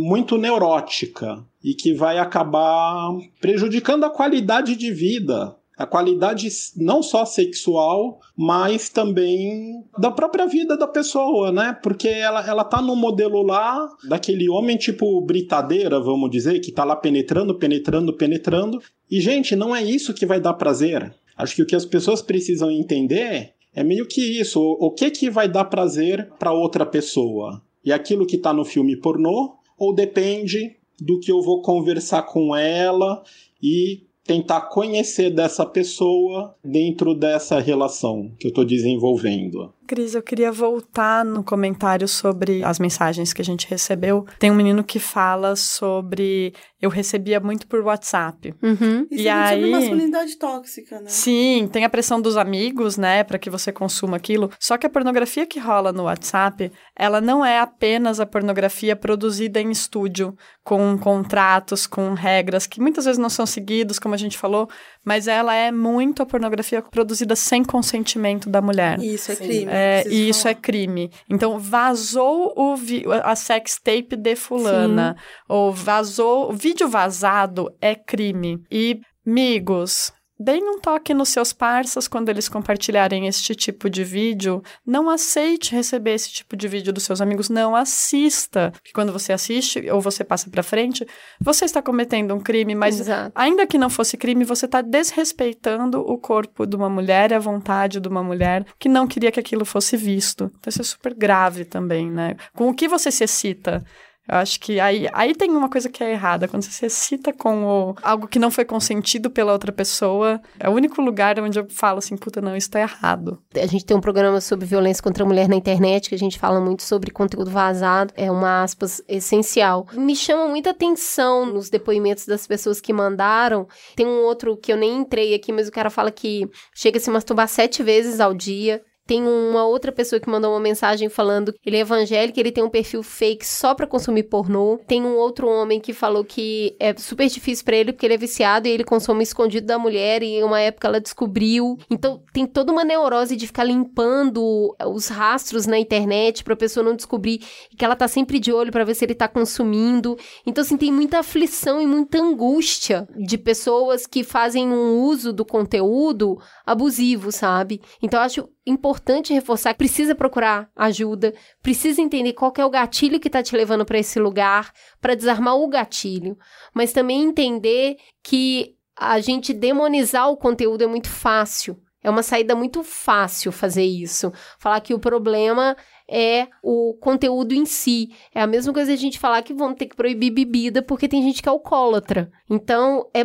muito 0.05 0.37
neurótica 0.37 1.45
e 1.61 1.73
que 1.73 1.93
vai 1.93 2.17
acabar 2.17 3.11
prejudicando 3.41 4.05
a 4.05 4.09
qualidade 4.09 4.77
de 4.77 4.89
vida 4.89 5.58
a 5.79 5.85
qualidade 5.85 6.49
não 6.75 7.01
só 7.01 7.23
sexual, 7.23 8.19
mas 8.35 8.89
também 8.89 9.81
da 9.97 10.11
própria 10.11 10.45
vida 10.45 10.75
da 10.75 10.85
pessoa, 10.85 11.53
né? 11.53 11.71
Porque 11.81 12.09
ela, 12.09 12.45
ela 12.45 12.65
tá 12.65 12.81
no 12.81 12.97
modelo 12.97 13.41
lá 13.41 13.87
daquele 14.09 14.49
homem 14.49 14.75
tipo 14.75 15.21
britadeira, 15.21 15.97
vamos 16.01 16.29
dizer, 16.29 16.59
que 16.59 16.69
tá 16.69 16.83
lá 16.83 16.97
penetrando, 16.97 17.55
penetrando, 17.55 18.11
penetrando. 18.11 18.81
E, 19.09 19.21
gente, 19.21 19.55
não 19.55 19.73
é 19.73 19.81
isso 19.81 20.13
que 20.13 20.25
vai 20.25 20.41
dar 20.41 20.55
prazer. 20.55 21.15
Acho 21.37 21.55
que 21.55 21.61
o 21.61 21.65
que 21.65 21.77
as 21.77 21.85
pessoas 21.85 22.21
precisam 22.21 22.69
entender 22.69 23.53
é 23.73 23.81
meio 23.81 24.05
que 24.05 24.37
isso. 24.37 24.59
O 24.61 24.91
que 24.91 25.09
que 25.09 25.29
vai 25.29 25.47
dar 25.47 25.63
prazer 25.63 26.29
para 26.37 26.51
outra 26.51 26.85
pessoa? 26.85 27.61
E 27.85 27.93
aquilo 27.93 28.27
que 28.27 28.37
tá 28.37 28.51
no 28.51 28.65
filme 28.65 28.97
pornô? 28.97 29.53
Ou 29.77 29.95
depende 29.95 30.75
do 30.99 31.21
que 31.21 31.31
eu 31.31 31.41
vou 31.41 31.61
conversar 31.61 32.23
com 32.23 32.53
ela 32.53 33.23
e 33.63 34.08
tentar 34.29 34.61
conhecer 34.69 35.31
dessa 35.31 35.65
pessoa 35.65 36.55
dentro 36.63 37.15
dessa 37.15 37.59
relação 37.59 38.31
que 38.37 38.45
eu 38.45 38.49
estou 38.49 38.63
desenvolvendo. 38.63 39.73
Cris, 39.89 40.13
eu 40.13 40.21
queria 40.21 40.51
voltar 40.51 41.25
no 41.25 41.43
comentário 41.43 42.07
sobre 42.07 42.63
as 42.63 42.77
mensagens 42.77 43.33
que 43.33 43.41
a 43.41 43.45
gente 43.45 43.67
recebeu. 43.67 44.23
Tem 44.37 44.51
um 44.51 44.55
menino 44.55 44.83
que 44.83 44.99
fala 44.99 45.55
sobre 45.55 46.53
eu 46.81 46.89
recebia 46.89 47.39
muito 47.41 47.67
por 47.67 47.81
WhatsApp. 47.81 48.53
Uhum. 48.63 49.05
Isso 49.11 49.23
E 49.23 49.27
é 49.27 49.33
muito 49.33 49.49
sobre 49.49 49.65
aí- 49.65 49.71
masculinidade 49.71 50.35
tóxica, 50.37 50.95
né? 51.01 51.09
Sim, 51.09 51.67
tem 51.69 51.83
a 51.83 51.89
pressão 51.89 52.21
dos 52.21 52.37
amigos, 52.37 52.95
né, 52.97 53.21
para 53.23 53.37
que 53.37 53.49
você 53.49 53.69
consuma 53.71 54.15
aquilo. 54.15 54.49
Só 54.59 54.77
que 54.77 54.85
a 54.85 54.89
pornografia 54.89 55.45
que 55.45 55.59
rola 55.59 55.91
no 55.91 56.03
WhatsApp, 56.03 56.71
ela 56.95 57.19
não 57.19 57.43
é 57.43 57.59
apenas 57.59 58.19
a 58.21 58.25
pornografia 58.25 58.95
produzida 58.95 59.59
em 59.59 59.71
estúdio, 59.71 60.33
com 60.63 60.97
contratos, 60.97 61.85
com 61.87 62.13
regras 62.13 62.65
que 62.67 62.79
muitas 62.79 63.03
vezes 63.05 63.17
não 63.17 63.29
são 63.29 63.45
seguidos, 63.45 63.99
como 63.99 64.13
a 64.13 64.17
gente 64.17 64.37
falou, 64.37 64.69
mas 65.03 65.27
ela 65.27 65.53
é 65.53 65.71
muito 65.71 66.21
a 66.21 66.25
pornografia 66.25 66.81
produzida 66.81 67.35
sem 67.35 67.61
consentimento 67.63 68.49
da 68.49 68.61
mulher. 68.61 68.99
Isso 68.99 69.31
é 69.31 69.35
Sim. 69.35 69.43
crime. 69.43 69.65
É, 69.71 69.78
preciso 70.01 70.15
e 70.15 70.29
isso 70.29 70.47
é 70.47 70.53
crime. 70.53 71.09
Então, 71.29 71.59
vazou 71.59 72.53
o 72.55 72.75
vi- 72.75 73.03
a 73.23 73.35
sex 73.35 73.79
tape 73.83 74.15
de 74.15 74.35
fulana, 74.35 75.15
ou 75.47 75.71
vazou, 75.73 76.49
o 76.51 76.53
vídeo 76.53 76.87
vazado 76.87 77.69
é 77.81 77.95
crime. 77.95 78.61
E, 78.71 78.99
amigos, 79.25 80.11
deem 80.39 80.63
um 80.63 80.79
toque 80.79 81.13
nos 81.13 81.29
seus 81.29 81.51
parceiros 81.51 82.07
quando 82.07 82.29
eles 82.29 82.47
compartilharem 82.47 83.27
este 83.27 83.53
tipo 83.53 83.89
de 83.89 84.03
vídeo. 84.03 84.63
Não 84.85 85.09
aceite 85.09 85.75
receber 85.75 86.13
esse 86.13 86.31
tipo 86.31 86.55
de 86.55 86.67
vídeo 86.67 86.93
dos 86.93 87.03
seus 87.03 87.21
amigos, 87.21 87.49
não 87.49 87.75
assista. 87.75 88.71
Porque 88.71 88.91
quando 88.93 89.11
você 89.11 89.33
assiste 89.33 89.89
ou 89.89 89.99
você 89.99 90.23
passa 90.23 90.49
pra 90.49 90.63
frente, 90.63 91.05
você 91.39 91.65
está 91.65 91.81
cometendo 91.81 92.33
um 92.33 92.39
crime, 92.39 92.75
mas 92.75 92.99
Exato. 92.99 93.31
Ainda 93.35 93.67
que 93.67 93.77
não 93.77 93.89
fosse 93.89 94.17
crime, 94.17 94.43
você 94.43 94.65
está 94.65 94.81
desrespeitando 94.81 95.99
o 95.99 96.17
corpo 96.17 96.65
de 96.65 96.75
uma 96.75 96.89
mulher 96.89 97.31
e 97.31 97.35
a 97.35 97.39
vontade 97.39 97.99
de 97.99 98.07
uma 98.07 98.23
mulher 98.23 98.65
que 98.77 98.87
não 98.87 99.07
queria 99.07 99.31
que 99.31 99.39
aquilo 99.39 99.65
fosse 99.65 99.97
visto. 99.97 100.45
Então 100.59 100.69
isso 100.69 100.81
é 100.81 100.85
super 100.85 101.13
grave 101.13 101.65
também, 101.65 102.09
né? 102.09 102.35
Com 102.55 102.69
o 102.69 102.73
que 102.73 102.87
você 102.87 103.11
se 103.11 103.23
excita? 103.23 103.83
Eu 104.29 104.37
acho 104.37 104.59
que 104.59 104.79
aí, 104.79 105.07
aí 105.11 105.33
tem 105.33 105.49
uma 105.49 105.69
coisa 105.69 105.89
que 105.89 106.03
é 106.03 106.11
errada. 106.11 106.47
Quando 106.47 106.61
você 106.63 106.71
se 106.71 106.85
excita 106.85 107.33
com 107.33 107.63
o- 107.65 107.95
algo 108.03 108.27
que 108.27 108.37
não 108.37 108.51
foi 108.51 108.63
consentido 108.63 109.29
pela 109.29 109.51
outra 109.51 109.71
pessoa, 109.71 110.39
é 110.59 110.69
o 110.69 110.73
único 110.73 111.01
lugar 111.01 111.39
onde 111.39 111.57
eu 111.59 111.67
falo 111.69 111.97
assim, 111.97 112.15
puta, 112.15 112.39
não, 112.39 112.55
isso 112.55 112.69
tá 112.69 112.79
errado. 112.79 113.41
A 113.55 113.65
gente 113.65 113.85
tem 113.85 113.97
um 113.97 114.01
programa 114.01 114.39
sobre 114.39 114.65
violência 114.65 115.01
contra 115.01 115.23
a 115.23 115.27
mulher 115.27 115.49
na 115.49 115.55
internet, 115.55 116.09
que 116.09 116.15
a 116.15 116.19
gente 116.19 116.37
fala 116.37 116.61
muito 116.61 116.83
sobre 116.83 117.09
conteúdo 117.11 117.49
vazado. 117.49 118.13
É 118.15 118.29
uma 118.31 118.61
aspas 118.63 119.01
essencial. 119.07 119.87
Me 119.93 120.15
chama 120.15 120.47
muita 120.47 120.69
atenção 120.69 121.45
nos 121.47 121.69
depoimentos 121.69 122.25
das 122.25 122.45
pessoas 122.45 122.79
que 122.79 122.93
mandaram. 122.93 123.67
Tem 123.95 124.05
um 124.05 124.23
outro 124.23 124.55
que 124.55 124.71
eu 124.71 124.77
nem 124.77 124.97
entrei 124.97 125.33
aqui, 125.33 125.51
mas 125.51 125.67
o 125.67 125.71
cara 125.71 125.89
fala 125.89 126.11
que 126.11 126.47
chega 126.75 126.97
a 126.97 127.01
se 127.01 127.09
masturbar 127.09 127.47
sete 127.47 127.81
vezes 127.81 128.19
ao 128.19 128.33
dia. 128.33 128.81
Tem 129.09 129.23
uma 129.23 129.65
outra 129.65 129.91
pessoa 129.91 130.19
que 130.19 130.29
mandou 130.29 130.51
uma 130.51 130.59
mensagem 130.59 131.09
falando 131.09 131.51
que 131.51 131.67
ele 131.67 131.77
é 131.77 131.79
evangélico, 131.79 132.39
ele 132.39 132.51
tem 132.51 132.63
um 132.63 132.69
perfil 132.69 133.01
fake 133.01 133.43
só 133.43 133.73
pra 133.73 133.87
consumir 133.87 134.21
pornô. 134.21 134.79
Tem 134.85 135.01
um 135.01 135.15
outro 135.15 135.49
homem 135.49 135.79
que 135.79 135.93
falou 135.93 136.23
que 136.23 136.75
é 136.79 136.95
super 136.95 137.27
difícil 137.27 137.65
pra 137.65 137.75
ele 137.75 137.91
porque 137.91 138.05
ele 138.05 138.13
é 138.13 138.17
viciado 138.17 138.67
e 138.67 138.71
ele 138.71 138.83
consome 138.83 139.23
escondido 139.23 139.65
da 139.65 139.79
mulher 139.79 140.21
e 140.21 140.35
em 140.35 140.43
uma 140.43 140.59
época 140.59 140.87
ela 140.87 141.01
descobriu. 141.01 141.75
Então 141.89 142.21
tem 142.31 142.45
toda 142.45 142.71
uma 142.71 142.83
neurose 142.83 143.35
de 143.35 143.47
ficar 143.47 143.63
limpando 143.63 144.75
os 144.85 145.07
rastros 145.07 145.65
na 145.65 145.79
internet 145.79 146.43
pra 146.43 146.55
pessoa 146.55 146.83
não 146.83 146.95
descobrir 146.95 147.39
que 147.75 147.83
ela 147.83 147.95
tá 147.95 148.07
sempre 148.07 148.37
de 148.37 148.53
olho 148.53 148.71
pra 148.71 148.83
ver 148.83 148.93
se 148.93 149.05
ele 149.05 149.15
tá 149.15 149.27
consumindo. 149.27 150.19
Então 150.45 150.61
assim 150.61 150.77
tem 150.77 150.91
muita 150.91 151.17
aflição 151.17 151.81
e 151.81 151.87
muita 151.87 152.19
angústia 152.19 153.07
de 153.17 153.39
pessoas 153.39 154.05
que 154.05 154.23
fazem 154.23 154.67
um 154.67 154.99
uso 155.01 155.33
do 155.33 155.43
conteúdo 155.43 156.37
abusivo, 156.63 157.31
sabe? 157.31 157.81
Então 158.03 158.21
acho 158.21 158.47
importante 158.69 159.33
reforçar 159.33 159.73
que 159.73 159.79
precisa 159.79 160.15
procurar 160.15 160.69
ajuda, 160.75 161.33
precisa 161.61 162.01
entender 162.01 162.33
qual 162.33 162.53
é 162.57 162.65
o 162.65 162.69
gatilho 162.69 163.19
que 163.19 163.29
tá 163.29 163.41
te 163.43 163.55
levando 163.55 163.85
para 163.85 163.99
esse 163.99 164.19
lugar, 164.19 164.71
para 165.01 165.15
desarmar 165.15 165.55
o 165.55 165.67
gatilho, 165.67 166.37
mas 166.73 166.93
também 166.93 167.23
entender 167.23 167.97
que 168.23 168.75
a 168.95 169.19
gente 169.19 169.53
demonizar 169.53 170.29
o 170.29 170.37
conteúdo 170.37 170.83
é 170.83 170.87
muito 170.87 171.09
fácil. 171.09 171.79
É 172.01 172.09
uma 172.09 172.23
saída 172.23 172.55
muito 172.55 172.81
fácil 172.81 173.51
fazer 173.51 173.83
isso. 173.83 174.31
Falar 174.57 174.79
que 174.79 174.93
o 174.93 174.99
problema 174.99 175.75
é 176.09 176.47
o 176.63 176.93
conteúdo 176.99 177.53
em 177.53 177.65
si. 177.65 178.09
É 178.33 178.41
a 178.41 178.47
mesma 178.47 178.73
coisa 178.73 178.93
a 178.93 178.95
gente 178.95 179.19
falar 179.19 179.41
que 179.41 179.53
vamos 179.53 179.77
ter 179.77 179.85
que 179.85 179.95
proibir 179.95 180.31
bebida 180.31 180.81
porque 180.81 181.09
tem 181.09 181.21
gente 181.21 181.41
que 181.41 181.49
é 181.49 181.51
alcoólatra. 181.51 182.31
Então, 182.49 183.09
é 183.13 183.23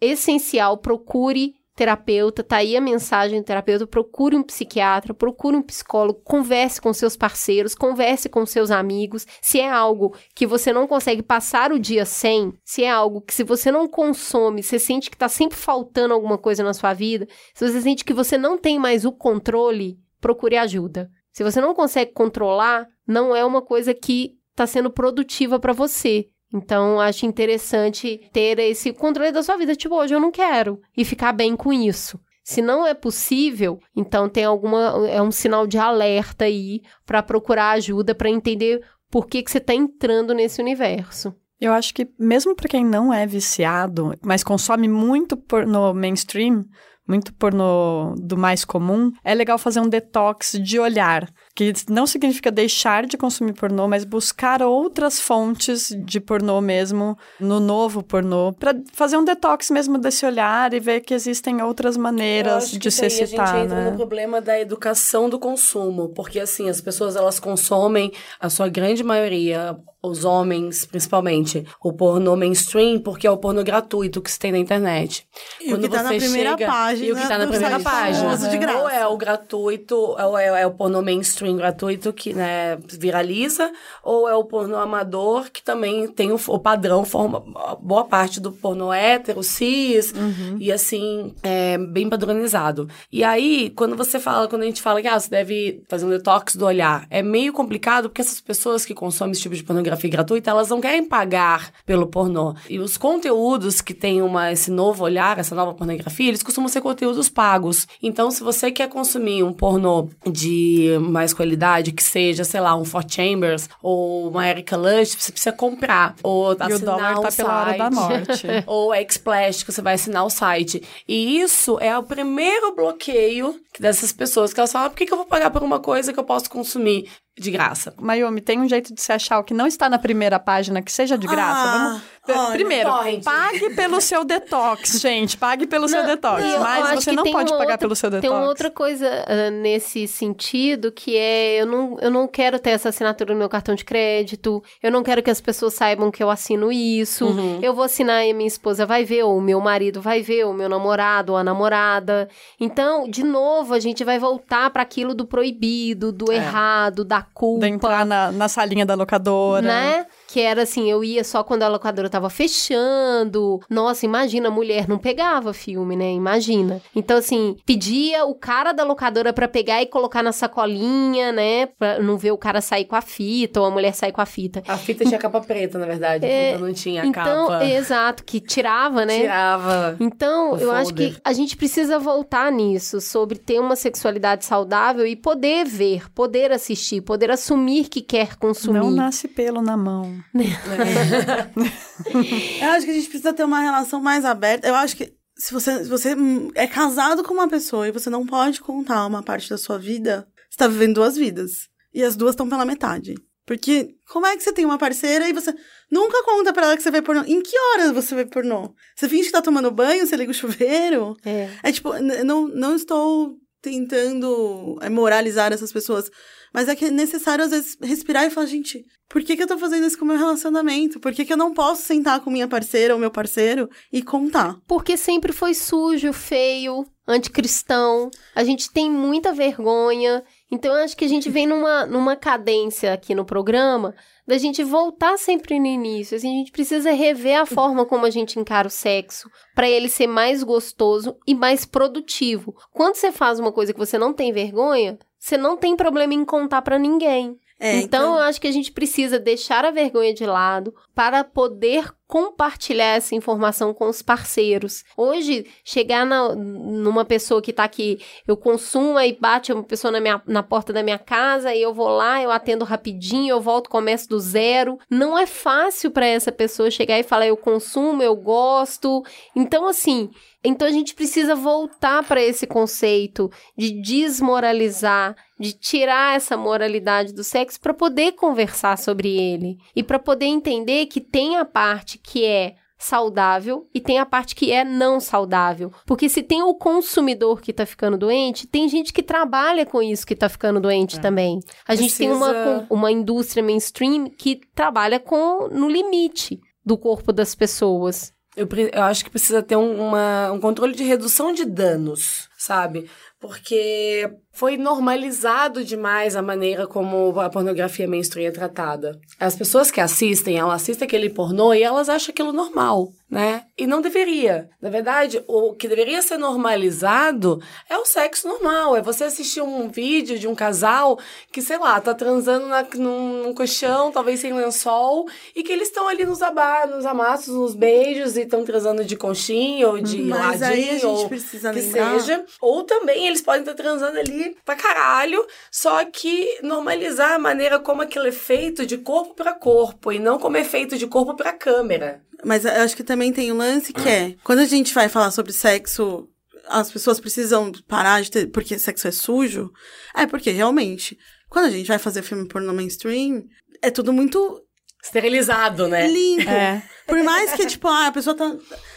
essencial, 0.00 0.78
procure 0.78 1.54
terapeuta, 1.74 2.42
tá 2.42 2.56
aí 2.56 2.76
a 2.76 2.80
mensagem 2.80 3.40
do 3.40 3.44
terapeuta, 3.44 3.86
procure 3.86 4.36
um 4.36 4.42
psiquiatra, 4.42 5.14
procure 5.14 5.56
um 5.56 5.62
psicólogo, 5.62 6.20
converse 6.22 6.80
com 6.80 6.92
seus 6.92 7.16
parceiros, 7.16 7.74
converse 7.74 8.28
com 8.28 8.44
seus 8.44 8.70
amigos. 8.70 9.26
Se 9.40 9.60
é 9.60 9.70
algo 9.70 10.14
que 10.34 10.46
você 10.46 10.72
não 10.72 10.86
consegue 10.86 11.22
passar 11.22 11.72
o 11.72 11.78
dia 11.78 12.04
sem, 12.04 12.52
se 12.64 12.84
é 12.84 12.90
algo 12.90 13.22
que 13.22 13.34
se 13.34 13.42
você 13.42 13.70
não 13.70 13.88
consome, 13.88 14.62
você 14.62 14.78
sente 14.78 15.10
que 15.10 15.16
tá 15.16 15.28
sempre 15.28 15.56
faltando 15.56 16.14
alguma 16.14 16.36
coisa 16.36 16.62
na 16.62 16.74
sua 16.74 16.92
vida, 16.92 17.26
se 17.54 17.66
você 17.66 17.80
sente 17.80 18.04
que 18.04 18.12
você 18.12 18.36
não 18.36 18.58
tem 18.58 18.78
mais 18.78 19.04
o 19.04 19.12
controle, 19.12 19.98
procure 20.20 20.56
ajuda. 20.56 21.10
Se 21.32 21.42
você 21.42 21.60
não 21.60 21.74
consegue 21.74 22.12
controlar, 22.12 22.86
não 23.06 23.34
é 23.34 23.44
uma 23.44 23.62
coisa 23.62 23.94
que 23.94 24.36
tá 24.54 24.66
sendo 24.66 24.90
produtiva 24.90 25.58
para 25.58 25.72
você. 25.72 26.28
Então, 26.52 27.00
acho 27.00 27.24
interessante 27.24 28.20
ter 28.32 28.58
esse 28.58 28.92
controle 28.92 29.32
da 29.32 29.42
sua 29.42 29.56
vida. 29.56 29.74
Tipo, 29.74 29.96
hoje 29.96 30.14
eu 30.14 30.20
não 30.20 30.30
quero. 30.30 30.80
E 30.96 31.04
ficar 31.04 31.32
bem 31.32 31.56
com 31.56 31.72
isso. 31.72 32.20
Se 32.44 32.60
não 32.60 32.86
é 32.86 32.92
possível, 32.92 33.78
então 33.96 34.28
tem 34.28 34.44
alguma. 34.44 35.08
É 35.08 35.22
um 35.22 35.30
sinal 35.30 35.66
de 35.66 35.78
alerta 35.78 36.44
aí 36.44 36.80
para 37.06 37.22
procurar 37.22 37.70
ajuda, 37.70 38.14
para 38.14 38.28
entender 38.28 38.82
por 39.08 39.26
que, 39.26 39.42
que 39.42 39.50
você 39.50 39.60
tá 39.60 39.74
entrando 39.74 40.34
nesse 40.34 40.60
universo. 40.60 41.34
Eu 41.60 41.72
acho 41.72 41.94
que 41.94 42.08
mesmo 42.18 42.56
para 42.56 42.68
quem 42.68 42.84
não 42.84 43.14
é 43.14 43.24
viciado, 43.24 44.18
mas 44.24 44.42
consome 44.42 44.88
muito 44.88 45.36
pornô 45.36 45.94
mainstream, 45.94 46.64
muito 47.06 47.32
pornô 47.34 48.16
do 48.18 48.36
mais 48.36 48.64
comum, 48.64 49.12
é 49.22 49.32
legal 49.32 49.56
fazer 49.58 49.78
um 49.78 49.88
detox 49.88 50.58
de 50.60 50.80
olhar, 50.80 51.32
que 51.54 51.72
não 51.88 52.06
significa 52.06 52.50
deixar 52.50 53.06
de 53.06 53.16
consumir 53.16 53.52
pornô, 53.52 53.86
mas 53.86 54.04
buscar 54.04 54.62
outras 54.62 55.20
fontes 55.20 55.94
de 56.04 56.18
pornô 56.18 56.60
mesmo 56.60 57.16
no 57.38 57.60
novo 57.60 58.02
pornô, 58.02 58.52
para 58.52 58.74
fazer 58.92 59.18
um 59.18 59.24
detox 59.24 59.70
mesmo 59.70 59.98
desse 59.98 60.24
olhar 60.24 60.72
e 60.72 60.80
ver 60.80 61.00
que 61.00 61.12
existem 61.12 61.62
outras 61.62 61.96
maneiras 61.96 62.70
de 62.70 62.90
se 62.90 63.06
excitar, 63.06 63.48
a 63.48 63.52
gente 63.52 63.64
entra 63.64 63.84
né? 63.84 63.90
no 63.90 63.96
problema 63.96 64.40
da 64.40 64.58
educação 64.58 65.28
do 65.28 65.38
consumo, 65.38 66.08
porque 66.10 66.40
assim, 66.40 66.70
as 66.70 66.80
pessoas 66.80 67.16
elas 67.16 67.38
consomem, 67.38 68.12
a 68.40 68.48
sua 68.48 68.68
grande 68.68 69.04
maioria, 69.04 69.76
os 70.02 70.24
homens 70.24 70.84
principalmente, 70.84 71.64
o 71.80 71.92
pornô 71.92 72.34
mainstream, 72.34 72.98
porque 72.98 73.24
é 73.26 73.30
o 73.30 73.36
pornô 73.36 73.62
gratuito 73.62 74.20
que 74.20 74.30
se 74.30 74.38
tem 74.38 74.50
na 74.50 74.58
internet. 74.58 75.24
E 75.60 75.72
o 75.72 75.78
que 75.78 75.88
tá 75.88 76.02
na 76.02 76.08
primeira 76.10 76.58
página 76.58 77.06
E 77.06 77.12
o 77.12 77.16
que 77.16 77.28
tá 77.28 77.38
na 77.38 77.46
primeira 77.46 77.78
site 77.78 77.84
página. 77.84 78.24
famoso 78.24 78.50
de 78.50 78.58
graça. 78.58 78.78
Ou 78.78 78.88
é 78.88 79.06
o 79.06 79.16
gratuito, 79.16 79.94
ou 79.94 80.36
é, 80.36 80.62
é 80.62 80.66
o 80.66 80.72
pornô 80.72 81.02
mainstream 81.02 81.56
gratuito 81.56 82.12
que 82.12 82.34
né, 82.34 82.78
viraliza, 82.88 83.70
ou 84.02 84.28
é 84.28 84.34
o 84.34 84.42
pornô 84.42 84.76
amador 84.76 85.50
que 85.52 85.62
também 85.62 86.08
tem 86.08 86.32
o, 86.32 86.40
o 86.48 86.58
padrão, 86.58 87.04
forma 87.04 87.40
boa 87.80 88.04
parte 88.04 88.40
do 88.40 88.50
pornô 88.50 88.92
hétero, 88.92 89.42
cis, 89.42 90.12
e 90.58 90.72
assim, 90.72 91.32
é 91.44 91.78
bem 91.78 92.08
padronizado. 92.08 92.88
E 93.10 93.22
aí, 93.22 93.70
quando 93.70 93.96
você 93.96 94.18
fala, 94.18 94.48
quando 94.48 94.62
a 94.62 94.66
gente 94.66 94.82
fala 94.82 95.00
que 95.00 95.06
ah, 95.06 95.18
você 95.18 95.30
deve 95.30 95.82
fazer 95.88 96.04
um 96.06 96.10
detox 96.10 96.56
do 96.56 96.66
olhar, 96.66 97.06
é 97.08 97.22
meio 97.22 97.52
complicado 97.52 98.08
porque 98.08 98.20
essas 98.20 98.40
pessoas 98.40 98.84
que 98.84 98.94
consomem 98.94 99.32
esse 99.32 99.42
tipo 99.42 99.54
de 99.54 99.62
pornografia 99.62 99.91
pornografia 99.92 100.10
gratuita, 100.10 100.50
elas 100.50 100.68
não 100.68 100.80
querem 100.80 101.04
pagar 101.04 101.70
pelo 101.84 102.06
pornô. 102.06 102.54
E 102.68 102.78
os 102.78 102.96
conteúdos 102.96 103.80
que 103.80 103.94
têm 103.94 104.22
uma, 104.22 104.52
esse 104.52 104.70
novo 104.70 105.04
olhar, 105.04 105.38
essa 105.38 105.54
nova 105.54 105.74
pornografia, 105.74 106.28
eles 106.28 106.42
costumam 106.42 106.68
ser 106.68 106.80
conteúdos 106.80 107.28
pagos. 107.28 107.86
Então, 108.02 108.30
se 108.30 108.42
você 108.42 108.70
quer 108.70 108.88
consumir 108.88 109.42
um 109.42 109.52
pornô 109.52 110.08
de 110.26 110.96
mais 111.00 111.32
qualidade, 111.32 111.92
que 111.92 112.02
seja, 112.02 112.44
sei 112.44 112.60
lá, 112.60 112.76
um 112.76 112.84
Four 112.84 113.04
Chambers 113.08 113.68
ou 113.82 114.30
uma 114.30 114.48
Erika 114.48 114.76
Lush, 114.76 115.16
você 115.18 115.32
precisa 115.32 115.52
comprar. 115.52 116.14
Ou 116.22 116.52
e 116.52 116.74
o 116.74 116.78
dólar 116.78 117.20
tá 117.20 117.30
site, 117.30 117.36
pela 117.36 117.60
hora 117.60 117.78
da 117.78 117.90
morte. 117.90 118.46
ou 118.66 118.92
Xplash, 118.94 119.64
que 119.64 119.72
você 119.72 119.82
vai 119.82 119.94
assinar 119.94 120.24
o 120.24 120.30
site. 120.30 120.82
E 121.06 121.40
isso 121.40 121.78
é 121.80 121.96
o 121.96 122.02
primeiro 122.02 122.74
bloqueio 122.74 123.60
dessas 123.78 124.12
pessoas 124.12 124.52
que 124.52 124.60
elas 124.60 124.72
falam, 124.72 124.90
por 124.90 124.96
que, 124.96 125.06
que 125.06 125.12
eu 125.12 125.16
vou 125.16 125.26
pagar 125.26 125.50
por 125.50 125.62
uma 125.62 125.80
coisa 125.80 126.12
que 126.12 126.18
eu 126.18 126.24
posso 126.24 126.50
consumir 126.50 127.08
de 127.38 127.50
graça? 127.50 127.94
Mayumi, 128.00 128.40
tem 128.40 128.60
um 128.60 128.68
jeito 128.68 128.94
de 128.94 129.00
se 129.00 129.12
achar 129.12 129.38
o 129.38 129.44
que 129.44 129.54
não 129.54 129.66
está 129.66 129.88
na 129.88 129.98
primeira 129.98 130.38
página 130.38 130.82
que 130.82 130.92
seja 130.92 131.16
de 131.16 131.26
graça? 131.26 131.60
Ah, 131.60 131.88
Vamos... 131.88 132.02
olha, 132.28 132.52
Primeiro, 132.52 132.88
torrent. 132.90 133.24
pague 133.24 133.70
pelo 133.74 134.00
seu 134.00 134.24
detox, 134.24 135.00
gente. 135.00 135.36
Pague 135.36 135.66
pelo 135.66 135.88
seu 135.88 136.00
Não, 136.00 136.06
detox. 136.08 136.42
eu 136.44 136.60
Mas 136.60 137.04
você 137.04 137.12
não 137.12 137.24
pode 137.24 137.50
pagar 137.50 137.62
outra- 137.62 137.78
pelo 137.78 137.96
seu 137.96 138.10
detox. 138.10 138.28
Tem 138.28 138.30
uma 138.38 138.46
outra 138.48 138.70
coisa 138.70 139.08
ah, 139.26 139.50
nesse 139.50 140.06
sentido 140.06 140.92
que 140.92 141.16
é 141.16 141.60
eu 141.60 141.66
não, 141.66 141.98
eu 142.00 142.10
não 142.10 142.28
quero 142.28 142.58
ter 142.58 142.70
essa 142.70 142.90
assinatura 142.90 143.32
no 143.32 143.38
meu 143.38 143.48
cartão 143.48 143.74
de 143.74 143.84
crédito, 143.84 144.62
eu 144.82 144.90
não 144.92 145.02
quero 145.02 145.22
que 145.22 145.30
as 145.30 145.40
pessoas 145.40 145.74
saibam 145.74 146.10
que 146.10 146.22
eu 146.22 146.30
assino 146.30 146.70
isso. 146.70 147.26
Uhum. 147.26 147.58
Eu 147.62 147.74
vou 147.74 147.84
assinar 147.84 148.24
e 148.26 148.30
a 148.30 148.34
minha 148.34 148.46
esposa 148.48 148.86
vai 148.86 149.04
ver, 149.04 149.24
ou 149.24 149.36
o 149.38 149.40
meu 149.42 149.60
marido 149.60 150.00
vai 150.00 150.22
ver, 150.22 150.44
ou 150.44 150.52
o 150.52 150.54
meu 150.54 150.68
namorado, 150.68 151.32
ou 151.32 151.38
a 151.38 151.44
namorada. 151.44 152.28
Então, 152.60 153.08
de 153.08 153.24
novo, 153.24 153.74
a 153.74 153.80
gente 153.80 154.04
vai 154.04 154.18
voltar 154.18 154.70
para 154.70 154.82
aquilo 154.82 155.14
do 155.14 155.26
proibido, 155.26 156.12
do 156.12 156.30
É. 156.30 156.36
errado, 156.36 157.04
da 157.04 157.22
culpa. 157.22 157.66
De 157.66 157.72
entrar 157.72 158.06
na, 158.06 158.30
na 158.30 158.48
salinha 158.48 158.86
da 158.86 158.94
locadora. 158.94 159.62
Né? 159.66 160.06
Que 160.32 160.40
era 160.40 160.62
assim, 160.62 160.90
eu 160.90 161.04
ia 161.04 161.22
só 161.24 161.44
quando 161.44 161.62
a 161.62 161.68
locadora 161.68 162.08
tava 162.08 162.30
fechando. 162.30 163.60
Nossa, 163.68 164.06
imagina, 164.06 164.48
a 164.48 164.50
mulher 164.50 164.88
não 164.88 164.96
pegava 164.96 165.52
filme, 165.52 165.94
né? 165.94 166.10
Imagina. 166.10 166.80
Então, 166.96 167.18
assim, 167.18 167.54
pedia 167.66 168.24
o 168.24 168.34
cara 168.34 168.72
da 168.72 168.82
locadora 168.82 169.30
pra 169.34 169.46
pegar 169.46 169.82
e 169.82 169.86
colocar 169.86 170.22
na 170.22 170.32
sacolinha, 170.32 171.32
né? 171.32 171.66
Pra 171.66 171.98
não 171.98 172.16
ver 172.16 172.30
o 172.30 172.38
cara 172.38 172.62
sair 172.62 172.86
com 172.86 172.96
a 172.96 173.02
fita 173.02 173.60
ou 173.60 173.66
a 173.66 173.70
mulher 173.70 173.92
sair 173.92 174.10
com 174.10 174.22
a 174.22 174.24
fita. 174.24 174.62
A 174.66 174.78
fita 174.78 175.04
tinha 175.04 175.18
capa 175.18 175.38
preta, 175.42 175.78
na 175.78 175.84
verdade. 175.84 176.24
É, 176.24 176.48
a 176.48 176.52
fita 176.54 176.66
não 176.66 176.72
tinha 176.72 177.04
então, 177.04 177.48
capa. 177.48 177.66
exato, 177.66 178.24
que 178.24 178.40
tirava, 178.40 179.04
né? 179.04 179.20
Tirava. 179.20 179.98
Então, 180.00 180.56
eu 180.56 180.72
acho 180.72 180.94
que 180.94 181.14
a 181.22 181.34
gente 181.34 181.58
precisa 181.58 181.98
voltar 181.98 182.50
nisso, 182.50 183.02
sobre 183.02 183.38
ter 183.38 183.60
uma 183.60 183.76
sexualidade 183.76 184.46
saudável 184.46 185.06
e 185.06 185.14
poder 185.14 185.66
ver, 185.66 186.10
poder 186.12 186.52
assistir, 186.52 187.02
poder 187.02 187.30
assumir 187.30 187.90
que 187.90 188.00
quer 188.00 188.36
consumir. 188.36 188.78
Não 188.78 188.90
nasce 188.90 189.28
pelo 189.28 189.60
na 189.60 189.76
mão. 189.76 190.21
Eu 192.60 192.68
acho 192.70 192.86
que 192.86 192.90
a 192.90 192.94
gente 192.94 193.08
precisa 193.08 193.32
ter 193.32 193.44
uma 193.44 193.60
relação 193.60 194.00
mais 194.00 194.24
aberta. 194.24 194.68
Eu 194.68 194.74
acho 194.74 194.96
que 194.96 195.12
se 195.36 195.52
você, 195.52 195.84
se 195.84 195.90
você 195.90 196.16
é 196.54 196.66
casado 196.66 197.22
com 197.22 197.34
uma 197.34 197.48
pessoa 197.48 197.88
e 197.88 197.92
você 197.92 198.08
não 198.08 198.26
pode 198.26 198.60
contar 198.60 199.06
uma 199.06 199.22
parte 199.22 199.50
da 199.50 199.58
sua 199.58 199.78
vida, 199.78 200.26
você 200.48 200.58
tá 200.58 200.68
vivendo 200.68 200.94
duas 200.94 201.16
vidas. 201.16 201.68
E 201.94 202.02
as 202.02 202.16
duas 202.16 202.32
estão 202.32 202.48
pela 202.48 202.64
metade. 202.64 203.14
Porque 203.44 203.96
como 204.08 204.26
é 204.26 204.36
que 204.36 204.42
você 204.42 204.52
tem 204.52 204.64
uma 204.64 204.78
parceira 204.78 205.28
e 205.28 205.32
você 205.32 205.52
nunca 205.90 206.22
conta 206.22 206.52
pra 206.52 206.66
ela 206.66 206.76
que 206.76 206.82
você 206.82 206.90
vê 206.90 207.02
pornô? 207.02 207.22
Em 207.26 207.42
que 207.42 207.58
horas 207.58 207.90
você 207.90 208.14
vê 208.14 208.24
pornô? 208.24 208.74
Você 208.94 209.08
finge 209.08 209.26
que 209.26 209.32
tá 209.32 209.42
tomando 209.42 209.70
banho, 209.70 210.06
você 210.06 210.16
liga 210.16 210.30
o 210.30 210.34
chuveiro? 210.34 211.16
É. 211.24 211.50
É 211.62 211.72
tipo, 211.72 211.92
não, 212.24 212.46
não 212.48 212.76
estou 212.76 213.36
tentando 213.60 214.78
é, 214.80 214.88
moralizar 214.88 215.52
essas 215.52 215.72
pessoas, 215.72 216.10
mas 216.52 216.68
é 216.68 216.76
que 216.76 216.86
é 216.86 216.90
necessário, 216.90 217.44
às 217.44 217.50
vezes, 217.50 217.76
respirar 217.80 218.24
e 218.24 218.30
falar, 218.30 218.46
gente, 218.46 218.84
por 219.08 219.22
que, 219.22 219.36
que 219.36 219.42
eu 219.42 219.46
tô 219.46 219.58
fazendo 219.58 219.86
isso 219.86 219.98
com 219.98 220.04
o 220.04 220.08
meu 220.08 220.16
relacionamento? 220.16 220.98
Por 220.98 221.12
que, 221.12 221.24
que 221.24 221.32
eu 221.32 221.36
não 221.36 221.52
posso 221.52 221.82
sentar 221.82 222.20
com 222.20 222.30
minha 222.30 222.48
parceira 222.48 222.94
ou 222.94 223.00
meu 223.00 223.10
parceiro 223.10 223.68
e 223.92 224.02
contar? 224.02 224.56
Porque 224.66 224.96
sempre 224.96 225.32
foi 225.32 225.54
sujo, 225.54 226.12
feio, 226.12 226.86
anticristão. 227.06 228.10
A 228.34 228.42
gente 228.44 228.70
tem 228.70 228.90
muita 228.90 229.32
vergonha. 229.32 230.24
Então, 230.50 230.74
acho 230.74 230.96
que 230.96 231.04
a 231.04 231.08
gente 231.08 231.28
vem 231.28 231.46
numa, 231.46 231.84
numa 231.86 232.16
cadência 232.16 232.92
aqui 232.92 233.14
no 233.14 233.24
programa 233.24 233.94
da 234.26 234.38
gente 234.38 234.62
voltar 234.62 235.18
sempre 235.18 235.58
no 235.58 235.66
início. 235.66 236.16
Assim, 236.16 236.28
a 236.34 236.38
gente 236.38 236.52
precisa 236.52 236.92
rever 236.92 237.40
a 237.40 237.46
forma 237.46 237.84
como 237.84 238.06
a 238.06 238.10
gente 238.10 238.38
encara 238.38 238.68
o 238.68 238.70
sexo 238.70 239.28
para 239.54 239.68
ele 239.68 239.88
ser 239.88 240.06
mais 240.06 240.42
gostoso 240.42 241.16
e 241.26 241.34
mais 241.34 241.64
produtivo. 241.64 242.54
Quando 242.72 242.94
você 242.94 243.12
faz 243.12 243.38
uma 243.38 243.52
coisa 243.52 243.72
que 243.72 243.78
você 243.78 243.98
não 243.98 244.12
tem 244.12 244.32
vergonha, 244.32 244.98
você 245.22 245.36
não 245.36 245.56
tem 245.56 245.76
problema 245.76 246.12
em 246.12 246.24
contar 246.24 246.62
para 246.62 246.80
ninguém. 246.80 247.38
É, 247.64 247.76
então, 247.76 248.16
eu 248.16 248.22
acho 248.24 248.40
que 248.40 248.48
a 248.48 248.52
gente 248.52 248.72
precisa 248.72 249.20
deixar 249.20 249.64
a 249.64 249.70
vergonha 249.70 250.12
de 250.12 250.26
lado 250.26 250.74
para 250.92 251.22
poder 251.22 251.94
compartilhar 252.08 252.96
essa 252.96 253.14
informação 253.14 253.72
com 253.72 253.88
os 253.88 254.02
parceiros. 254.02 254.82
Hoje, 254.96 255.46
chegar 255.64 256.04
na, 256.04 256.34
numa 256.34 257.04
pessoa 257.04 257.40
que 257.40 257.52
tá 257.52 257.62
aqui, 257.62 258.00
eu 258.26 258.36
consumo, 258.36 258.98
aí 258.98 259.16
bate 259.18 259.52
uma 259.52 259.62
pessoa 259.62 259.92
na, 259.92 260.00
minha, 260.00 260.20
na 260.26 260.42
porta 260.42 260.72
da 260.72 260.82
minha 260.82 260.98
casa, 260.98 261.54
e 261.54 261.62
eu 261.62 261.72
vou 261.72 261.88
lá, 261.88 262.20
eu 262.20 262.32
atendo 262.32 262.64
rapidinho, 262.64 263.30
eu 263.30 263.40
volto, 263.40 263.70
começo 263.70 264.08
do 264.08 264.18
zero. 264.18 264.76
Não 264.90 265.16
é 265.16 265.24
fácil 265.24 265.92
para 265.92 266.04
essa 266.04 266.32
pessoa 266.32 266.68
chegar 266.68 266.98
e 266.98 267.04
falar, 267.04 267.28
eu 267.28 267.36
consumo, 267.36 268.02
eu 268.02 268.16
gosto. 268.16 269.04
Então, 269.36 269.68
assim, 269.68 270.10
então 270.44 270.66
a 270.66 270.72
gente 270.72 270.94
precisa 270.94 271.34
voltar 271.34 272.02
para 272.04 272.20
esse 272.20 272.46
conceito 272.46 273.30
de 273.56 273.80
desmoralizar, 273.80 275.16
de 275.42 275.52
tirar 275.54 276.16
essa 276.16 276.36
moralidade 276.36 277.12
do 277.12 277.24
sexo 277.24 277.60
para 277.60 277.74
poder 277.74 278.12
conversar 278.12 278.78
sobre 278.78 279.08
ele 279.16 279.58
e 279.74 279.82
para 279.82 279.98
poder 279.98 280.26
entender 280.26 280.86
que 280.86 281.00
tem 281.00 281.36
a 281.36 281.44
parte 281.44 281.98
que 281.98 282.24
é 282.24 282.54
saudável 282.78 283.68
e 283.72 283.80
tem 283.80 283.98
a 283.98 284.04
parte 284.06 284.34
que 284.34 284.50
é 284.50 284.64
não 284.64 284.98
saudável. 285.00 285.72
Porque 285.86 286.08
se 286.08 286.22
tem 286.22 286.42
o 286.42 286.52
consumidor 286.54 287.40
que 287.40 287.52
tá 287.52 287.64
ficando 287.64 287.96
doente, 287.96 288.46
tem 288.46 288.68
gente 288.68 288.92
que 288.92 289.02
trabalha 289.02 289.64
com 289.64 289.80
isso 289.82 290.06
que 290.06 290.16
tá 290.16 290.28
ficando 290.28 290.60
doente 290.60 291.00
também. 291.00 291.38
A 291.66 291.74
gente 291.76 291.96
tem 291.96 292.10
uma, 292.10 292.32
Precisa- 292.32 292.66
uma 292.70 292.90
indústria 292.90 293.42
mainstream 293.42 294.10
que 294.10 294.40
trabalha 294.54 294.98
com 294.98 295.48
no 295.48 295.68
limite 295.68 296.40
do 296.64 296.76
corpo 296.76 297.12
das 297.12 297.34
pessoas. 297.36 298.12
Eu, 298.36 298.48
eu 298.72 298.82
acho 298.82 299.04
que 299.04 299.10
precisa 299.10 299.42
ter 299.42 299.56
um, 299.56 299.80
uma- 299.88 300.32
um 300.32 300.40
controle 300.40 300.74
de 300.74 300.82
redução 300.84 301.32
de 301.32 301.44
danos, 301.44 302.28
sabe? 302.38 302.88
Porque 303.20 304.10
foi 304.32 304.56
normalizado 304.56 305.62
demais 305.64 306.16
a 306.16 306.22
maneira 306.22 306.66
como 306.66 307.20
a 307.20 307.28
pornografia 307.28 307.86
mainstream 307.86 308.28
é 308.28 308.30
tratada. 308.30 308.98
As 309.20 309.36
pessoas 309.36 309.70
que 309.70 309.80
assistem, 309.80 310.38
elas 310.38 310.62
assistem 310.62 310.86
aquele 310.86 311.10
pornô 311.10 311.52
e 311.52 311.62
elas 311.62 311.88
acham 311.88 312.10
aquilo 312.12 312.32
normal, 312.32 312.88
né? 313.10 313.44
E 313.58 313.66
não 313.66 313.80
deveria. 313.82 314.48
Na 314.60 314.70
verdade, 314.70 315.22
o 315.26 315.52
que 315.54 315.68
deveria 315.68 316.00
ser 316.00 316.16
normalizado 316.16 317.40
é 317.68 317.76
o 317.76 317.84
sexo 317.84 318.26
normal. 318.26 318.74
É 318.76 318.80
você 318.82 319.04
assistir 319.04 319.42
um 319.42 319.68
vídeo 319.68 320.18
de 320.18 320.26
um 320.26 320.34
casal 320.34 320.98
que, 321.30 321.42
sei 321.42 321.58
lá, 321.58 321.80
tá 321.80 321.94
transando 321.94 322.46
na, 322.46 322.64
num, 322.76 323.22
num 323.24 323.34
colchão, 323.34 323.92
talvez 323.92 324.20
sem 324.20 324.32
lençol, 324.32 325.06
e 325.36 325.42
que 325.42 325.52
eles 325.52 325.68
estão 325.68 325.88
ali 325.88 326.04
nos, 326.04 326.22
aba, 326.22 326.66
nos 326.66 326.86
amassos, 326.86 327.34
nos 327.34 327.54
beijos, 327.54 328.16
e 328.16 328.22
estão 328.22 328.44
transando 328.44 328.84
de 328.84 328.96
conchinha 328.96 329.68
ou 329.68 329.78
de 329.78 330.02
Mas 330.02 330.40
ladinho, 330.40 330.88
ou 330.88 331.08
que 331.08 331.14
lembrar- 331.60 332.00
seja. 332.00 332.24
Ou 332.40 332.62
também 332.64 333.06
eles 333.06 333.20
podem 333.20 333.40
estar 333.42 333.54
transando 333.54 333.98
ali 333.98 334.21
pra 334.44 334.56
caralho, 334.56 335.24
só 335.50 335.84
que 335.84 336.38
normalizar 336.42 337.12
a 337.12 337.18
maneira 337.18 337.58
como 337.58 337.82
aquilo 337.82 338.06
é 338.06 338.12
feito 338.12 338.64
de 338.66 338.78
corpo 338.78 339.14
pra 339.14 339.32
corpo 339.32 339.92
e 339.92 339.98
não 339.98 340.18
como 340.18 340.36
é 340.36 340.44
feito 340.44 340.76
de 340.76 340.86
corpo 340.86 341.14
pra 341.14 341.32
câmera. 341.32 342.02
Mas 342.24 342.44
eu 342.44 342.52
acho 342.62 342.76
que 342.76 342.84
também 342.84 343.12
tem 343.12 343.32
um 343.32 343.36
lance 343.36 343.72
que 343.72 343.88
é, 343.88 344.14
quando 344.22 344.38
a 344.40 344.44
gente 344.44 344.72
vai 344.72 344.88
falar 344.88 345.10
sobre 345.10 345.32
sexo, 345.32 346.08
as 346.46 346.70
pessoas 346.70 347.00
precisam 347.00 347.50
parar 347.66 348.02
de 348.02 348.10
ter, 348.10 348.26
porque 348.26 348.58
sexo 348.58 348.88
é 348.88 348.92
sujo. 348.92 349.50
É 349.94 350.06
porque 350.06 350.30
realmente, 350.30 350.98
quando 351.28 351.46
a 351.46 351.50
gente 351.50 351.66
vai 351.66 351.78
fazer 351.78 352.02
filme 352.02 352.28
porno 352.28 352.52
mainstream, 352.52 353.24
é 353.60 353.70
tudo 353.70 353.92
muito 353.92 354.42
Esterilizado, 354.82 355.68
né? 355.68 355.86
limpo. 355.86 356.28
É. 356.28 356.62
Por 356.86 357.02
mais 357.04 357.32
que, 357.34 357.46
tipo, 357.46 357.68
ah, 357.68 357.86
a 357.86 357.92
pessoa 357.92 358.16
tá. 358.16 358.36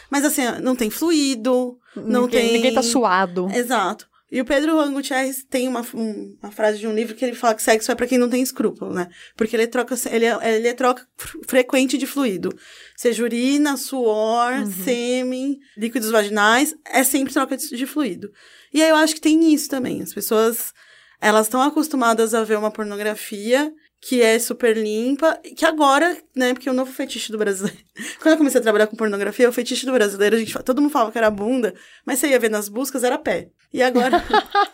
Mas 0.10 0.24
assim, 0.24 0.44
não 0.62 0.76
tem 0.76 0.90
fluido, 0.92 1.78
não 1.96 2.24
ninguém, 2.24 2.42
tem. 2.42 2.54
ninguém 2.54 2.74
tá 2.74 2.84
suado. 2.84 3.50
Exato. 3.52 4.08
E 4.32 4.42
o 4.42 4.46
Pedro 4.46 4.76
Gutierrez 4.92 5.46
tem 5.50 5.68
uma, 5.68 5.82
um- 5.94 6.36
uma 6.42 6.52
frase 6.52 6.80
de 6.80 6.88
um 6.88 6.94
livro 6.96 7.14
que 7.16 7.24
ele 7.24 7.36
fala 7.36 7.54
que 7.54 7.62
sexo 7.62 7.92
é 7.92 7.96
pra 7.96 8.08
quem 8.08 8.18
não 8.18 8.30
tem 8.30 8.42
escrúpulo, 8.42 8.92
né? 8.94 9.08
Porque 9.38 9.56
ele 9.56 9.68
troca, 9.68 9.96
ele 10.12 10.26
é, 10.26 10.56
ele 10.58 10.68
é 10.68 10.74
troca 10.74 11.08
fr- 11.16 11.38
frequente 11.48 11.98
de 11.98 12.08
fluido. 12.08 12.50
Seja 12.98 13.24
urina, 13.24 13.78
suor, 13.78 14.52
sêmen, 14.84 15.60
líquidos 15.78 16.10
vaginais, 16.10 16.74
é 16.86 17.04
sempre 17.04 17.34
troca 17.34 17.56
de, 17.56 17.68
de 17.70 17.86
fluido. 17.86 18.32
E 18.74 18.82
aí 18.82 18.90
eu 18.90 18.96
acho 18.96 19.14
que 19.14 19.22
tem 19.22 19.54
isso 19.54 19.70
também. 19.70 20.02
As 20.02 20.14
pessoas, 20.14 20.74
elas 21.22 21.46
estão 21.46 21.62
acostumadas 21.62 22.34
a 22.34 22.44
ver 22.44 22.58
uma 22.58 22.72
pornografia 22.72 23.72
que 24.08 24.22
é 24.22 24.38
super 24.38 24.78
limpa, 24.78 25.40
que 25.56 25.66
agora, 25.66 26.16
né, 26.36 26.54
porque 26.54 26.70
o 26.70 26.74
novo 26.74 26.92
fetiche 26.92 27.32
do 27.32 27.40
brasileiro. 27.40 27.80
Quando 28.22 28.34
eu 28.34 28.38
comecei 28.38 28.60
a 28.60 28.62
trabalhar 28.62 28.86
com 28.86 28.96
pornografia, 28.96 29.50
o 29.50 29.52
fetiche 29.52 29.84
do 29.84 29.92
brasileiro, 29.92 30.36
a 30.36 30.40
gente, 30.40 30.54
todo 30.64 30.80
mundo 30.80 30.92
falava 30.92 31.12
que 31.12 31.18
era 31.18 31.32
bunda, 31.32 31.74
mas 32.06 32.20
você 32.20 32.28
ia 32.28 32.40
ver 32.40 32.52
nas 32.52 32.70
buscas, 32.70 33.04
era 33.04 33.18
pé. 33.18 33.50
E 33.74 33.82
agora. 33.82 34.24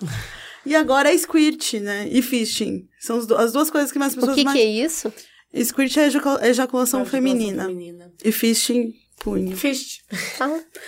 e 0.66 0.76
agora 0.76 1.14
é 1.14 1.18
squirt, 1.18 1.76
né? 1.76 2.10
E 2.12 2.22
fisting. 2.22 2.90
São 3.00 3.20
as 3.38 3.54
duas 3.54 3.70
coisas 3.70 3.90
que 3.90 3.98
mais 3.98 4.14
O 4.14 4.18
pessoas 4.18 4.36
que, 4.36 4.44
mais. 4.44 4.58
que 4.58 4.62
é 4.62 4.70
isso? 4.70 5.14
Squirt 5.64 5.96
é 5.96 6.08
ejaculação, 6.08 6.46
Ejaculação 6.46 7.06
feminina. 7.06 7.64
feminina. 7.64 8.12
E 8.24 8.34
fisting, 8.34 8.94
punho. 9.18 9.56
Fist. 9.56 10.02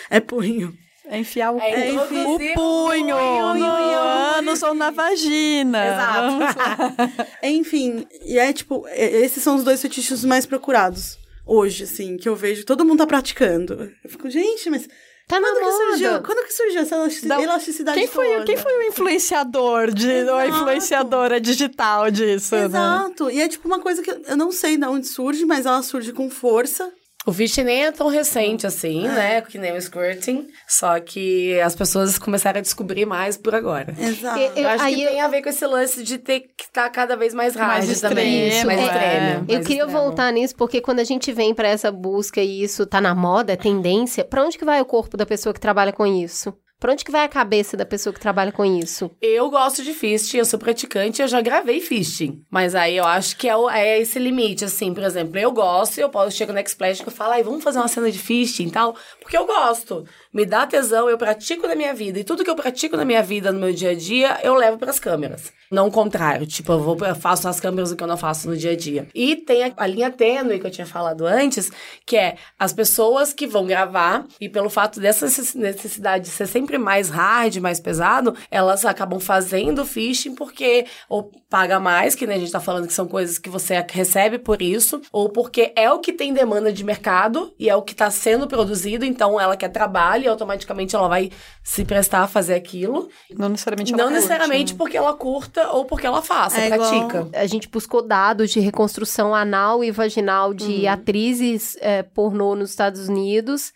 É 0.09 0.19
punho. 0.19 0.77
É 1.05 1.19
enfiar 1.19 1.51
o, 1.53 1.59
É 1.59 1.91
o 1.91 2.05
introduzir 2.05 2.53
punho 2.53 3.15
o 3.15 3.53
no 3.53 3.59
punho. 3.59 3.97
ânus 4.37 4.63
ou 4.63 4.73
na 4.73 4.89
vagina. 4.89 5.85
Exato. 5.85 7.27
Enfim, 7.43 8.07
e 8.25 8.37
é 8.39 8.51
tipo, 8.53 8.85
esses 8.89 9.43
são 9.43 9.55
os 9.55 9.63
dois 9.63 9.81
fetiches 9.81 10.23
mais 10.23 10.45
procurados 10.45 11.17
hoje, 11.45 11.83
assim, 11.83 12.15
que 12.17 12.27
eu 12.29 12.35
vejo 12.35 12.65
todo 12.65 12.85
mundo 12.85 12.99
tá 12.99 13.07
praticando. 13.07 13.91
Eu 14.03 14.09
fico, 14.09 14.29
gente, 14.29 14.69
mas 14.69 14.87
Tá 15.27 15.39
quando 15.39 15.57
que 15.57 15.71
surgiu? 15.71 16.21
Quando 16.21 16.45
que 16.45 16.53
surgiu 16.53 16.81
essa 16.81 16.95
elasticidade 17.41 17.97
Quem 17.97 18.07
foi, 18.07 18.27
toda? 18.27 18.45
quem 18.45 18.57
foi 18.57 18.77
o 18.77 18.83
influenciador 18.83 19.89
de, 19.91 20.05
ou 20.25 20.35
a 20.35 20.45
Exato. 20.45 20.61
influenciadora 20.61 21.39
digital 21.39 22.11
disso, 22.11 22.53
né? 22.55 22.65
Exato. 22.65 23.29
E 23.31 23.39
é 23.41 23.47
tipo 23.47 23.65
uma 23.67 23.79
coisa 23.79 24.01
que 24.01 24.11
eu 24.11 24.35
não 24.35 24.51
sei 24.51 24.75
de 24.77 24.85
onde 24.85 25.07
surge, 25.07 25.45
mas 25.45 25.65
ela 25.65 25.81
surge 25.81 26.11
com 26.11 26.29
força. 26.29 26.91
O 27.25 27.31
Fist 27.31 27.57
nem 27.63 27.85
é 27.85 27.91
tão 27.91 28.07
recente 28.09 28.67
assim, 28.67 29.07
né? 29.07 29.39
Que 29.41 29.57
nem 29.57 29.71
o 29.75 29.81
Squirting. 29.81 30.47
Só 30.67 30.99
que 30.99 31.57
as 31.61 31.73
pessoas 31.75 32.17
começaram 32.17 32.59
a 32.59 32.61
descobrir 32.61 33.05
mais 33.05 33.37
por 33.37 33.55
agora. 33.55 33.95
Exato. 33.97 34.39
Eu- 34.39 34.63
Eu 34.63 34.67
acho 34.69 34.83
aí 34.83 34.95
que 34.95 35.05
tem 35.07 35.21
a 35.21 35.27
ver 35.29 35.41
com 35.41 35.49
esse 35.49 35.65
lance 35.65 36.03
de 36.03 36.17
ter 36.17 36.41
que 36.41 36.63
estar 36.65 36.89
cada 36.89 37.15
vez 37.15 37.33
mais 37.33 37.55
hard 37.55 37.85
Mais 37.87 38.01
também. 38.01 38.47
extremo, 38.49 38.65
mais 38.67 38.79
é. 38.79 38.83
extremo. 38.85 39.45
Eu 39.47 39.55
mais 39.55 39.67
queria 39.67 39.83
extremo. 39.83 39.91
voltar 40.03 40.31
nisso, 40.33 40.55
porque 40.55 40.81
quando 40.81 40.99
a 40.99 41.03
gente 41.05 41.31
vem 41.31 41.53
pra 41.53 41.67
essa 41.69 41.91
busca 41.91 42.41
e 42.41 42.61
isso 42.63 42.85
tá 42.85 42.99
na 42.99 43.15
moda, 43.15 43.53
é 43.53 43.55
tendência, 43.55 44.25
pra 44.25 44.43
onde 44.43 44.57
que 44.57 44.65
vai 44.65 44.81
o 44.81 44.85
corpo 44.85 45.15
da 45.15 45.25
pessoa 45.25 45.53
que 45.53 45.59
trabalha 45.61 45.93
com 45.93 46.05
isso? 46.05 46.53
Pra 46.83 46.91
onde 46.91 47.05
que 47.05 47.11
vai 47.13 47.23
a 47.23 47.29
cabeça 47.29 47.77
da 47.77 47.85
pessoa 47.85 48.13
que 48.13 48.19
trabalha 48.19 48.51
com 48.51 48.65
isso? 48.65 49.09
Eu 49.21 49.49
gosto 49.49 49.81
de 49.81 49.93
fisting, 49.93 50.39
eu 50.39 50.43
sou 50.43 50.59
praticante, 50.59 51.21
eu 51.21 51.29
já 51.29 51.39
gravei 51.39 51.79
fisting. 51.79 52.43
Mas 52.51 52.75
aí 52.75 52.97
eu 52.97 53.05
acho 53.05 53.37
que 53.37 53.47
é, 53.47 53.55
o- 53.55 53.69
é 53.69 54.01
esse 54.01 54.19
limite, 54.19 54.65
assim, 54.65 54.93
por 54.93 55.01
exemplo, 55.01 55.39
eu 55.39 55.49
gosto, 55.53 55.97
eu 55.99 56.09
posso 56.09 56.35
chegar 56.35 56.51
no 56.51 56.59
X-Splash 56.59 56.99
e 56.99 57.05
ai, 57.21 57.41
vamos 57.41 57.63
fazer 57.63 57.79
uma 57.79 57.87
cena 57.87 58.11
de 58.11 58.19
fisting 58.19 58.65
e 58.67 58.71
tal, 58.71 58.97
porque 59.21 59.37
eu 59.37 59.45
gosto. 59.45 60.05
Me 60.33 60.45
dá 60.45 60.65
tesão, 60.65 61.07
eu 61.09 61.17
pratico 61.17 61.67
na 61.67 61.75
minha 61.75 61.93
vida. 61.93 62.19
E 62.19 62.23
tudo 62.23 62.43
que 62.43 62.49
eu 62.49 62.55
pratico 62.55 62.97
na 62.97 63.05
minha 63.05 63.21
vida, 63.21 63.51
no 63.51 63.59
meu 63.59 63.71
dia 63.71 63.91
a 63.91 63.95
dia, 63.95 64.39
eu 64.43 64.55
levo 64.55 64.77
pras 64.77 64.99
câmeras. 64.99 65.51
Não 65.69 65.87
o 65.87 65.91
contrário, 65.91 66.45
tipo, 66.45 66.71
eu, 66.71 66.79
vou, 66.79 66.97
eu 67.05 67.15
faço 67.15 67.45
nas 67.45 67.59
câmeras 67.59 67.91
o 67.91 67.95
que 67.95 68.03
eu 68.03 68.07
não 68.07 68.17
faço 68.17 68.47
no 68.47 68.55
dia 68.55 68.71
a 68.71 68.75
dia. 68.75 69.07
E 69.13 69.35
tem 69.35 69.63
a, 69.63 69.73
a 69.77 69.87
linha 69.87 70.11
tênue 70.11 70.59
que 70.59 70.67
eu 70.67 70.71
tinha 70.71 70.85
falado 70.85 71.25
antes, 71.25 71.71
que 72.05 72.15
é 72.15 72.35
as 72.59 72.73
pessoas 72.73 73.33
que 73.33 73.47
vão 73.47 73.65
gravar, 73.65 74.25
e 74.39 74.47
pelo 74.47 74.69
fato 74.69 74.99
dessa 74.99 75.25
necess- 75.25 75.55
necessidade 75.55 76.25
de 76.25 76.29
ser 76.29 76.47
sempre 76.47 76.77
mais 76.77 77.09
hard, 77.09 77.57
mais 77.57 77.79
pesado, 77.79 78.35
elas 78.51 78.85
acabam 78.85 79.19
fazendo 79.19 79.85
phishing 79.85 80.35
porque 80.35 80.85
ou 81.09 81.31
paga 81.49 81.79
mais, 81.79 82.15
que 82.15 82.27
né, 82.27 82.35
a 82.35 82.39
gente 82.39 82.51
tá 82.51 82.59
falando 82.59 82.87
que 82.87 82.93
são 82.93 83.07
coisas 83.07 83.37
que 83.37 83.49
você 83.49 83.83
recebe 83.89 84.37
por 84.39 84.61
isso, 84.61 85.01
ou 85.11 85.29
porque 85.29 85.73
é 85.75 85.91
o 85.91 85.99
que 85.99 86.13
tem 86.13 86.33
demanda 86.33 86.71
de 86.71 86.83
mercado 86.83 87.53
e 87.59 87.69
é 87.69 87.75
o 87.75 87.81
que 87.81 87.95
tá 87.95 88.09
sendo 88.11 88.47
produzido, 88.47 89.05
então 89.05 89.39
ela 89.39 89.57
quer 89.57 89.69
trabalho 89.69 90.22
e 90.23 90.27
automaticamente 90.27 90.95
ela 90.95 91.07
vai 91.07 91.31
se 91.63 91.83
prestar 91.85 92.23
a 92.23 92.27
fazer 92.27 92.53
aquilo. 92.55 93.09
Não 93.37 93.49
necessariamente 93.49 93.93
ela 93.93 93.97
Não 94.03 94.09
curte, 94.09 94.15
necessariamente 94.21 94.73
né? 94.73 94.77
porque 94.77 94.97
ela 94.97 95.13
curta 95.13 95.69
ou 95.71 95.85
porque 95.85 96.07
ela 96.07 96.21
faça, 96.21 96.59
É 96.59 96.67
igual- 96.69 96.89
pratica. 97.09 97.29
A 97.39 97.45
gente 97.45 97.67
buscou 97.69 98.01
dados 98.01 98.51
de 98.51 98.59
reconstrução 98.59 99.33
anal 99.35 99.83
e 99.83 99.91
vaginal 99.91 100.53
de 100.53 100.87
atrizes 100.87 101.77
eh, 101.81 102.03
pornô 102.03 102.55
nos 102.55 102.69
Estados 102.71 103.07
Unidos, 103.09 103.71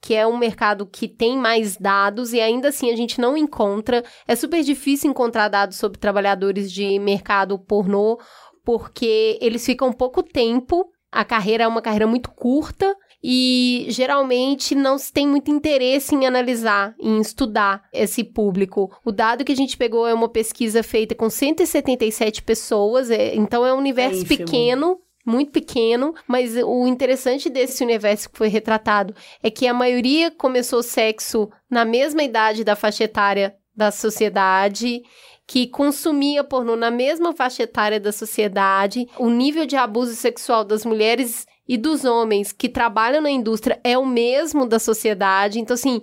que 0.00 0.14
é 0.14 0.24
um 0.26 0.36
mercado 0.38 0.86
que 0.86 1.08
tem 1.08 1.36
mais 1.36 1.76
dados 1.76 2.32
e 2.32 2.40
ainda 2.40 2.68
assim 2.68 2.90
a 2.92 2.96
gente 2.96 3.20
não 3.20 3.36
encontra. 3.36 4.04
É 4.28 4.36
super 4.36 4.62
difícil 4.62 5.10
encontrar 5.10 5.48
dados 5.48 5.76
sobre 5.76 5.98
trabalhadores 5.98 6.70
de 6.70 6.98
mercado 7.00 7.58
pornô, 7.58 8.16
porque 8.64 9.38
eles 9.40 9.64
ficam 9.64 9.92
pouco 9.92 10.22
tempo, 10.22 10.84
a 11.10 11.24
carreira 11.24 11.64
é 11.64 11.66
uma 11.66 11.80
carreira 11.82 12.06
muito 12.06 12.30
curta. 12.30 12.94
E 13.22 13.86
geralmente 13.88 14.74
não 14.74 14.96
se 14.96 15.12
tem 15.12 15.26
muito 15.26 15.50
interesse 15.50 16.14
em 16.14 16.24
analisar, 16.26 16.94
em 17.00 17.20
estudar 17.20 17.82
esse 17.92 18.22
público. 18.22 18.90
O 19.04 19.10
dado 19.10 19.44
que 19.44 19.52
a 19.52 19.56
gente 19.56 19.76
pegou 19.76 20.06
é 20.06 20.14
uma 20.14 20.28
pesquisa 20.28 20.82
feita 20.82 21.14
com 21.14 21.28
177 21.28 22.42
pessoas, 22.42 23.10
é- 23.10 23.34
então 23.34 23.66
é 23.66 23.74
um 23.74 23.78
universo 23.78 24.22
ínfimo. 24.22 24.44
pequeno, 24.46 24.98
muito 25.26 25.50
pequeno, 25.50 26.14
mas 26.26 26.56
o 26.56 26.86
interessante 26.86 27.50
desse 27.50 27.82
universo 27.84 28.30
que 28.30 28.38
foi 28.38 28.48
retratado 28.48 29.14
é 29.42 29.50
que 29.50 29.66
a 29.66 29.74
maioria 29.74 30.30
começou 30.30 30.82
sexo 30.82 31.50
na 31.68 31.84
mesma 31.84 32.22
idade 32.22 32.62
da 32.64 32.76
faixa 32.76 33.04
etária 33.04 33.54
da 33.76 33.90
sociedade, 33.90 35.02
que 35.46 35.66
consumia 35.66 36.44
pornô 36.44 36.76
na 36.76 36.90
mesma 36.90 37.32
faixa 37.32 37.62
etária 37.62 37.98
da 37.98 38.12
sociedade, 38.12 39.06
o 39.18 39.28
nível 39.30 39.66
de 39.66 39.76
abuso 39.76 40.14
sexual 40.14 40.62
das 40.64 40.84
mulheres 40.84 41.46
e 41.68 41.76
dos 41.76 42.04
homens 42.04 42.50
que 42.50 42.68
trabalham 42.68 43.20
na 43.20 43.30
indústria 43.30 43.78
é 43.84 43.98
o 43.98 44.06
mesmo 44.06 44.66
da 44.66 44.78
sociedade. 44.78 45.60
Então, 45.60 45.74
assim, 45.74 46.00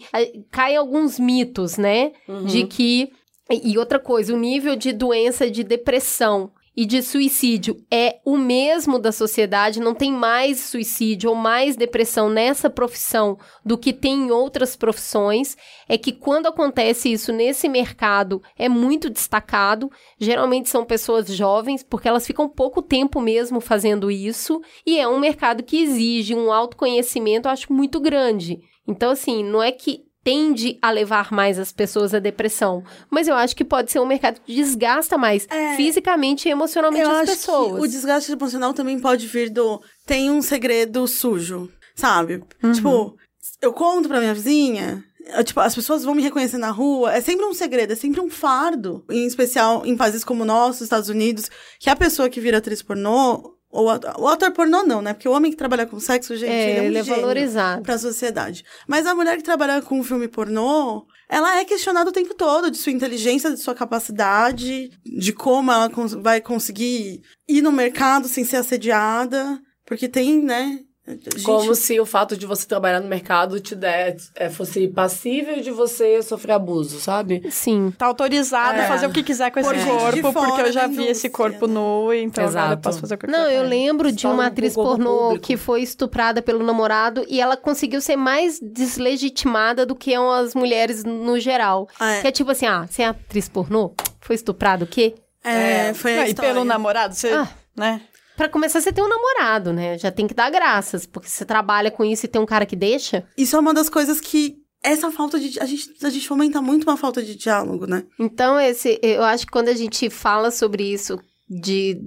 cai 0.52 0.76
alguns 0.76 1.20
mitos, 1.20 1.78
né? 1.78 2.12
De 2.46 2.66
que. 2.66 3.12
E 3.50 3.72
e 3.74 3.78
outra 3.78 4.00
coisa, 4.00 4.34
o 4.34 4.40
nível 4.40 4.76
de 4.76 4.92
doença 4.92 5.50
de 5.50 5.64
depressão 5.64 6.52
e 6.76 6.86
de 6.86 7.02
suicídio 7.02 7.78
é 7.90 8.20
o 8.26 8.38
mesmo 8.38 9.00
da 9.00 9.12
sociedade, 9.12 9.80
não 9.80 9.94
tem 9.94 10.12
mais 10.12 10.60
suicídio 10.60 11.30
ou 11.30 11.36
mais 11.36 11.76
depressão 11.76 12.30
nessa 12.30 12.70
profissão 12.70 13.38
do 13.64 13.78
que 13.78 13.94
tem 13.94 14.26
em 14.26 14.32
outras 14.32 14.76
profissões. 14.76 15.56
É 15.88 15.98
que 15.98 16.12
quando 16.12 16.48
acontece 16.48 17.12
isso 17.12 17.32
nesse 17.32 17.70
mercado 17.70 18.42
é 18.58 18.68
muito 18.68 19.10
destacado. 19.10 19.90
Geralmente 20.20 20.70
são 20.70 20.84
pessoas 20.84 21.28
jovens, 21.28 21.84
porque 21.84 22.08
elas 22.08 22.28
ficam 22.28 22.50
pouco 22.50 22.82
tempo 22.82 23.22
mesmo 23.22 23.62
fazendo 23.62 24.12
isso, 24.12 24.62
e 24.86 25.00
é 25.00 25.08
um 25.08 25.20
mercado 25.20 25.64
que 25.64 25.82
exige 25.82 26.36
um 26.36 26.52
autoconhecimento, 26.52 27.48
acho, 27.48 27.72
muito 27.72 28.00
grande. 28.00 28.60
Então, 28.88 29.12
assim, 29.12 29.44
não 29.44 29.64
é 29.64 29.72
que 29.72 30.05
tende 30.26 30.78
a 30.82 30.90
levar 30.90 31.32
mais 31.32 31.60
as 31.60 31.72
pessoas 31.72 32.12
à 32.14 32.20
depressão. 32.20 32.84
Mas 33.12 33.28
eu 33.28 33.36
acho 33.36 33.56
que 33.56 33.64
pode 33.64 33.92
ser 33.92 34.00
um 34.00 34.08
mercado 34.08 34.42
que 34.44 34.56
desgasta 34.56 35.18
mais 35.20 35.48
É. 35.52 35.76
fisicamente 35.76 36.50
e 36.50 36.52
emocionalmente 36.52 37.04
Eu 37.06 37.12
as 37.12 37.18
acho 37.30 37.32
pessoas. 37.34 37.74
que 37.80 37.80
o 37.86 37.88
desgaste 37.88 38.32
emocional 38.32 38.74
também 38.74 39.00
pode 39.00 39.28
vir 39.28 39.52
do 39.52 39.80
tem 40.06 40.32
um 40.32 40.42
segredo 40.42 41.08
sujo, 41.08 41.72
sabe? 41.96 42.44
Uhum. 42.64 42.72
Tipo, 42.72 43.16
eu 43.62 43.72
conto 43.72 44.08
pra 44.10 44.20
minha 44.20 44.34
vizinha, 44.34 45.04
tipo, 45.44 45.60
as 45.60 45.76
pessoas 45.76 46.04
vão 46.04 46.16
me 46.16 46.24
reconhecer 46.24 46.58
na 46.58 46.72
rua, 46.72 47.14
é 47.14 47.22
sempre 47.22 47.46
um 47.46 47.54
segredo, 47.54 47.94
é 47.94 47.96
sempre 47.96 48.20
um 48.20 48.30
fardo. 48.30 49.06
Em 49.10 49.28
especial 49.28 49.86
em 49.86 49.96
países 49.96 50.24
como 50.24 50.42
o 50.42 50.46
nosso, 50.46 50.84
Estados 50.84 51.08
Unidos, 51.10 51.50
que 51.80 51.90
a 51.90 51.96
pessoa 51.96 52.30
que 52.30 52.42
vira 52.42 52.58
atriz 52.58 52.82
pornô, 52.82 53.55
ou 53.76 53.88
o 53.88 54.28
ator 54.28 54.52
pornô 54.52 54.84
não, 54.84 55.02
né? 55.02 55.14
Porque 55.14 55.28
o 55.28 55.34
homem 55.34 55.52
que 55.52 55.58
trabalha 55.58 55.86
com 55.86 56.00
sexo, 56.00 56.36
gente, 56.36 56.50
é, 56.50 56.70
ele 56.70 56.80
é 56.80 56.82
um 56.82 56.86
ele 56.86 56.98
é 56.98 57.04
valorizado. 57.04 57.82
pra 57.82 57.98
sociedade. 57.98 58.64
Mas 58.88 59.06
a 59.06 59.14
mulher 59.14 59.36
que 59.36 59.44
trabalha 59.44 59.82
com 59.82 60.04
filme 60.04 60.28
pornô, 60.28 61.06
ela 61.30 61.58
é 61.58 61.66
questionada 61.66 62.10
o 62.10 62.14
tempo 62.14 62.34
todo 62.34 62.72
de 62.72 62.78
sua 62.78 62.92
inteligência, 62.92 63.52
de 63.52 63.60
sua 63.60 63.76
capacidade, 63.76 64.90
de 65.04 65.34
como 65.34 65.72
ela 65.72 65.92
vai 66.22 66.40
conseguir 66.40 67.22
ir 67.48 67.62
no 67.62 67.72
mercado 67.72 68.28
sem 68.28 68.46
ser 68.46 68.58
assediada, 68.58 69.60
porque 69.86 70.08
tem, 70.08 70.42
né? 70.42 70.80
Gente- 71.08 71.44
Como 71.44 71.76
se 71.76 72.00
o 72.00 72.06
fato 72.06 72.36
de 72.36 72.46
você 72.46 72.66
trabalhar 72.66 73.00
no 73.00 73.08
mercado 73.08 73.60
te 73.60 73.76
der, 73.76 74.18
é, 74.36 74.50
fosse 74.50 74.88
passível 74.88 75.62
de 75.62 75.70
você 75.72 76.22
sofrer 76.24 76.54
abuso, 76.54 77.00
sabe? 77.00 77.44
Sim. 77.52 77.94
Tá 77.98 78.08
autorizada 78.08 78.80
É. 78.80 78.86
a 78.86 78.88
fazer 78.88 79.06
o 79.06 79.12
que 79.12 79.22
quiser 79.24 79.52
com 79.52 79.60
esse 79.60 79.70
Por 79.70 79.78
de 79.78 80.22
corpo, 80.22 80.34
porque 80.34 80.62
eu 80.62 80.72
já 80.72 80.88
vi 80.88 81.06
esse 81.08 81.30
corpo 81.30 81.68
né? 81.68 81.74
nu, 81.74 82.14
então 82.14 82.44
agora 82.46 82.60
eu 82.62 82.66
Exato. 82.70 82.82
posso 82.82 83.00
fazer 83.00 83.16
o 83.16 83.18
que 83.20 83.26
eu 83.28 83.32
Não, 83.32 83.46
quiser. 83.46 83.56
eu 83.58 83.64
lembro 83.68 84.12
de 84.12 84.22
Só 84.24 84.32
uma 84.32 84.44
um 84.44 84.48
atriz 84.48 84.74
pornô 84.74 85.18
público. 85.20 85.46
que 85.46 85.58
foi 85.58 85.82
estuprada 85.82 86.42
pelo 86.42 86.64
namorado 86.66 87.24
e 87.28 87.40
ela 87.40 87.56
conseguiu 87.56 88.02
ser 88.02 88.16
mais 88.16 88.60
deslegitimada 88.60 89.86
do 89.86 89.96
que 89.96 90.14
as 90.16 90.56
mulheres 90.56 91.04
no 91.04 91.40
geral. 91.40 91.88
Ah, 92.00 92.14
é. 92.14 92.22
Que 92.22 92.28
é 92.28 92.32
tipo 92.32 92.52
assim, 92.52 92.66
ah, 92.66 92.86
você 92.90 93.04
é 93.04 93.08
atriz 93.08 93.48
pornô? 93.48 93.94
Foi 94.22 94.36
estuprado 94.36 94.86
o 94.86 94.88
quê? 94.88 95.14
É, 95.44 95.94
foi 95.94 96.16
Não, 96.16 96.22
a 96.24 96.26
e 96.26 96.30
história. 96.30 96.52
pelo 96.54 96.66
namorado, 96.66 97.14
você, 97.14 97.30
Ah. 97.30 97.48
né? 97.78 98.02
Pra 98.36 98.50
começar, 98.50 98.82
você 98.82 98.92
tem 98.92 99.04
um 99.04 99.10
namorado, 99.10 99.72
né? 99.72 99.98
Já 99.98 100.12
tem 100.12 100.28
que 100.28 100.34
dar 100.34 100.50
graças, 100.50 101.06
porque 101.06 101.30
você 101.30 101.46
trabalha 101.46 101.90
com 101.90 102.04
isso 102.04 102.26
e 102.26 102.30
tem 102.30 102.42
um 102.42 102.46
cara 102.46 102.66
que 102.66 102.76
deixa. 102.76 103.26
Isso 103.38 103.56
é 103.56 103.60
uma 103.60 103.74
das 103.74 103.90
coisas 103.90 104.20
que 104.20 104.58
essa 104.84 105.12
falta 105.12 105.40
de 105.40 105.60
a 105.60 105.66
gente 105.66 105.90
a 106.04 106.10
gente 106.10 106.28
fomenta 106.28 106.62
muito 106.62 106.84
uma 106.84 106.96
falta 106.96 107.24
de 107.24 107.36
diálogo, 107.36 107.88
né? 107.88 108.06
Então, 108.20 108.60
esse, 108.60 109.00
eu 109.02 109.24
acho 109.24 109.46
que 109.46 109.52
quando 109.52 109.70
a 109.70 109.74
gente 109.74 110.10
fala 110.10 110.52
sobre 110.52 110.84
isso 110.84 111.20
de 111.50 112.00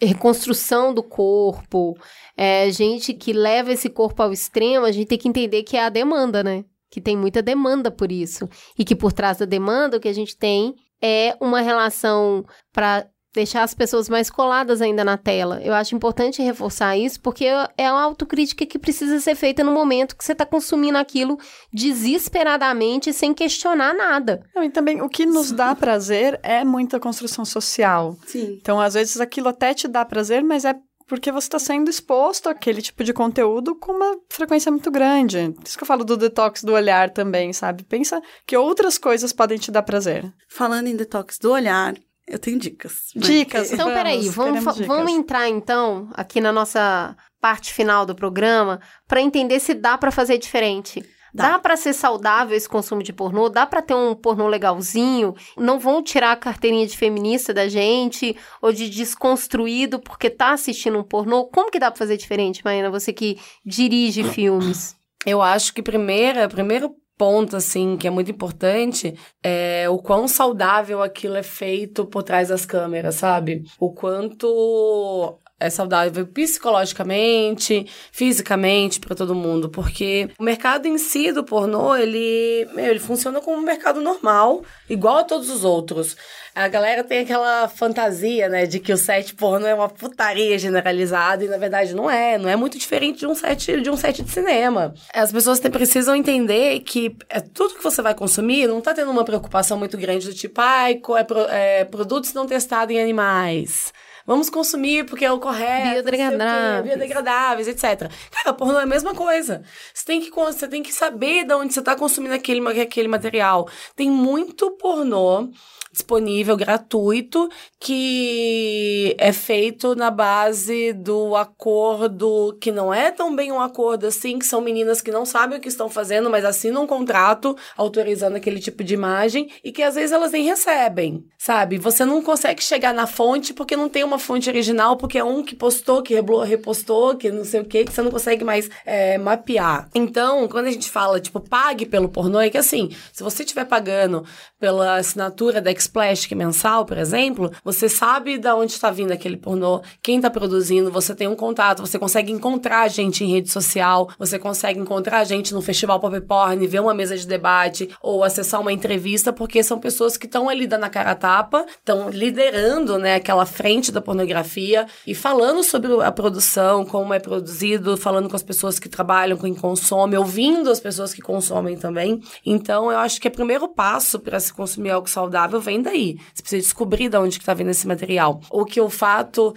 reconstrução 0.00 0.92
do 0.92 1.02
corpo, 1.02 1.96
é, 2.36 2.70
gente 2.70 3.14
que 3.14 3.32
leva 3.32 3.72
esse 3.72 3.88
corpo 3.88 4.22
ao 4.22 4.32
extremo, 4.32 4.84
a 4.84 4.92
gente 4.92 5.08
tem 5.08 5.18
que 5.18 5.28
entender 5.28 5.62
que 5.62 5.76
é 5.76 5.84
a 5.84 5.88
demanda, 5.88 6.44
né? 6.44 6.64
Que 6.90 7.00
tem 7.00 7.16
muita 7.16 7.40
demanda 7.40 7.90
por 7.90 8.12
isso. 8.12 8.48
E 8.78 8.84
que 8.84 8.94
por 8.94 9.12
trás 9.12 9.38
da 9.38 9.46
demanda, 9.46 9.96
o 9.96 10.00
que 10.00 10.08
a 10.08 10.14
gente 10.14 10.36
tem 10.36 10.74
é 11.00 11.36
uma 11.40 11.60
relação 11.60 12.44
para 12.72 13.06
deixar 13.36 13.62
as 13.62 13.74
pessoas 13.74 14.08
mais 14.08 14.30
coladas 14.30 14.80
ainda 14.80 15.04
na 15.04 15.18
tela. 15.18 15.60
Eu 15.62 15.74
acho 15.74 15.94
importante 15.94 16.42
reforçar 16.42 16.96
isso, 16.96 17.20
porque 17.20 17.44
é 17.44 17.92
uma 17.92 18.02
autocrítica 18.02 18.64
que 18.64 18.78
precisa 18.78 19.20
ser 19.20 19.34
feita 19.34 19.62
no 19.62 19.72
momento 19.72 20.16
que 20.16 20.24
você 20.24 20.32
está 20.32 20.46
consumindo 20.46 20.96
aquilo 20.96 21.38
desesperadamente, 21.72 23.12
sem 23.12 23.34
questionar 23.34 23.94
nada. 23.94 24.42
Não, 24.54 24.64
e 24.64 24.70
também 24.70 25.02
o 25.02 25.08
que 25.08 25.26
nos 25.26 25.52
dá 25.52 25.74
prazer 25.74 26.40
é 26.42 26.64
muita 26.64 26.98
construção 26.98 27.44
social. 27.44 28.16
Sim. 28.26 28.58
Então, 28.60 28.80
às 28.80 28.94
vezes, 28.94 29.20
aquilo 29.20 29.48
até 29.48 29.74
te 29.74 29.86
dá 29.86 30.02
prazer, 30.04 30.42
mas 30.42 30.64
é 30.64 30.74
porque 31.06 31.30
você 31.30 31.46
está 31.46 31.58
sendo 31.58 31.90
exposto 31.90 32.48
àquele 32.48 32.82
tipo 32.82 33.04
de 33.04 33.12
conteúdo 33.12 33.76
com 33.76 33.92
uma 33.92 34.16
frequência 34.30 34.72
muito 34.72 34.90
grande. 34.90 35.54
Isso 35.64 35.76
que 35.76 35.84
eu 35.84 35.86
falo 35.86 36.04
do 36.04 36.16
detox 36.16 36.64
do 36.64 36.72
olhar 36.72 37.10
também, 37.10 37.52
sabe? 37.52 37.84
Pensa 37.84 38.20
que 38.46 38.56
outras 38.56 38.98
coisas 38.98 39.32
podem 39.32 39.58
te 39.58 39.70
dar 39.70 39.82
prazer. 39.82 40.32
Falando 40.48 40.88
em 40.88 40.96
detox 40.96 41.38
do 41.38 41.52
olhar, 41.52 41.94
eu 42.26 42.38
tenho 42.38 42.58
dicas. 42.58 43.10
Dicas. 43.14 43.72
Então, 43.72 43.86
vamos, 43.86 43.98
peraí, 43.98 44.28
vamos, 44.28 44.60
dicas. 44.74 44.86
vamos 44.86 45.12
entrar 45.12 45.48
então 45.48 46.08
aqui 46.14 46.40
na 46.40 46.52
nossa 46.52 47.16
parte 47.40 47.72
final 47.72 48.04
do 48.04 48.14
programa 48.14 48.80
para 49.06 49.20
entender 49.20 49.60
se 49.60 49.74
dá 49.74 49.96
para 49.96 50.10
fazer 50.10 50.38
diferente. 50.38 51.04
Dá, 51.32 51.50
Dá. 51.52 51.58
pra 51.58 51.76
ser 51.76 51.92
saudável 51.92 52.56
esse 52.56 52.68
consumo 52.68 53.02
de 53.02 53.12
pornô? 53.12 53.50
Dá 53.50 53.66
pra 53.66 53.82
ter 53.82 53.94
um 53.94 54.14
pornô 54.14 54.48
legalzinho? 54.48 55.34
Não 55.56 55.78
vão 55.78 56.02
tirar 56.02 56.32
a 56.32 56.36
carteirinha 56.36 56.86
de 56.86 56.96
feminista 56.96 57.52
da 57.52 57.68
gente 57.68 58.34
ou 58.62 58.72
de 58.72 58.88
desconstruído 58.88 59.98
porque 59.98 60.30
tá 60.30 60.52
assistindo 60.52 60.98
um 60.98 61.04
pornô? 61.04 61.44
Como 61.44 61.70
que 61.70 61.78
dá 61.78 61.90
pra 61.90 61.98
fazer 61.98 62.16
diferente, 62.16 62.64
Maína? 62.64 62.90
Você 62.90 63.12
que 63.12 63.38
dirige 63.64 64.24
filmes. 64.24 64.96
Eu 65.26 65.42
acho 65.42 65.74
que 65.74 65.82
primeira, 65.82 66.48
primeiro 66.48 66.94
ponto, 67.16 67.56
assim, 67.56 67.96
que 67.96 68.06
é 68.06 68.10
muito 68.10 68.30
importante 68.30 69.14
é 69.42 69.88
o 69.88 69.98
quão 69.98 70.28
saudável 70.28 71.02
aquilo 71.02 71.36
é 71.36 71.42
feito 71.42 72.06
por 72.06 72.22
trás 72.22 72.48
das 72.48 72.66
câmeras, 72.66 73.16
sabe? 73.16 73.64
O 73.78 73.92
quanto 73.92 75.38
é 75.58 75.70
saudável 75.70 76.26
psicologicamente, 76.26 77.86
fisicamente 78.12 79.00
para 79.00 79.14
todo 79.14 79.34
mundo, 79.34 79.68
porque 79.68 80.28
o 80.38 80.42
mercado 80.42 80.86
em 80.86 80.98
si 80.98 81.32
do 81.32 81.42
pornô, 81.44 81.96
ele, 81.96 82.68
meu, 82.74 82.86
ele 82.86 82.98
funciona 83.00 83.40
como 83.40 83.56
um 83.58 83.62
mercado 83.62 84.00
normal, 84.00 84.62
igual 84.88 85.18
a 85.18 85.24
todos 85.24 85.48
os 85.50 85.64
outros. 85.64 86.16
A 86.54 86.68
galera 86.68 87.04
tem 87.04 87.20
aquela 87.20 87.68
fantasia, 87.68 88.48
né, 88.48 88.64
de 88.66 88.80
que 88.80 88.92
o 88.92 88.96
set 88.96 89.34
pornô 89.34 89.66
é 89.66 89.74
uma 89.74 89.88
putaria 89.88 90.58
generalizada 90.58 91.44
e 91.44 91.48
na 91.48 91.58
verdade 91.58 91.94
não 91.94 92.10
é, 92.10 92.38
não 92.38 92.48
é 92.48 92.56
muito 92.56 92.78
diferente 92.78 93.18
de 93.20 93.26
um 93.26 93.34
set 93.34 93.80
de 93.80 93.90
um 93.90 93.96
set 93.96 94.22
de 94.22 94.30
cinema. 94.30 94.94
As 95.12 95.30
pessoas 95.30 95.60
te- 95.60 95.68
precisam 95.68 96.16
entender 96.16 96.80
que 96.80 97.14
é 97.28 97.40
tudo 97.40 97.74
que 97.74 97.82
você 97.84 98.00
vai 98.00 98.14
consumir 98.14 98.66
não 98.66 98.80
tá 98.80 98.94
tendo 98.94 99.10
uma 99.10 99.24
preocupação 99.24 99.78
muito 99.78 99.98
grande 99.98 100.26
do 100.26 100.34
tipo, 100.34 100.58
ai, 100.60 100.94
co- 100.96 101.16
é, 101.16 101.24
pro- 101.24 101.46
é, 101.48 101.84
produtos 101.84 102.32
não 102.32 102.46
testados 102.46 102.94
em 102.94 103.00
animais. 103.02 103.92
Vamos 104.26 104.50
consumir 104.50 105.06
porque 105.06 105.24
é 105.24 105.30
o 105.30 105.38
correto. 105.38 105.92
Biodegradáveis. 105.92 106.82
quê, 106.82 106.88
Biodegradáveis, 106.88 107.68
etc. 107.68 108.10
Cara, 108.30 108.52
pornô 108.52 108.80
é 108.80 108.82
a 108.82 108.86
mesma 108.86 109.14
coisa. 109.14 109.62
Você 109.94 110.04
tem 110.04 110.20
que, 110.20 110.30
você 110.30 110.66
tem 110.66 110.82
que 110.82 110.92
saber 110.92 111.44
de 111.44 111.54
onde 111.54 111.72
você 111.72 111.78
está 111.78 111.94
consumindo 111.94 112.34
aquele, 112.34 112.66
aquele 112.80 113.08
material. 113.08 113.68
Tem 113.94 114.10
muito 114.10 114.72
pornô 114.72 115.48
disponível, 115.96 116.58
gratuito, 116.58 117.48
que 117.80 119.16
é 119.18 119.32
feito 119.32 119.96
na 119.96 120.10
base 120.10 120.92
do 120.92 121.34
acordo, 121.34 122.54
que 122.60 122.70
não 122.70 122.92
é 122.92 123.10
tão 123.10 123.34
bem 123.34 123.50
um 123.50 123.60
acordo 123.60 124.06
assim, 124.06 124.38
que 124.38 124.44
são 124.44 124.60
meninas 124.60 125.00
que 125.00 125.10
não 125.10 125.24
sabem 125.24 125.56
o 125.56 125.60
que 125.60 125.68
estão 125.68 125.88
fazendo, 125.88 126.28
mas 126.28 126.44
assinam 126.44 126.82
um 126.82 126.86
contrato 126.86 127.56
autorizando 127.76 128.36
aquele 128.36 128.60
tipo 128.60 128.84
de 128.84 128.92
imagem 128.92 129.48
e 129.64 129.72
que 129.72 129.82
às 129.82 129.94
vezes 129.94 130.12
elas 130.12 130.32
nem 130.32 130.44
recebem, 130.44 131.24
sabe? 131.38 131.78
Você 131.78 132.04
não 132.04 132.22
consegue 132.22 132.62
chegar 132.62 132.92
na 132.92 133.06
fonte 133.06 133.54
porque 133.54 133.74
não 133.74 133.88
tem 133.88 134.04
uma 134.04 134.18
fonte 134.18 134.50
original, 134.50 134.98
porque 134.98 135.16
é 135.16 135.24
um 135.24 135.42
que 135.42 135.56
postou, 135.56 136.02
que 136.02 136.14
repostou, 136.44 137.16
que 137.16 137.30
não 137.30 137.44
sei 137.44 137.60
o 137.60 137.64
que, 137.64 137.86
que 137.86 137.92
você 137.92 138.02
não 138.02 138.10
consegue 138.10 138.44
mais 138.44 138.68
é, 138.84 139.16
mapear. 139.16 139.88
Então, 139.94 140.46
quando 140.46 140.66
a 140.66 140.70
gente 140.70 140.90
fala, 140.90 141.18
tipo, 141.18 141.40
pague 141.40 141.86
pelo 141.86 142.10
pornô, 142.10 142.38
é 142.38 142.50
que 142.50 142.58
assim, 142.58 142.90
se 143.14 143.22
você 143.22 143.44
estiver 143.44 143.64
pagando 143.64 144.26
pela 144.60 144.96
assinatura 144.96 145.62
da 145.62 145.70
Xplash, 145.86 146.26
que 146.26 146.34
é 146.34 146.36
mensal, 146.36 146.84
por 146.84 146.98
exemplo, 146.98 147.50
você 147.64 147.88
sabe 147.88 148.38
de 148.38 148.48
onde 148.48 148.72
está 148.72 148.90
vindo 148.90 149.12
aquele 149.12 149.36
pornô, 149.36 149.82
quem 150.02 150.16
está 150.16 150.30
produzindo, 150.30 150.90
você 150.90 151.14
tem 151.14 151.28
um 151.28 151.36
contato, 151.36 151.80
você 151.80 151.98
consegue 151.98 152.32
encontrar 152.32 152.82
a 152.82 152.88
gente 152.88 153.24
em 153.24 153.32
rede 153.32 153.50
social, 153.50 154.08
você 154.18 154.38
consegue 154.38 154.78
encontrar 154.80 155.18
a 155.18 155.24
gente 155.24 155.54
no 155.54 155.62
festival 155.62 156.00
Pop 156.00 156.20
Porn, 156.22 156.66
ver 156.66 156.80
uma 156.80 156.94
mesa 156.94 157.16
de 157.16 157.26
debate 157.26 157.88
ou 158.02 158.22
acessar 158.22 158.60
uma 158.60 158.72
entrevista, 158.72 159.32
porque 159.32 159.62
são 159.62 159.78
pessoas 159.78 160.16
que 160.16 160.26
estão 160.26 160.48
ali 160.48 160.66
dando 160.66 160.84
a 160.84 160.88
cara 160.88 161.12
a 161.12 161.14
tapa, 161.14 161.64
estão 161.68 162.10
liderando, 162.10 162.98
né, 162.98 163.14
aquela 163.14 163.46
frente 163.46 163.92
da 163.92 164.00
pornografia 164.00 164.86
e 165.06 165.14
falando 165.14 165.62
sobre 165.62 165.92
a 166.02 166.12
produção, 166.12 166.84
como 166.84 167.14
é 167.14 167.18
produzido, 167.18 167.96
falando 167.96 168.28
com 168.28 168.36
as 168.36 168.42
pessoas 168.42 168.78
que 168.78 168.88
trabalham, 168.88 169.36
com 169.36 169.44
quem 169.44 169.54
consome, 169.54 170.16
ouvindo 170.16 170.70
as 170.70 170.80
pessoas 170.80 171.14
que 171.14 171.22
consomem 171.22 171.76
também. 171.76 172.20
Então, 172.44 172.90
eu 172.90 172.98
acho 172.98 173.20
que 173.20 173.28
o 173.28 173.30
primeiro 173.30 173.68
passo 173.68 174.18
para 174.18 174.40
se 174.40 174.52
consumir 174.52 174.90
algo 174.90 175.08
saudável 175.08 175.60
vem 175.60 175.75
daí. 175.82 176.16
Você 176.34 176.42
precisa 176.42 176.62
descobrir 176.62 177.08
de 177.08 177.16
onde 177.16 177.38
que 177.38 177.44
tá 177.44 177.54
vindo 177.54 177.70
esse 177.70 177.86
material. 177.86 178.40
O 178.50 178.64
que 178.64 178.80
o 178.80 178.90
fato 178.90 179.54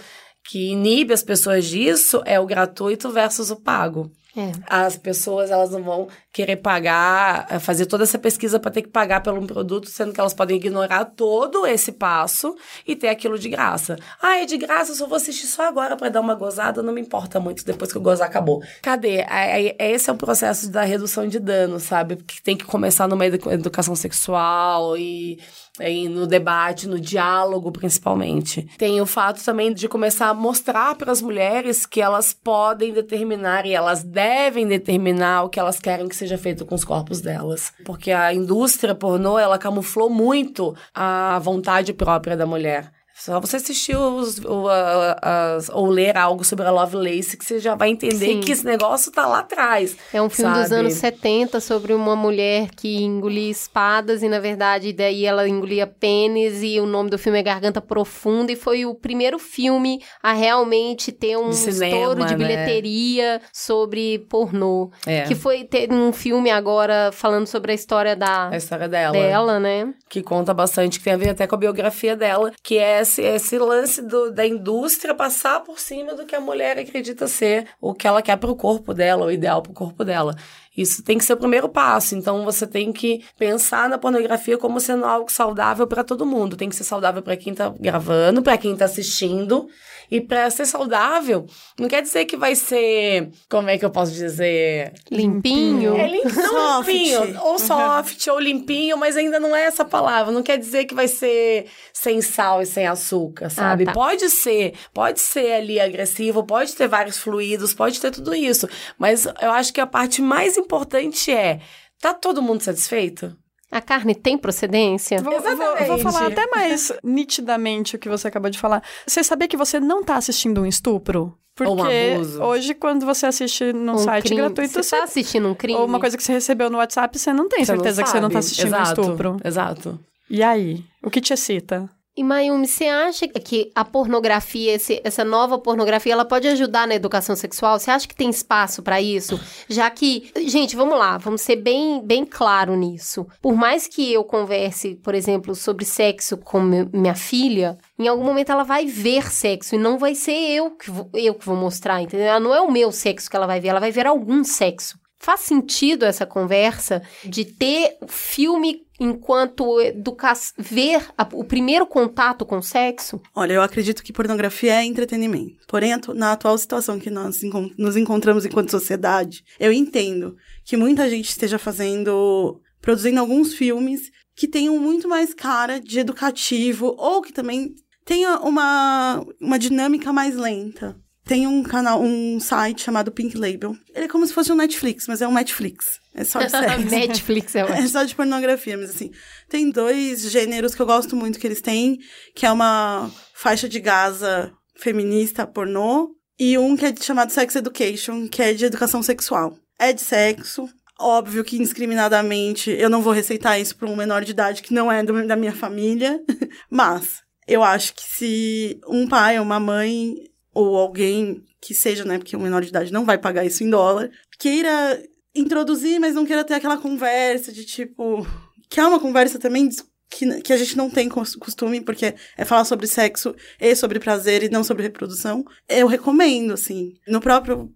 que 0.50 0.72
inibe 0.72 1.14
as 1.14 1.22
pessoas 1.24 1.66
disso 1.66 2.22
é 2.26 2.40
o 2.40 2.46
gratuito 2.46 3.10
versus 3.12 3.52
o 3.52 3.56
pago. 3.58 4.12
É. 4.38 4.52
As 4.68 4.96
pessoas 4.96 5.50
elas 5.50 5.72
não 5.72 5.82
vão 5.84 6.08
querer 6.32 6.58
pagar, 6.58 7.48
eh, 7.50 7.58
fazer 7.58 7.88
toda 7.88 8.04
essa 8.04 8.18
pesquisa 8.20 8.60
para 8.60 8.70
ter 8.70 8.84
que 8.84 8.88
pagar 8.88 9.22
pelo 9.22 9.40
um 9.42 9.46
produto, 9.48 9.90
sendo 9.90 10.14
que 10.14 10.20
elas 10.20 10.36
podem 10.36 10.56
ignorar 10.56 11.04
todo 11.06 11.66
esse 11.66 11.92
passo 11.92 12.56
e 12.88 12.96
ter 12.96 13.10
aquilo 13.10 13.40
de 13.40 13.50
graça. 13.50 13.98
Ah, 14.22 14.38
é 14.38 14.46
de 14.46 14.56
graça, 14.58 14.92
eu 14.92 14.96
só 14.96 15.08
vou 15.08 15.16
assistir 15.18 15.48
só 15.48 15.68
agora 15.68 15.98
para 15.98 16.10
dar 16.10 16.22
uma 16.22 16.36
gozada, 16.36 16.84
não 16.84 16.94
me 16.94 17.02
importa 17.02 17.40
muito 17.40 17.66
depois 17.66 17.92
que 17.92 17.98
o 17.98 18.02
gozar 18.02 18.28
acabou. 18.28 18.62
Cadê? 18.84 19.26
Aí- 19.28 19.76
aí- 19.80 19.94
Esse 19.94 20.12
é 20.12 20.14
o 20.14 20.18
processo 20.18 20.70
da 20.72 20.84
redução 20.84 21.28
de 21.28 21.40
dano, 21.40 21.80
sabe? 21.80 22.18
Que 22.18 22.42
tem 22.42 22.56
que 22.56 22.66
começar 22.66 23.08
numa 23.08 23.26
edu- 23.26 23.52
educação 23.52 23.96
sexual 23.96 24.96
e 24.96 25.40
e 25.80 26.10
no 26.10 26.28
debate, 26.28 26.88
no 26.88 27.00
diálogo, 27.00 27.72
principalmente. 27.72 28.68
Tem 28.78 29.00
o 29.02 29.06
fato 29.06 29.44
também 29.44 29.74
de 29.74 29.88
começar 29.88 30.30
a 30.30 30.34
mostrar 30.34 30.96
para 30.96 31.12
as 31.12 31.22
mulheres 31.22 31.86
que 31.86 32.02
elas 32.02 32.34
podem 32.34 32.94
determinar 32.94 33.66
e 33.66 33.74
elas 33.74 34.04
devem 34.04 34.68
determinar 34.68 35.44
o 35.44 35.50
que 35.50 35.60
elas 35.60 35.80
querem 35.80 36.08
que 36.08 36.16
seja 36.16 36.38
feito 36.38 36.66
com 36.66 36.76
os 36.76 36.84
corpos 36.84 37.22
delas. 37.22 37.72
Porque 37.86 38.12
a 38.12 38.34
indústria 38.34 38.96
pornô, 38.96 39.38
ela 39.38 39.58
camuflou 39.58 40.10
muito 40.10 40.76
a 40.94 41.40
vontade 41.40 41.94
própria 41.94 42.36
da 42.36 42.46
mulher. 42.46 42.99
Só 43.20 43.40
você 43.40 43.58
assistir 43.58 43.96
os, 43.98 44.40
o- 44.40 44.68
a- 44.70 45.56
as- 45.58 45.70
ou 45.70 45.88
ler 45.88 46.18
algo 46.18 46.44
sobre 46.46 46.66
a 46.66 46.72
Lovelace 46.72 47.36
que 47.38 47.44
você 47.46 47.60
já 47.60 47.76
vai 47.76 47.90
entender 47.90 48.16
Sim. 48.34 48.40
que 48.42 48.52
esse 48.52 48.66
negócio 48.66 49.12
tá 49.12 49.28
lá 49.28 49.40
atrás. 49.40 49.98
É 50.14 50.22
um 50.22 50.30
filme 50.30 50.54
dos 50.54 50.70
sabe? 50.70 50.80
anos 50.80 50.94
70 50.94 51.60
sobre 51.60 51.94
uma 51.94 52.16
mulher 52.16 52.70
que 52.76 53.02
engolia 53.04 53.50
espadas 53.52 54.24
e, 54.24 54.30
na 54.30 54.40
verdade, 54.40 54.94
daí 54.94 55.26
ela 55.26 55.48
engolia 55.48 55.86
pênis 55.86 56.64
e 56.64 56.80
o 56.80 56.86
nome 56.86 57.10
do 57.10 57.18
filme 57.18 57.40
é 57.40 57.44
Garganta 57.44 57.82
Profunda 57.82 58.52
e 58.52 58.56
foi 58.56 58.86
o 58.86 58.96
primeiro 58.96 59.38
filme 59.38 60.02
a 60.24 60.32
realmente 60.34 61.12
ter 61.12 61.38
um 61.38 61.50
De 61.50 61.56
cinema, 61.58 61.96
estouro 61.98 62.26
de 62.26 62.36
né? 62.36 62.38
bilheteria 62.38 63.42
sobre 63.54 64.20
pornô. 64.30 64.92
É. 65.06 65.24
Que 65.24 65.36
foi 65.36 65.64
ter 65.64 65.92
um 65.92 66.14
filme 66.14 66.50
agora 66.50 67.12
falando 67.12 67.48
sobre 67.48 67.72
a 67.72 67.76
história 67.76 68.16
da, 68.16 68.50
A 68.50 68.58
história 68.58 68.88
dela. 68.88 69.12
dela, 69.14 69.60
né? 69.60 69.94
que 70.10 70.24
conta 70.24 70.54
bastante, 70.54 70.98
que 70.98 71.04
tem 71.04 71.14
a 71.14 71.18
ver 71.18 71.30
até 71.30 71.46
com 71.46 71.56
a 71.56 71.58
biografia 71.58 72.16
dela, 72.16 72.52
que 72.64 72.78
é 72.78 73.04
esse, 73.10 73.22
esse 73.24 73.58
lance 73.58 74.02
do- 74.02 74.32
da 74.32 74.46
indústria 74.46 75.16
passar 75.16 75.62
por 75.62 75.80
cima 75.80 76.14
do 76.14 76.26
que 76.26 76.36
a 76.36 76.40
mulher 76.40 76.78
acredita 76.78 77.28
ser 77.28 77.68
o 77.82 77.94
que 77.94 78.08
ela 78.08 78.22
quer 78.22 78.38
pro 78.38 78.56
corpo 78.56 78.94
dela, 78.94 79.26
o 79.26 79.32
ideal 79.32 79.62
pro 79.62 79.74
corpo 79.74 80.06
dela. 80.06 80.36
Isso 80.78 81.04
tem 81.04 81.18
que 81.18 81.26
ser 81.26 81.34
o 81.34 81.38
primeiro 81.38 81.68
passo. 81.68 82.16
Então 82.16 82.46
você 82.46 82.66
tem 82.66 82.94
que 82.94 83.24
pensar 83.38 83.90
na 83.90 83.98
pornografia 83.98 84.58
como 84.58 84.80
sendo 84.80 85.04
algo 85.04 85.30
saudável 85.32 85.86
para 85.88 86.04
todo 86.04 86.26
mundo. 86.26 86.56
Tem 86.56 86.70
que 86.70 86.76
ser 86.76 86.84
saudável 86.86 87.22
para 87.22 87.36
quem 87.36 87.54
tá 87.54 87.74
gravando, 87.80 88.42
para 88.42 88.58
quem 88.58 88.76
tá 88.76 88.86
assistindo. 88.86 89.68
E 90.12 90.20
para 90.20 90.50
ser 90.50 90.66
saudável, 90.66 91.46
não 91.80 91.88
quer 91.88 92.02
dizer 92.02 92.26
que 92.26 92.36
vai 92.36 92.56
ser, 92.56 93.30
como 93.50 93.70
é 93.70 93.78
que 93.78 93.86
eu 93.86 93.92
posso 93.92 94.12
dizer? 94.12 94.94
Limpinho. 95.12 95.96
É 95.96 96.08
lim- 96.08 96.24
não 96.24 96.78
Soft. 96.78 96.88
limpinho, 96.88 97.42
ou 97.44 97.60
soft, 97.60 98.28
ou 98.28 98.40
limpinho, 98.40 98.98
mas 98.98 99.16
ainda 99.16 99.40
não 99.40 99.56
é 99.56 99.64
essa 99.66 99.86
palavra. 99.86 100.32
Não 100.32 100.42
quer 100.42 100.58
dizer 100.58 100.86
que 100.86 100.96
vai 100.96 101.08
ser 101.08 101.68
sem 101.94 102.22
sal 102.22 102.62
e 102.62 102.66
sem 102.66 102.88
açúcar, 102.88 103.50
sabe? 103.50 103.86
tá. 103.86 103.94
Pode 103.94 104.30
ser, 104.30 104.74
pode 104.94 105.20
ser 105.20 105.54
ali 105.54 105.80
agressivo, 105.80 106.44
pode 106.44 106.76
ter 106.76 106.88
vários 106.88 107.18
fluidos, 107.18 107.74
pode 107.74 108.00
ter 108.02 108.12
tudo 108.12 108.34
isso. 108.34 108.68
Mas 108.98 109.26
eu 109.26 109.52
acho 109.52 109.72
que 109.74 109.82
a 109.82 109.88
parte 109.88 110.22
mais 110.22 110.58
importante 110.58 111.32
é: 111.32 111.60
tá 112.02 112.14
todo 112.14 112.42
mundo 112.42 112.62
satisfeito? 112.64 113.36
A 113.72 113.82
carne 113.82 114.16
tem 114.16 114.38
procedência? 114.38 115.22
Vou, 115.22 115.40
vou, 115.40 115.88
vou 115.88 115.98
falar 116.00 116.28
até 116.28 116.48
mais 116.48 116.92
nitidamente 117.04 117.96
o 117.96 118.00
que 118.00 118.10
você 118.10 118.28
acabou 118.28 118.50
de 118.50 118.58
falar. 118.58 118.82
Você 119.06 119.24
sabia 119.24 119.48
que 119.48 119.56
você 119.58 119.80
não 119.80 120.04
tá 120.04 120.16
assistindo 120.16 120.62
um 120.62 120.66
estupro? 120.66 121.38
Porque 121.56 121.72
um 121.74 122.14
abuso. 122.16 122.42
hoje, 122.42 122.74
quando 122.74 123.06
você 123.06 123.26
assiste 123.26 123.74
num 123.74 123.94
Um 123.94 123.98
site 123.98 124.24
crime. 124.28 124.42
gratuito, 124.42 124.82
Você 124.82 124.96
tá 124.98 125.04
assistindo 125.04 125.48
um 125.50 125.54
crime? 125.54 125.78
ou 125.78 125.86
uma 125.86 126.00
coisa 126.00 126.16
que 126.16 126.24
você 126.24 126.32
recebeu 126.32 126.70
no 126.70 126.78
WhatsApp, 126.78 127.20
você 127.20 127.34
não 127.34 127.50
tem 127.50 127.66
Você 127.66 127.74
não 127.74 127.80
certeza 127.80 128.02
que 128.04 128.10
você 128.10 128.20
não 128.22 128.30
tá 128.30 128.34
sabe. 128.42 128.46
assistindo 128.46 128.68
Exato, 128.68 129.02
um 129.02 129.04
estupro. 129.04 129.38
Exato. 129.44 130.00
E 130.30 130.42
aí? 130.42 130.84
O 131.04 131.10
que 131.10 131.20
te 131.20 131.34
excita? 131.34 131.90
E 132.20 132.24
Mayumi, 132.24 132.68
você 132.68 132.84
acha 132.84 133.30
que 133.30 133.72
a 133.74 133.86
pornografia, 133.86 134.74
esse, 134.74 135.00
essa 135.06 135.24
nova 135.24 135.58
pornografia, 135.58 136.12
ela 136.12 136.26
pode 136.26 136.50
ajudar 136.50 136.86
na 136.86 136.94
educação 136.94 137.34
sexual? 137.34 137.80
Você 137.80 137.90
acha 137.90 138.06
que 138.06 138.14
tem 138.14 138.30
espaço 138.30 138.84
para 138.84 139.00
isso? 139.00 139.40
Já 139.70 139.90
que, 139.90 140.30
gente, 140.46 140.76
vamos 140.76 141.00
lá, 141.00 141.18
vamos 141.18 141.40
ser 141.40 141.56
bem, 141.56 142.06
bem 142.06 142.26
claro 142.26 142.76
nisso. 142.76 143.26
Por 143.42 143.56
mais 143.56 143.88
que 143.88 144.12
eu 144.12 144.26
converse, 144.26 144.96
por 144.96 145.16
exemplo, 145.16 145.56
sobre 145.56 145.86
sexo 145.86 146.36
com 146.36 146.60
minha 146.60 147.16
filha, 147.16 147.78
em 147.98 148.10
algum 148.10 148.26
momento 148.26 148.52
ela 148.52 148.64
vai 148.64 148.86
ver 148.86 149.32
sexo 149.32 149.76
e 149.76 149.78
não 149.78 149.98
vai 149.98 150.14
ser 150.14 150.34
eu 150.34 150.72
que 150.72 150.92
vou, 150.92 151.10
eu 151.14 151.34
que 151.34 151.46
vou 151.46 151.56
mostrar, 151.56 152.02
entendeu? 152.02 152.38
Não 152.42 152.54
é 152.54 152.60
o 152.60 152.70
meu 152.70 152.92
sexo 152.92 153.30
que 153.30 153.36
ela 153.38 153.48
vai 153.48 153.62
ver, 153.62 153.70
ela 153.70 153.80
vai 153.80 153.92
ver 153.92 154.06
algum 154.06 154.44
sexo. 154.44 155.00
Faz 155.20 155.42
sentido 155.42 156.06
essa 156.06 156.26
conversa 156.26 157.02
de 157.26 157.44
ter 157.44 157.98
filme 158.08 158.86
enquanto 158.98 159.80
educa 159.82 160.32
ver 160.58 161.06
a, 161.18 161.28
o 161.34 161.44
primeiro 161.44 161.86
contato 161.86 162.46
com 162.46 162.58
o 162.58 162.64
sexo? 162.64 163.22
Olha, 163.36 163.54
eu 163.54 163.62
acredito 163.62 164.02
que 164.02 164.14
pornografia 164.14 164.76
é 164.76 164.86
entretenimento. 164.86 165.66
Porém, 165.68 165.92
na 166.16 166.32
atual 166.32 166.58
situação 166.58 167.00
que 167.00 167.10
nós 167.10 167.42
nos 167.78 167.98
encontramos 167.98 168.46
enquanto 168.46 168.72
sociedade, 168.72 169.44
eu 169.60 169.74
entendo 169.74 170.38
que 170.64 170.78
muita 170.78 171.10
gente 171.10 171.30
esteja 171.30 171.60
fazendo, 171.60 172.62
produzindo 172.82 173.20
alguns 173.20 173.54
filmes 173.54 174.10
que 174.36 174.48
tenham 174.48 174.80
muito 174.80 175.08
mais 175.08 175.34
cara 175.34 175.82
de 175.82 176.00
educativo 176.00 176.96
ou 176.98 177.22
que 177.22 177.34
também 177.34 177.76
tenha 178.06 178.40
uma, 178.40 179.26
uma 179.42 179.60
dinâmica 179.60 180.14
mais 180.14 180.36
lenta. 180.36 180.98
Tem 181.30 181.46
um 181.46 181.62
canal, 181.62 182.02
um 182.02 182.40
site 182.40 182.82
chamado 182.82 183.12
Pink 183.12 183.38
Label. 183.38 183.78
Ele 183.94 184.06
é 184.06 184.08
como 184.08 184.26
se 184.26 184.34
fosse 184.34 184.52
um 184.52 184.56
Netflix, 184.56 185.06
mas 185.08 185.22
é 185.22 185.28
um 185.28 185.32
Netflix. 185.32 186.00
É 186.16 186.24
só 186.24 186.42
de 186.42 186.50
sexo. 186.50 186.90
Netflix 186.90 187.54
é 187.54 187.62
ótimo. 187.66 187.78
É 187.78 187.88
só 187.88 188.04
de 188.04 188.16
pornografia, 188.16 188.76
mas 188.76 188.90
assim. 188.90 189.12
Tem 189.48 189.70
dois 189.70 190.24
gêneros 190.32 190.74
que 190.74 190.82
eu 190.82 190.88
gosto 190.88 191.16
muito 191.16 191.38
que 191.38 191.46
eles 191.46 191.62
têm, 191.62 192.00
que 192.36 192.48
é 192.48 192.52
uma 192.52 193.12
faixa 193.36 193.70
de 193.70 193.80
Gaza 193.80 194.52
feminista 194.76 195.46
pornô, 195.46 196.10
e 196.40 196.58
um 196.58 196.76
que 196.76 196.88
é 196.88 196.96
chamado 196.96 197.32
Sex 197.32 197.56
Education, 197.56 198.28
que 198.28 198.42
é 198.42 198.52
de 198.52 198.66
educação 198.66 199.04
sexual. 199.04 199.56
É 199.78 199.94
de 199.94 200.02
sexo, 200.02 200.68
Óbvio 201.02 201.46
que 201.46 201.56
indiscriminadamente 201.56 202.72
eu 202.72 202.90
não 202.90 203.02
vou 203.02 203.14
receitar 203.14 203.58
isso 203.58 203.74
para 203.78 203.88
um 203.88 203.96
menor 203.96 204.26
de 204.26 204.32
idade 204.32 204.62
que 204.62 204.74
não 204.74 204.92
é 204.92 205.02
do, 205.02 205.26
da 205.26 205.38
minha 205.38 205.54
família, 205.54 206.20
mas 206.70 207.22
eu 207.48 207.64
acho 207.64 207.96
que 207.96 208.04
se 208.04 208.82
um 208.86 209.08
pai 209.08 209.40
ou 209.40 209.46
uma 209.46 209.62
mãe 209.62 210.16
ou 210.60 210.78
alguém 210.78 211.44
que 211.62 211.74
seja, 211.74 212.04
né, 212.06 212.18
porque 212.18 212.36
o 212.36 212.40
menor 212.40 212.62
de 212.62 212.70
idade 212.70 212.92
não 212.92 213.06
vai 213.06 213.18
pagar 213.18 213.46
isso 213.46 213.64
em 213.64 213.70
dólar, 213.70 214.10
queira 214.38 215.02
introduzir, 215.36 216.00
mas 216.00 216.16
não 216.16 216.26
queira 216.26 216.44
ter 216.44 216.56
aquela 216.56 216.78
conversa 216.78 217.52
de 217.52 217.66
tipo. 217.66 218.26
Que 218.70 218.80
é 218.80 218.86
uma 218.86 219.00
conversa 219.00 219.40
também 219.40 219.70
que, 220.10 220.42
que 220.42 220.54
a 220.54 220.58
gente 220.58 220.78
não 220.78 220.90
tem 220.90 221.10
costume, 221.10 221.82
porque 221.82 222.14
é 222.38 222.46
falar 222.46 222.66
sobre 222.66 222.88
sexo 222.88 223.36
e 223.60 223.76
sobre 223.76 224.00
prazer 224.00 224.44
e 224.44 224.50
não 224.50 224.64
sobre 224.64 224.84
reprodução. 224.84 225.44
Eu 225.68 225.88
recomendo, 225.88 226.54
assim. 226.54 226.94
No 227.08 227.20
próprio 227.20 227.72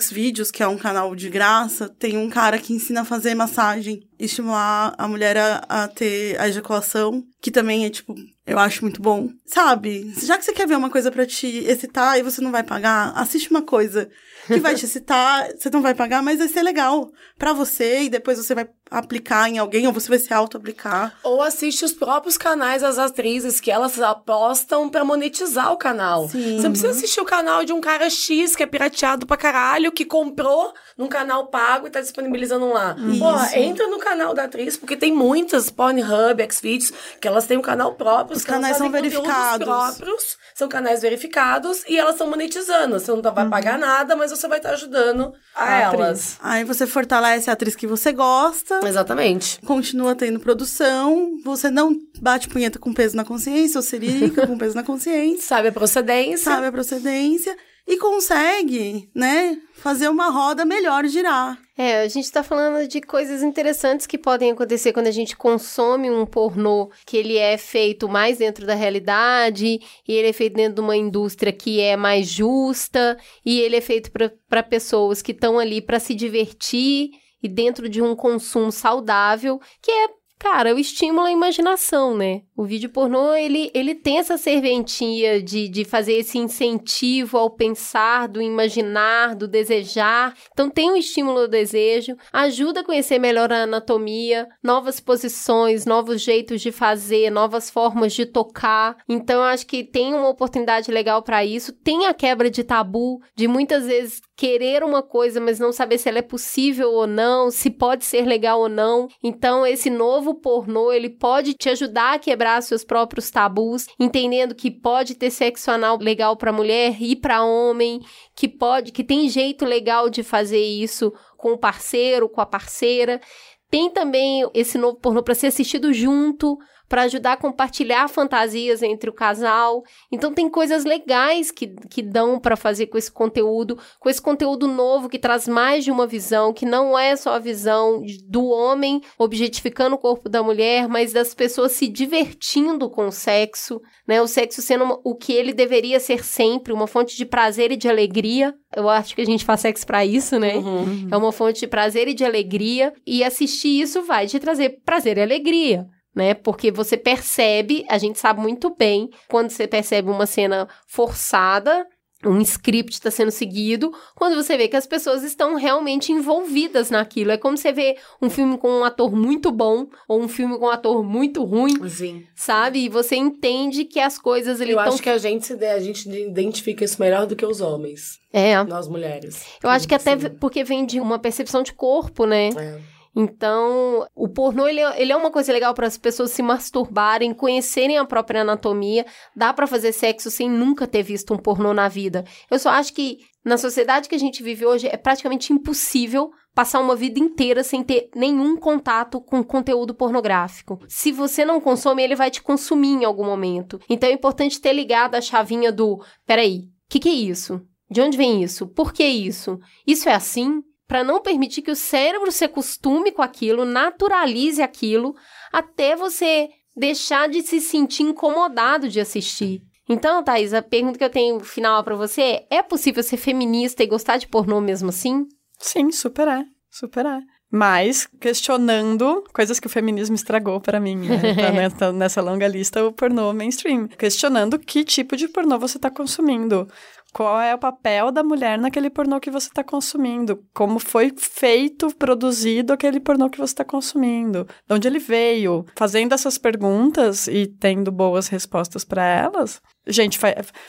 Xvideos, 0.00 0.50
que 0.50 0.62
é 0.62 0.68
um 0.68 0.78
canal 0.78 1.14
de 1.14 1.28
graça, 1.28 1.88
tem 1.88 2.16
um 2.16 2.28
cara 2.28 2.58
que 2.58 2.72
ensina 2.72 3.02
a 3.02 3.04
fazer 3.04 3.34
massagem, 3.34 4.07
estimular 4.18 4.94
a 4.96 5.08
mulher 5.08 5.36
a, 5.36 5.64
a 5.68 5.88
ter 5.88 6.38
a 6.40 6.48
ejaculação, 6.48 7.24
que 7.40 7.50
também 7.50 7.86
é, 7.86 7.90
tipo, 7.90 8.14
eu 8.48 8.58
acho 8.58 8.82
muito 8.82 9.00
bom. 9.00 9.28
Sabe? 9.46 10.12
Já 10.22 10.38
que 10.38 10.44
você 10.44 10.52
quer 10.52 10.66
ver 10.66 10.76
uma 10.76 10.90
coisa 10.90 11.10
para 11.10 11.26
te 11.26 11.46
excitar 11.46 12.18
e 12.18 12.22
você 12.22 12.40
não 12.40 12.50
vai 12.50 12.62
pagar, 12.62 13.12
assiste 13.14 13.50
uma 13.50 13.62
coisa 13.62 14.08
que 14.46 14.58
vai 14.58 14.74
te 14.74 14.84
excitar, 14.86 15.48
você 15.56 15.68
não 15.70 15.82
vai 15.82 15.94
pagar, 15.94 16.22
mas 16.22 16.38
vai 16.38 16.48
ser 16.48 16.62
legal 16.62 17.10
para 17.38 17.52
você 17.52 18.02
e 18.02 18.08
depois 18.08 18.38
você 18.38 18.54
vai 18.54 18.68
aplicar 18.90 19.48
em 19.50 19.58
alguém 19.58 19.86
ou 19.86 19.92
você 19.92 20.08
vai 20.08 20.18
se 20.18 20.32
auto-aplicar. 20.32 21.14
Ou 21.22 21.42
assiste 21.42 21.84
os 21.84 21.92
próprios 21.92 22.38
canais 22.38 22.80
das 22.80 22.98
atrizes 22.98 23.60
que 23.60 23.70
elas 23.70 24.00
apostam 24.00 24.88
para 24.88 25.04
monetizar 25.04 25.70
o 25.70 25.76
canal. 25.76 26.28
Sim. 26.28 26.56
Você 26.56 26.62
não 26.62 26.70
precisa 26.70 26.90
assistir 26.90 27.20
o 27.20 27.26
canal 27.26 27.64
de 27.66 27.72
um 27.72 27.80
cara 27.82 28.08
X 28.08 28.56
que 28.56 28.62
é 28.62 28.66
pirateado 28.66 29.26
pra 29.26 29.36
caralho, 29.36 29.92
que 29.92 30.06
comprou 30.06 30.72
num 30.96 31.06
canal 31.06 31.48
pago 31.48 31.86
e 31.86 31.90
tá 31.90 32.00
disponibilizando 32.00 32.72
lá. 32.72 32.96
Isso. 32.98 33.18
Porra, 33.18 33.58
entra 33.58 33.86
no 33.88 33.98
canal 33.98 34.07
da 34.34 34.44
atriz, 34.44 34.76
porque 34.76 34.96
tem 34.96 35.12
muitas 35.12 35.70
Pornhub, 35.70 36.46
Xvideos, 36.50 36.92
que 37.20 37.28
elas 37.28 37.46
têm 37.46 37.58
um 37.58 37.62
canal 37.62 37.94
próprio. 37.94 38.36
Os 38.36 38.44
canais 38.44 38.76
são 38.76 38.90
verificados. 38.90 39.66
próprios, 39.66 40.36
são 40.54 40.68
canais 40.68 41.02
verificados 41.02 41.84
e 41.88 41.98
elas 41.98 42.14
estão 42.14 42.28
monetizando. 42.28 42.98
Você 42.98 43.10
não 43.10 43.22
vai 43.22 43.44
uhum. 43.44 43.50
pagar 43.50 43.78
nada, 43.78 44.16
mas 44.16 44.30
você 44.30 44.48
vai 44.48 44.58
estar 44.58 44.70
tá 44.70 44.74
ajudando 44.74 45.32
a, 45.54 45.64
a 45.64 45.80
elas. 45.80 46.36
Aí 46.42 46.64
você 46.64 46.86
fortalece 46.86 47.50
a 47.50 47.52
atriz 47.52 47.74
que 47.74 47.86
você 47.86 48.12
gosta. 48.12 48.80
Exatamente. 48.86 49.60
Continua 49.60 50.14
tendo 50.14 50.40
produção, 50.40 51.38
você 51.44 51.70
não 51.70 51.96
bate 52.20 52.48
punheta 52.48 52.78
com 52.78 52.92
peso 52.92 53.16
na 53.16 53.24
consciência, 53.24 53.78
ou 53.78 53.82
siririca 53.82 54.46
com 54.46 54.56
peso 54.56 54.74
na 54.74 54.82
consciência. 54.82 55.42
Sabe 55.48 55.68
a 55.68 55.72
procedência. 55.72 56.44
Sabe 56.44 56.66
a 56.66 56.72
procedência 56.72 57.56
e 57.88 57.96
consegue, 57.96 59.10
né, 59.14 59.56
fazer 59.72 60.08
uma 60.08 60.28
roda 60.28 60.66
melhor 60.66 61.06
girar. 61.06 61.58
É, 61.80 62.00
a 62.00 62.08
gente 62.08 62.24
está 62.24 62.42
falando 62.42 62.88
de 62.88 63.00
coisas 63.00 63.40
interessantes 63.40 64.04
que 64.04 64.18
podem 64.18 64.50
acontecer 64.50 64.92
quando 64.92 65.06
a 65.06 65.12
gente 65.12 65.36
consome 65.36 66.10
um 66.10 66.26
pornô 66.26 66.90
que 67.06 67.16
ele 67.16 67.36
é 67.36 67.56
feito 67.56 68.08
mais 68.08 68.38
dentro 68.38 68.66
da 68.66 68.74
realidade 68.74 69.78
e 70.08 70.12
ele 70.12 70.26
é 70.26 70.32
feito 70.32 70.54
dentro 70.56 70.74
de 70.74 70.80
uma 70.80 70.96
indústria 70.96 71.52
que 71.52 71.80
é 71.80 71.96
mais 71.96 72.26
justa 72.26 73.16
e 73.46 73.60
ele 73.60 73.76
é 73.76 73.80
feito 73.80 74.10
para 74.10 74.62
pessoas 74.64 75.22
que 75.22 75.30
estão 75.30 75.56
ali 75.56 75.80
para 75.80 76.00
se 76.00 76.16
divertir 76.16 77.10
e 77.40 77.48
dentro 77.48 77.88
de 77.88 78.02
um 78.02 78.16
consumo 78.16 78.72
saudável, 78.72 79.60
que 79.80 79.92
é 79.92 80.08
Cara, 80.38 80.72
o 80.72 80.78
estímulo 80.78 81.26
à 81.26 81.32
imaginação, 81.32 82.16
né? 82.16 82.42
O 82.56 82.64
vídeo 82.64 82.88
pornô, 82.90 83.34
ele, 83.34 83.72
ele 83.74 83.92
tem 83.92 84.18
essa 84.18 84.38
serventia 84.38 85.42
de, 85.42 85.68
de 85.68 85.84
fazer 85.84 86.12
esse 86.12 86.38
incentivo 86.38 87.36
ao 87.36 87.50
pensar, 87.50 88.28
do 88.28 88.40
imaginar, 88.40 89.34
do 89.34 89.48
desejar. 89.48 90.36
Então, 90.52 90.70
tem 90.70 90.92
um 90.92 90.96
estímulo 90.96 91.40
ao 91.40 91.48
desejo, 91.48 92.16
ajuda 92.32 92.80
a 92.80 92.84
conhecer 92.84 93.18
melhor 93.18 93.52
a 93.52 93.64
anatomia, 93.64 94.46
novas 94.62 95.00
posições, 95.00 95.84
novos 95.84 96.22
jeitos 96.22 96.60
de 96.60 96.70
fazer, 96.70 97.30
novas 97.30 97.68
formas 97.68 98.12
de 98.12 98.24
tocar. 98.24 98.96
Então, 99.08 99.42
acho 99.42 99.66
que 99.66 99.82
tem 99.82 100.14
uma 100.14 100.28
oportunidade 100.28 100.90
legal 100.92 101.20
para 101.20 101.44
isso. 101.44 101.72
Tem 101.72 102.06
a 102.06 102.14
quebra 102.14 102.48
de 102.48 102.62
tabu, 102.62 103.20
de 103.34 103.48
muitas 103.48 103.86
vezes 103.86 104.20
querer 104.38 104.84
uma 104.84 105.02
coisa, 105.02 105.40
mas 105.40 105.58
não 105.58 105.72
saber 105.72 105.98
se 105.98 106.08
ela 106.08 106.20
é 106.20 106.22
possível 106.22 106.92
ou 106.92 107.08
não, 107.08 107.50
se 107.50 107.68
pode 107.68 108.04
ser 108.04 108.24
legal 108.24 108.60
ou 108.60 108.68
não. 108.68 109.08
Então, 109.20 109.66
esse 109.66 109.90
novo 109.90 110.32
pornô, 110.32 110.92
ele 110.92 111.10
pode 111.10 111.54
te 111.54 111.68
ajudar 111.68 112.14
a 112.14 112.18
quebrar 112.20 112.62
seus 112.62 112.84
próprios 112.84 113.32
tabus, 113.32 113.88
entendendo 113.98 114.54
que 114.54 114.70
pode 114.70 115.16
ter 115.16 115.30
sexo 115.32 115.72
anal 115.72 115.98
legal 116.00 116.36
para 116.36 116.52
mulher 116.52 117.02
e 117.02 117.16
para 117.16 117.42
homem, 117.42 118.00
que 118.36 118.46
pode, 118.46 118.92
que 118.92 119.02
tem 119.02 119.28
jeito 119.28 119.64
legal 119.64 120.08
de 120.08 120.22
fazer 120.22 120.62
isso 120.62 121.12
com 121.36 121.54
o 121.54 121.58
parceiro, 121.58 122.28
com 122.28 122.40
a 122.40 122.46
parceira. 122.46 123.20
Tem 123.68 123.90
também 123.90 124.48
esse 124.54 124.78
novo 124.78 125.00
pornô 125.00 125.20
para 125.20 125.34
ser 125.34 125.48
assistido 125.48 125.92
junto, 125.92 126.56
para 126.88 127.02
ajudar 127.02 127.34
a 127.34 127.36
compartilhar 127.36 128.08
fantasias 128.08 128.82
entre 128.82 129.10
o 129.10 129.12
casal. 129.12 129.84
Então 130.10 130.32
tem 130.32 130.48
coisas 130.48 130.84
legais 130.84 131.50
que, 131.50 131.68
que 131.90 132.02
dão 132.02 132.40
para 132.40 132.56
fazer 132.56 132.86
com 132.86 132.96
esse 132.96 133.12
conteúdo, 133.12 133.78
com 134.00 134.08
esse 134.08 134.22
conteúdo 134.22 134.66
novo 134.66 135.08
que 135.08 135.18
traz 135.18 135.46
mais 135.46 135.84
de 135.84 135.90
uma 135.90 136.06
visão, 136.06 136.52
que 136.52 136.64
não 136.64 136.98
é 136.98 137.14
só 137.14 137.34
a 137.34 137.38
visão 137.38 138.02
do 138.26 138.46
homem 138.46 139.02
objetificando 139.18 139.96
o 139.96 139.98
corpo 139.98 140.28
da 140.28 140.42
mulher, 140.42 140.88
mas 140.88 141.12
das 141.12 141.34
pessoas 141.34 141.72
se 141.72 141.88
divertindo 141.88 142.88
com 142.88 143.08
o 143.08 143.12
sexo, 143.12 143.80
né? 144.06 144.22
O 144.22 144.26
sexo 144.26 144.62
sendo 144.62 145.00
o 145.04 145.14
que 145.14 145.32
ele 145.32 145.52
deveria 145.52 146.00
ser 146.00 146.24
sempre, 146.24 146.72
uma 146.72 146.86
fonte 146.86 147.16
de 147.16 147.26
prazer 147.26 147.70
e 147.70 147.76
de 147.76 147.88
alegria. 147.88 148.54
Eu 148.74 148.88
acho 148.88 149.14
que 149.14 149.20
a 149.20 149.26
gente 149.26 149.44
faz 149.44 149.60
sexo 149.60 149.86
para 149.86 150.04
isso, 150.04 150.38
né? 150.38 150.56
Uhum. 150.56 151.08
É 151.10 151.16
uma 151.16 151.32
fonte 151.32 151.60
de 151.60 151.66
prazer 151.66 152.08
e 152.08 152.14
de 152.14 152.24
alegria 152.24 152.92
e 153.06 153.22
assistir 153.22 153.80
isso 153.80 154.02
vai 154.02 154.26
te 154.26 154.38
trazer 154.38 154.80
prazer 154.84 155.18
e 155.18 155.22
alegria 155.22 155.86
né? 156.14 156.34
Porque 156.34 156.70
você 156.70 156.96
percebe, 156.96 157.84
a 157.88 157.98
gente 157.98 158.18
sabe 158.18 158.40
muito 158.40 158.74
bem, 158.74 159.10
quando 159.28 159.50
você 159.50 159.66
percebe 159.66 160.10
uma 160.10 160.26
cena 160.26 160.68
forçada, 160.86 161.86
um 162.24 162.40
script 162.40 162.94
está 162.94 163.10
sendo 163.10 163.30
seguido, 163.30 163.92
quando 164.16 164.34
você 164.34 164.56
vê 164.56 164.66
que 164.66 164.76
as 164.76 164.86
pessoas 164.86 165.22
estão 165.22 165.54
realmente 165.54 166.10
envolvidas 166.10 166.90
naquilo. 166.90 167.30
É 167.30 167.36
como 167.36 167.56
você 167.56 167.72
vê 167.72 167.96
um 168.20 168.28
filme 168.28 168.58
com 168.58 168.68
um 168.68 168.84
ator 168.84 169.14
muito 169.14 169.52
bom 169.52 169.86
ou 170.08 170.20
um 170.20 170.28
filme 170.28 170.58
com 170.58 170.66
um 170.66 170.70
ator 170.70 171.04
muito 171.04 171.44
ruim, 171.44 171.88
Sim. 171.88 172.24
sabe? 172.34 172.80
E 172.80 172.88
você 172.88 173.14
entende 173.14 173.84
que 173.84 174.00
as 174.00 174.18
coisas 174.18 174.60
ele 174.60 174.72
Eu 174.72 174.78
tão... 174.78 174.92
acho 174.92 175.02
que 175.02 175.10
a 175.10 175.18
gente, 175.18 175.52
a 175.52 175.80
gente 175.80 176.08
identifica 176.08 176.84
isso 176.84 177.00
melhor 177.00 177.26
do 177.26 177.36
que 177.36 177.46
os 177.46 177.60
homens. 177.60 178.18
É. 178.32 178.62
Nós 178.64 178.88
mulheres. 178.88 179.44
Eu 179.62 179.70
acho 179.70 179.86
que 179.86 179.94
até 179.94 180.16
porque 180.16 180.64
vem 180.64 180.84
de 180.84 180.98
uma 180.98 181.18
percepção 181.20 181.62
de 181.62 181.72
corpo, 181.72 182.26
né? 182.26 182.48
É. 182.48 182.97
Então, 183.20 184.06
o 184.14 184.28
pornô, 184.28 184.68
ele 184.68 184.78
é, 184.78 185.02
ele 185.02 185.10
é 185.10 185.16
uma 185.16 185.32
coisa 185.32 185.52
legal 185.52 185.74
para 185.74 185.88
as 185.88 185.98
pessoas 185.98 186.30
se 186.30 186.40
masturbarem, 186.40 187.34
conhecerem 187.34 187.98
a 187.98 188.04
própria 188.04 188.42
anatomia. 188.42 189.04
Dá 189.34 189.52
para 189.52 189.66
fazer 189.66 189.90
sexo 189.90 190.30
sem 190.30 190.48
nunca 190.48 190.86
ter 190.86 191.02
visto 191.02 191.34
um 191.34 191.36
pornô 191.36 191.74
na 191.74 191.88
vida. 191.88 192.24
Eu 192.48 192.60
só 192.60 192.70
acho 192.70 192.94
que 192.94 193.18
na 193.44 193.58
sociedade 193.58 194.08
que 194.08 194.14
a 194.14 194.18
gente 194.18 194.40
vive 194.40 194.64
hoje 194.64 194.86
é 194.86 194.96
praticamente 194.96 195.52
impossível 195.52 196.30
passar 196.54 196.78
uma 196.78 196.94
vida 196.94 197.18
inteira 197.18 197.64
sem 197.64 197.82
ter 197.82 198.08
nenhum 198.14 198.56
contato 198.56 199.20
com 199.20 199.42
conteúdo 199.42 199.92
pornográfico. 199.94 200.78
Se 200.86 201.10
você 201.10 201.44
não 201.44 201.60
consome, 201.60 202.04
ele 202.04 202.14
vai 202.14 202.30
te 202.30 202.40
consumir 202.40 202.90
em 202.90 203.04
algum 203.04 203.24
momento. 203.24 203.80
Então 203.90 204.08
é 204.08 204.12
importante 204.12 204.60
ter 204.60 204.72
ligado 204.72 205.16
a 205.16 205.20
chavinha 205.20 205.72
do: 205.72 206.00
peraí, 206.24 206.58
o 206.58 206.68
que, 206.88 207.00
que 207.00 207.08
é 207.08 207.12
isso? 207.12 207.60
De 207.90 208.00
onde 208.00 208.16
vem 208.16 208.44
isso? 208.44 208.68
Por 208.68 208.92
que 208.92 209.02
isso? 209.02 209.58
Isso 209.84 210.08
é 210.08 210.14
assim? 210.14 210.62
Para 210.88 211.04
não 211.04 211.20
permitir 211.20 211.62
que 211.62 211.70
o 211.70 211.76
cérebro 211.76 212.32
se 212.32 212.44
acostume 212.44 213.12
com 213.12 213.22
aquilo, 213.22 213.64
naturalize 213.64 214.62
aquilo, 214.62 215.14
até 215.52 215.94
você 215.94 216.48
deixar 216.74 217.28
de 217.28 217.42
se 217.42 217.60
sentir 217.60 218.04
incomodado 218.04 218.88
de 218.88 218.98
assistir. 218.98 219.62
Então, 219.88 220.22
Thaís, 220.22 220.52
a 220.52 220.62
pergunta 220.62 220.98
que 220.98 221.04
eu 221.04 221.10
tenho 221.10 221.40
final 221.40 221.84
para 221.84 221.94
você 221.94 222.22
é: 222.22 222.46
é 222.50 222.62
possível 222.62 223.02
ser 223.02 223.16
feminista 223.16 223.82
e 223.82 223.86
gostar 223.86 224.16
de 224.16 224.26
pornô 224.26 224.60
mesmo 224.60 224.88
assim? 224.88 225.26
Sim, 225.58 225.90
super 225.90 226.28
é. 226.28 226.44
Super 226.70 227.06
é. 227.06 227.20
Mas 227.50 228.06
questionando 228.20 229.24
coisas 229.32 229.58
que 229.58 229.66
o 229.66 229.70
feminismo 229.70 230.14
estragou 230.14 230.60
para 230.60 230.78
mim, 230.78 230.96
né? 230.96 231.70
tá 231.78 231.90
nessa 231.90 232.20
longa 232.20 232.46
lista, 232.46 232.84
o 232.84 232.92
pornô 232.92 233.32
mainstream. 233.32 233.88
Questionando 233.88 234.58
que 234.58 234.84
tipo 234.84 235.16
de 235.16 235.28
pornô 235.28 235.58
você 235.58 235.78
está 235.78 235.90
consumindo. 235.90 236.68
Qual 237.12 237.40
é 237.40 237.54
o 237.54 237.58
papel 237.58 238.12
da 238.12 238.22
mulher 238.22 238.58
naquele 238.58 238.90
pornô 238.90 239.18
que 239.18 239.30
você 239.30 239.48
está 239.48 239.64
consumindo? 239.64 240.44
Como 240.54 240.78
foi 240.78 241.12
feito, 241.16 241.94
produzido 241.96 242.72
aquele 242.72 243.00
pornô 243.00 243.30
que 243.30 243.38
você 243.38 243.52
está 243.52 243.64
consumindo? 243.64 244.46
De 244.66 244.74
onde 244.74 244.86
ele 244.86 244.98
veio? 244.98 245.64
Fazendo 245.74 246.12
essas 246.12 246.36
perguntas 246.36 247.26
e 247.26 247.46
tendo 247.46 247.90
boas 247.90 248.28
respostas 248.28 248.84
para 248.84 249.02
elas, 249.02 249.60
gente, 249.86 250.18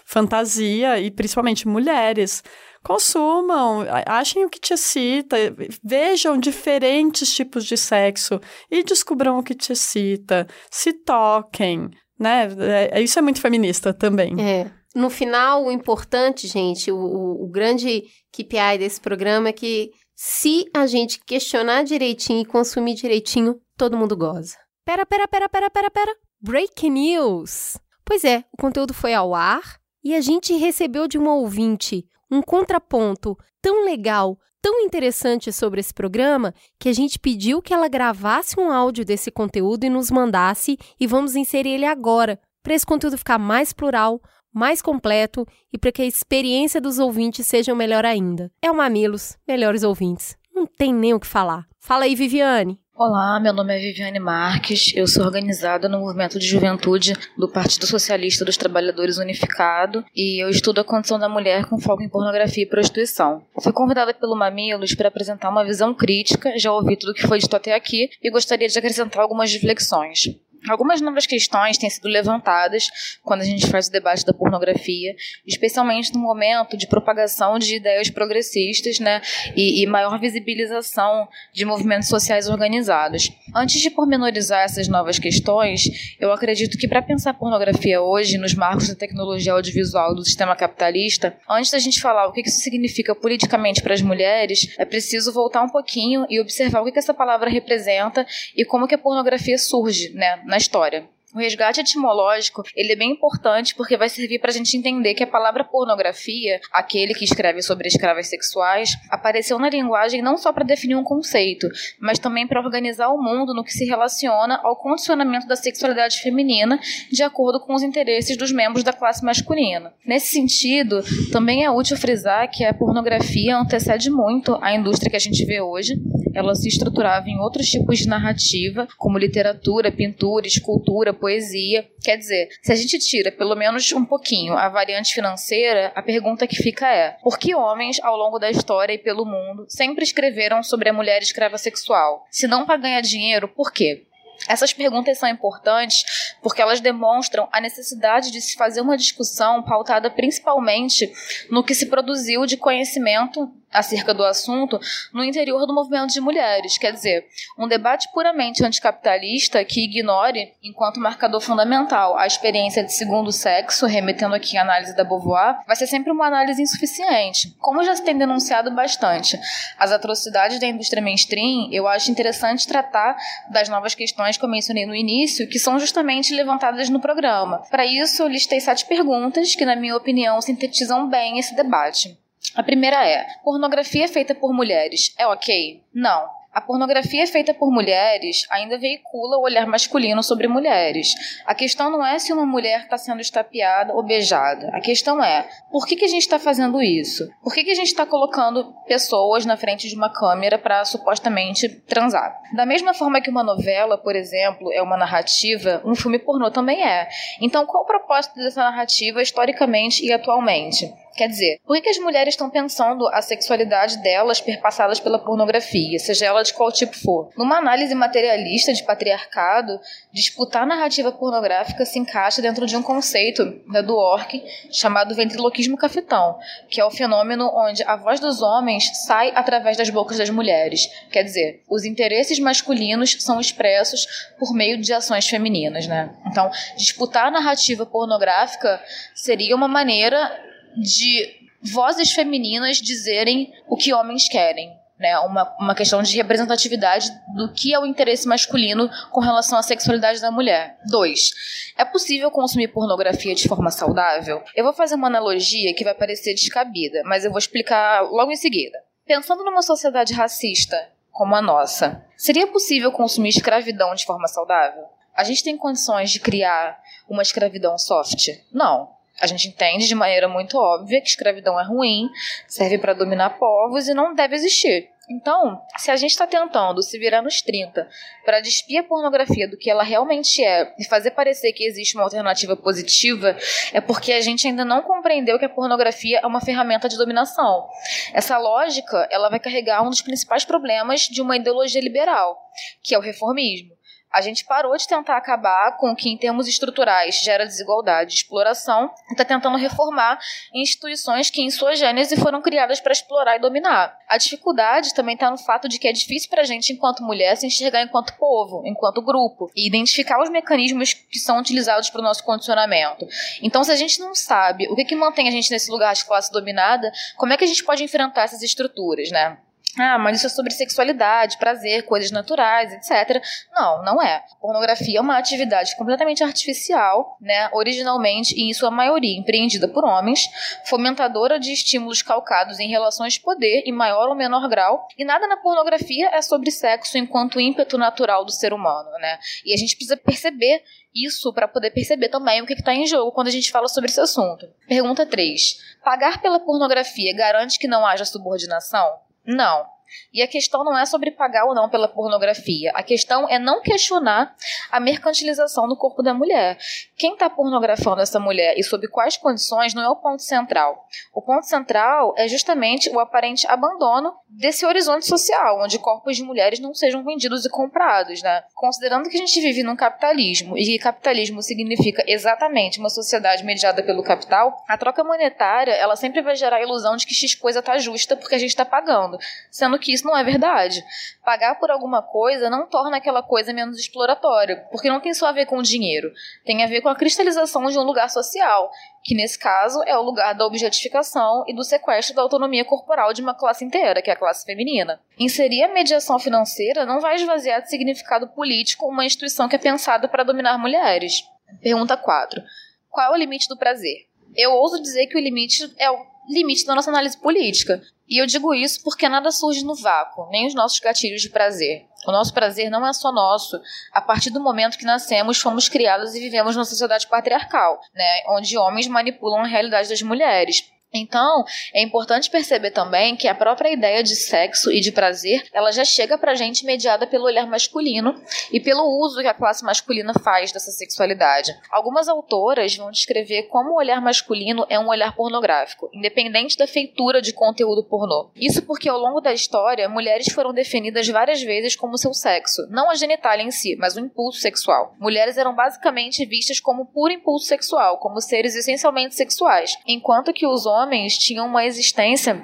fantasia 0.06 1.00
e 1.00 1.12
principalmente 1.12 1.68
mulheres 1.68 2.42
consumam, 2.82 3.86
achem 4.06 4.46
o 4.46 4.50
que 4.50 4.60
te 4.60 4.74
excita, 4.74 5.36
vejam 5.84 6.38
diferentes 6.38 7.34
tipos 7.36 7.66
de 7.66 7.76
sexo 7.76 8.40
e 8.72 8.82
descubram 8.84 9.38
o 9.38 9.44
que 9.44 9.54
te 9.54 9.74
excita, 9.74 10.48
se 10.72 10.94
toquem, 10.94 11.90
né? 12.18 12.48
É, 12.92 13.02
isso 13.02 13.20
é 13.20 13.22
muito 13.22 13.42
feminista 13.42 13.94
também. 13.94 14.34
É. 14.40 14.79
No 15.00 15.10
final, 15.10 15.64
o 15.64 15.72
importante, 15.72 16.46
gente, 16.46 16.92
o, 16.92 16.98
o, 16.98 17.46
o 17.46 17.48
grande 17.48 18.04
KPI 18.34 18.80
desse 18.80 19.00
programa 19.00 19.48
é 19.48 19.54
que 19.54 19.92
se 20.14 20.70
a 20.76 20.86
gente 20.86 21.24
questionar 21.24 21.84
direitinho 21.84 22.42
e 22.42 22.46
consumir 22.46 22.96
direitinho, 22.96 23.62
todo 23.78 23.96
mundo 23.96 24.18
goza. 24.18 24.58
Pera, 24.84 25.06
pera, 25.06 25.26
pera, 25.26 25.48
pera, 25.48 25.70
pera, 25.70 25.90
pera. 25.90 26.16
Breaking 26.42 26.90
news! 26.90 27.78
Pois 28.04 28.26
é, 28.26 28.44
o 28.52 28.58
conteúdo 28.58 28.94
foi 28.94 29.14
ao 29.14 29.34
ar 29.34 29.80
e 30.04 30.14
a 30.14 30.20
gente 30.20 30.54
recebeu 30.58 31.08
de 31.08 31.18
uma 31.18 31.34
ouvinte 31.34 32.06
um 32.30 32.42
contraponto 32.42 33.38
tão 33.62 33.86
legal, 33.86 34.38
tão 34.62 34.82
interessante 34.82 35.50
sobre 35.54 35.80
esse 35.80 35.94
programa, 35.94 36.54
que 36.78 36.90
a 36.90 36.94
gente 36.94 37.18
pediu 37.18 37.62
que 37.62 37.74
ela 37.74 37.88
gravasse 37.88 38.60
um 38.60 38.70
áudio 38.70 39.06
desse 39.06 39.32
conteúdo 39.32 39.86
e 39.86 39.90
nos 39.90 40.12
mandasse, 40.12 40.78
e 41.00 41.08
vamos 41.08 41.38
inserir 41.38 41.70
ele 41.70 41.86
agora, 41.86 42.38
para 42.62 42.74
esse 42.74 42.86
conteúdo 42.86 43.18
ficar 43.18 43.40
mais 43.40 43.72
plural, 43.72 44.22
mais 44.54 44.82
completo 44.82 45.46
e 45.72 45.78
para 45.78 45.92
que 45.92 46.02
a 46.02 46.06
experiência 46.06 46.82
dos 46.82 47.00
ouvintes 47.00 47.46
seja 47.48 47.76
melhor 47.76 48.06
ainda. 48.06 48.52
É 48.62 48.70
o 48.70 48.76
Mamilos, 48.76 49.38
melhores 49.48 49.84
ouvintes. 49.84 50.38
Não 50.54 50.66
tem 50.66 50.94
nem 50.94 51.14
o 51.14 51.20
que 51.20 51.28
falar. 51.28 51.66
Fala 51.80 52.04
aí, 52.06 52.16
Viviane. 52.16 52.80
Olá, 53.02 53.40
meu 53.40 53.54
nome 53.54 53.74
é 53.74 53.80
Viviane 53.80 54.20
Marques, 54.20 54.92
eu 54.94 55.08
sou 55.08 55.24
organizada 55.24 55.88
no 55.88 56.02
movimento 56.02 56.38
de 56.38 56.46
juventude 56.46 57.14
do 57.38 57.48
Partido 57.48 57.88
Socialista 57.88 58.44
dos 58.44 58.58
Trabalhadores 58.58 59.18
Unificado 59.18 60.04
e 60.14 60.44
eu 60.44 60.50
estudo 60.50 60.82
a 60.82 60.84
condição 60.84 61.18
da 61.18 61.30
mulher 61.30 61.66
com 61.66 61.80
foco 61.80 62.04
em 62.04 62.10
pornografia 62.10 62.64
e 62.64 62.70
prostituição. 62.70 63.42
Fui 63.62 63.72
convidada 63.72 64.14
pelo 64.14 64.36
Mamilos 64.36 64.94
para 64.96 65.08
apresentar 65.08 65.50
uma 65.50 65.64
visão 65.64 65.94
crítica, 65.94 66.60
já 66.60 66.74
ouvi 66.74 66.98
tudo 66.98 67.14
que 67.14 67.26
foi 67.26 67.40
dito 67.40 67.56
até 67.56 67.74
aqui 67.74 68.10
e 68.22 68.30
gostaria 68.30 68.68
de 68.68 68.78
acrescentar 68.78 69.22
algumas 69.22 69.54
reflexões. 69.54 70.26
Algumas 70.68 71.00
novas 71.00 71.26
questões 71.26 71.78
têm 71.78 71.90
sido 71.90 72.08
levantadas 72.08 72.90
quando 73.24 73.42
a 73.42 73.46
gente 73.46 73.68
faz 73.68 73.88
o 73.88 73.92
debate 73.92 74.26
da 74.26 74.34
pornografia, 74.34 75.16
especialmente 75.46 76.14
no 76.14 76.20
momento 76.20 76.76
de 76.76 76.88
propagação 76.88 77.58
de 77.58 77.76
ideias 77.76 78.10
progressistas 78.10 79.00
né, 79.00 79.22
e, 79.56 79.82
e 79.82 79.88
maior 79.88 80.20
visibilização 80.20 81.28
de 81.54 81.64
movimentos 81.64 82.10
sociais 82.10 82.50
organizados. 82.50 83.32
Antes 83.56 83.82
de 83.82 83.90
pormenorizar 83.90 84.64
essas 84.64 84.88
novas 84.88 85.18
questões, 85.18 86.16
eu 86.20 86.32
acredito 86.32 86.78
que 86.78 86.88
para 86.88 87.02
pensar 87.02 87.34
pornografia 87.34 88.02
hoje, 88.02 88.38
nos 88.38 88.54
marcos 88.54 88.90
da 88.90 88.96
tecnologia 88.96 89.54
audiovisual 89.54 90.14
do 90.14 90.26
sistema 90.26 90.56
capitalista, 90.56 91.38
antes 91.50 91.72
da 91.72 91.80
gente 91.80 92.02
falar 92.02 92.28
o 92.28 92.34
que 92.34 92.42
isso 92.42 92.60
significa 92.60 93.16
politicamente 93.16 93.82
para 93.82 93.94
as 93.94 94.02
mulheres, 94.02 94.76
é 94.78 94.86
preciso 94.86 95.32
voltar 95.32 95.62
um 95.64 95.70
pouquinho 95.70 96.26
e 96.30 96.40
observar 96.40 96.82
o 96.82 96.92
que 96.92 97.00
essa 97.00 97.14
palavra 97.14 97.50
representa 97.50 98.26
e 98.56 98.66
como 98.66 98.88
que 98.88 98.96
a 98.96 98.98
pornografia 98.98 99.58
surge 99.58 100.10
né, 100.14 100.42
na 100.50 100.58
história. 100.58 101.08
O 101.34 101.38
resgate 101.38 101.80
etimológico 101.80 102.64
ele 102.76 102.94
é 102.94 102.96
bem 102.96 103.12
importante 103.12 103.76
porque 103.76 103.96
vai 103.96 104.10
servir 104.10 104.40
para 104.40 104.50
a 104.50 104.54
gente 104.54 104.76
entender 104.76 105.14
que 105.14 105.24
a 105.24 105.28
palavra 105.28 105.64
pornografia, 105.64 106.60
aquele 106.72 107.14
que 107.14 107.24
escreve 107.24 107.62
sobre 107.62 107.88
escravas 107.88 108.28
sexuais, 108.28 108.98
apareceu 109.12 109.60
na 109.60 109.70
linguagem 109.70 110.24
não 110.24 110.38
só 110.38 110.52
para 110.52 110.66
definir 110.66 110.96
um 110.96 111.04
conceito, 111.04 111.68
mas 112.00 112.18
também 112.18 112.48
para 112.48 112.60
organizar 112.60 113.10
o 113.10 113.22
mundo 113.22 113.54
no 113.54 113.64
que 113.64 113.72
se 113.72 113.86
relaciona 113.86 114.60
ao 114.64 114.76
condicionamento 114.76 115.48
da 115.48 115.56
sexualidade 115.56 116.20
feminina 116.20 116.80
de 117.12 117.22
acordo 117.22 117.60
com 117.60 117.76
os 117.76 117.84
interesses 117.84 118.36
dos 118.36 118.52
membros 118.52 118.84
da 118.84 118.92
classe 118.92 119.24
masculina. 119.24 119.94
Nesse 120.04 120.34
sentido, 120.34 121.04
também 121.32 121.64
é 121.64 121.70
útil 121.70 121.96
frisar 121.96 122.50
que 122.50 122.64
a 122.64 122.74
pornografia 122.74 123.56
antecede 123.56 124.10
muito 124.10 124.58
a 124.62 124.74
indústria 124.74 125.12
que 125.12 125.18
a 125.18 125.20
gente 125.20 125.46
vê 125.46 125.62
hoje. 125.62 125.96
Ela 126.34 126.56
se 126.56 126.68
estruturava 126.68 127.28
em 127.30 127.40
outros 127.40 127.68
tipos 127.68 128.00
de 128.00 128.08
narrativa, 128.08 128.88
como 128.98 129.18
literatura, 129.18 129.92
pintura, 129.92 130.48
escultura, 130.48 131.14
poesia. 131.20 131.88
Quer 132.04 132.18
dizer, 132.18 132.50
se 132.62 132.72
a 132.72 132.76
gente 132.76 132.98
tira 133.00 133.32
pelo 133.32 133.56
menos 133.56 133.92
um 133.92 134.06
pouquinho 134.06 134.54
a 134.54 134.70
variante 134.70 135.14
financeira, 135.14 135.92
a 135.96 136.02
pergunta 136.02 136.48
que 136.48 136.56
fica 136.56 136.88
é: 136.88 137.18
por 137.22 137.38
que 137.38 137.54
homens, 137.54 138.00
ao 138.02 138.16
longo 138.16 138.40
da 138.40 138.50
história 138.50 138.94
e 138.94 138.98
pelo 138.98 139.26
mundo, 139.26 139.66
sempre 139.68 140.04
escreveram 140.04 140.64
sobre 140.64 140.90
a 140.90 140.94
mulher 140.94 141.22
escrava 141.22 141.58
sexual? 141.58 142.26
Se 142.32 142.48
não 142.48 142.66
para 142.66 142.78
ganhar 142.78 143.02
dinheiro, 143.02 143.48
por 143.48 143.72
quê? 143.72 144.06
Essas 144.48 144.72
perguntas 144.74 145.18
são 145.18 145.28
importantes 145.28 146.36
porque 146.42 146.62
elas 146.62 146.80
demonstram 146.80 147.50
a 147.52 147.60
necessidade 147.60 148.32
de 148.32 148.42
se 148.42 148.56
fazer 148.56 148.82
uma 148.82 148.98
discussão 148.98 149.64
pautada 149.64 150.10
principalmente 150.10 151.12
no 151.50 151.64
que 151.64 151.76
se 151.76 151.88
produziu 151.88 152.46
de 152.46 152.56
conhecimento 152.56 153.52
acerca 153.72 154.14
do 154.14 154.24
assunto 154.24 154.80
no 155.14 155.24
interior 155.24 155.66
do 155.66 155.74
movimento 155.74 156.14
de 156.14 156.22
mulheres. 156.22 156.78
Quer 156.78 156.92
dizer, 156.92 157.26
um 157.58 157.68
debate 157.68 158.10
puramente 158.14 158.64
anticapitalista 158.64 159.64
que 159.64 159.84
ignore, 159.84 160.54
enquanto 160.64 161.00
marcador 161.00 161.42
fundamental, 161.42 162.18
a 162.18 162.26
experiência 162.26 162.84
de 162.84 162.94
segundo 162.94 163.32
sexo, 163.32 163.86
remetendo 163.86 164.36
aqui 164.36 164.58
à 164.58 164.62
análise 164.62 164.96
da 164.96 165.04
Beauvoir, 165.04 165.60
vai 165.66 165.76
ser 165.76 165.88
sempre 165.88 166.12
uma 166.12 166.28
análise 166.28 166.62
insuficiente. 166.62 167.56
Como 167.60 167.84
já 167.84 167.96
se 167.96 168.04
tem 168.04 168.18
denunciado 168.18 168.72
bastante 168.72 169.40
as 169.78 169.92
atrocidades 169.92 170.60
da 170.60 170.68
indústria 170.68 171.02
mainstream, 171.02 171.70
eu 171.72 171.88
acho 171.88 172.12
interessante 172.12 172.68
tratar 172.68 173.16
das 173.50 173.70
novas 173.70 173.96
questões 173.96 174.38
que 174.38 174.44
eu 174.44 174.50
mencionei 174.50 174.86
no 174.86 174.96
início, 174.96 175.48
que 175.48 175.60
são 175.60 175.80
justamente 175.80 176.34
levantadas 176.34 176.90
no 176.90 177.00
programa. 177.00 177.64
Para 177.70 177.86
isso, 177.86 178.22
eu 178.22 178.28
listei 178.28 178.60
sete 178.60 178.86
perguntas 178.86 179.56
que, 179.56 179.66
na 179.66 179.76
minha 179.76 179.96
opinião, 179.96 180.42
sintetizam 180.42 181.08
bem 181.10 181.40
esse 181.40 181.56
debate. 181.56 182.18
A 182.56 182.64
primeira 182.64 183.08
é: 183.08 183.26
pornografia 183.44 184.08
feita 184.08 184.34
por 184.34 184.54
mulheres 184.54 185.14
é 185.18 185.28
ok? 185.28 185.84
Não. 185.94 186.40
A 186.52 186.60
pornografia 186.60 187.28
feita 187.28 187.54
por 187.54 187.72
mulheres 187.72 188.48
ainda 188.50 188.78
veicula 188.78 189.38
o 189.38 189.44
olhar 189.44 189.68
masculino 189.68 190.24
sobre 190.24 190.48
mulheres. 190.48 191.14
A 191.46 191.54
questão 191.54 191.92
não 191.92 192.04
é 192.04 192.18
se 192.18 192.34
uma 192.34 192.46
mulher 192.46 192.82
está 192.82 192.98
sendo 192.98 193.22
estapeada 193.22 193.94
ou 193.94 194.02
beijada. 194.02 194.70
A 194.74 194.82
questão 194.82 195.24
é 195.24 195.48
por 195.72 195.86
que, 195.86 195.96
que 195.96 196.06
a 196.06 196.08
gente 196.08 196.24
está 196.24 196.40
fazendo 196.40 196.82
isso? 196.82 197.30
Por 197.44 197.54
que, 197.54 197.64
que 197.64 197.70
a 197.70 197.76
gente 197.76 197.90
está 197.90 198.04
colocando 198.04 198.74
pessoas 198.88 199.46
na 199.46 199.56
frente 199.56 199.88
de 199.88 199.96
uma 199.96 200.12
câmera 200.12 200.58
para 200.58 200.84
supostamente 200.86 201.70
transar? 201.70 202.36
Da 202.56 202.66
mesma 202.66 202.96
forma 202.96 203.22
que 203.22 203.30
uma 203.30 203.44
novela, 203.44 203.96
por 203.96 204.16
exemplo, 204.16 204.74
é 204.74 204.82
uma 204.82 204.98
narrativa, 204.98 205.84
um 205.86 205.94
filme 205.94 206.18
pornô 206.18 206.50
também 206.50 206.84
é. 206.84 207.08
Então, 207.40 207.64
qual 207.68 207.84
o 207.84 207.88
propósito 207.88 208.36
dessa 208.36 208.64
narrativa 208.64 209.22
historicamente 209.22 210.04
e 210.04 210.12
atualmente? 210.12 210.92
Quer 211.16 211.28
dizer, 211.28 211.60
por 211.66 211.80
que 211.82 211.90
as 211.90 211.98
mulheres 211.98 212.34
estão 212.34 212.50
pensando 212.50 213.08
a 213.10 213.22
sexualidade 213.22 214.02
delas 214.02 214.40
perpassadas 214.40 215.00
pela 215.00 215.20
pornografia, 215.20 216.00
seja 216.00 216.28
ela 216.28 216.44
de 216.44 216.54
qual 216.54 216.72
tipo 216.72 216.98
for? 216.98 217.30
Numa 217.38 217.58
análise 217.58 217.94
materialista 217.94 218.74
de 218.74 218.84
patriarcado, 218.84 219.80
disputar 220.14 220.66
narrativa 220.66 221.12
pornográfica 221.12 221.86
se 221.86 222.00
encaixa 222.00 222.42
dentro 222.42 222.66
de 222.66 222.76
um 222.76 222.84
conceito 222.84 223.46
da 223.72 223.82
do 223.82 223.96
Ork 223.96 224.44
chamado 224.72 225.16
ventriloquismo 225.16 225.78
cafetão, 225.78 226.38
que 226.70 226.80
é 226.80 226.86
o 226.86 226.92
fenômeno 226.92 227.50
onde 227.54 227.84
a 227.84 227.96
voz 227.96 228.20
dos 228.20 228.42
homens 228.42 228.90
sai 229.06 229.32
através 229.36 229.78
das 229.78 229.90
bocas 229.90 230.18
das 230.18 230.30
mulheres. 230.30 230.88
Quer 231.12 231.24
dizer, 231.24 231.64
os 231.70 231.86
interesses 231.86 232.40
masculinos 232.40 233.18
são 233.20 233.40
expressos 233.40 234.08
por 234.38 234.54
meio 234.54 234.78
de 234.78 234.94
ações 234.94 235.28
femininas, 235.28 235.88
né? 235.88 236.16
Então, 236.28 236.50
disputar 236.78 237.28
a 237.28 237.32
narrativa 237.32 237.86
pornográfica 237.86 238.82
seria 239.14 239.56
uma 239.56 239.68
maneira 239.68 240.50
de 240.78 241.50
vozes 241.62 242.12
femininas 242.12 242.78
dizerem 242.78 243.54
o 243.68 243.76
que 243.76 243.94
homens 243.94 244.28
querem. 244.30 244.78
né? 244.98 245.18
Uma, 245.20 245.56
uma 245.60 245.76
questão 245.76 246.02
de 246.02 246.16
representatividade 246.16 247.10
do 247.36 247.52
que 247.54 247.74
é 247.74 247.80
o 247.80 247.86
interesse 247.86 248.28
masculino 248.28 248.90
com 249.12 249.22
relação 249.22 249.58
à 249.58 249.64
sexualidade 249.64 250.20
da 250.20 250.30
mulher. 250.32 250.78
Dois, 250.86 251.32
é 251.78 251.86
possível 251.86 252.30
consumir 252.30 252.68
pornografia 252.68 253.34
de 253.34 253.48
forma 253.48 253.72
saudável? 253.72 254.44
Eu 254.56 254.64
vou 254.64 254.74
fazer 254.74 254.96
uma 254.96 255.08
analogia 255.08 255.74
que 255.74 255.84
vai 255.84 255.94
parecer 255.94 256.34
descabida, 256.34 257.02
mas 257.06 257.24
eu 257.24 257.32
vou 257.32 257.40
explicar 257.40 258.02
logo 258.02 258.32
em 258.32 258.36
seguida. 258.36 258.78
Pensando 259.06 259.44
numa 259.44 259.62
sociedade 259.62 260.14
racista 260.14 260.90
como 261.12 261.36
a 261.36 261.42
nossa, 261.42 262.06
seria 262.16 262.48
possível 262.48 262.92
consumir 262.92 263.30
escravidão 263.30 263.94
de 263.96 264.06
forma 264.06 264.28
saudável? 264.28 264.84
A 265.16 265.24
gente 265.24 265.44
tem 265.44 265.58
condições 265.58 266.12
de 266.12 266.20
criar 266.20 266.80
uma 267.10 267.22
escravidão 267.22 267.78
soft? 267.78 268.30
Não. 268.54 268.90
A 269.22 269.28
gente 269.28 269.48
entende 269.48 269.88
de 269.88 269.96
maneira 269.96 270.28
muito 270.28 270.58
óbvia 270.58 271.02
que 271.02 271.10
escravidão 271.10 271.60
é 271.60 271.64
ruim, 271.64 272.10
serve 272.48 272.78
para 272.78 272.94
dominar 272.94 273.38
povos 273.38 273.88
e 273.88 273.94
não 273.94 274.14
deve 274.14 274.36
existir. 274.36 274.90
Então, 275.10 275.60
se 275.76 275.90
a 275.90 275.96
gente 275.96 276.12
está 276.12 276.28
tentando 276.28 276.84
se 276.84 277.00
virar 277.00 277.24
nos 277.24 277.42
30 277.42 277.90
para 278.24 278.40
despir 278.42 278.80
a 278.80 278.84
pornografia 278.84 279.48
do 279.48 279.58
que 279.58 279.68
ela 279.68 279.82
realmente 279.82 280.44
é 280.44 280.72
e 280.78 280.86
fazer 280.86 281.12
parecer 281.12 281.52
que 281.52 281.66
existe 281.66 281.96
uma 281.96 282.04
alternativa 282.04 282.56
positiva, 282.56 283.36
é 283.74 283.82
porque 283.82 284.14
a 284.14 284.22
gente 284.22 284.48
ainda 284.48 284.64
não 284.64 284.84
compreendeu 284.84 285.40
que 285.40 285.46
a 285.46 285.50
pornografia 285.50 286.20
é 286.22 286.28
uma 286.28 286.40
ferramenta 286.40 286.88
de 286.88 286.96
dominação. 286.96 287.68
Essa 288.14 288.38
lógica, 288.38 289.08
ela 289.10 289.30
vai 289.30 289.40
carregar 289.40 289.82
um 289.82 289.90
dos 289.90 290.02
principais 290.02 290.46
problemas 290.46 291.02
de 291.02 291.24
uma 291.24 291.36
ideologia 291.36 291.82
liberal, 291.82 292.40
que 292.84 292.94
é 292.94 292.98
o 292.98 293.02
reformismo. 293.02 293.79
A 294.12 294.22
gente 294.22 294.44
parou 294.46 294.76
de 294.76 294.88
tentar 294.88 295.18
acabar 295.18 295.78
com 295.78 295.92
o 295.92 295.96
que, 295.96 296.10
em 296.10 296.18
termos 296.18 296.48
estruturais, 296.48 297.22
gera 297.22 297.46
desigualdade 297.46 298.12
e 298.12 298.16
exploração 298.16 298.92
e 299.08 299.12
está 299.12 299.24
tentando 299.24 299.58
reformar 299.58 300.20
instituições 300.54 301.30
que, 301.30 301.42
em 301.42 301.52
sua 301.52 301.76
gênese, 301.76 302.18
foram 302.18 302.42
criadas 302.42 302.80
para 302.80 302.92
explorar 302.92 303.36
e 303.36 303.40
dominar. 303.40 303.96
A 304.08 304.18
dificuldade 304.18 304.96
também 304.96 305.14
está 305.14 305.30
no 305.30 305.38
fato 305.38 305.70
de 305.70 305.78
que 305.78 305.88
é 305.88 305.94
difícil 305.94 306.30
para 306.30 306.42
a 306.42 306.46
gente, 306.46 306.74
enquanto 306.74 307.04
mulher, 307.04 307.38
se 307.38 307.46
enxergar 307.46 307.84
enquanto 307.84 308.18
povo, 308.18 308.64
enquanto 308.66 309.04
grupo, 309.04 309.52
e 309.56 309.68
identificar 309.68 310.20
os 310.22 310.30
mecanismos 310.30 310.94
que 310.94 311.20
são 311.20 311.40
utilizados 311.40 311.92
para 311.92 312.02
o 312.02 312.04
nosso 312.04 312.24
condicionamento. 312.24 313.08
Então, 313.44 313.64
se 313.64 313.72
a 313.72 313.76
gente 313.76 314.00
não 314.00 314.16
sabe 314.16 314.68
o 314.70 314.76
que, 314.76 314.86
que 314.86 314.96
mantém 314.96 315.28
a 315.28 315.32
gente 315.32 315.52
nesse 315.52 315.70
lugar 315.70 315.94
de 315.94 316.04
classe 316.04 316.32
dominada, 316.32 316.92
como 317.16 317.32
é 317.32 317.38
que 317.38 317.44
a 317.44 317.48
gente 317.48 317.64
pode 317.64 317.84
enfrentar 317.84 318.24
essas 318.24 318.42
estruturas, 318.42 319.12
né? 319.12 319.38
Ah, 319.82 319.98
mas 319.98 320.18
isso 320.18 320.28
é 320.28 320.30
sobre 320.30 320.52
sexualidade, 320.52 321.38
prazer, 321.38 321.86
coisas 321.86 322.12
naturais, 322.12 322.74
etc. 322.74 323.24
Não, 323.54 323.82
não 323.82 324.02
é. 324.02 324.22
Pornografia 324.42 325.00
é 325.00 325.02
uma 325.02 325.18
atividade 325.18 325.74
completamente 325.78 326.22
artificial, 326.22 327.18
né? 327.22 327.50
Originalmente 327.54 328.36
e 328.36 328.50
em 328.50 328.54
sua 328.54 328.70
maioria 328.70 329.18
empreendida 329.18 329.70
por 329.70 329.86
homens, 329.86 330.30
fomentadora 330.66 331.40
de 331.40 331.54
estímulos 331.54 332.02
calcados 332.02 332.60
em 332.60 332.68
relações 332.68 333.14
de 333.14 333.22
poder 333.22 333.64
em 333.66 333.72
maior 333.72 334.10
ou 334.10 334.16
menor 334.16 334.50
grau, 334.50 334.86
e 334.98 335.06
nada 335.06 335.28
na 335.28 335.38
pornografia 335.38 336.10
é 336.10 336.22
sobre 336.22 336.52
sexo 336.52 336.98
enquanto 336.98 337.40
ímpeto 337.40 337.78
natural 337.78 338.26
do 338.26 338.32
ser 338.32 338.52
humano, 338.52 338.92
né? 339.00 339.18
E 339.46 339.54
a 339.54 339.58
gente 339.58 339.78
precisa 339.78 339.96
perceber 339.96 340.62
isso 340.94 341.32
para 341.32 341.48
poder 341.48 341.72
perceber 341.72 342.10
também 342.10 342.42
o 342.42 342.46
que 342.46 342.54
está 342.54 342.74
em 342.74 342.86
jogo 342.86 343.14
quando 343.14 343.28
a 343.28 343.32
gente 343.32 343.50
fala 343.50 343.70
sobre 343.70 343.90
esse 343.90 344.02
assunto. 344.02 344.46
Pergunta 344.68 345.06
3. 345.06 345.58
Pagar 345.86 346.22
pela 346.22 346.40
pornografia 346.40 347.16
garante 347.16 347.58
que 347.58 347.68
não 347.68 347.86
haja 347.86 348.04
subordinação? 348.04 349.08
Não. 349.30 349.64
E 350.12 350.22
a 350.22 350.28
questão 350.28 350.64
não 350.64 350.78
é 350.78 350.86
sobre 350.86 351.12
pagar 351.12 351.46
ou 351.46 351.54
não 351.54 351.70
pela 351.70 351.88
pornografia. 351.88 352.72
A 352.74 352.82
questão 352.82 353.28
é 353.30 353.38
não 353.38 353.62
questionar 353.62 354.36
a 354.72 354.80
mercantilização 354.80 355.68
do 355.68 355.78
corpo 355.78 356.02
da 356.02 356.14
mulher. 356.14 356.58
Quem 357.00 357.14
está 357.14 357.30
pornografando 357.30 358.02
essa 358.02 358.20
mulher 358.20 358.56
e 358.58 358.64
sob 358.64 358.86
quais 358.90 359.16
condições 359.16 359.74
não 359.74 359.82
é 359.82 359.88
o 359.88 359.96
ponto 359.96 360.22
central. 360.22 360.86
O 361.14 361.22
ponto 361.22 361.46
central 361.46 362.14
é 362.18 362.28
justamente 362.28 362.90
o 362.90 363.00
aparente 363.00 363.48
abandono 363.48 364.14
desse 364.28 364.66
horizonte 364.66 365.08
social, 365.08 365.64
onde 365.64 365.80
corpos 365.80 366.18
de 366.18 366.24
mulheres 366.24 366.60
não 366.60 366.74
sejam 366.74 367.02
vendidos 367.02 367.46
e 367.46 367.50
comprados, 367.50 368.22
né? 368.22 368.44
Considerando 368.54 369.10
que 369.10 369.16
a 369.16 369.20
gente 369.20 369.40
vive 369.40 369.64
num 369.64 369.78
capitalismo 369.78 370.58
e 370.58 370.66
que 370.66 370.78
capitalismo 370.78 371.42
significa 371.42 372.04
exatamente 372.06 372.80
uma 372.80 372.90
sociedade 372.90 373.46
mediada 373.46 373.82
pelo 373.82 374.04
capital, 374.04 374.58
a 374.68 374.78
troca 374.78 375.02
monetária 375.02 375.72
ela 375.72 375.96
sempre 375.96 376.22
vai 376.22 376.36
gerar 376.36 376.58
a 376.58 376.62
ilusão 376.62 376.98
de 376.98 377.08
que 377.08 377.14
X 377.14 377.34
coisa 377.34 377.60
está 377.60 377.78
justa 377.78 378.18
porque 378.18 378.36
a 378.36 378.40
gente 378.40 378.50
está 378.50 378.66
pagando, 378.66 379.18
sendo 379.50 379.80
que 379.80 379.94
isso 379.94 380.06
não 380.06 380.18
é 380.18 380.24
verdade. 380.24 380.84
Pagar 381.24 381.56
por 381.56 381.72
alguma 381.72 382.02
coisa 382.02 382.50
não 382.50 382.68
torna 382.68 382.98
aquela 382.98 383.24
coisa 383.24 383.54
menos 383.54 383.80
exploratória, 383.80 384.68
porque 384.70 384.90
não 384.90 385.00
tem 385.00 385.14
só 385.14 385.28
a 385.28 385.32
ver 385.32 385.46
com 385.46 385.62
dinheiro, 385.62 386.12
tem 386.44 386.62
a 386.62 386.68
ver 386.68 386.82
com 386.82 386.89
a 386.90 386.96
cristalização 386.96 387.70
de 387.70 387.78
um 387.78 387.84
lugar 387.84 388.10
social, 388.10 388.72
que 389.04 389.16
nesse 389.16 389.38
caso 389.38 389.82
é 389.84 389.98
o 389.98 390.02
lugar 390.02 390.34
da 390.34 390.46
objetificação 390.46 391.44
e 391.48 391.56
do 391.56 391.64
sequestro 391.64 392.16
da 392.16 392.22
autonomia 392.22 392.66
corporal 392.66 393.14
de 393.14 393.22
uma 393.22 393.34
classe 393.34 393.64
inteira, 393.64 394.02
que 394.02 394.10
é 394.10 394.14
a 394.14 394.20
classe 394.20 394.46
feminina. 394.46 395.02
Inserir 395.18 395.64
a 395.64 395.74
mediação 395.74 396.20
financeira 396.20 396.86
não 396.86 397.00
vai 397.00 397.16
esvaziar 397.16 397.62
de 397.62 397.70
significado 397.70 398.28
político 398.28 398.88
uma 398.88 399.06
instituição 399.06 399.48
que 399.48 399.56
é 399.56 399.60
pensada 399.60 400.08
para 400.08 400.24
dominar 400.24 400.58
mulheres. 400.58 401.24
Pergunta 401.62 401.96
4. 401.96 402.42
Qual 402.90 403.14
é 403.14 403.16
o 403.16 403.20
limite 403.20 403.48
do 403.48 403.58
prazer? 403.58 404.08
Eu 404.36 404.52
ouso 404.52 404.82
dizer 404.82 405.08
que 405.08 405.18
o 405.18 405.22
limite 405.22 405.74
é 405.78 405.90
o 405.90 406.06
limite 406.30 406.66
da 406.66 406.76
nossa 406.76 406.90
análise 406.90 407.18
política. 407.18 407.82
E 408.08 408.22
eu 408.22 408.26
digo 408.26 408.54
isso 408.54 408.84
porque 408.84 409.10
nada 409.10 409.32
surge 409.32 409.64
no 409.64 409.76
vácuo, 409.76 410.28
nem 410.30 410.48
os 410.48 410.54
nossos 410.54 410.80
gatilhos 410.80 411.22
de 411.22 411.30
prazer. 411.30 411.86
O 412.08 412.12
nosso 412.12 412.34
prazer 412.34 412.70
não 412.70 412.86
é 412.88 412.94
só 412.94 413.12
nosso. 413.12 413.60
A 413.92 414.02
partir 414.02 414.30
do 414.30 414.40
momento 414.40 414.78
que 414.78 414.86
nascemos, 414.86 415.40
fomos 415.40 415.68
criados 415.68 416.16
e 416.16 416.20
vivemos 416.20 416.56
numa 416.56 416.66
sociedade 416.66 417.08
patriarcal, 417.08 417.80
né, 417.94 418.24
onde 418.30 418.58
homens 418.58 418.88
manipulam 418.88 419.42
a 419.42 419.48
realidade 419.48 419.90
das 419.90 420.02
mulheres. 420.02 420.64
Então, 420.94 421.44
é 421.74 421.84
importante 421.84 422.30
perceber 422.30 422.72
também 422.72 423.16
que 423.16 423.28
a 423.28 423.36
própria 423.36 423.72
ideia 423.72 424.02
de 424.02 424.16
sexo 424.16 424.72
e 424.72 424.80
de 424.80 424.92
prazer, 424.92 425.44
ela 425.54 425.72
já 425.72 425.86
chega 425.86 426.18
pra 426.18 426.34
gente 426.34 426.66
mediada 426.66 427.06
pelo 427.06 427.26
olhar 427.26 427.46
masculino 427.46 428.20
e 428.52 428.60
pelo 428.60 428.84
uso 429.04 429.22
que 429.22 429.28
a 429.28 429.34
classe 429.34 429.64
masculina 429.64 430.14
faz 430.24 430.52
dessa 430.52 430.72
sexualidade. 430.72 431.56
Algumas 431.70 432.10
autoras 432.10 432.76
vão 432.76 432.90
descrever 432.90 433.44
como 433.44 433.72
o 433.72 433.78
olhar 433.78 434.02
masculino 434.02 434.66
é 434.68 434.80
um 434.80 434.88
olhar 434.88 435.16
pornográfico, 435.16 435.90
independente 435.94 436.58
da 436.58 436.66
feitura 436.66 437.22
de 437.22 437.34
conteúdo 437.34 437.84
pornô. 437.84 438.32
Isso 438.36 438.64
porque 438.64 438.90
ao 438.90 438.98
longo 438.98 439.22
da 439.22 439.32
história, 439.32 439.88
mulheres 439.88 440.34
foram 440.34 440.54
definidas 440.54 441.08
várias 441.08 441.42
vezes 441.42 441.76
como 441.76 441.98
seu 441.98 442.14
sexo, 442.14 442.66
não 442.70 442.90
a 442.90 442.96
genitália 442.96 443.44
em 443.44 443.52
si, 443.52 443.76
mas 443.76 443.96
o 443.96 444.00
impulso 444.00 444.40
sexual. 444.40 444.96
Mulheres 445.00 445.38
eram 445.38 445.54
basicamente 445.56 446.26
vistas 446.26 446.60
como 446.60 446.88
puro 446.88 447.14
impulso 447.14 447.46
sexual, 447.46 448.00
como 448.00 448.20
seres 448.20 448.56
essencialmente 448.56 449.14
sexuais, 449.14 449.78
enquanto 449.86 450.34
que 450.34 450.48
os 450.48 450.66
homens 450.66 450.79
homens 450.80 451.18
tinham 451.18 451.46
uma 451.48 451.66
existência 451.66 452.44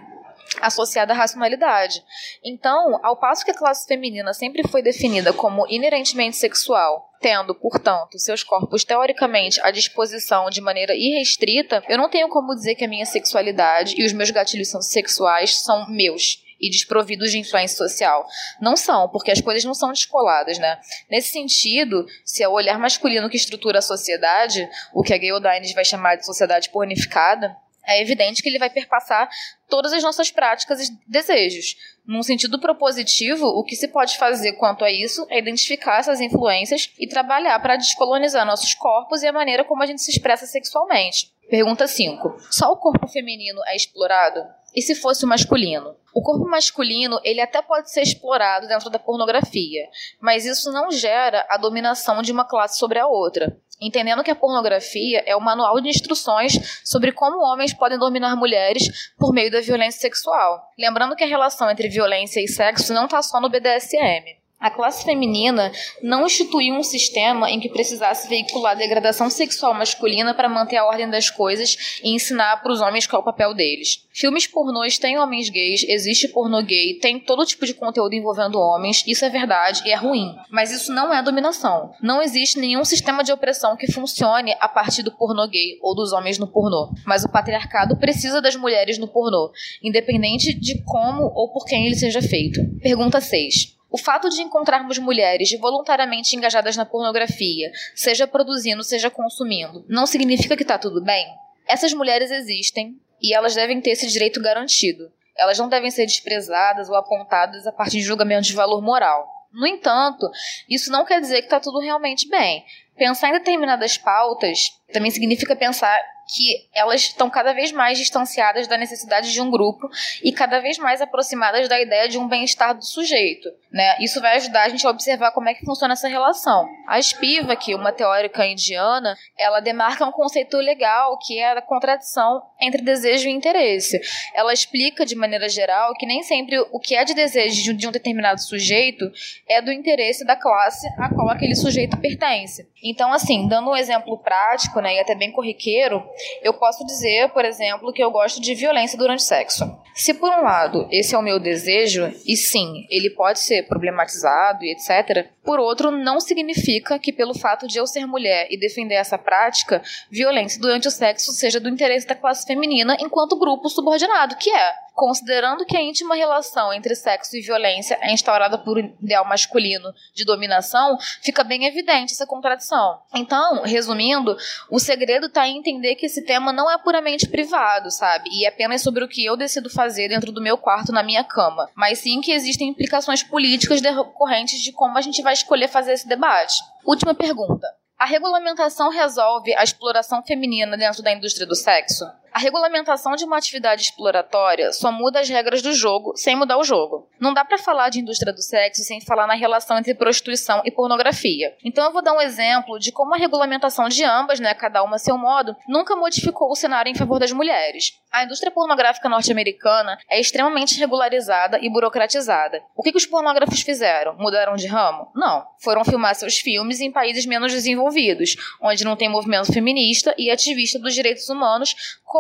associada 0.61 1.13
à 1.13 1.15
racionalidade. 1.15 2.03
Então, 2.43 2.99
ao 3.03 3.17
passo 3.17 3.43
que 3.43 3.51
a 3.51 3.57
classe 3.57 3.87
feminina 3.87 4.33
sempre 4.33 4.67
foi 4.67 4.81
definida 4.81 5.33
como 5.33 5.67
inerentemente 5.67 6.37
sexual, 6.37 7.09
tendo, 7.19 7.55
portanto, 7.55 8.19
seus 8.19 8.43
corpos 8.43 8.83
teoricamente 8.83 9.59
à 9.61 9.71
disposição 9.71 10.49
de 10.49 10.61
maneira 10.61 10.93
irrestrita, 10.95 11.83
eu 11.89 11.97
não 11.97 12.09
tenho 12.09 12.29
como 12.29 12.55
dizer 12.55 12.75
que 12.75 12.85
a 12.85 12.87
minha 12.87 13.05
sexualidade 13.05 13.95
e 13.97 14.05
os 14.05 14.13
meus 14.13 14.31
gatilhos 14.31 14.69
sexuais 14.81 15.61
são 15.61 15.89
meus 15.89 16.43
e 16.59 16.69
desprovidos 16.69 17.31
de 17.31 17.39
influência 17.39 17.77
social. 17.77 18.25
Não 18.61 18.77
são, 18.77 19.09
porque 19.09 19.31
as 19.31 19.41
coisas 19.41 19.63
não 19.65 19.73
são 19.73 19.91
descoladas, 19.91 20.57
né? 20.57 20.79
Nesse 21.09 21.31
sentido, 21.31 22.05
se 22.23 22.43
é 22.43 22.47
o 22.47 22.53
olhar 22.53 22.79
masculino 22.79 23.29
que 23.29 23.35
estrutura 23.35 23.79
a 23.79 23.81
sociedade, 23.81 24.67
o 24.93 25.03
que 25.03 25.13
a 25.13 25.17
Gayle 25.17 25.41
Dines 25.41 25.73
vai 25.73 25.83
chamar 25.83 26.15
de 26.15 26.25
sociedade 26.25 26.69
pornificada, 26.69 27.55
é 27.87 28.01
evidente 28.01 28.41
que 28.41 28.49
ele 28.49 28.59
vai 28.59 28.69
perpassar 28.69 29.29
todas 29.69 29.93
as 29.93 30.03
nossas 30.03 30.31
práticas 30.31 30.87
e 30.87 30.97
desejos. 31.07 31.75
Num 32.05 32.23
sentido 32.23 32.59
propositivo, 32.59 33.45
o 33.45 33.63
que 33.63 33.75
se 33.75 33.87
pode 33.87 34.17
fazer 34.17 34.53
quanto 34.53 34.85
a 34.85 34.91
isso 34.91 35.25
é 35.29 35.39
identificar 35.39 35.99
essas 35.99 36.21
influências 36.21 36.91
e 36.99 37.07
trabalhar 37.07 37.59
para 37.59 37.77
descolonizar 37.77 38.45
nossos 38.45 38.73
corpos 38.73 39.23
e 39.23 39.27
a 39.27 39.33
maneira 39.33 39.63
como 39.63 39.81
a 39.81 39.85
gente 39.85 40.01
se 40.01 40.11
expressa 40.11 40.45
sexualmente. 40.45 41.34
Pergunta 41.49 41.87
5. 41.87 42.37
Só 42.51 42.71
o 42.71 42.77
corpo 42.77 43.07
feminino 43.07 43.61
é 43.67 43.75
explorado? 43.75 44.41
E 44.75 44.81
se 44.81 44.95
fosse 44.95 45.23
o 45.23 45.27
masculino? 45.27 45.95
O 46.13 46.21
corpo 46.21 46.49
masculino, 46.49 47.19
ele 47.23 47.41
até 47.41 47.61
pode 47.61 47.91
ser 47.91 48.01
explorado 48.01 48.67
dentro 48.67 48.89
da 48.89 48.99
pornografia, 48.99 49.87
mas 50.19 50.45
isso 50.45 50.71
não 50.71 50.91
gera 50.91 51.45
a 51.49 51.57
dominação 51.57 52.21
de 52.21 52.31
uma 52.31 52.45
classe 52.45 52.77
sobre 52.77 52.99
a 52.99 53.07
outra 53.07 53.57
entendendo 53.79 54.23
que 54.23 54.31
a 54.31 54.35
pornografia 54.35 55.23
é 55.25 55.35
o 55.35 55.41
manual 55.41 55.79
de 55.81 55.89
instruções 55.89 56.81
sobre 56.83 57.11
como 57.11 57.43
homens 57.43 57.73
podem 57.73 57.97
dominar 57.97 58.35
mulheres 58.35 59.13
por 59.17 59.33
meio 59.33 59.51
da 59.51 59.61
violência 59.61 60.01
sexual. 60.01 60.61
Lembrando 60.77 61.15
que 61.15 61.23
a 61.23 61.27
relação 61.27 61.69
entre 61.69 61.89
violência 61.89 62.41
e 62.41 62.47
sexo 62.47 62.93
não 62.93 63.05
está 63.05 63.21
só 63.21 63.39
no 63.39 63.49
BDSM. 63.49 64.44
A 64.59 64.71
classe 64.71 65.03
feminina 65.03 65.71
não 66.01 66.25
instituiu 66.25 66.73
um 66.75 66.83
sistema 66.83 67.51
em 67.51 67.59
que 67.59 67.69
precisasse 67.69 68.27
veicular 68.27 68.75
degradação 68.75 69.29
sexual 69.29 69.73
masculina 69.73 70.33
para 70.33 70.49
manter 70.49 70.77
a 70.77 70.85
ordem 70.85 71.09
das 71.09 71.29
coisas 71.29 71.99
e 72.03 72.15
ensinar 72.15 72.63
para 72.63 72.71
os 72.71 72.81
homens 72.81 73.05
qual 73.05 73.19
é 73.19 73.21
o 73.21 73.25
papel 73.25 73.53
deles. 73.53 74.03
Filmes 74.11 74.47
pornôs 74.47 74.97
têm 74.97 75.19
homens 75.19 75.49
gays, 75.49 75.83
existe 75.87 76.29
pornô 76.29 76.63
gay, 76.63 76.97
tem 76.99 77.19
todo 77.19 77.45
tipo 77.45 77.65
de 77.65 77.73
conteúdo 77.73 78.15
envolvendo 78.15 78.59
homens, 78.59 79.03
isso 79.05 79.25
é 79.25 79.29
verdade 79.29 79.81
e 79.85 79.91
é 79.91 79.95
ruim. 79.95 80.33
Mas 80.49 80.71
isso 80.71 80.91
não 80.91 81.13
é 81.13 81.21
dominação. 81.21 81.91
Não 82.01 82.21
existe 82.21 82.57
nenhum 82.57 82.85
sistema 82.85 83.23
de 83.23 83.33
opressão 83.33 83.75
que 83.75 83.91
funcione 83.91 84.55
a 84.59 84.69
partir 84.69 85.03
do 85.03 85.11
pornô 85.11 85.47
gay 85.47 85.77
ou 85.81 85.93
dos 85.93 86.13
homens 86.13 86.39
no 86.39 86.47
pornô. 86.47 86.91
Mas 87.05 87.25
o 87.25 87.29
patriarcado 87.29 87.97
precisa 87.97 88.41
das 88.41 88.55
mulheres 88.55 88.97
no 88.97 89.07
pornô, 89.07 89.51
independente 89.83 90.53
de 90.53 90.81
como 90.83 91.23
ou 91.35 91.51
por 91.51 91.65
quem 91.65 91.85
ele 91.85 91.95
seja 91.95 92.21
feito. 92.21 92.61
Pergunta 92.81 93.19
6. 93.19 93.74
O 93.89 93.97
fato 93.97 94.29
de 94.29 94.41
encontrarmos 94.41 94.97
mulheres 94.97 95.57
voluntariamente 95.59 96.35
engajadas 96.35 96.75
na 96.75 96.85
pornografia, 96.85 97.71
seja 97.93 98.27
produzindo, 98.27 98.83
seja 98.83 99.09
consumindo, 99.09 99.85
não 99.87 100.05
significa 100.05 100.55
que 100.57 100.63
está 100.63 100.77
tudo 100.77 101.01
bem? 101.03 101.25
Essas 101.67 101.93
mulheres 101.93 102.29
existem 102.31 102.99
e 103.21 103.33
elas 103.33 103.55
devem 103.55 103.79
ter 103.81 103.91
esse 103.91 104.07
direito 104.07 104.41
garantido. 104.41 105.11
Elas 105.37 105.57
não 105.57 105.67
devem 105.67 105.91
ser 105.91 106.05
desprezadas 106.05 106.89
ou 106.89 106.95
apontadas 106.95 107.67
a 107.67 107.71
partir 107.71 107.97
de 107.97 108.03
julgamento 108.03 108.47
de 108.47 108.53
valor 108.53 108.81
moral. 108.81 109.27
No 109.51 109.65
entanto, 109.65 110.29
isso 110.69 110.91
não 110.91 111.05
quer 111.05 111.21
dizer 111.21 111.37
que 111.37 111.45
está 111.45 111.59
tudo 111.59 111.79
realmente 111.79 112.27
bem. 112.27 112.65
Pensar 112.97 113.29
em 113.29 113.33
determinadas 113.33 113.97
pautas 113.97 114.69
também 114.91 115.11
significa 115.11 115.55
pensar 115.55 115.97
que 116.27 116.67
elas 116.73 117.01
estão 117.01 117.29
cada 117.29 117.53
vez 117.53 117.71
mais 117.71 117.97
distanciadas 117.97 118.67
da 118.67 118.77
necessidade 118.77 119.31
de 119.31 119.41
um 119.41 119.49
grupo 119.49 119.87
e 120.23 120.31
cada 120.31 120.59
vez 120.59 120.77
mais 120.77 121.01
aproximadas 121.01 121.69
da 121.69 121.79
ideia 121.79 122.09
de 122.09 122.17
um 122.17 122.27
bem-estar 122.27 122.75
do 122.75 122.83
sujeito. 122.83 123.49
Né? 123.75 123.97
Isso 123.99 124.21
vai 124.21 124.37
ajudar 124.37 124.63
a 124.63 124.69
gente 124.69 124.87
a 124.87 124.89
observar 124.89 125.31
como 125.31 125.49
é 125.49 125.53
que 125.53 125.65
funciona 125.65 125.91
essa 125.91 126.07
relação. 126.07 126.65
A 126.87 127.01
Spivak, 127.01 127.75
uma 127.75 127.91
teórica 127.91 128.45
indiana, 128.45 129.17
ela 129.37 129.59
demarca 129.59 130.05
um 130.05 130.13
conceito 130.13 130.55
legal 130.55 131.19
que 131.19 131.37
é 131.37 131.51
a 131.51 131.61
contradição 131.61 132.41
entre 132.61 132.81
desejo 132.81 133.27
e 133.27 133.31
interesse. 133.33 133.99
Ela 134.33 134.53
explica 134.53 135.05
de 135.05 135.13
maneira 135.13 135.49
geral 135.49 135.93
que 135.95 136.05
nem 136.05 136.23
sempre 136.23 136.57
o 136.71 136.79
que 136.79 136.95
é 136.95 137.03
de 137.03 137.13
desejo 137.13 137.73
de 137.73 137.85
um 137.85 137.91
determinado 137.91 138.41
sujeito 138.41 139.11
é 139.45 139.61
do 139.61 139.73
interesse 139.73 140.25
da 140.25 140.37
classe 140.37 140.87
a 140.97 141.13
qual 141.13 141.27
aquele 141.27 141.53
sujeito 141.53 141.97
pertence. 141.97 142.65
Então, 142.81 143.11
assim, 143.11 143.45
dando 143.49 143.71
um 143.71 143.75
exemplo 143.75 144.17
prático, 144.19 144.79
né, 144.79 144.95
e 144.95 144.99
até 145.01 145.15
bem 145.15 145.33
corriqueiro, 145.33 146.01
eu 146.41 146.53
posso 146.53 146.85
dizer, 146.85 147.27
por 147.31 147.43
exemplo, 147.43 147.91
que 147.91 148.01
eu 148.01 148.09
gosto 148.09 148.39
de 148.39 148.55
violência 148.55 148.97
durante 148.97 149.23
sexo. 149.23 149.65
Se 149.93 150.13
por 150.13 150.29
um 150.29 150.43
lado 150.43 150.87
esse 150.91 151.13
é 151.13 151.17
o 151.17 151.21
meu 151.21 151.39
desejo, 151.39 152.13
e 152.25 152.37
sim, 152.37 152.85
ele 152.89 153.09
pode 153.09 153.39
ser 153.39 153.64
problematizado 153.67 154.63
e 154.63 154.71
etc., 154.71 155.29
por 155.43 155.59
outro, 155.59 155.91
não 155.91 156.19
significa 156.19 156.97
que 156.97 157.13
pelo 157.13 157.33
fato 157.33 157.67
de 157.67 157.77
eu 157.77 157.85
ser 157.85 158.05
mulher 158.05 158.47
e 158.49 158.57
defender 158.57 158.95
essa 158.95 159.17
prática, 159.17 159.81
violência 160.09 160.59
durante 160.59 160.87
o 160.87 160.91
sexo 160.91 161.31
seja 161.31 161.59
do 161.59 161.69
interesse 161.69 162.07
da 162.07 162.15
classe 162.15 162.45
feminina 162.45 162.97
enquanto 162.99 163.37
grupo 163.37 163.69
subordinado, 163.69 164.35
que 164.37 164.49
é 164.49 164.84
considerando 164.95 165.65
que 165.65 165.75
a 165.75 165.81
íntima 165.81 166.15
relação 166.15 166.73
entre 166.73 166.95
sexo 166.95 167.35
e 167.35 167.41
violência 167.41 167.99
é 168.01 168.13
instaurada 168.13 168.57
por 168.57 168.77
um 168.77 168.95
ideal 169.01 169.25
masculino 169.25 169.93
de 170.13 170.23
dominação, 170.23 170.97
fica 171.21 171.43
bem 171.43 171.65
evidente 171.65 172.13
essa 172.13 172.25
contradição. 172.25 172.99
Então, 173.13 173.61
resumindo, 173.63 174.37
o 174.71 174.79
segredo 174.79 175.27
está 175.27 175.47
em 175.47 175.57
entender 175.57 175.95
que 175.95 176.05
esse 176.05 176.23
tema 176.23 176.53
não 176.53 176.71
é 176.71 176.77
puramente 176.77 177.27
privado, 177.27 177.91
sabe? 177.91 178.29
E 178.31 178.45
é 178.45 178.49
apenas 178.49 178.81
sobre 178.81 179.03
o 179.03 179.07
que 179.07 179.25
eu 179.25 179.35
decido 179.35 179.69
fazer 179.69 180.07
dentro 180.07 180.31
do 180.31 180.41
meu 180.41 180.57
quarto, 180.57 180.93
na 180.93 181.03
minha 181.03 181.23
cama. 181.23 181.69
Mas 181.75 181.99
sim 181.99 182.21
que 182.21 182.31
existem 182.31 182.69
implicações 182.69 183.21
políticas 183.21 183.81
decorrentes 183.81 184.61
de 184.61 184.71
como 184.71 184.97
a 184.97 185.01
gente 185.01 185.21
vai 185.21 185.33
escolher 185.33 185.67
fazer 185.67 185.91
esse 185.91 186.07
debate. 186.07 186.55
Última 186.85 187.13
pergunta. 187.13 187.67
A 187.97 188.05
regulamentação 188.05 188.89
resolve 188.89 189.53
a 189.55 189.63
exploração 189.63 190.21
feminina 190.21 190.77
dentro 190.77 191.01
da 191.01 191.13
indústria 191.13 191.45
do 191.45 191.55
sexo? 191.55 192.05
A 192.35 192.39
regulamentação 192.39 193.15
de 193.15 193.23
uma 193.23 193.37
atividade 193.37 193.83
exploratória 193.83 194.73
só 194.73 194.91
muda 194.91 195.21
as 195.21 195.29
regras 195.29 195.61
do 195.61 195.71
jogo 195.71 196.11
sem 196.17 196.35
mudar 196.35 196.57
o 196.57 196.65
jogo. 196.65 197.07
Não 197.17 197.33
dá 197.33 197.45
para 197.45 197.57
falar 197.57 197.87
de 197.87 198.01
indústria 198.01 198.33
do 198.33 198.41
sexo 198.41 198.83
sem 198.83 198.99
falar 198.99 199.25
na 199.25 199.35
relação 199.35 199.77
entre 199.77 199.95
prostituição 199.95 200.61
e 200.65 200.69
pornografia. 200.69 201.55
Então 201.63 201.85
eu 201.85 201.93
vou 201.93 202.03
dar 202.03 202.11
um 202.11 202.19
exemplo 202.19 202.77
de 202.77 202.91
como 202.91 203.15
a 203.15 203.17
regulamentação 203.17 203.87
de 203.87 204.03
ambas, 204.03 204.37
né, 204.41 204.53
cada 204.53 204.83
uma 204.83 204.97
a 204.97 204.99
seu 204.99 205.17
modo, 205.17 205.55
nunca 205.65 205.95
modificou 205.95 206.51
o 206.51 206.55
cenário 206.57 206.89
em 206.89 206.95
favor 206.95 207.19
das 207.19 207.31
mulheres. 207.31 207.93
A 208.11 208.25
indústria 208.25 208.51
pornográfica 208.51 209.07
norte-americana 209.07 209.97
é 210.09 210.19
extremamente 210.19 210.77
regularizada 210.77 211.57
e 211.61 211.69
burocratizada. 211.69 212.61
O 212.75 212.83
que, 212.83 212.91
que 212.91 212.97
os 212.97 213.05
pornógrafos 213.05 213.61
fizeram? 213.61 214.13
Mudaram 214.17 214.55
de 214.55 214.67
ramo? 214.67 215.09
Não. 215.15 215.45
Foram 215.59 215.85
filmar 215.85 216.15
seus 216.15 216.37
filmes 216.37 216.81
em 216.81 216.91
países 216.91 217.25
menos 217.25 217.53
desenvolvidos, 217.53 218.35
onde 218.61 218.83
não 218.83 218.97
tem 218.97 219.07
movimento 219.07 219.53
feminista 219.53 220.13
e 220.17 220.29
ativista 220.29 220.77
dos 220.79 220.93
direitos 220.93 221.29
humanos, 221.29 221.75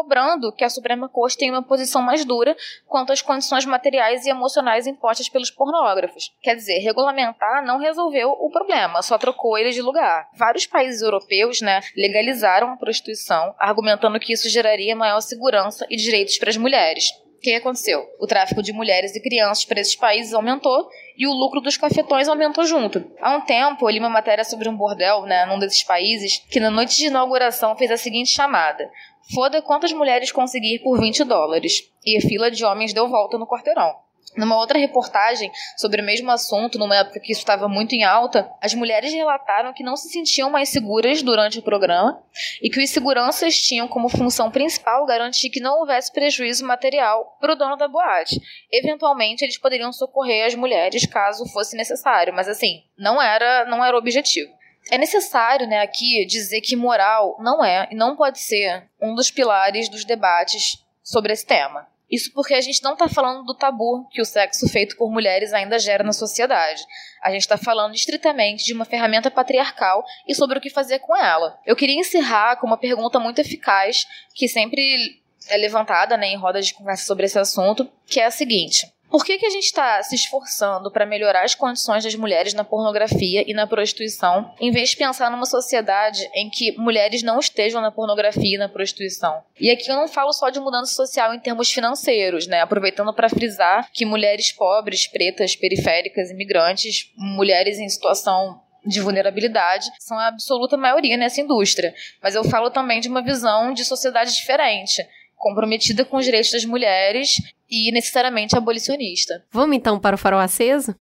cobrando 0.05 0.51
que 0.51 0.63
a 0.63 0.69
Suprema 0.69 1.09
Corte 1.09 1.37
tenha 1.37 1.51
uma 1.51 1.63
posição 1.63 2.01
mais 2.01 2.23
dura 2.23 2.55
quanto 2.87 3.11
às 3.11 3.23
condições 3.23 3.65
materiais 3.65 4.25
e 4.25 4.29
emocionais 4.29 4.85
impostas 4.85 5.27
pelos 5.27 5.49
pornógrafos. 5.49 6.31
Quer 6.43 6.55
dizer, 6.55 6.77
regulamentar 6.77 7.65
não 7.65 7.79
resolveu 7.79 8.29
o 8.29 8.51
problema, 8.51 9.01
só 9.01 9.17
trocou 9.17 9.57
eles 9.57 9.73
de 9.73 9.81
lugar. 9.81 10.29
Vários 10.37 10.67
países 10.67 11.01
europeus 11.01 11.59
né, 11.59 11.81
legalizaram 11.97 12.71
a 12.71 12.77
prostituição, 12.77 13.55
argumentando 13.57 14.19
que 14.19 14.31
isso 14.31 14.47
geraria 14.47 14.95
maior 14.95 15.21
segurança 15.21 15.87
e 15.89 15.95
direitos 15.95 16.37
para 16.37 16.51
as 16.51 16.57
mulheres. 16.57 17.09
O 17.37 17.41
que 17.41 17.55
aconteceu? 17.55 18.03
O 18.19 18.27
tráfico 18.27 18.61
de 18.61 18.73
mulheres 18.73 19.15
e 19.15 19.21
crianças 19.21 19.65
para 19.65 19.79
esses 19.79 19.95
países 19.95 20.33
aumentou 20.33 20.87
e 21.17 21.27
o 21.27 21.33
lucro 21.33 21.61
dos 21.61 21.77
cafetões 21.77 22.27
aumentou 22.27 22.65
junto. 22.65 23.05
Há 23.21 23.35
um 23.35 23.41
tempo, 23.41 23.85
eu 23.85 23.89
li 23.91 23.99
uma 23.99 24.09
matéria 24.09 24.43
sobre 24.43 24.67
um 24.67 24.75
bordel, 24.75 25.23
né, 25.23 25.45
num 25.45 25.59
desses 25.59 25.83
países, 25.83 26.43
que 26.49 26.59
na 26.59 26.71
noite 26.71 26.97
de 26.97 27.07
inauguração 27.07 27.75
fez 27.75 27.91
a 27.91 27.97
seguinte 27.97 28.29
chamada: 28.29 28.89
Foda 29.33 29.61
quantas 29.61 29.91
mulheres 29.91 30.31
conseguir 30.31 30.79
por 30.79 30.99
20 30.99 31.23
dólares. 31.23 31.89
E 32.05 32.17
a 32.17 32.21
fila 32.21 32.51
de 32.51 32.63
homens 32.63 32.93
deu 32.93 33.07
volta 33.07 33.37
no 33.37 33.47
quarteirão. 33.47 34.05
Numa 34.37 34.57
outra 34.57 34.77
reportagem 34.77 35.49
sobre 35.77 36.01
o 36.01 36.05
mesmo 36.05 36.29
assunto, 36.29 36.77
numa 36.77 36.95
época 36.95 37.19
que 37.21 37.31
isso 37.31 37.39
estava 37.39 37.69
muito 37.69 37.93
em 37.93 38.03
alta, 38.03 38.49
as 38.61 38.73
mulheres 38.73 39.13
relataram 39.13 39.73
que 39.73 39.83
não 39.83 39.95
se 39.95 40.09
sentiam 40.09 40.49
mais 40.49 40.69
seguras 40.69 41.21
durante 41.21 41.59
o 41.59 41.61
programa 41.61 42.21
e 42.61 42.69
que 42.69 42.83
os 42.83 42.89
seguranças 42.89 43.55
tinham 43.55 43.87
como 43.87 44.09
função 44.09 44.51
principal 44.51 45.05
garantir 45.05 45.49
que 45.49 45.61
não 45.61 45.79
houvesse 45.79 46.11
prejuízo 46.11 46.65
material 46.65 47.37
para 47.39 47.53
o 47.53 47.55
dono 47.55 47.77
da 47.77 47.87
boate. 47.87 48.41
Eventualmente, 48.71 49.45
eles 49.45 49.57
poderiam 49.57 49.93
socorrer 49.93 50.45
as 50.45 50.55
mulheres 50.55 51.05
caso 51.05 51.45
fosse 51.47 51.77
necessário, 51.77 52.33
mas 52.33 52.49
assim, 52.49 52.83
não 52.97 53.21
era, 53.21 53.65
não 53.65 53.83
era 53.83 53.95
o 53.95 53.99
objetivo. 53.99 54.51
É 54.91 54.97
necessário, 54.97 55.67
né, 55.67 55.81
aqui 55.81 56.25
dizer 56.25 56.61
que 56.61 56.75
moral 56.75 57.35
não 57.39 57.63
é 57.63 57.87
e 57.91 57.95
não 57.95 58.15
pode 58.15 58.39
ser 58.39 58.87
um 59.01 59.15
dos 59.15 59.31
pilares 59.31 59.89
dos 59.89 60.05
debates 60.05 60.83
sobre 61.03 61.33
esse 61.33 61.45
tema. 61.45 61.87
Isso 62.09 62.31
porque 62.33 62.53
a 62.53 62.61
gente 62.61 62.83
não 62.83 62.93
está 62.93 63.09
falando 63.09 63.43
do 63.43 63.55
tabu 63.55 64.07
que 64.11 64.21
o 64.21 64.25
sexo 64.25 64.69
feito 64.69 64.95
por 64.95 65.11
mulheres 65.11 65.53
ainda 65.53 65.79
gera 65.79 66.03
na 66.03 66.13
sociedade. 66.13 66.83
A 67.23 67.31
gente 67.31 67.41
está 67.41 67.57
falando 67.57 67.95
estritamente 67.95 68.63
de 68.63 68.73
uma 68.73 68.85
ferramenta 68.85 69.31
patriarcal 69.31 70.05
e 70.27 70.35
sobre 70.35 70.57
o 70.57 70.61
que 70.61 70.69
fazer 70.69 70.99
com 70.99 71.15
ela. 71.15 71.59
Eu 71.65 71.75
queria 71.75 71.99
encerrar 71.99 72.57
com 72.57 72.67
uma 72.67 72.77
pergunta 72.77 73.19
muito 73.19 73.39
eficaz 73.39 74.05
que 74.35 74.47
sempre 74.47 75.19
é 75.49 75.57
levantada 75.57 76.15
né, 76.15 76.27
em 76.27 76.37
rodas 76.37 76.67
de 76.67 76.73
conversa 76.73 77.05
sobre 77.05 77.25
esse 77.25 77.39
assunto, 77.39 77.89
que 78.05 78.19
é 78.19 78.25
a 78.25 78.31
seguinte: 78.31 78.87
por 79.09 79.23
que, 79.23 79.37
que 79.37 79.45
a 79.45 79.49
gente 79.49 79.65
está 79.65 80.01
se 80.03 80.15
esforçando 80.15 80.91
para 80.91 81.05
melhorar 81.05 81.43
as 81.43 81.55
condições 81.55 82.03
das 82.03 82.15
mulheres 82.15 82.53
na 82.53 82.63
pornografia 82.63 83.43
e 83.47 83.53
na 83.53 83.67
prostituição, 83.67 84.53
em 84.59 84.71
vez 84.71 84.89
de 84.89 84.97
pensar 84.97 85.31
numa 85.31 85.45
sociedade 85.45 86.29
em 86.33 86.49
que 86.49 86.71
mulheres 86.77 87.23
não 87.23 87.39
estejam 87.39 87.81
na 87.81 87.91
pornografia 87.91 88.55
e 88.55 88.59
na 88.59 88.69
prostituição? 88.69 89.43
E 89.59 89.69
aqui 89.69 89.89
eu 89.89 89.95
não 89.95 90.07
falo 90.07 90.33
só 90.33 90.49
de 90.49 90.59
mudança 90.59 90.93
social 90.93 91.33
em 91.33 91.39
termos 91.39 91.71
financeiros, 91.71 92.47
né? 92.47 92.61
Aproveitando 92.61 93.13
para 93.13 93.29
frisar 93.29 93.89
que 93.93 94.05
mulheres 94.05 94.51
pobres, 94.51 95.07
pretas, 95.07 95.55
periféricas, 95.55 96.29
imigrantes, 96.29 97.11
mulheres 97.15 97.79
em 97.79 97.87
situação 97.87 98.61
de 98.85 99.01
vulnerabilidade 99.01 99.89
são 99.99 100.17
a 100.17 100.27
absoluta 100.27 100.77
maioria 100.77 101.17
nessa 101.17 101.41
indústria. 101.41 101.93
Mas 102.21 102.35
eu 102.35 102.43
falo 102.43 102.69
também 102.69 102.99
de 102.99 103.09
uma 103.09 103.23
visão 103.23 103.73
de 103.73 103.83
sociedade 103.83 104.35
diferente, 104.35 105.05
comprometida 105.35 106.05
com 106.05 106.17
os 106.17 106.25
direitos 106.25 106.51
das 106.51 106.65
mulheres 106.65 107.41
e 107.69 107.91
necessariamente 107.91 108.55
abolicionista. 108.55 109.43
Vamos 109.51 109.75
então 109.75 109.99
para 109.99 110.15
o 110.15 110.17
farol 110.17 110.39
aceso? 110.39 110.95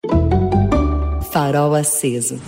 Farol 1.32 1.74
aceso. 1.74 2.40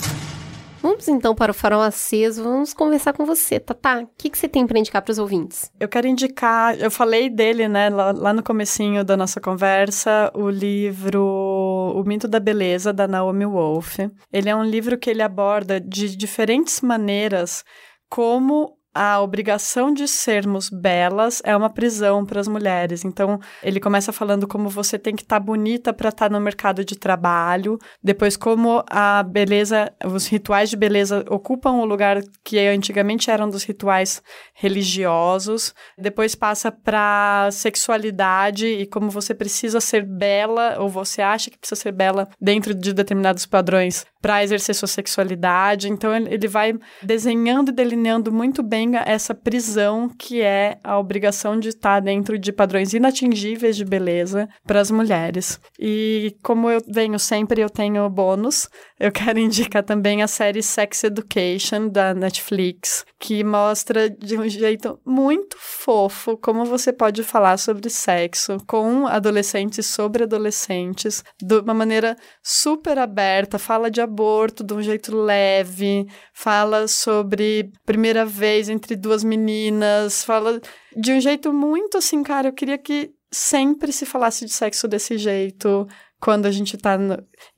Vamos 0.87 1.09
então 1.09 1.35
para 1.35 1.51
o 1.51 1.55
farol 1.55 1.83
aceso, 1.83 2.45
vamos 2.45 2.73
conversar 2.73 3.13
com 3.13 3.27
você, 3.27 3.59
Tatá. 3.59 4.03
O 4.03 4.09
que, 4.17 4.31
que 4.31 4.39
você 4.39 4.49
tem 4.49 4.65
para 4.65 4.79
indicar 4.79 5.03
para 5.03 5.11
os 5.11 5.19
ouvintes? 5.19 5.69
Eu 5.81 5.89
quero 5.89 6.07
indicar, 6.07 6.79
eu 6.81 6.93
falei 6.93 7.29
dele, 7.29 7.67
né, 7.67 7.91
lá, 7.91 8.13
lá, 8.13 8.33
no 8.33 8.41
comecinho 8.41 9.05
da 9.05 9.17
nossa 9.17 9.41
conversa, 9.41 10.31
o 10.33 10.49
livro 10.49 11.21
O 11.23 12.05
Mito 12.07 12.29
da 12.29 12.39
Beleza, 12.39 12.93
da 12.93 13.09
Naomi 13.09 13.45
Wolf. 13.45 13.99
Ele 14.33 14.49
é 14.49 14.55
um 14.55 14.63
livro 14.63 14.97
que 14.97 15.11
ele 15.11 15.23
aborda 15.23 15.81
de 15.81 16.17
diferentes 16.17 16.81
maneiras 16.81 17.65
como 18.09 18.79
a 18.97 19.20
obrigação 19.20 19.93
de 19.93 20.09
sermos 20.09 20.70
belas 20.70 21.43
é 21.44 21.55
uma 21.55 21.68
prisão 21.68 22.24
para 22.24 22.40
as 22.40 22.48
mulheres. 22.48 23.05
Então, 23.05 23.39
ele 23.62 23.78
começa 23.78 24.10
falando 24.10 24.48
como 24.48 24.70
você 24.70 24.98
tem 24.98 25.14
que 25.14 25.23
estar 25.23 25.39
tá 25.39 25.44
bonita 25.44 25.93
para 25.93 26.09
estar 26.09 26.31
tá 26.31 26.32
no 26.32 26.40
mercado 26.40 26.82
de 26.82 26.97
trabalho, 26.97 27.78
depois 28.02 28.39
como 28.39 28.82
a 28.89 29.23
beleza, 29.23 29.93
os 30.02 30.27
rituais 30.27 30.70
de 30.70 30.77
beleza 30.77 31.23
ocupam 31.28 31.73
o 31.73 31.85
lugar 31.85 32.23
que 32.43 32.59
antigamente 32.59 33.31
eram 33.31 33.51
dos 33.51 33.64
rituais 33.64 34.23
religiosos, 34.55 35.74
depois 35.98 36.35
passa 36.35 36.73
para 36.73 37.51
sexualidade 37.52 38.66
e 38.66 38.86
como 38.86 39.10
você 39.10 39.35
precisa 39.35 39.78
ser 39.78 40.06
bela 40.06 40.77
ou 40.78 40.89
você 40.89 41.20
acha 41.20 41.51
que 41.51 41.59
precisa 41.59 41.78
ser 41.78 41.93
bela 41.93 42.28
dentro 42.40 42.74
de 42.74 42.94
determinados 42.94 43.44
padrões 43.44 44.06
para 44.27 44.43
exercer 44.43 44.74
sua 44.74 44.89
sexualidade. 44.89 45.89
Então 45.89 46.12
ele 46.12 46.48
vai 46.48 46.74
desenhando 47.01 47.69
e 47.69 47.73
delineando 47.73 48.32
muito 48.32 48.61
bem 48.61 48.90
essa 49.05 49.32
prisão 49.32 50.09
que 50.09 50.43
é 50.43 50.78
a 50.82 50.98
obrigação 50.98 51.57
de 51.57 51.69
estar 51.69 52.01
dentro 52.01 52.36
de 52.36 52.53
padrões 52.53 52.93
inatingíveis 52.93 53.77
de 53.77 53.85
beleza 53.85 54.48
para 54.66 54.81
as 54.81 54.90
mulheres. 54.90 55.61
E 55.78 56.35
como 56.43 56.69
eu 56.69 56.82
venho 56.89 57.20
sempre, 57.20 57.61
eu 57.62 57.70
tenho 57.70 58.11
bônus. 58.11 58.69
Eu 58.98 59.12
quero 59.12 59.39
indicar 59.39 59.85
também 59.85 60.24
a 60.24 60.27
série 60.27 60.61
Sex 60.61 61.05
Education 61.05 61.89
da 61.89 62.12
Netflix, 62.12 63.05
que 63.20 63.44
mostra 63.44 64.11
de 64.11 64.36
um 64.36 64.48
jeito 64.48 64.98
muito 65.07 65.57
fofo 65.57 66.36
como 66.36 66.65
você 66.65 66.93
pode 66.93 67.23
falar 67.23 67.59
sobre 67.59 67.89
sexo 67.90 68.57
com 68.66 69.07
adolescentes 69.07 69.86
sobre 69.86 70.24
adolescentes 70.24 71.23
de 71.40 71.61
uma 71.61 71.74
maneira 71.74 72.16
super 72.43 72.98
aberta, 72.98 73.57
fala 73.57 73.89
de 73.89 74.01
aborto 74.17 74.65
de 74.65 74.73
um 74.73 74.83
jeito 74.83 75.15
leve, 75.15 76.07
fala 76.33 76.89
sobre 76.89 77.71
primeira 77.85 78.25
vez 78.25 78.71
entre 78.71 78.97
duas 78.97 79.23
meninas, 79.23 80.25
fala 80.25 80.61
de 80.97 81.13
um 81.13 81.21
jeito 81.21 81.53
muito 81.53 81.99
assim, 81.99 82.23
cara, 82.23 82.49
eu 82.49 82.53
queria 82.55 82.79
que 82.79 83.11
sempre 83.31 83.93
se 83.93 84.07
falasse 84.07 84.47
de 84.47 84.53
sexo 84.53 84.89
desse 84.89 85.19
jeito, 85.19 85.87
quando 86.19 86.47
a 86.47 86.51
gente 86.51 86.79
tá 86.79 86.99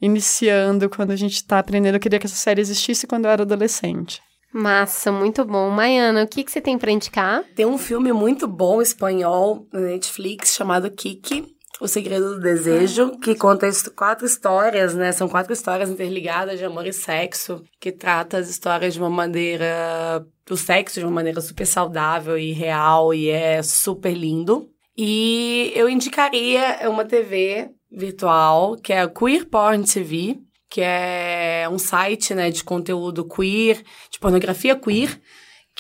iniciando, 0.01 0.91
quando 0.91 1.13
a 1.13 1.17
gente 1.17 1.47
tá 1.47 1.61
aprendendo. 1.61 1.95
Eu 1.95 2.01
queria 2.01 2.19
que 2.19 2.27
essa 2.27 2.35
série 2.35 2.61
existisse 2.61 3.07
quando 3.07 3.27
eu 3.27 3.31
era 3.31 3.43
adolescente. 3.43 4.21
Massa, 4.53 5.13
muito 5.13 5.45
bom. 5.45 5.71
Maiana, 5.71 6.25
o 6.25 6.27
que, 6.27 6.43
que 6.43 6.51
você 6.51 6.61
tem 6.61 6.79
para 6.79 6.91
indicar? 6.91 7.45
Tem 7.55 7.67
um 7.67 7.79
filme 7.79 8.13
muito 8.13 8.49
bom 8.49 8.83
espanhol 8.83 9.69
na 9.73 9.81
Netflix 9.81 10.55
chamado 10.55 10.91
Kiki, 10.91 11.45
o 11.81 11.87
Segredo 11.87 12.35
do 12.35 12.41
Desejo, 12.41 13.19
que 13.19 13.35
conta 13.35 13.69
quatro 13.95 14.27
histórias, 14.27 14.95
né? 14.95 15.13
São 15.13 15.29
quatro 15.29 15.53
histórias 15.53 15.89
interligadas 15.89 16.59
de 16.59 16.65
amor 16.65 16.87
e 16.87 16.93
sexo, 16.93 17.63
que 17.81 17.93
trata 17.93 18.39
as 18.39 18.49
histórias 18.49 18.95
de 18.95 19.01
uma 19.01 19.11
maneira. 19.11 20.27
do 20.45 20.57
sexo 20.57 20.99
de 20.99 21.07
uma 21.07 21.13
maneira 21.13 21.41
super 21.41 21.67
saudável 21.67 22.37
e 22.39 22.53
real, 22.53 23.15
e 23.15 23.29
é 23.29 23.63
super 23.63 24.13
lindo. 24.13 24.69
E 24.97 25.73
eu 25.77 25.89
indicaria 25.89 26.89
uma 26.89 27.05
TV 27.05 27.71
virtual, 27.91 28.77
que 28.77 28.93
é 28.93 29.01
a 29.01 29.09
Queer 29.09 29.47
Porn 29.47 29.85
TV, 29.85 30.39
que 30.69 30.81
é 30.83 31.69
um 31.71 31.79
site 31.79 32.35
né, 32.35 32.51
de 32.51 32.63
conteúdo 32.63 33.25
queer, 33.25 33.83
de 34.11 34.19
pornografia 34.19 34.77
queer 34.77 35.21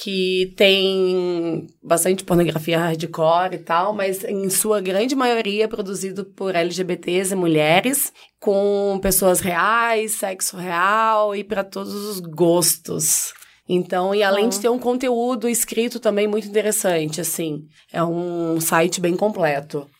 que 0.00 0.54
tem 0.56 1.66
bastante 1.82 2.22
pornografia 2.22 2.78
hardcore 2.78 3.56
e 3.56 3.58
tal, 3.58 3.92
mas 3.92 4.22
em 4.22 4.48
sua 4.48 4.80
grande 4.80 5.16
maioria 5.16 5.66
produzido 5.66 6.24
por 6.24 6.54
LGBTs 6.54 7.32
e 7.32 7.36
mulheres, 7.36 8.12
com 8.38 9.00
pessoas 9.02 9.40
reais, 9.40 10.12
sexo 10.12 10.56
real 10.56 11.34
e 11.34 11.42
para 11.42 11.64
todos 11.64 11.92
os 11.92 12.20
gostos. 12.20 13.32
Então, 13.68 14.14
e 14.14 14.22
além 14.22 14.48
de 14.48 14.60
ter 14.60 14.68
um 14.68 14.78
conteúdo 14.78 15.48
escrito 15.48 15.98
também 15.98 16.28
muito 16.28 16.46
interessante, 16.46 17.20
assim, 17.20 17.64
é 17.92 18.02
um 18.02 18.60
site 18.60 19.00
bem 19.00 19.16
completo. 19.16 19.90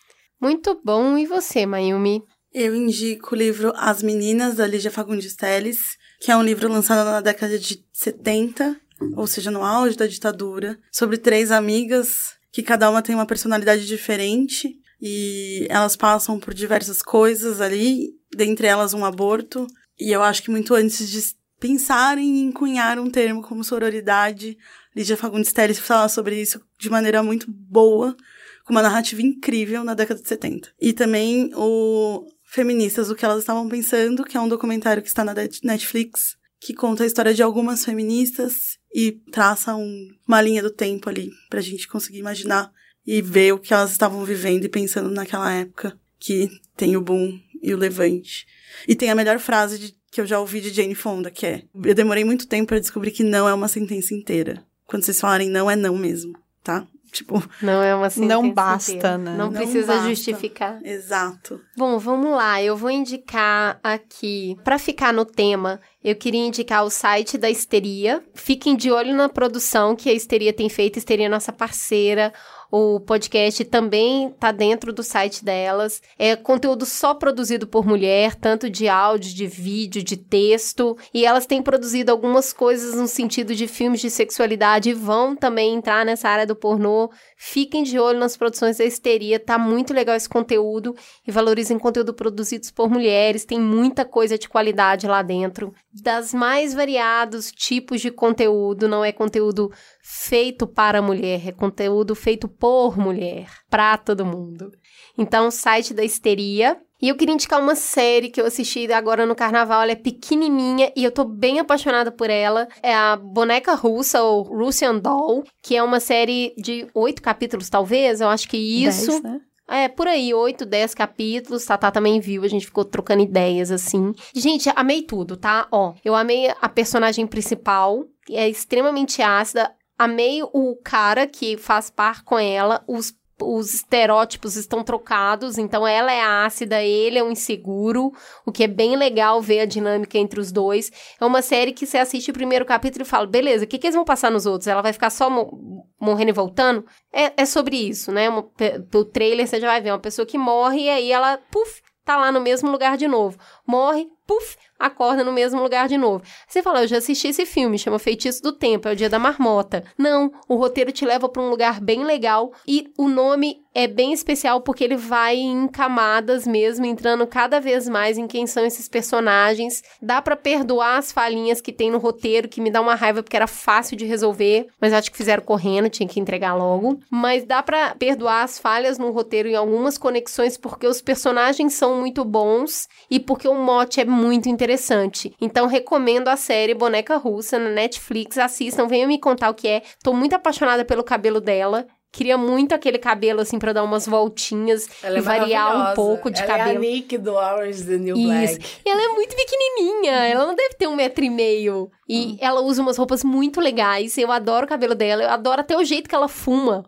Muito 0.41 0.81
bom. 0.85 1.19
E 1.19 1.27
você, 1.27 1.67
Mayumi? 1.67 2.23
Eu 2.55 2.75
indico 2.75 3.35
o 3.35 3.39
livro 3.39 3.73
As 3.77 4.01
Meninas, 4.03 4.55
da 4.55 4.67
Lígia 4.67 4.93
Fagundes 4.93 5.35
Teles, 5.35 5.97
que 6.21 6.31
é 6.31 6.37
um 6.37 6.43
livro 6.43 6.69
lançado 6.69 7.05
na 7.05 7.21
década 7.21 7.59
de 7.59 7.85
70 7.93 8.88
ou 9.17 9.27
seja, 9.27 9.51
no 9.51 9.65
auge 9.65 9.97
da 9.97 10.07
ditadura, 10.07 10.79
sobre 10.91 11.19
três 11.19 11.51
amigas 11.51 12.37
que 12.51 12.63
cada 12.63 12.91
uma 12.91 13.03
tem 13.03 13.15
uma 13.15 13.27
personalidade 13.27 13.87
diferente 13.87 14.79
e 15.01 15.67
elas 15.71 15.97
passam 15.97 16.39
por 16.39 16.53
diversas 16.53 17.03
coisas 17.03 17.61
ali, 17.61 18.11
dentre 18.35 18.67
elas 18.67 18.95
um 18.95 19.05
aborto. 19.05 19.67
E 19.99 20.11
eu 20.11 20.23
acho 20.23 20.43
que 20.43 20.51
muito 20.51 20.75
antes 20.75 21.09
de 21.09 21.21
pensarem 21.61 22.41
em 22.41 22.53
cunhar 22.53 22.99
um 22.99 23.11
termo 23.11 23.43
como 23.43 23.65
sororidade, 23.65 24.57
Lídia 24.95 25.17
Fagundes 25.17 25.53
Telles 25.53 25.79
fala 25.79 26.09
sobre 26.09 26.41
isso 26.41 26.61
de 26.79 26.91
maneira 26.91 27.23
muito 27.23 27.51
boa, 27.51 28.17
com 28.65 28.73
uma 28.73 28.83
narrativa 28.83 29.23
incrível 29.23 29.85
na 29.85 29.95
década 29.95 30.21
de 30.21 30.29
70. 30.29 30.71
E 30.81 30.93
também 30.93 31.53
o 31.55 32.27
Feministas, 32.45 33.11
o 33.11 33.15
que 33.15 33.25
elas 33.25 33.41
estavam 33.41 33.69
pensando, 33.69 34.25
que 34.25 34.37
é 34.37 34.41
um 34.41 34.49
documentário 34.49 35.03
que 35.03 35.09
está 35.09 35.23
na 35.23 35.35
Netflix, 35.35 36.37
que 36.59 36.73
conta 36.73 37.05
a 37.05 37.07
história 37.07 37.35
de 37.35 37.43
algumas 37.43 37.85
feministas 37.85 38.78
e 38.95 39.13
traça 39.31 39.75
um, 39.75 40.11
uma 40.27 40.41
linha 40.41 40.63
do 40.63 40.71
tempo 40.71 41.09
ali 41.09 41.31
pra 41.49 41.61
gente 41.61 41.89
conseguir 41.89 42.19
imaginar 42.19 42.73
e 43.07 43.23
ver 43.23 43.53
o 43.53 43.59
que 43.59 43.73
elas 43.73 43.91
estavam 43.91 44.25
vivendo 44.25 44.65
e 44.65 44.69
pensando 44.69 45.11
naquela 45.11 45.53
época 45.53 45.99
que 46.19 46.51
tem 46.77 46.97
o 46.97 47.01
boom 47.01 47.41
e 47.63 47.73
o 47.73 47.79
levante. 47.79 48.47
E 48.87 48.95
tem 48.95 49.11
a 49.11 49.15
melhor 49.15 49.39
frase 49.39 49.79
de, 49.79 49.97
que 50.11 50.21
eu 50.21 50.27
já 50.27 50.39
ouvi 50.39 50.61
de 50.61 50.71
Jane 50.71 50.95
Fonda, 50.95 51.31
que 51.31 51.47
é: 51.47 51.63
Eu 51.85 51.95
demorei 51.95 52.25
muito 52.25 52.47
tempo 52.47 52.69
para 52.69 52.81
descobrir 52.81 53.11
que 53.11 53.23
não 53.23 53.49
é 53.49 53.55
uma 53.55 53.69
sentença 53.69 54.15
inteira. 54.15 54.65
Quando 54.87 55.05
vocês 55.05 55.21
falarem 55.21 55.49
não, 55.49 55.71
é 55.71 55.77
não 55.77 55.97
mesmo, 55.97 56.33
tá? 56.63 56.87
Tipo, 57.11 57.43
não 57.63 57.83
é 57.83 57.95
uma 57.95 58.11
sentença 58.11 58.35
Não 58.35 58.51
basta, 58.53 58.93
inteira. 58.93 59.19
né? 59.19 59.37
Não, 59.37 59.47
Não 59.47 59.53
precisa 59.53 59.95
basta. 59.95 60.09
justificar. 60.09 60.79
exato. 60.85 61.61
Bom, 61.77 61.99
vamos 61.99 62.31
lá. 62.33 62.63
Eu 62.63 62.77
vou 62.77 62.91
indicar 62.91 63.79
aqui, 63.83 64.57
para 64.63 64.79
ficar 64.79 65.13
no 65.13 65.25
tema, 65.25 65.81
eu 66.03 66.15
queria 66.15 66.45
indicar 66.47 66.85
o 66.85 66.91
site 66.91 67.37
da 67.39 67.51
Histeria. 67.51 68.23
Fiquem 68.35 68.77
de 68.77 68.91
olho 68.91 69.15
na 69.15 69.29
produção 69.29 69.97
que 69.97 70.09
a 70.09 70.13
Histeria 70.13 70.53
tem 70.53 70.69
feito. 70.69 70.99
Histeria 70.99 71.27
é 71.27 71.29
nossa 71.29 71.53
parceira. 71.53 72.33
O 72.71 73.01
podcast 73.01 73.65
também 73.65 74.31
tá 74.39 74.53
dentro 74.53 74.93
do 74.93 75.03
site 75.03 75.43
delas. 75.43 76.03
É 76.19 76.37
conteúdo 76.37 76.85
só 76.85 77.15
produzido 77.15 77.67
por 77.67 77.87
mulher, 77.87 78.35
tanto 78.35 78.69
de 78.69 78.89
áudio, 78.89 79.35
de 79.35 79.47
vídeo, 79.47 80.03
de 80.03 80.19
texto. 80.19 80.97
E 81.15 81.25
elas 81.25 81.47
têm 81.47 81.63
produzido 81.63 82.13
algumas 82.13 82.53
coisas 82.53 82.95
no 82.95 83.09
sentido 83.09 83.55
de 83.55 83.67
filmes 83.67 84.01
de 84.01 84.11
sexualidade 84.11 84.91
e 84.91 84.95
vão 84.95 85.35
também 85.35 85.75
entrar 85.75 86.05
nessa 86.05 86.29
área 86.29 86.47
do 86.47 86.55
pornô. 86.55 87.11
Fiquem 87.39 87.83
de 87.83 87.99
olho 87.99 88.19
nas 88.19 88.37
produções 88.37 88.77
da 88.77 88.85
Histeria, 88.85 89.41
tá 89.41 89.57
muito 89.57 89.95
legal 89.95 90.15
esse 90.15 90.29
conteúdo 90.29 90.95
e 91.27 91.33
valorizem 91.33 91.79
conteúdo 91.79 92.13
produzidos 92.13 92.71
por 92.71 92.91
mulheres. 92.91 93.47
Tem 93.47 93.59
muita 93.59 94.05
coisa 94.05 94.37
de 94.37 94.49
qualidade 94.49 95.07
lá 95.07 95.23
dentro. 95.23 95.73
Das 96.03 96.35
mais 96.35 96.75
variados 96.75 97.51
tipos 97.51 98.01
de 98.01 98.11
conteúdo, 98.11 98.87
não 98.87 99.03
é 99.03 99.11
conteúdo 99.11 99.71
feito 100.11 100.67
para 100.67 101.01
a 101.01 101.03
mulher, 101.03 101.47
é 101.47 101.53
conteúdo 101.53 102.15
feito 102.15 102.49
por 102.49 102.97
mulher, 102.97 103.47
para 103.69 103.99
todo 103.99 104.25
mundo. 104.25 104.71
Então, 105.19 105.49
o 105.49 105.51
site 105.51 105.93
da 105.93 106.03
Histeria. 106.03 106.81
E 107.01 107.11
eu 107.11 107.15
queria 107.15 107.35
indicar 107.35 107.61
uma 107.61 107.77
série 107.77 108.31
que 108.31 108.41
eu 108.41 108.47
assisti 108.47 108.91
agora 108.91 109.27
no 109.27 109.37
carnaval, 109.37 109.83
ela 109.83 109.93
é 109.93 109.95
pequenininha 109.95 110.91
e 110.97 111.05
eu 111.05 111.13
tô 111.13 111.25
bem 111.25 111.61
apaixonada 111.61 112.11
por 112.11 112.29
ela. 112.31 112.67
É 112.83 112.93
a 112.93 113.17
Boneca 113.17 113.75
Russa, 113.75 114.23
ou 114.23 114.43
Russian 114.43 114.97
Doll, 114.97 115.45
que 115.63 115.77
é 115.77 115.83
uma 115.83 116.01
série 116.01 116.55
de 116.57 116.89
oito 116.95 117.23
capítulos, 117.23 117.69
talvez, 117.69 118.21
eu 118.21 118.29
acho 118.29 118.49
que 118.49 118.57
isso. 118.57 119.11
Dez, 119.11 119.23
né? 119.23 119.41
É, 119.71 119.87
por 119.87 120.09
aí, 120.09 120.33
8, 120.33 120.65
10 120.65 120.95
capítulos. 120.95 121.67
Tatá 121.67 121.91
também 121.91 122.19
viu, 122.21 122.43
a 122.43 122.49
gente 122.49 122.65
ficou 122.65 122.87
trocando 122.87 123.23
ideias, 123.23 123.71
assim. 123.71 124.15
Gente, 124.35 124.71
amei 124.75 125.03
tudo, 125.03 125.37
tá? 125.37 125.69
Ó, 125.71 125.93
eu 126.03 126.15
amei 126.15 126.51
a 126.59 126.69
personagem 126.71 127.27
principal, 127.27 128.03
é 128.31 128.49
extremamente 128.49 129.21
ácida. 129.21 129.71
Amei 129.99 130.43
o 130.43 130.77
cara 130.77 131.27
que 131.27 131.57
faz 131.57 131.91
par 131.91 132.23
com 132.23 132.39
ela, 132.39 132.83
os 132.87 133.13
os 133.43 133.75
estereótipos 133.75 134.57
estão 134.57 134.83
trocados, 134.83 135.59
então 135.59 135.87
ela 135.87 136.13
é 136.13 136.21
ácida, 136.21 136.83
ele 136.83 137.19
é 137.19 137.23
um 137.23 137.31
inseguro, 137.31 138.13
o 138.45 138.53
que 138.53 138.65
é 138.65 138.67
bem 138.67 138.97
legal 138.97 139.41
ver 139.41 139.61
a 139.61 139.67
dinâmica 139.67 140.19
entre 140.19 140.41
os 140.41 140.51
dois. 140.51 140.91
É 141.21 141.25
uma 141.25 141.43
série 141.43 141.73
que 141.73 141.87
você 141.87 141.99
assiste 141.99 142.31
o 142.31 142.35
primeiro 142.35 142.65
capítulo 142.65 143.03
e 143.03 143.09
fala, 143.09 143.27
beleza, 143.27 143.65
o 143.65 143.69
que, 143.69 143.79
que 143.79 143.87
eles 143.87 143.95
vão 143.95 144.05
passar 144.05 144.31
nos 144.31 144.47
outros? 144.47 144.67
Ela 144.67 144.83
vai 144.83 144.93
ficar 144.93 145.11
só 145.11 145.31
mo 145.31 145.87
morrendo 146.01 146.31
e 146.31 146.33
voltando? 146.33 146.85
É, 147.13 147.43
é 147.43 147.47
sobre 147.47 147.77
isso, 147.77 148.13
né? 148.13 148.29
Uma, 148.29 148.49
o 148.95 149.05
trailer 149.05 149.47
você 149.47 149.61
já 149.61 149.67
vai 149.67 149.81
ver 149.81 149.91
uma 149.91 149.99
pessoa 149.99 150.27
que 150.27 150.39
morre 150.39 150.83
e 150.83 150.91
aí 150.91 151.13
ela, 151.13 151.39
puf, 151.51 151.81
tá 152.05 152.17
lá 152.17 152.33
no 152.33 152.41
mesmo 152.41 152.71
lugar 152.71 152.97
de 152.97 153.09
novo. 153.09 153.39
Morre, 153.67 154.09
puf, 154.29 154.59
acorda 154.79 155.25
no 155.25 155.33
mesmo 155.33 155.63
lugar 155.63 155.89
de 155.89 155.97
novo. 155.97 156.23
Você 156.47 156.63
fala, 156.63 156.83
eu 156.83 156.87
já 156.87 156.99
assisti 156.99 157.29
esse 157.29 157.47
filme, 157.47 157.79
chama 157.79 157.99
Feitiço 157.99 158.43
do 158.43 158.53
Tempo, 158.53 158.87
é 158.87 158.93
o 158.93 158.97
Dia 158.97 159.09
da 159.09 159.19
Marmota. 159.19 159.83
Não, 159.97 160.31
o 160.47 160.55
roteiro 160.55 160.93
te 160.93 161.05
leva 161.05 161.29
para 161.29 161.43
um 161.43 161.49
lugar 161.49 161.81
bem 161.81 162.05
legal 162.05 162.53
e 162.67 162.93
o 162.97 163.09
nome 163.09 163.65
é 163.75 163.87
bem 163.87 164.13
especial 164.13 164.61
porque 164.61 164.83
ele 164.83 164.97
vai 164.97 165.37
em 165.37 165.69
camadas 165.69 166.47
mesmo, 166.47 166.85
entrando 166.85 167.27
cada 167.27 167.61
vez 167.61 167.89
mais 167.89 168.19
em 168.19 168.27
quem 168.27 168.47
são 168.47 168.67
esses 168.67 168.89
personagens. 168.89 169.83
Dá 170.03 170.21
para 170.21 170.37
perdoar 170.37 170.99
as 170.99 171.13
falhinhas 171.13 171.61
que 171.61 171.73
tem 171.73 171.91
no 171.91 171.99
roteiro, 171.99 172.49
que 172.49 172.61
me 172.61 172.71
dá 172.71 172.81
uma 172.81 172.97
raiva 172.97 173.23
porque 173.23 173.37
era 173.37 173.47
fácil 173.47 173.97
de 173.97 174.05
resolver, 174.05 174.67
mas 174.81 174.93
acho 174.93 175.11
que 175.11 175.17
fizeram 175.17 175.45
correndo, 175.45 175.89
tinha 175.89 176.09
que 176.09 176.19
entregar 176.19 176.55
logo. 176.55 176.99
Mas 177.09 177.45
dá 177.45 177.63
para 177.63 177.95
perdoar 177.95 178.43
as 178.43 178.59
falhas 178.59 178.99
no 178.99 179.13
roteiro 179.13 179.49
em 179.49 179.55
algumas 179.55 179.97
conexões 179.97 180.57
porque 180.57 180.87
os 180.87 181.01
personagens 181.01 181.75
são 181.75 182.01
muito 182.01 182.25
bons 182.25 182.89
e 183.09 183.21
porque 183.21 183.47
o 183.47 183.55
mote 183.55 184.01
é 184.01 184.05
muito 184.19 184.49
interessante. 184.49 185.35
Então 185.41 185.67
recomendo 185.67 186.29
a 186.29 186.37
série 186.37 186.75
Boneca 186.75 187.17
Russa 187.17 187.59
na 187.59 187.71
Netflix, 187.71 188.37
assistam, 188.37 188.87
venham 188.87 189.09
me 189.09 189.19
contar 189.19 189.49
o 189.49 189.55
que 189.55 189.69
é. 189.69 189.83
Tô 190.03 190.13
muito 190.13 190.35
apaixonada 190.35 190.85
pelo 190.85 191.05
cabelo 191.05 191.41
dela. 191.41 191.87
Queria 192.11 192.39
muito 192.39 192.75
aquele 192.75 192.99
cabelo, 192.99 193.41
assim, 193.43 193.59
pra 193.59 193.73
dar 193.73 193.85
umas 193.85 194.07
voltinhas 194.07 194.89
Ela 195.03 195.17
e 195.17 195.19
é 195.19 195.23
variar 195.23 195.91
um 195.93 195.95
pouco 195.95 196.31
de 196.31 196.39
ela 196.43 196.47
cabelo. 196.49 196.71
é 196.71 196.77
a 196.77 196.79
Nick 196.81 197.19
do 197.19 197.35
Orange 197.35 197.81
is 197.81 197.87
the 197.87 197.99
New 197.99 198.17
Isso. 198.17 198.27
Black. 198.59 198.67
E 198.85 198.89
ela 198.91 199.03
é 199.03 199.09
muito 199.09 199.37
pequenininha, 199.37 200.13
ela 200.27 200.47
não 200.47 200.55
deve 200.55 200.75
ter 200.75 200.87
um 200.89 200.97
metro 200.97 201.23
e 201.25 201.31
meio. 201.31 201.91
E 202.11 202.29
Hum. 202.29 202.37
ela 202.41 202.63
usa 202.63 202.81
umas 202.81 202.97
roupas 202.97 203.23
muito 203.23 203.61
legais. 203.61 204.17
Eu 204.17 204.33
adoro 204.33 204.65
o 204.65 204.69
cabelo 204.69 204.95
dela, 204.95 205.23
eu 205.25 205.29
adoro 205.29 205.61
até 205.61 205.77
o 205.77 205.85
jeito 205.85 206.09
que 206.09 206.15
ela 206.15 206.27
fuma. 206.29 206.83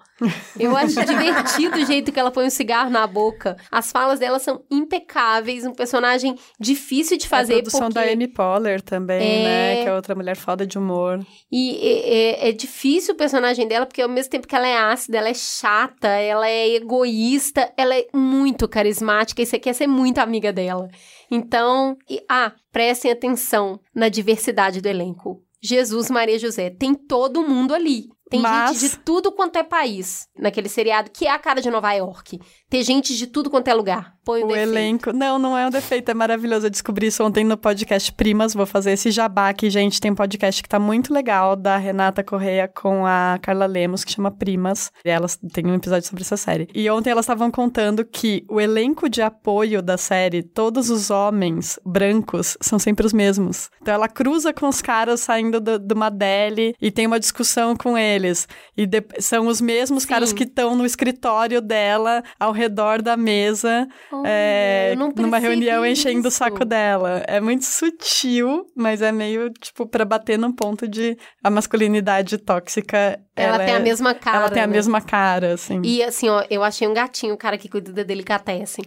Eu 0.58 0.74
acho 0.74 0.94
divertido 1.04 1.76
o 1.78 1.84
jeito 1.84 2.10
que 2.10 2.18
ela 2.18 2.30
põe 2.30 2.46
um 2.46 2.50
cigarro 2.50 2.88
na 2.88 3.06
boca. 3.06 3.54
As 3.70 3.92
falas 3.92 4.18
dela 4.18 4.38
são 4.38 4.62
impecáveis, 4.70 5.66
um 5.66 5.72
personagem 5.74 6.34
difícil 6.58 7.18
de 7.18 7.28
fazer. 7.28 7.52
é 7.52 7.56
a 7.56 7.58
produção 7.58 7.88
porque... 7.90 7.94
da 8.06 8.10
Amy 8.12 8.28
Poehler 8.28 8.80
também, 8.80 9.20
É. 9.20 9.44
né? 9.76 9.82
Que 9.82 9.88
é 9.90 9.94
outra 9.94 10.14
mulher 10.14 10.36
foda 10.36 10.66
de 10.66 10.78
humor. 10.78 11.20
E 11.52 11.76
é, 11.82 12.46
é- 12.46 12.48
é 12.48 12.52
difícil 12.52 13.12
o 13.12 13.16
personagem 13.16 13.68
dela, 13.68 13.84
porque 13.84 14.00
ao 14.00 14.08
mesmo 14.08 14.30
tempo 14.30 14.46
que 14.48 14.56
ela 14.56 14.66
é 14.66 14.76
ácida, 14.78 15.09
ela 15.16 15.28
é 15.28 15.34
chata, 15.34 16.08
ela 16.08 16.48
é 16.48 16.74
egoísta, 16.74 17.72
ela 17.76 17.94
é 17.94 18.06
muito 18.14 18.68
carismática 18.68 19.42
e 19.42 19.46
você 19.46 19.58
quer 19.58 19.72
ser 19.74 19.86
muito 19.86 20.18
amiga 20.18 20.52
dela. 20.52 20.88
Então, 21.30 21.96
e- 22.08 22.22
ah, 22.28 22.52
prestem 22.72 23.10
atenção 23.10 23.80
na 23.94 24.08
diversidade 24.08 24.80
do 24.80 24.86
elenco. 24.86 25.42
Jesus, 25.62 26.10
Maria 26.10 26.38
José, 26.38 26.70
tem 26.70 26.94
todo 26.94 27.46
mundo 27.46 27.74
ali. 27.74 28.08
Tem 28.30 28.40
Mas- 28.40 28.78
gente 28.78 28.90
de 28.90 28.96
tudo 28.98 29.32
quanto 29.32 29.56
é 29.56 29.62
país 29.64 30.28
naquele 30.38 30.68
seriado, 30.68 31.10
que 31.10 31.26
é 31.26 31.30
a 31.30 31.38
cara 31.38 31.60
de 31.60 31.68
Nova 31.68 31.92
York. 31.92 32.38
Tem 32.68 32.80
gente 32.82 33.16
de 33.16 33.26
tudo 33.26 33.50
quanto 33.50 33.66
é 33.68 33.74
lugar. 33.74 34.14
Põe 34.24 34.42
o, 34.42 34.48
O 34.48 34.56
elenco. 34.56 35.12
Não, 35.12 35.38
não 35.38 35.56
é 35.56 35.66
um 35.66 35.70
defeito, 35.70 36.10
é 36.10 36.14
maravilhoso. 36.14 36.66
Eu 36.66 36.70
descobri 36.70 37.06
isso 37.06 37.24
ontem 37.24 37.42
no 37.44 37.56
podcast 37.56 38.12
Primas. 38.12 38.52
Vou 38.54 38.66
fazer 38.66 38.92
esse 38.92 39.10
jabá 39.10 39.48
aqui, 39.48 39.70
gente. 39.70 40.00
Tem 40.00 40.10
um 40.10 40.14
podcast 40.14 40.62
que 40.62 40.68
tá 40.68 40.78
muito 40.78 41.12
legal 41.12 41.56
da 41.56 41.76
Renata 41.76 42.22
Correia 42.22 42.68
com 42.68 43.06
a 43.06 43.38
Carla 43.40 43.66
Lemos, 43.66 44.04
que 44.04 44.12
chama 44.12 44.30
Primas. 44.30 44.90
E 45.04 45.08
elas 45.08 45.38
têm 45.52 45.66
um 45.66 45.74
episódio 45.74 46.06
sobre 46.08 46.22
essa 46.22 46.36
série. 46.36 46.68
E 46.74 46.88
ontem 46.90 47.10
elas 47.10 47.24
estavam 47.24 47.50
contando 47.50 48.04
que 48.04 48.44
o 48.48 48.60
elenco 48.60 49.08
de 49.08 49.22
apoio 49.22 49.80
da 49.82 49.96
série, 49.96 50.42
todos 50.42 50.90
os 50.90 51.10
homens 51.10 51.78
brancos, 51.84 52.56
são 52.60 52.78
sempre 52.78 53.06
os 53.06 53.12
mesmos. 53.12 53.70
Então 53.80 53.94
ela 53.94 54.08
cruza 54.08 54.52
com 54.52 54.68
os 54.68 54.82
caras 54.82 55.20
saindo 55.20 55.60
do, 55.60 55.78
do 55.78 55.96
Madele 55.96 56.74
e 56.80 56.90
tem 56.90 57.06
uma 57.06 57.18
discussão 57.20 57.74
com 57.74 57.96
eles. 57.96 58.46
E 58.76 58.86
de- 58.86 59.02
são 59.18 59.46
os 59.46 59.60
mesmos 59.60 60.02
Sim. 60.02 60.08
caras 60.08 60.32
que 60.32 60.44
estão 60.44 60.76
no 60.76 60.84
escritório 60.84 61.60
dela, 61.60 62.22
ao 62.38 62.52
redor 62.52 63.00
da 63.02 63.16
mesa 63.16 63.88
Oh, 64.12 64.19
é, 64.26 64.94
não 64.96 65.10
numa 65.14 65.38
reunião 65.38 65.84
enchendo 65.84 66.28
o 66.28 66.30
saco 66.30 66.64
dela. 66.64 67.22
É 67.26 67.40
muito 67.40 67.64
sutil, 67.64 68.66
mas 68.76 69.02
é 69.02 69.12
meio, 69.12 69.50
tipo, 69.52 69.86
pra 69.86 70.04
bater 70.04 70.38
num 70.38 70.52
ponto 70.52 70.86
de 70.88 71.16
a 71.42 71.50
masculinidade 71.50 72.38
tóxica. 72.38 73.20
Ela, 73.34 73.58
tem 73.58 73.74
é- 73.74 73.76
a 73.76 73.80
mesma 73.80 74.14
cara. 74.14 74.36
Ela 74.36 74.50
tem 74.50 74.62
a 74.62 74.66
né? 74.66 74.72
mesma 74.72 75.00
cara, 75.00 75.54
assim. 75.54 75.80
E 75.84 76.02
assim, 76.02 76.28
ó, 76.28 76.44
eu 76.50 76.62
achei 76.62 76.86
um 76.86 76.94
gatinho, 76.94 77.34
o 77.34 77.38
cara 77.38 77.56
que 77.58 77.68
cuida 77.68 77.92
da 77.92 78.02
delicatessen. 78.02 78.84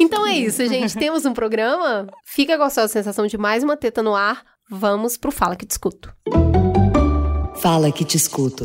Então 0.00 0.26
é 0.26 0.32
isso, 0.32 0.66
gente. 0.66 0.98
Temos 0.98 1.24
um 1.24 1.32
programa. 1.32 2.06
Fica 2.24 2.56
gostosa 2.56 2.86
a 2.86 2.88
sensação 2.88 3.26
de 3.26 3.38
mais 3.38 3.62
uma 3.62 3.76
teta 3.76 4.02
no 4.02 4.16
ar. 4.16 4.42
Vamos 4.68 5.16
pro 5.16 5.30
Fala 5.30 5.54
que 5.54 5.66
te 5.66 5.72
escuto. 5.72 6.12
Fala 7.60 7.92
que 7.92 8.04
te 8.04 8.16
escuto. 8.16 8.64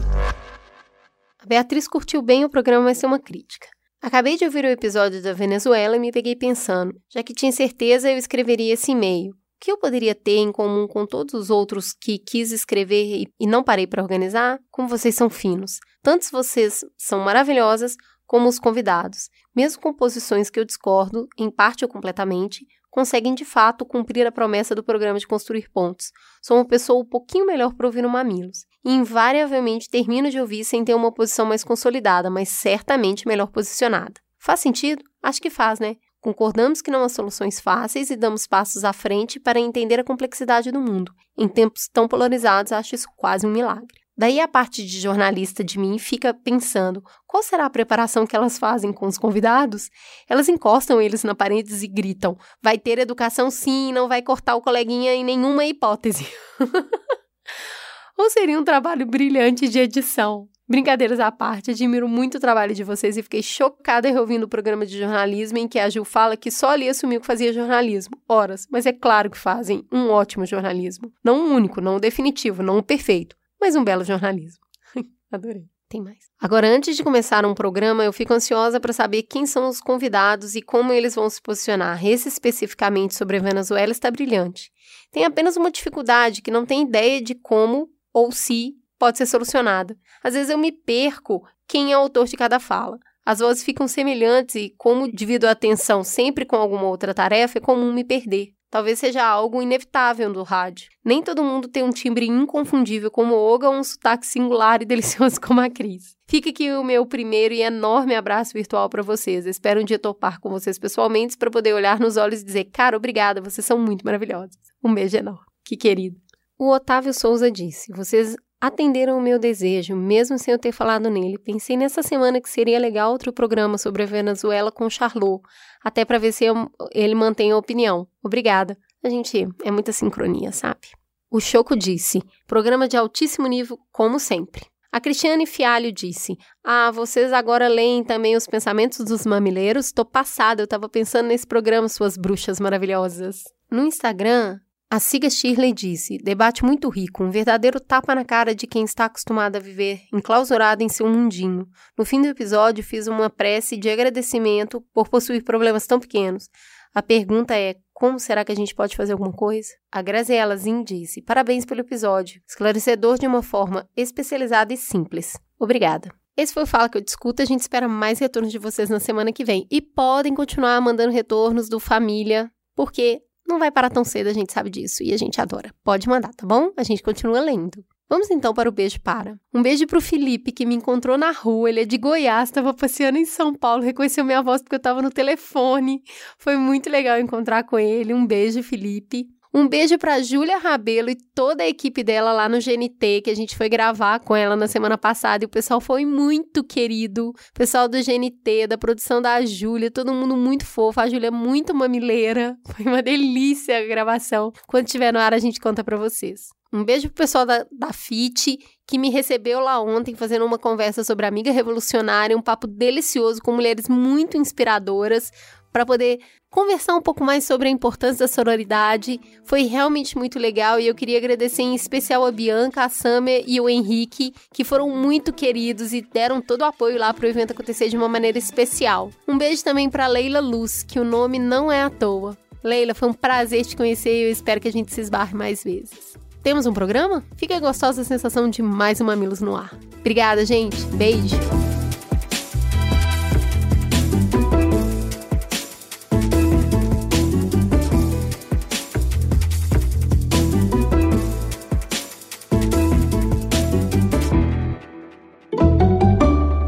A 1.40 1.46
Beatriz 1.46 1.88
curtiu 1.88 2.22
bem 2.22 2.44
o 2.44 2.50
programa, 2.50 2.86
mas 2.86 3.00
tem 3.00 3.08
uma 3.08 3.20
crítica. 3.20 3.68
Acabei 4.02 4.38
de 4.38 4.46
ouvir 4.46 4.64
o 4.64 4.70
episódio 4.70 5.22
da 5.22 5.34
Venezuela 5.34 5.96
e 5.96 6.00
me 6.00 6.12
peguei 6.12 6.36
pensando, 6.36 6.94
já 7.10 7.24
que 7.24 7.34
tinha 7.34 7.52
certeza 7.52 8.12
eu 8.12 8.18
escreveria 8.18 8.74
esse 8.74 8.92
e-mail. 8.92 9.32
O 9.32 9.36
que 9.60 9.72
eu 9.72 9.78
poderia 9.78 10.14
ter 10.14 10.38
em 10.38 10.52
comum 10.52 10.88
com 10.88 11.06
todos 11.06 11.34
os 11.34 11.50
outros 11.50 11.94
que 12.00 12.20
quis 12.20 12.52
escrever 12.52 13.24
e- 13.40 13.48
não 13.48 13.64
parei 13.64 13.88
para 13.88 14.04
organizar? 14.04 14.60
Como 14.70 14.88
vocês 14.88 15.16
são 15.16 15.32
finos. 15.32 15.80
Tantos 16.04 16.30
vocês 16.30 16.82
são 16.96 17.20
maravilhosas 17.22 17.96
como 18.28 18.48
os 18.48 18.60
convidados. 18.60 19.30
Mesmo 19.56 19.82
com 19.82 19.92
posições 19.94 20.52
que 20.52 20.60
eu 20.60 20.66
discordo, 20.66 21.28
em 21.40 21.50
parte 21.50 21.84
ou 21.84 21.90
completamente, 21.90 22.68
conseguem 22.98 23.36
de 23.36 23.46
fato 23.46 23.86
cumprir 23.86 24.26
a 24.26 24.32
promessa 24.32 24.74
do 24.74 24.84
programa 24.84 25.20
de 25.20 25.28
construir 25.28 25.70
pontos. 25.70 26.12
Sou 26.42 26.58
uma 26.58 26.66
pessoa 26.66 27.00
um 27.00 27.06
pouquinho 27.06 27.46
melhor 27.46 27.76
para 27.76 27.86
ouvir 27.86 28.02
no 28.02 28.10
Mamilos. 28.10 28.66
E 28.84 28.92
invariavelmente 28.92 29.88
termino 29.88 30.32
de 30.32 30.40
ouvir 30.40 30.64
sem 30.66 30.84
ter 30.84 30.96
uma 30.96 31.12
posição 31.12 31.46
mais 31.46 31.64
consolidada, 31.64 32.28
mas 32.32 32.50
certamente 32.50 33.28
melhor 33.28 33.52
posicionada. 33.52 34.20
Faz 34.40 34.62
sentido? 34.62 35.04
Acho 35.22 35.40
que 35.40 35.52
faz, 35.52 35.80
né? 35.80 35.98
Concordamos 36.20 36.82
que 36.82 36.90
não 36.90 37.04
há 37.04 37.10
soluções 37.10 37.60
fáceis 37.60 38.10
e 38.10 38.16
damos 38.16 38.48
passos 38.48 38.84
à 38.84 38.92
frente 38.92 39.40
para 39.40 39.60
entender 39.60 40.00
a 40.00 40.04
complexidade 40.04 40.72
do 40.72 40.82
mundo. 40.82 41.14
Em 41.38 41.48
tempos 41.48 41.88
tão 41.94 42.08
polarizados, 42.08 42.72
acho 42.72 42.96
isso 42.96 43.08
quase 43.16 43.46
um 43.46 43.52
milagre. 43.52 44.07
Daí 44.18 44.40
a 44.40 44.48
parte 44.48 44.84
de 44.84 45.00
jornalista 45.00 45.64
de 45.64 45.78
mim 45.78 46.00
fica 46.00 46.34
pensando: 46.34 47.04
qual 47.28 47.44
será 47.44 47.66
a 47.66 47.70
preparação 47.70 48.26
que 48.26 48.36
elas 48.36 48.58
fazem 48.58 48.92
com 48.92 49.06
os 49.06 49.18
convidados? 49.18 49.92
Elas 50.28 50.50
encostam 50.50 51.00
eles 51.00 51.24
na 51.24 51.36
parede 51.36 51.74
e 51.86 51.88
gritam: 51.88 52.36
vai 52.62 52.80
ter 52.80 52.98
educação 52.98 53.52
sim, 53.52 53.94
não 53.94 54.08
vai 54.08 54.24
cortar 54.24 54.56
o 54.56 54.62
coleguinha 54.62 55.14
em 55.14 55.24
nenhuma 55.24 55.66
hipótese. 55.66 56.28
Ou 58.18 58.30
seria 58.32 58.60
um 58.60 58.64
trabalho 58.64 59.06
brilhante 59.06 59.70
de 59.70 59.78
edição? 59.78 60.50
Brincadeiras 60.70 61.20
à 61.20 61.32
parte, 61.32 61.72
admiro 61.72 62.10
muito 62.10 62.36
o 62.36 62.42
trabalho 62.42 62.76
de 62.76 62.84
vocês 62.84 63.16
e 63.16 63.24
fiquei 63.24 63.42
chocada 63.42 64.10
reouvindo 64.10 64.48
o 64.48 64.50
programa 64.50 64.86
de 64.86 64.98
jornalismo 64.98 65.60
em 65.60 65.68
que 65.68 65.80
a 65.80 65.88
Gil 65.88 66.04
fala 66.04 66.36
que 66.36 66.52
só 66.52 66.72
ali 66.72 66.90
assumiu 66.90 67.22
que 67.22 67.28
fazia 67.28 67.54
jornalismo. 67.54 68.18
Horas, 68.28 68.68
mas 68.70 68.86
é 68.86 68.92
claro 68.92 69.30
que 69.30 69.38
fazem 69.38 69.86
um 69.90 70.10
ótimo 70.10 70.46
jornalismo. 70.46 71.10
Não 71.24 71.40
um 71.40 71.56
único, 71.56 71.80
não 71.80 71.96
o 71.96 72.00
definitivo, 72.02 72.62
não 72.62 72.80
o 72.80 72.84
perfeito, 72.84 73.37
mas 73.60 73.76
um 73.76 73.84
belo 73.84 74.04
jornalismo. 74.04 74.60
Adorei. 75.32 75.66
Tem 75.90 76.02
mais. 76.02 76.18
Agora, 76.38 76.68
antes 76.68 76.98
de 76.98 77.04
começar 77.04 77.46
um 77.46 77.54
programa, 77.54 78.04
eu 78.04 78.12
fico 78.12 78.34
ansiosa 78.34 78.78
para 78.78 78.92
saber 78.92 79.24
quem 79.24 79.46
são 79.46 79.70
os 79.70 79.80
convidados 79.80 80.54
e 80.54 80.62
como 80.62 80.92
eles 80.92 81.16
vão 81.16 81.30
se 81.30 81.42
posicionar. 81.42 82.06
Esse 82.06 82.28
especificamente 82.28 83.16
sobre 83.16 83.38
a 83.38 83.42
Venezuela 83.42 83.94
está 83.94 84.12
brilhante. 84.12 84.70
Tem 85.12 85.24
apenas 85.24 85.56
uma 85.56 85.72
dificuldade 85.72 86.42
que 86.42 86.52
não 86.52 86.66
tem 86.66 86.84
ideia 86.84 87.22
de 87.22 87.36
como 87.36 87.88
ou 88.14 88.34
se 88.34 88.74
pode 89.00 89.18
ser 89.18 89.26
solucionada. 89.26 89.98
Às 90.22 90.34
vezes 90.34 90.50
eu 90.50 90.58
me 90.58 90.74
perco 90.74 91.42
quem 91.66 91.94
é 91.94 91.98
o 91.98 92.02
autor 92.02 92.26
de 92.26 92.36
cada 92.36 92.60
fala. 92.60 92.98
As 93.26 93.40
vozes 93.40 93.64
ficam 93.64 93.88
semelhantes 93.88 94.56
e, 94.56 94.74
como 94.78 95.12
divido 95.12 95.48
a 95.48 95.52
atenção 95.52 96.04
sempre 96.04 96.46
com 96.46 96.56
alguma 96.56 96.88
outra 96.88 97.14
tarefa, 97.14 97.60
é 97.60 97.62
comum 97.62 97.94
me 97.94 98.04
perder. 98.04 98.57
Talvez 98.70 99.00
seja 99.00 99.26
algo 99.26 99.62
inevitável 99.62 100.32
do 100.34 100.44
rádio. 100.44 100.90
Nem 101.04 101.24
todo 101.24 101.44
mundo 101.44 101.70
tem 101.70 101.84
um 101.84 101.90
timbre 101.90 102.28
inconfundível 102.28 103.10
como 103.10 103.34
o 103.34 103.38
Olga 103.38 103.70
ou 103.70 103.76
um 103.76 103.84
sotaque 103.84 104.28
singular 104.28 104.82
e 104.82 104.86
delicioso 104.86 105.40
como 105.40 105.62
a 105.62 105.70
Cris. 105.70 106.16
Fica 106.28 106.50
aqui 106.50 106.72
o 106.74 106.84
meu 106.84 107.06
primeiro 107.06 107.54
e 107.54 107.62
enorme 107.62 108.14
abraço 108.14 108.54
virtual 108.54 108.90
para 108.90 109.02
vocês. 109.02 109.46
Espero 109.46 109.82
um 109.82 109.86
dia 109.86 109.98
topar 109.98 110.40
com 110.40 110.50
vocês 110.50 110.78
pessoalmente 110.78 111.38
para 111.38 111.50
poder 111.50 111.74
olhar 111.74 112.00
nos 112.00 112.18
olhos 112.18 112.42
e 112.42 112.46
dizer: 112.46 112.66
Cara, 112.66 112.98
obrigada, 112.98 113.42
vocês 113.42 113.66
são 113.66 113.80
muito 113.80 114.06
maravilhosos. 114.06 114.58
Um 114.84 114.94
beijo 114.94 115.16
enorme. 115.16 115.46
Que 115.64 115.78
querido. 115.78 116.20
O 116.60 116.70
Otávio 116.70 117.14
Souza 117.14 117.50
disse: 117.50 117.94
Vocês 117.94 118.36
atenderam 118.60 119.18
o 119.18 119.22
meu 119.22 119.38
desejo, 119.38 119.96
mesmo 119.96 120.38
sem 120.38 120.52
eu 120.52 120.58
ter 120.60 120.72
falado 120.72 121.10
nele. 121.10 121.38
Pensei 121.38 121.78
nessa 121.78 122.02
semana 122.02 122.42
que 122.42 122.50
seria 122.50 122.80
legal 122.80 123.12
outro 123.12 123.32
programa 123.32 123.78
sobre 123.78 124.04
a 124.04 124.06
Venezuela 124.06 124.72
com 124.72 124.86
o 124.86 124.90
Charlot, 124.90 125.42
até 125.84 126.04
para 126.04 126.18
ver 126.18 126.32
se 126.32 126.46
eu- 126.46 126.70
ele 126.94 127.16
mantém 127.16 127.52
a 127.52 127.58
opinião. 127.58 128.08
Obrigada. 128.24 128.78
A 129.04 129.10
gente 129.10 129.48
é 129.64 129.72
muita 129.72 129.92
sincronia, 129.92 130.52
sabe? 130.52 130.88
O 131.30 131.40
Choco 131.40 131.76
disse: 131.76 132.22
programa 132.48 132.88
de 132.88 132.98
altíssimo 132.98 133.48
nível, 133.48 133.78
como 133.92 134.20
sempre. 134.20 134.66
A 134.92 135.00
Cristiane 135.00 135.46
Fialho 135.46 135.92
disse: 135.92 136.38
Ah, 136.64 136.90
vocês 136.92 137.32
agora 137.34 137.68
leem 137.68 138.04
também 138.04 138.36
os 138.36 138.48
pensamentos 138.48 139.06
dos 139.06 139.26
mamileiros? 139.26 139.92
Tô 139.92 140.04
passada, 140.06 140.64
eu 140.64 140.68
tava 140.68 140.88
pensando 140.90 141.28
nesse 141.28 141.46
programa, 141.46 141.90
suas 141.90 142.18
bruxas 142.18 142.60
maravilhosas. 142.60 143.44
No 143.70 143.84
Instagram, 143.86 144.58
a 144.90 145.00
Siga 145.00 145.30
Shirley 145.30 145.74
disse: 145.74 146.18
debate 146.18 146.64
muito 146.64 146.88
rico, 146.90 147.24
um 147.24 147.30
verdadeiro 147.30 147.80
tapa 147.80 148.16
na 148.16 148.24
cara 148.24 148.56
de 148.56 148.66
quem 148.66 148.86
está 148.86 149.06
acostumado 149.06 149.58
a 149.58 149.60
viver 149.60 150.02
enclausurado 150.14 150.82
em 150.82 150.88
seu 150.88 151.08
mundinho. 151.08 151.68
No 151.98 152.06
fim 152.06 152.22
do 152.22 152.28
episódio, 152.28 152.84
fiz 152.84 153.08
uma 153.08 153.30
prece 153.30 153.76
de 153.76 153.90
agradecimento 153.90 154.82
por 154.94 155.10
possuir 155.10 155.44
problemas 155.44 155.86
tão 155.86 156.00
pequenos. 156.00 156.50
A 156.96 157.04
pergunta 157.04 157.54
é: 157.54 157.76
como 157.94 158.18
será 158.18 158.46
que 158.46 158.52
a 158.52 158.56
gente 158.56 158.74
pode 158.74 158.96
fazer 158.96 159.12
alguma 159.12 159.34
coisa? 159.34 159.70
A 159.92 160.02
Graziela 160.02 160.56
Zin 160.56 160.84
disse: 160.84 161.22
Parabéns 161.22 161.66
pelo 161.66 161.82
episódio, 161.82 162.42
esclarecedor 162.48 163.20
de 163.20 163.28
uma 163.28 163.44
forma 163.44 163.90
especializada 163.96 164.74
e 164.74 164.78
simples. 164.78 165.34
Obrigada. 165.60 166.10
Esse 166.38 166.54
foi 166.54 166.64
o 166.64 166.68
Fala 166.68 166.88
que 166.88 166.98
eu 166.98 167.04
discuto. 167.04 167.42
A 167.42 167.46
gente 167.46 167.62
espera 167.62 167.88
mais 167.88 168.20
retornos 168.20 168.52
de 168.52 168.60
vocês 168.60 168.90
na 168.90 169.00
semana 169.00 169.34
que 169.34 169.44
vem. 169.44 169.68
E 169.70 169.82
podem 169.82 170.34
continuar 170.34 170.80
mandando 170.80 171.12
retornos 171.12 171.68
do 171.68 171.80
família, 171.80 172.50
porque 172.76 173.22
não 173.48 173.60
vai 173.60 173.72
parar 173.72 173.90
tão 173.90 174.04
cedo, 174.04 174.28
a 174.28 174.34
gente 174.34 174.52
sabe 174.52 174.70
disso 174.70 175.02
e 175.04 175.14
a 175.14 175.18
gente 175.18 175.40
adora. 175.40 175.74
Pode 175.84 176.08
mandar, 176.08 176.34
tá 176.34 176.46
bom? 176.46 176.72
A 176.76 176.84
gente 176.84 177.02
continua 177.02 177.40
lendo. 177.40 177.84
Vamos 178.10 178.32
então 178.32 178.54
para 178.54 178.70
o 178.70 178.72
beijo 178.72 179.02
para. 179.02 179.38
Um 179.54 179.62
beijo 179.62 179.86
para 179.86 179.98
o 179.98 180.02
Felipe, 180.02 180.54
que 180.54 180.66
me 180.66 180.76
encontrou 180.76 181.18
na 181.18 181.32
rua. 181.32 181.70
Ele 181.70 181.82
é 181.82 181.86
de 181.86 181.98
Goiás, 181.98 182.48
estava 182.48 182.74
passeando 182.74 183.18
em 183.18 183.26
São 183.26 183.54
Paulo, 183.54 183.84
reconheceu 183.84 184.24
minha 184.24 184.42
voz 184.42 184.62
porque 184.62 184.76
eu 184.76 184.78
estava 184.78 185.02
no 185.02 185.10
telefone. 185.10 186.02
Foi 186.38 186.56
muito 186.56 186.90
legal 186.90 187.20
encontrar 187.20 187.64
com 187.66 187.78
ele. 187.78 188.14
Um 188.14 188.26
beijo, 188.26 188.64
Felipe. 188.64 189.28
Um 189.54 189.68
beijo 189.68 189.98
para 189.98 190.22
Júlia 190.22 190.58
Rabelo 190.58 191.10
e 191.10 191.16
toda 191.34 191.64
a 191.64 191.68
equipe 191.68 192.04
dela 192.04 192.34
lá 192.34 192.50
no 192.50 192.60
GNT, 192.60 193.22
que 193.22 193.30
a 193.30 193.36
gente 193.36 193.56
foi 193.56 193.70
gravar 193.70 194.20
com 194.20 194.36
ela 194.36 194.56
na 194.56 194.68
semana 194.68 194.98
passada 194.98 195.44
e 195.44 195.48
o 195.48 195.50
pessoal 195.50 195.80
foi 195.80 196.06
muito 196.06 196.64
querido. 196.64 197.30
O 197.30 197.54
pessoal 197.54 197.88
do 197.88 197.98
GNT, 197.98 198.68
da 198.68 198.78
produção 198.78 199.22
da 199.22 199.44
Júlia, 199.46 199.90
todo 199.90 200.14
mundo 200.14 200.36
muito 200.36 200.66
fofo. 200.66 201.00
A 201.00 201.08
Júlia 201.08 201.28
é 201.28 201.32
muito 201.32 201.74
mamileira. 201.74 202.58
Foi 202.76 202.86
uma 202.86 203.02
delícia 203.02 203.78
a 203.78 203.86
gravação. 203.86 204.52
Quando 204.68 204.86
estiver 204.86 205.12
no 205.12 205.20
ar, 205.20 205.34
a 205.34 205.40
gente 205.40 205.60
conta 205.60 205.84
para 205.84 205.98
vocês. 205.98 206.50
Um 206.72 206.84
beijo 206.84 207.08
pro 207.08 207.24
pessoal 207.24 207.46
da, 207.46 207.66
da 207.72 207.94
FIT, 207.94 208.60
que 208.86 208.98
me 208.98 209.10
recebeu 209.10 209.60
lá 209.60 209.82
ontem 209.82 210.16
fazendo 210.16 210.46
uma 210.46 210.60
conversa 210.60 211.04
sobre 211.04 211.26
Amiga 211.26 211.52
Revolucionária, 211.52 212.38
um 212.38 212.42
papo 212.42 212.68
delicioso 212.68 213.42
com 213.42 213.54
mulheres 213.54 213.88
muito 213.88 214.38
inspiradoras 214.38 215.32
para 215.72 215.86
poder 215.86 216.20
conversar 216.58 216.96
um 216.96 217.02
pouco 217.04 217.24
mais 217.24 217.44
sobre 217.44 217.68
a 217.68 217.72
importância 217.72 218.26
da 218.26 218.28
sororidade. 218.28 219.22
Foi 219.44 219.66
realmente 219.66 220.18
muito 220.18 220.40
legal 220.40 220.80
e 220.80 220.88
eu 220.88 220.96
queria 220.96 221.20
agradecer 221.20 221.62
em 221.62 221.76
especial 221.76 222.26
a 222.26 222.32
Bianca, 222.32 222.84
a 222.84 222.90
Samer 222.90 223.44
e 223.46 223.62
o 223.62 223.70
Henrique, 223.70 224.34
que 224.52 224.64
foram 224.64 224.90
muito 224.90 225.32
queridos 225.32 225.94
e 225.94 226.02
deram 226.02 226.42
todo 226.42 226.62
o 226.62 226.66
apoio 226.66 226.98
lá 226.98 227.14
para 227.14 227.28
o 227.28 227.30
evento 227.30 227.52
acontecer 227.52 227.90
de 227.90 227.96
uma 227.96 228.10
maneira 228.10 228.40
especial. 228.40 229.12
Um 229.28 229.38
beijo 229.38 229.64
também 229.64 229.88
para 229.88 230.08
Leila 230.08 230.40
Luz, 230.40 230.82
que 230.82 231.00
o 231.00 231.04
nome 231.04 231.38
não 231.38 231.72
é 231.72 231.84
à 231.84 231.92
toa. 231.92 232.36
Leila, 232.64 232.96
foi 232.96 233.08
um 233.08 233.14
prazer 233.14 233.64
te 233.64 233.78
conhecer 233.78 234.20
e 234.20 234.24
eu 234.24 234.32
espero 234.32 234.60
que 234.60 234.68
a 234.68 234.74
gente 234.74 234.92
se 234.92 235.00
esbarre 235.00 235.36
mais 235.36 235.64
vezes. 235.64 236.18
Temos 236.42 236.66
um 236.66 236.74
programa? 236.74 237.24
Fica 237.36 237.60
gostosa 237.60 238.02
a 238.02 238.04
sensação 238.04 238.50
de 238.50 238.64
mais 238.64 239.00
um 239.00 239.06
Mamilos 239.06 239.42
no 239.42 239.56
ar. 239.56 239.78
Obrigada, 240.00 240.44
gente. 240.44 240.84
Beijo. 240.96 241.38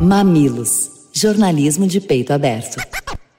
Mamilos. 0.09 0.89
Jornalismo 1.13 1.85
de 1.85 2.01
peito 2.01 2.33
aberto. 2.33 2.77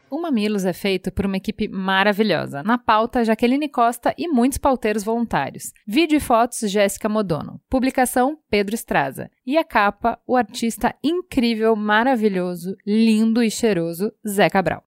O 0.08 0.22
Mamilos 0.22 0.64
é 0.64 0.72
feito 0.72 1.10
por 1.10 1.26
uma 1.26 1.36
equipe 1.36 1.66
maravilhosa. 1.66 2.62
Na 2.62 2.78
pauta, 2.78 3.24
Jaqueline 3.24 3.68
Costa 3.68 4.14
e 4.16 4.28
muitos 4.28 4.56
pauteiros 4.56 5.02
voluntários. 5.02 5.72
Vídeo 5.84 6.18
e 6.18 6.20
fotos, 6.20 6.70
Jéssica 6.70 7.08
Modono. 7.08 7.60
Publicação, 7.68 8.38
Pedro 8.48 8.76
Estraza. 8.76 9.28
E 9.44 9.58
a 9.58 9.64
capa, 9.64 10.16
o 10.24 10.36
artista 10.36 10.94
incrível, 11.02 11.74
maravilhoso, 11.74 12.76
lindo 12.86 13.42
e 13.42 13.50
cheiroso, 13.50 14.12
Zé 14.24 14.48
Cabral. 14.48 14.84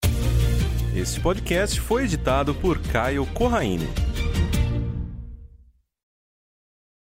Este 0.96 1.20
podcast 1.20 1.82
foi 1.82 2.06
editado 2.06 2.56
por 2.56 2.80
Caio 2.94 3.26
Corraine. 3.34 3.90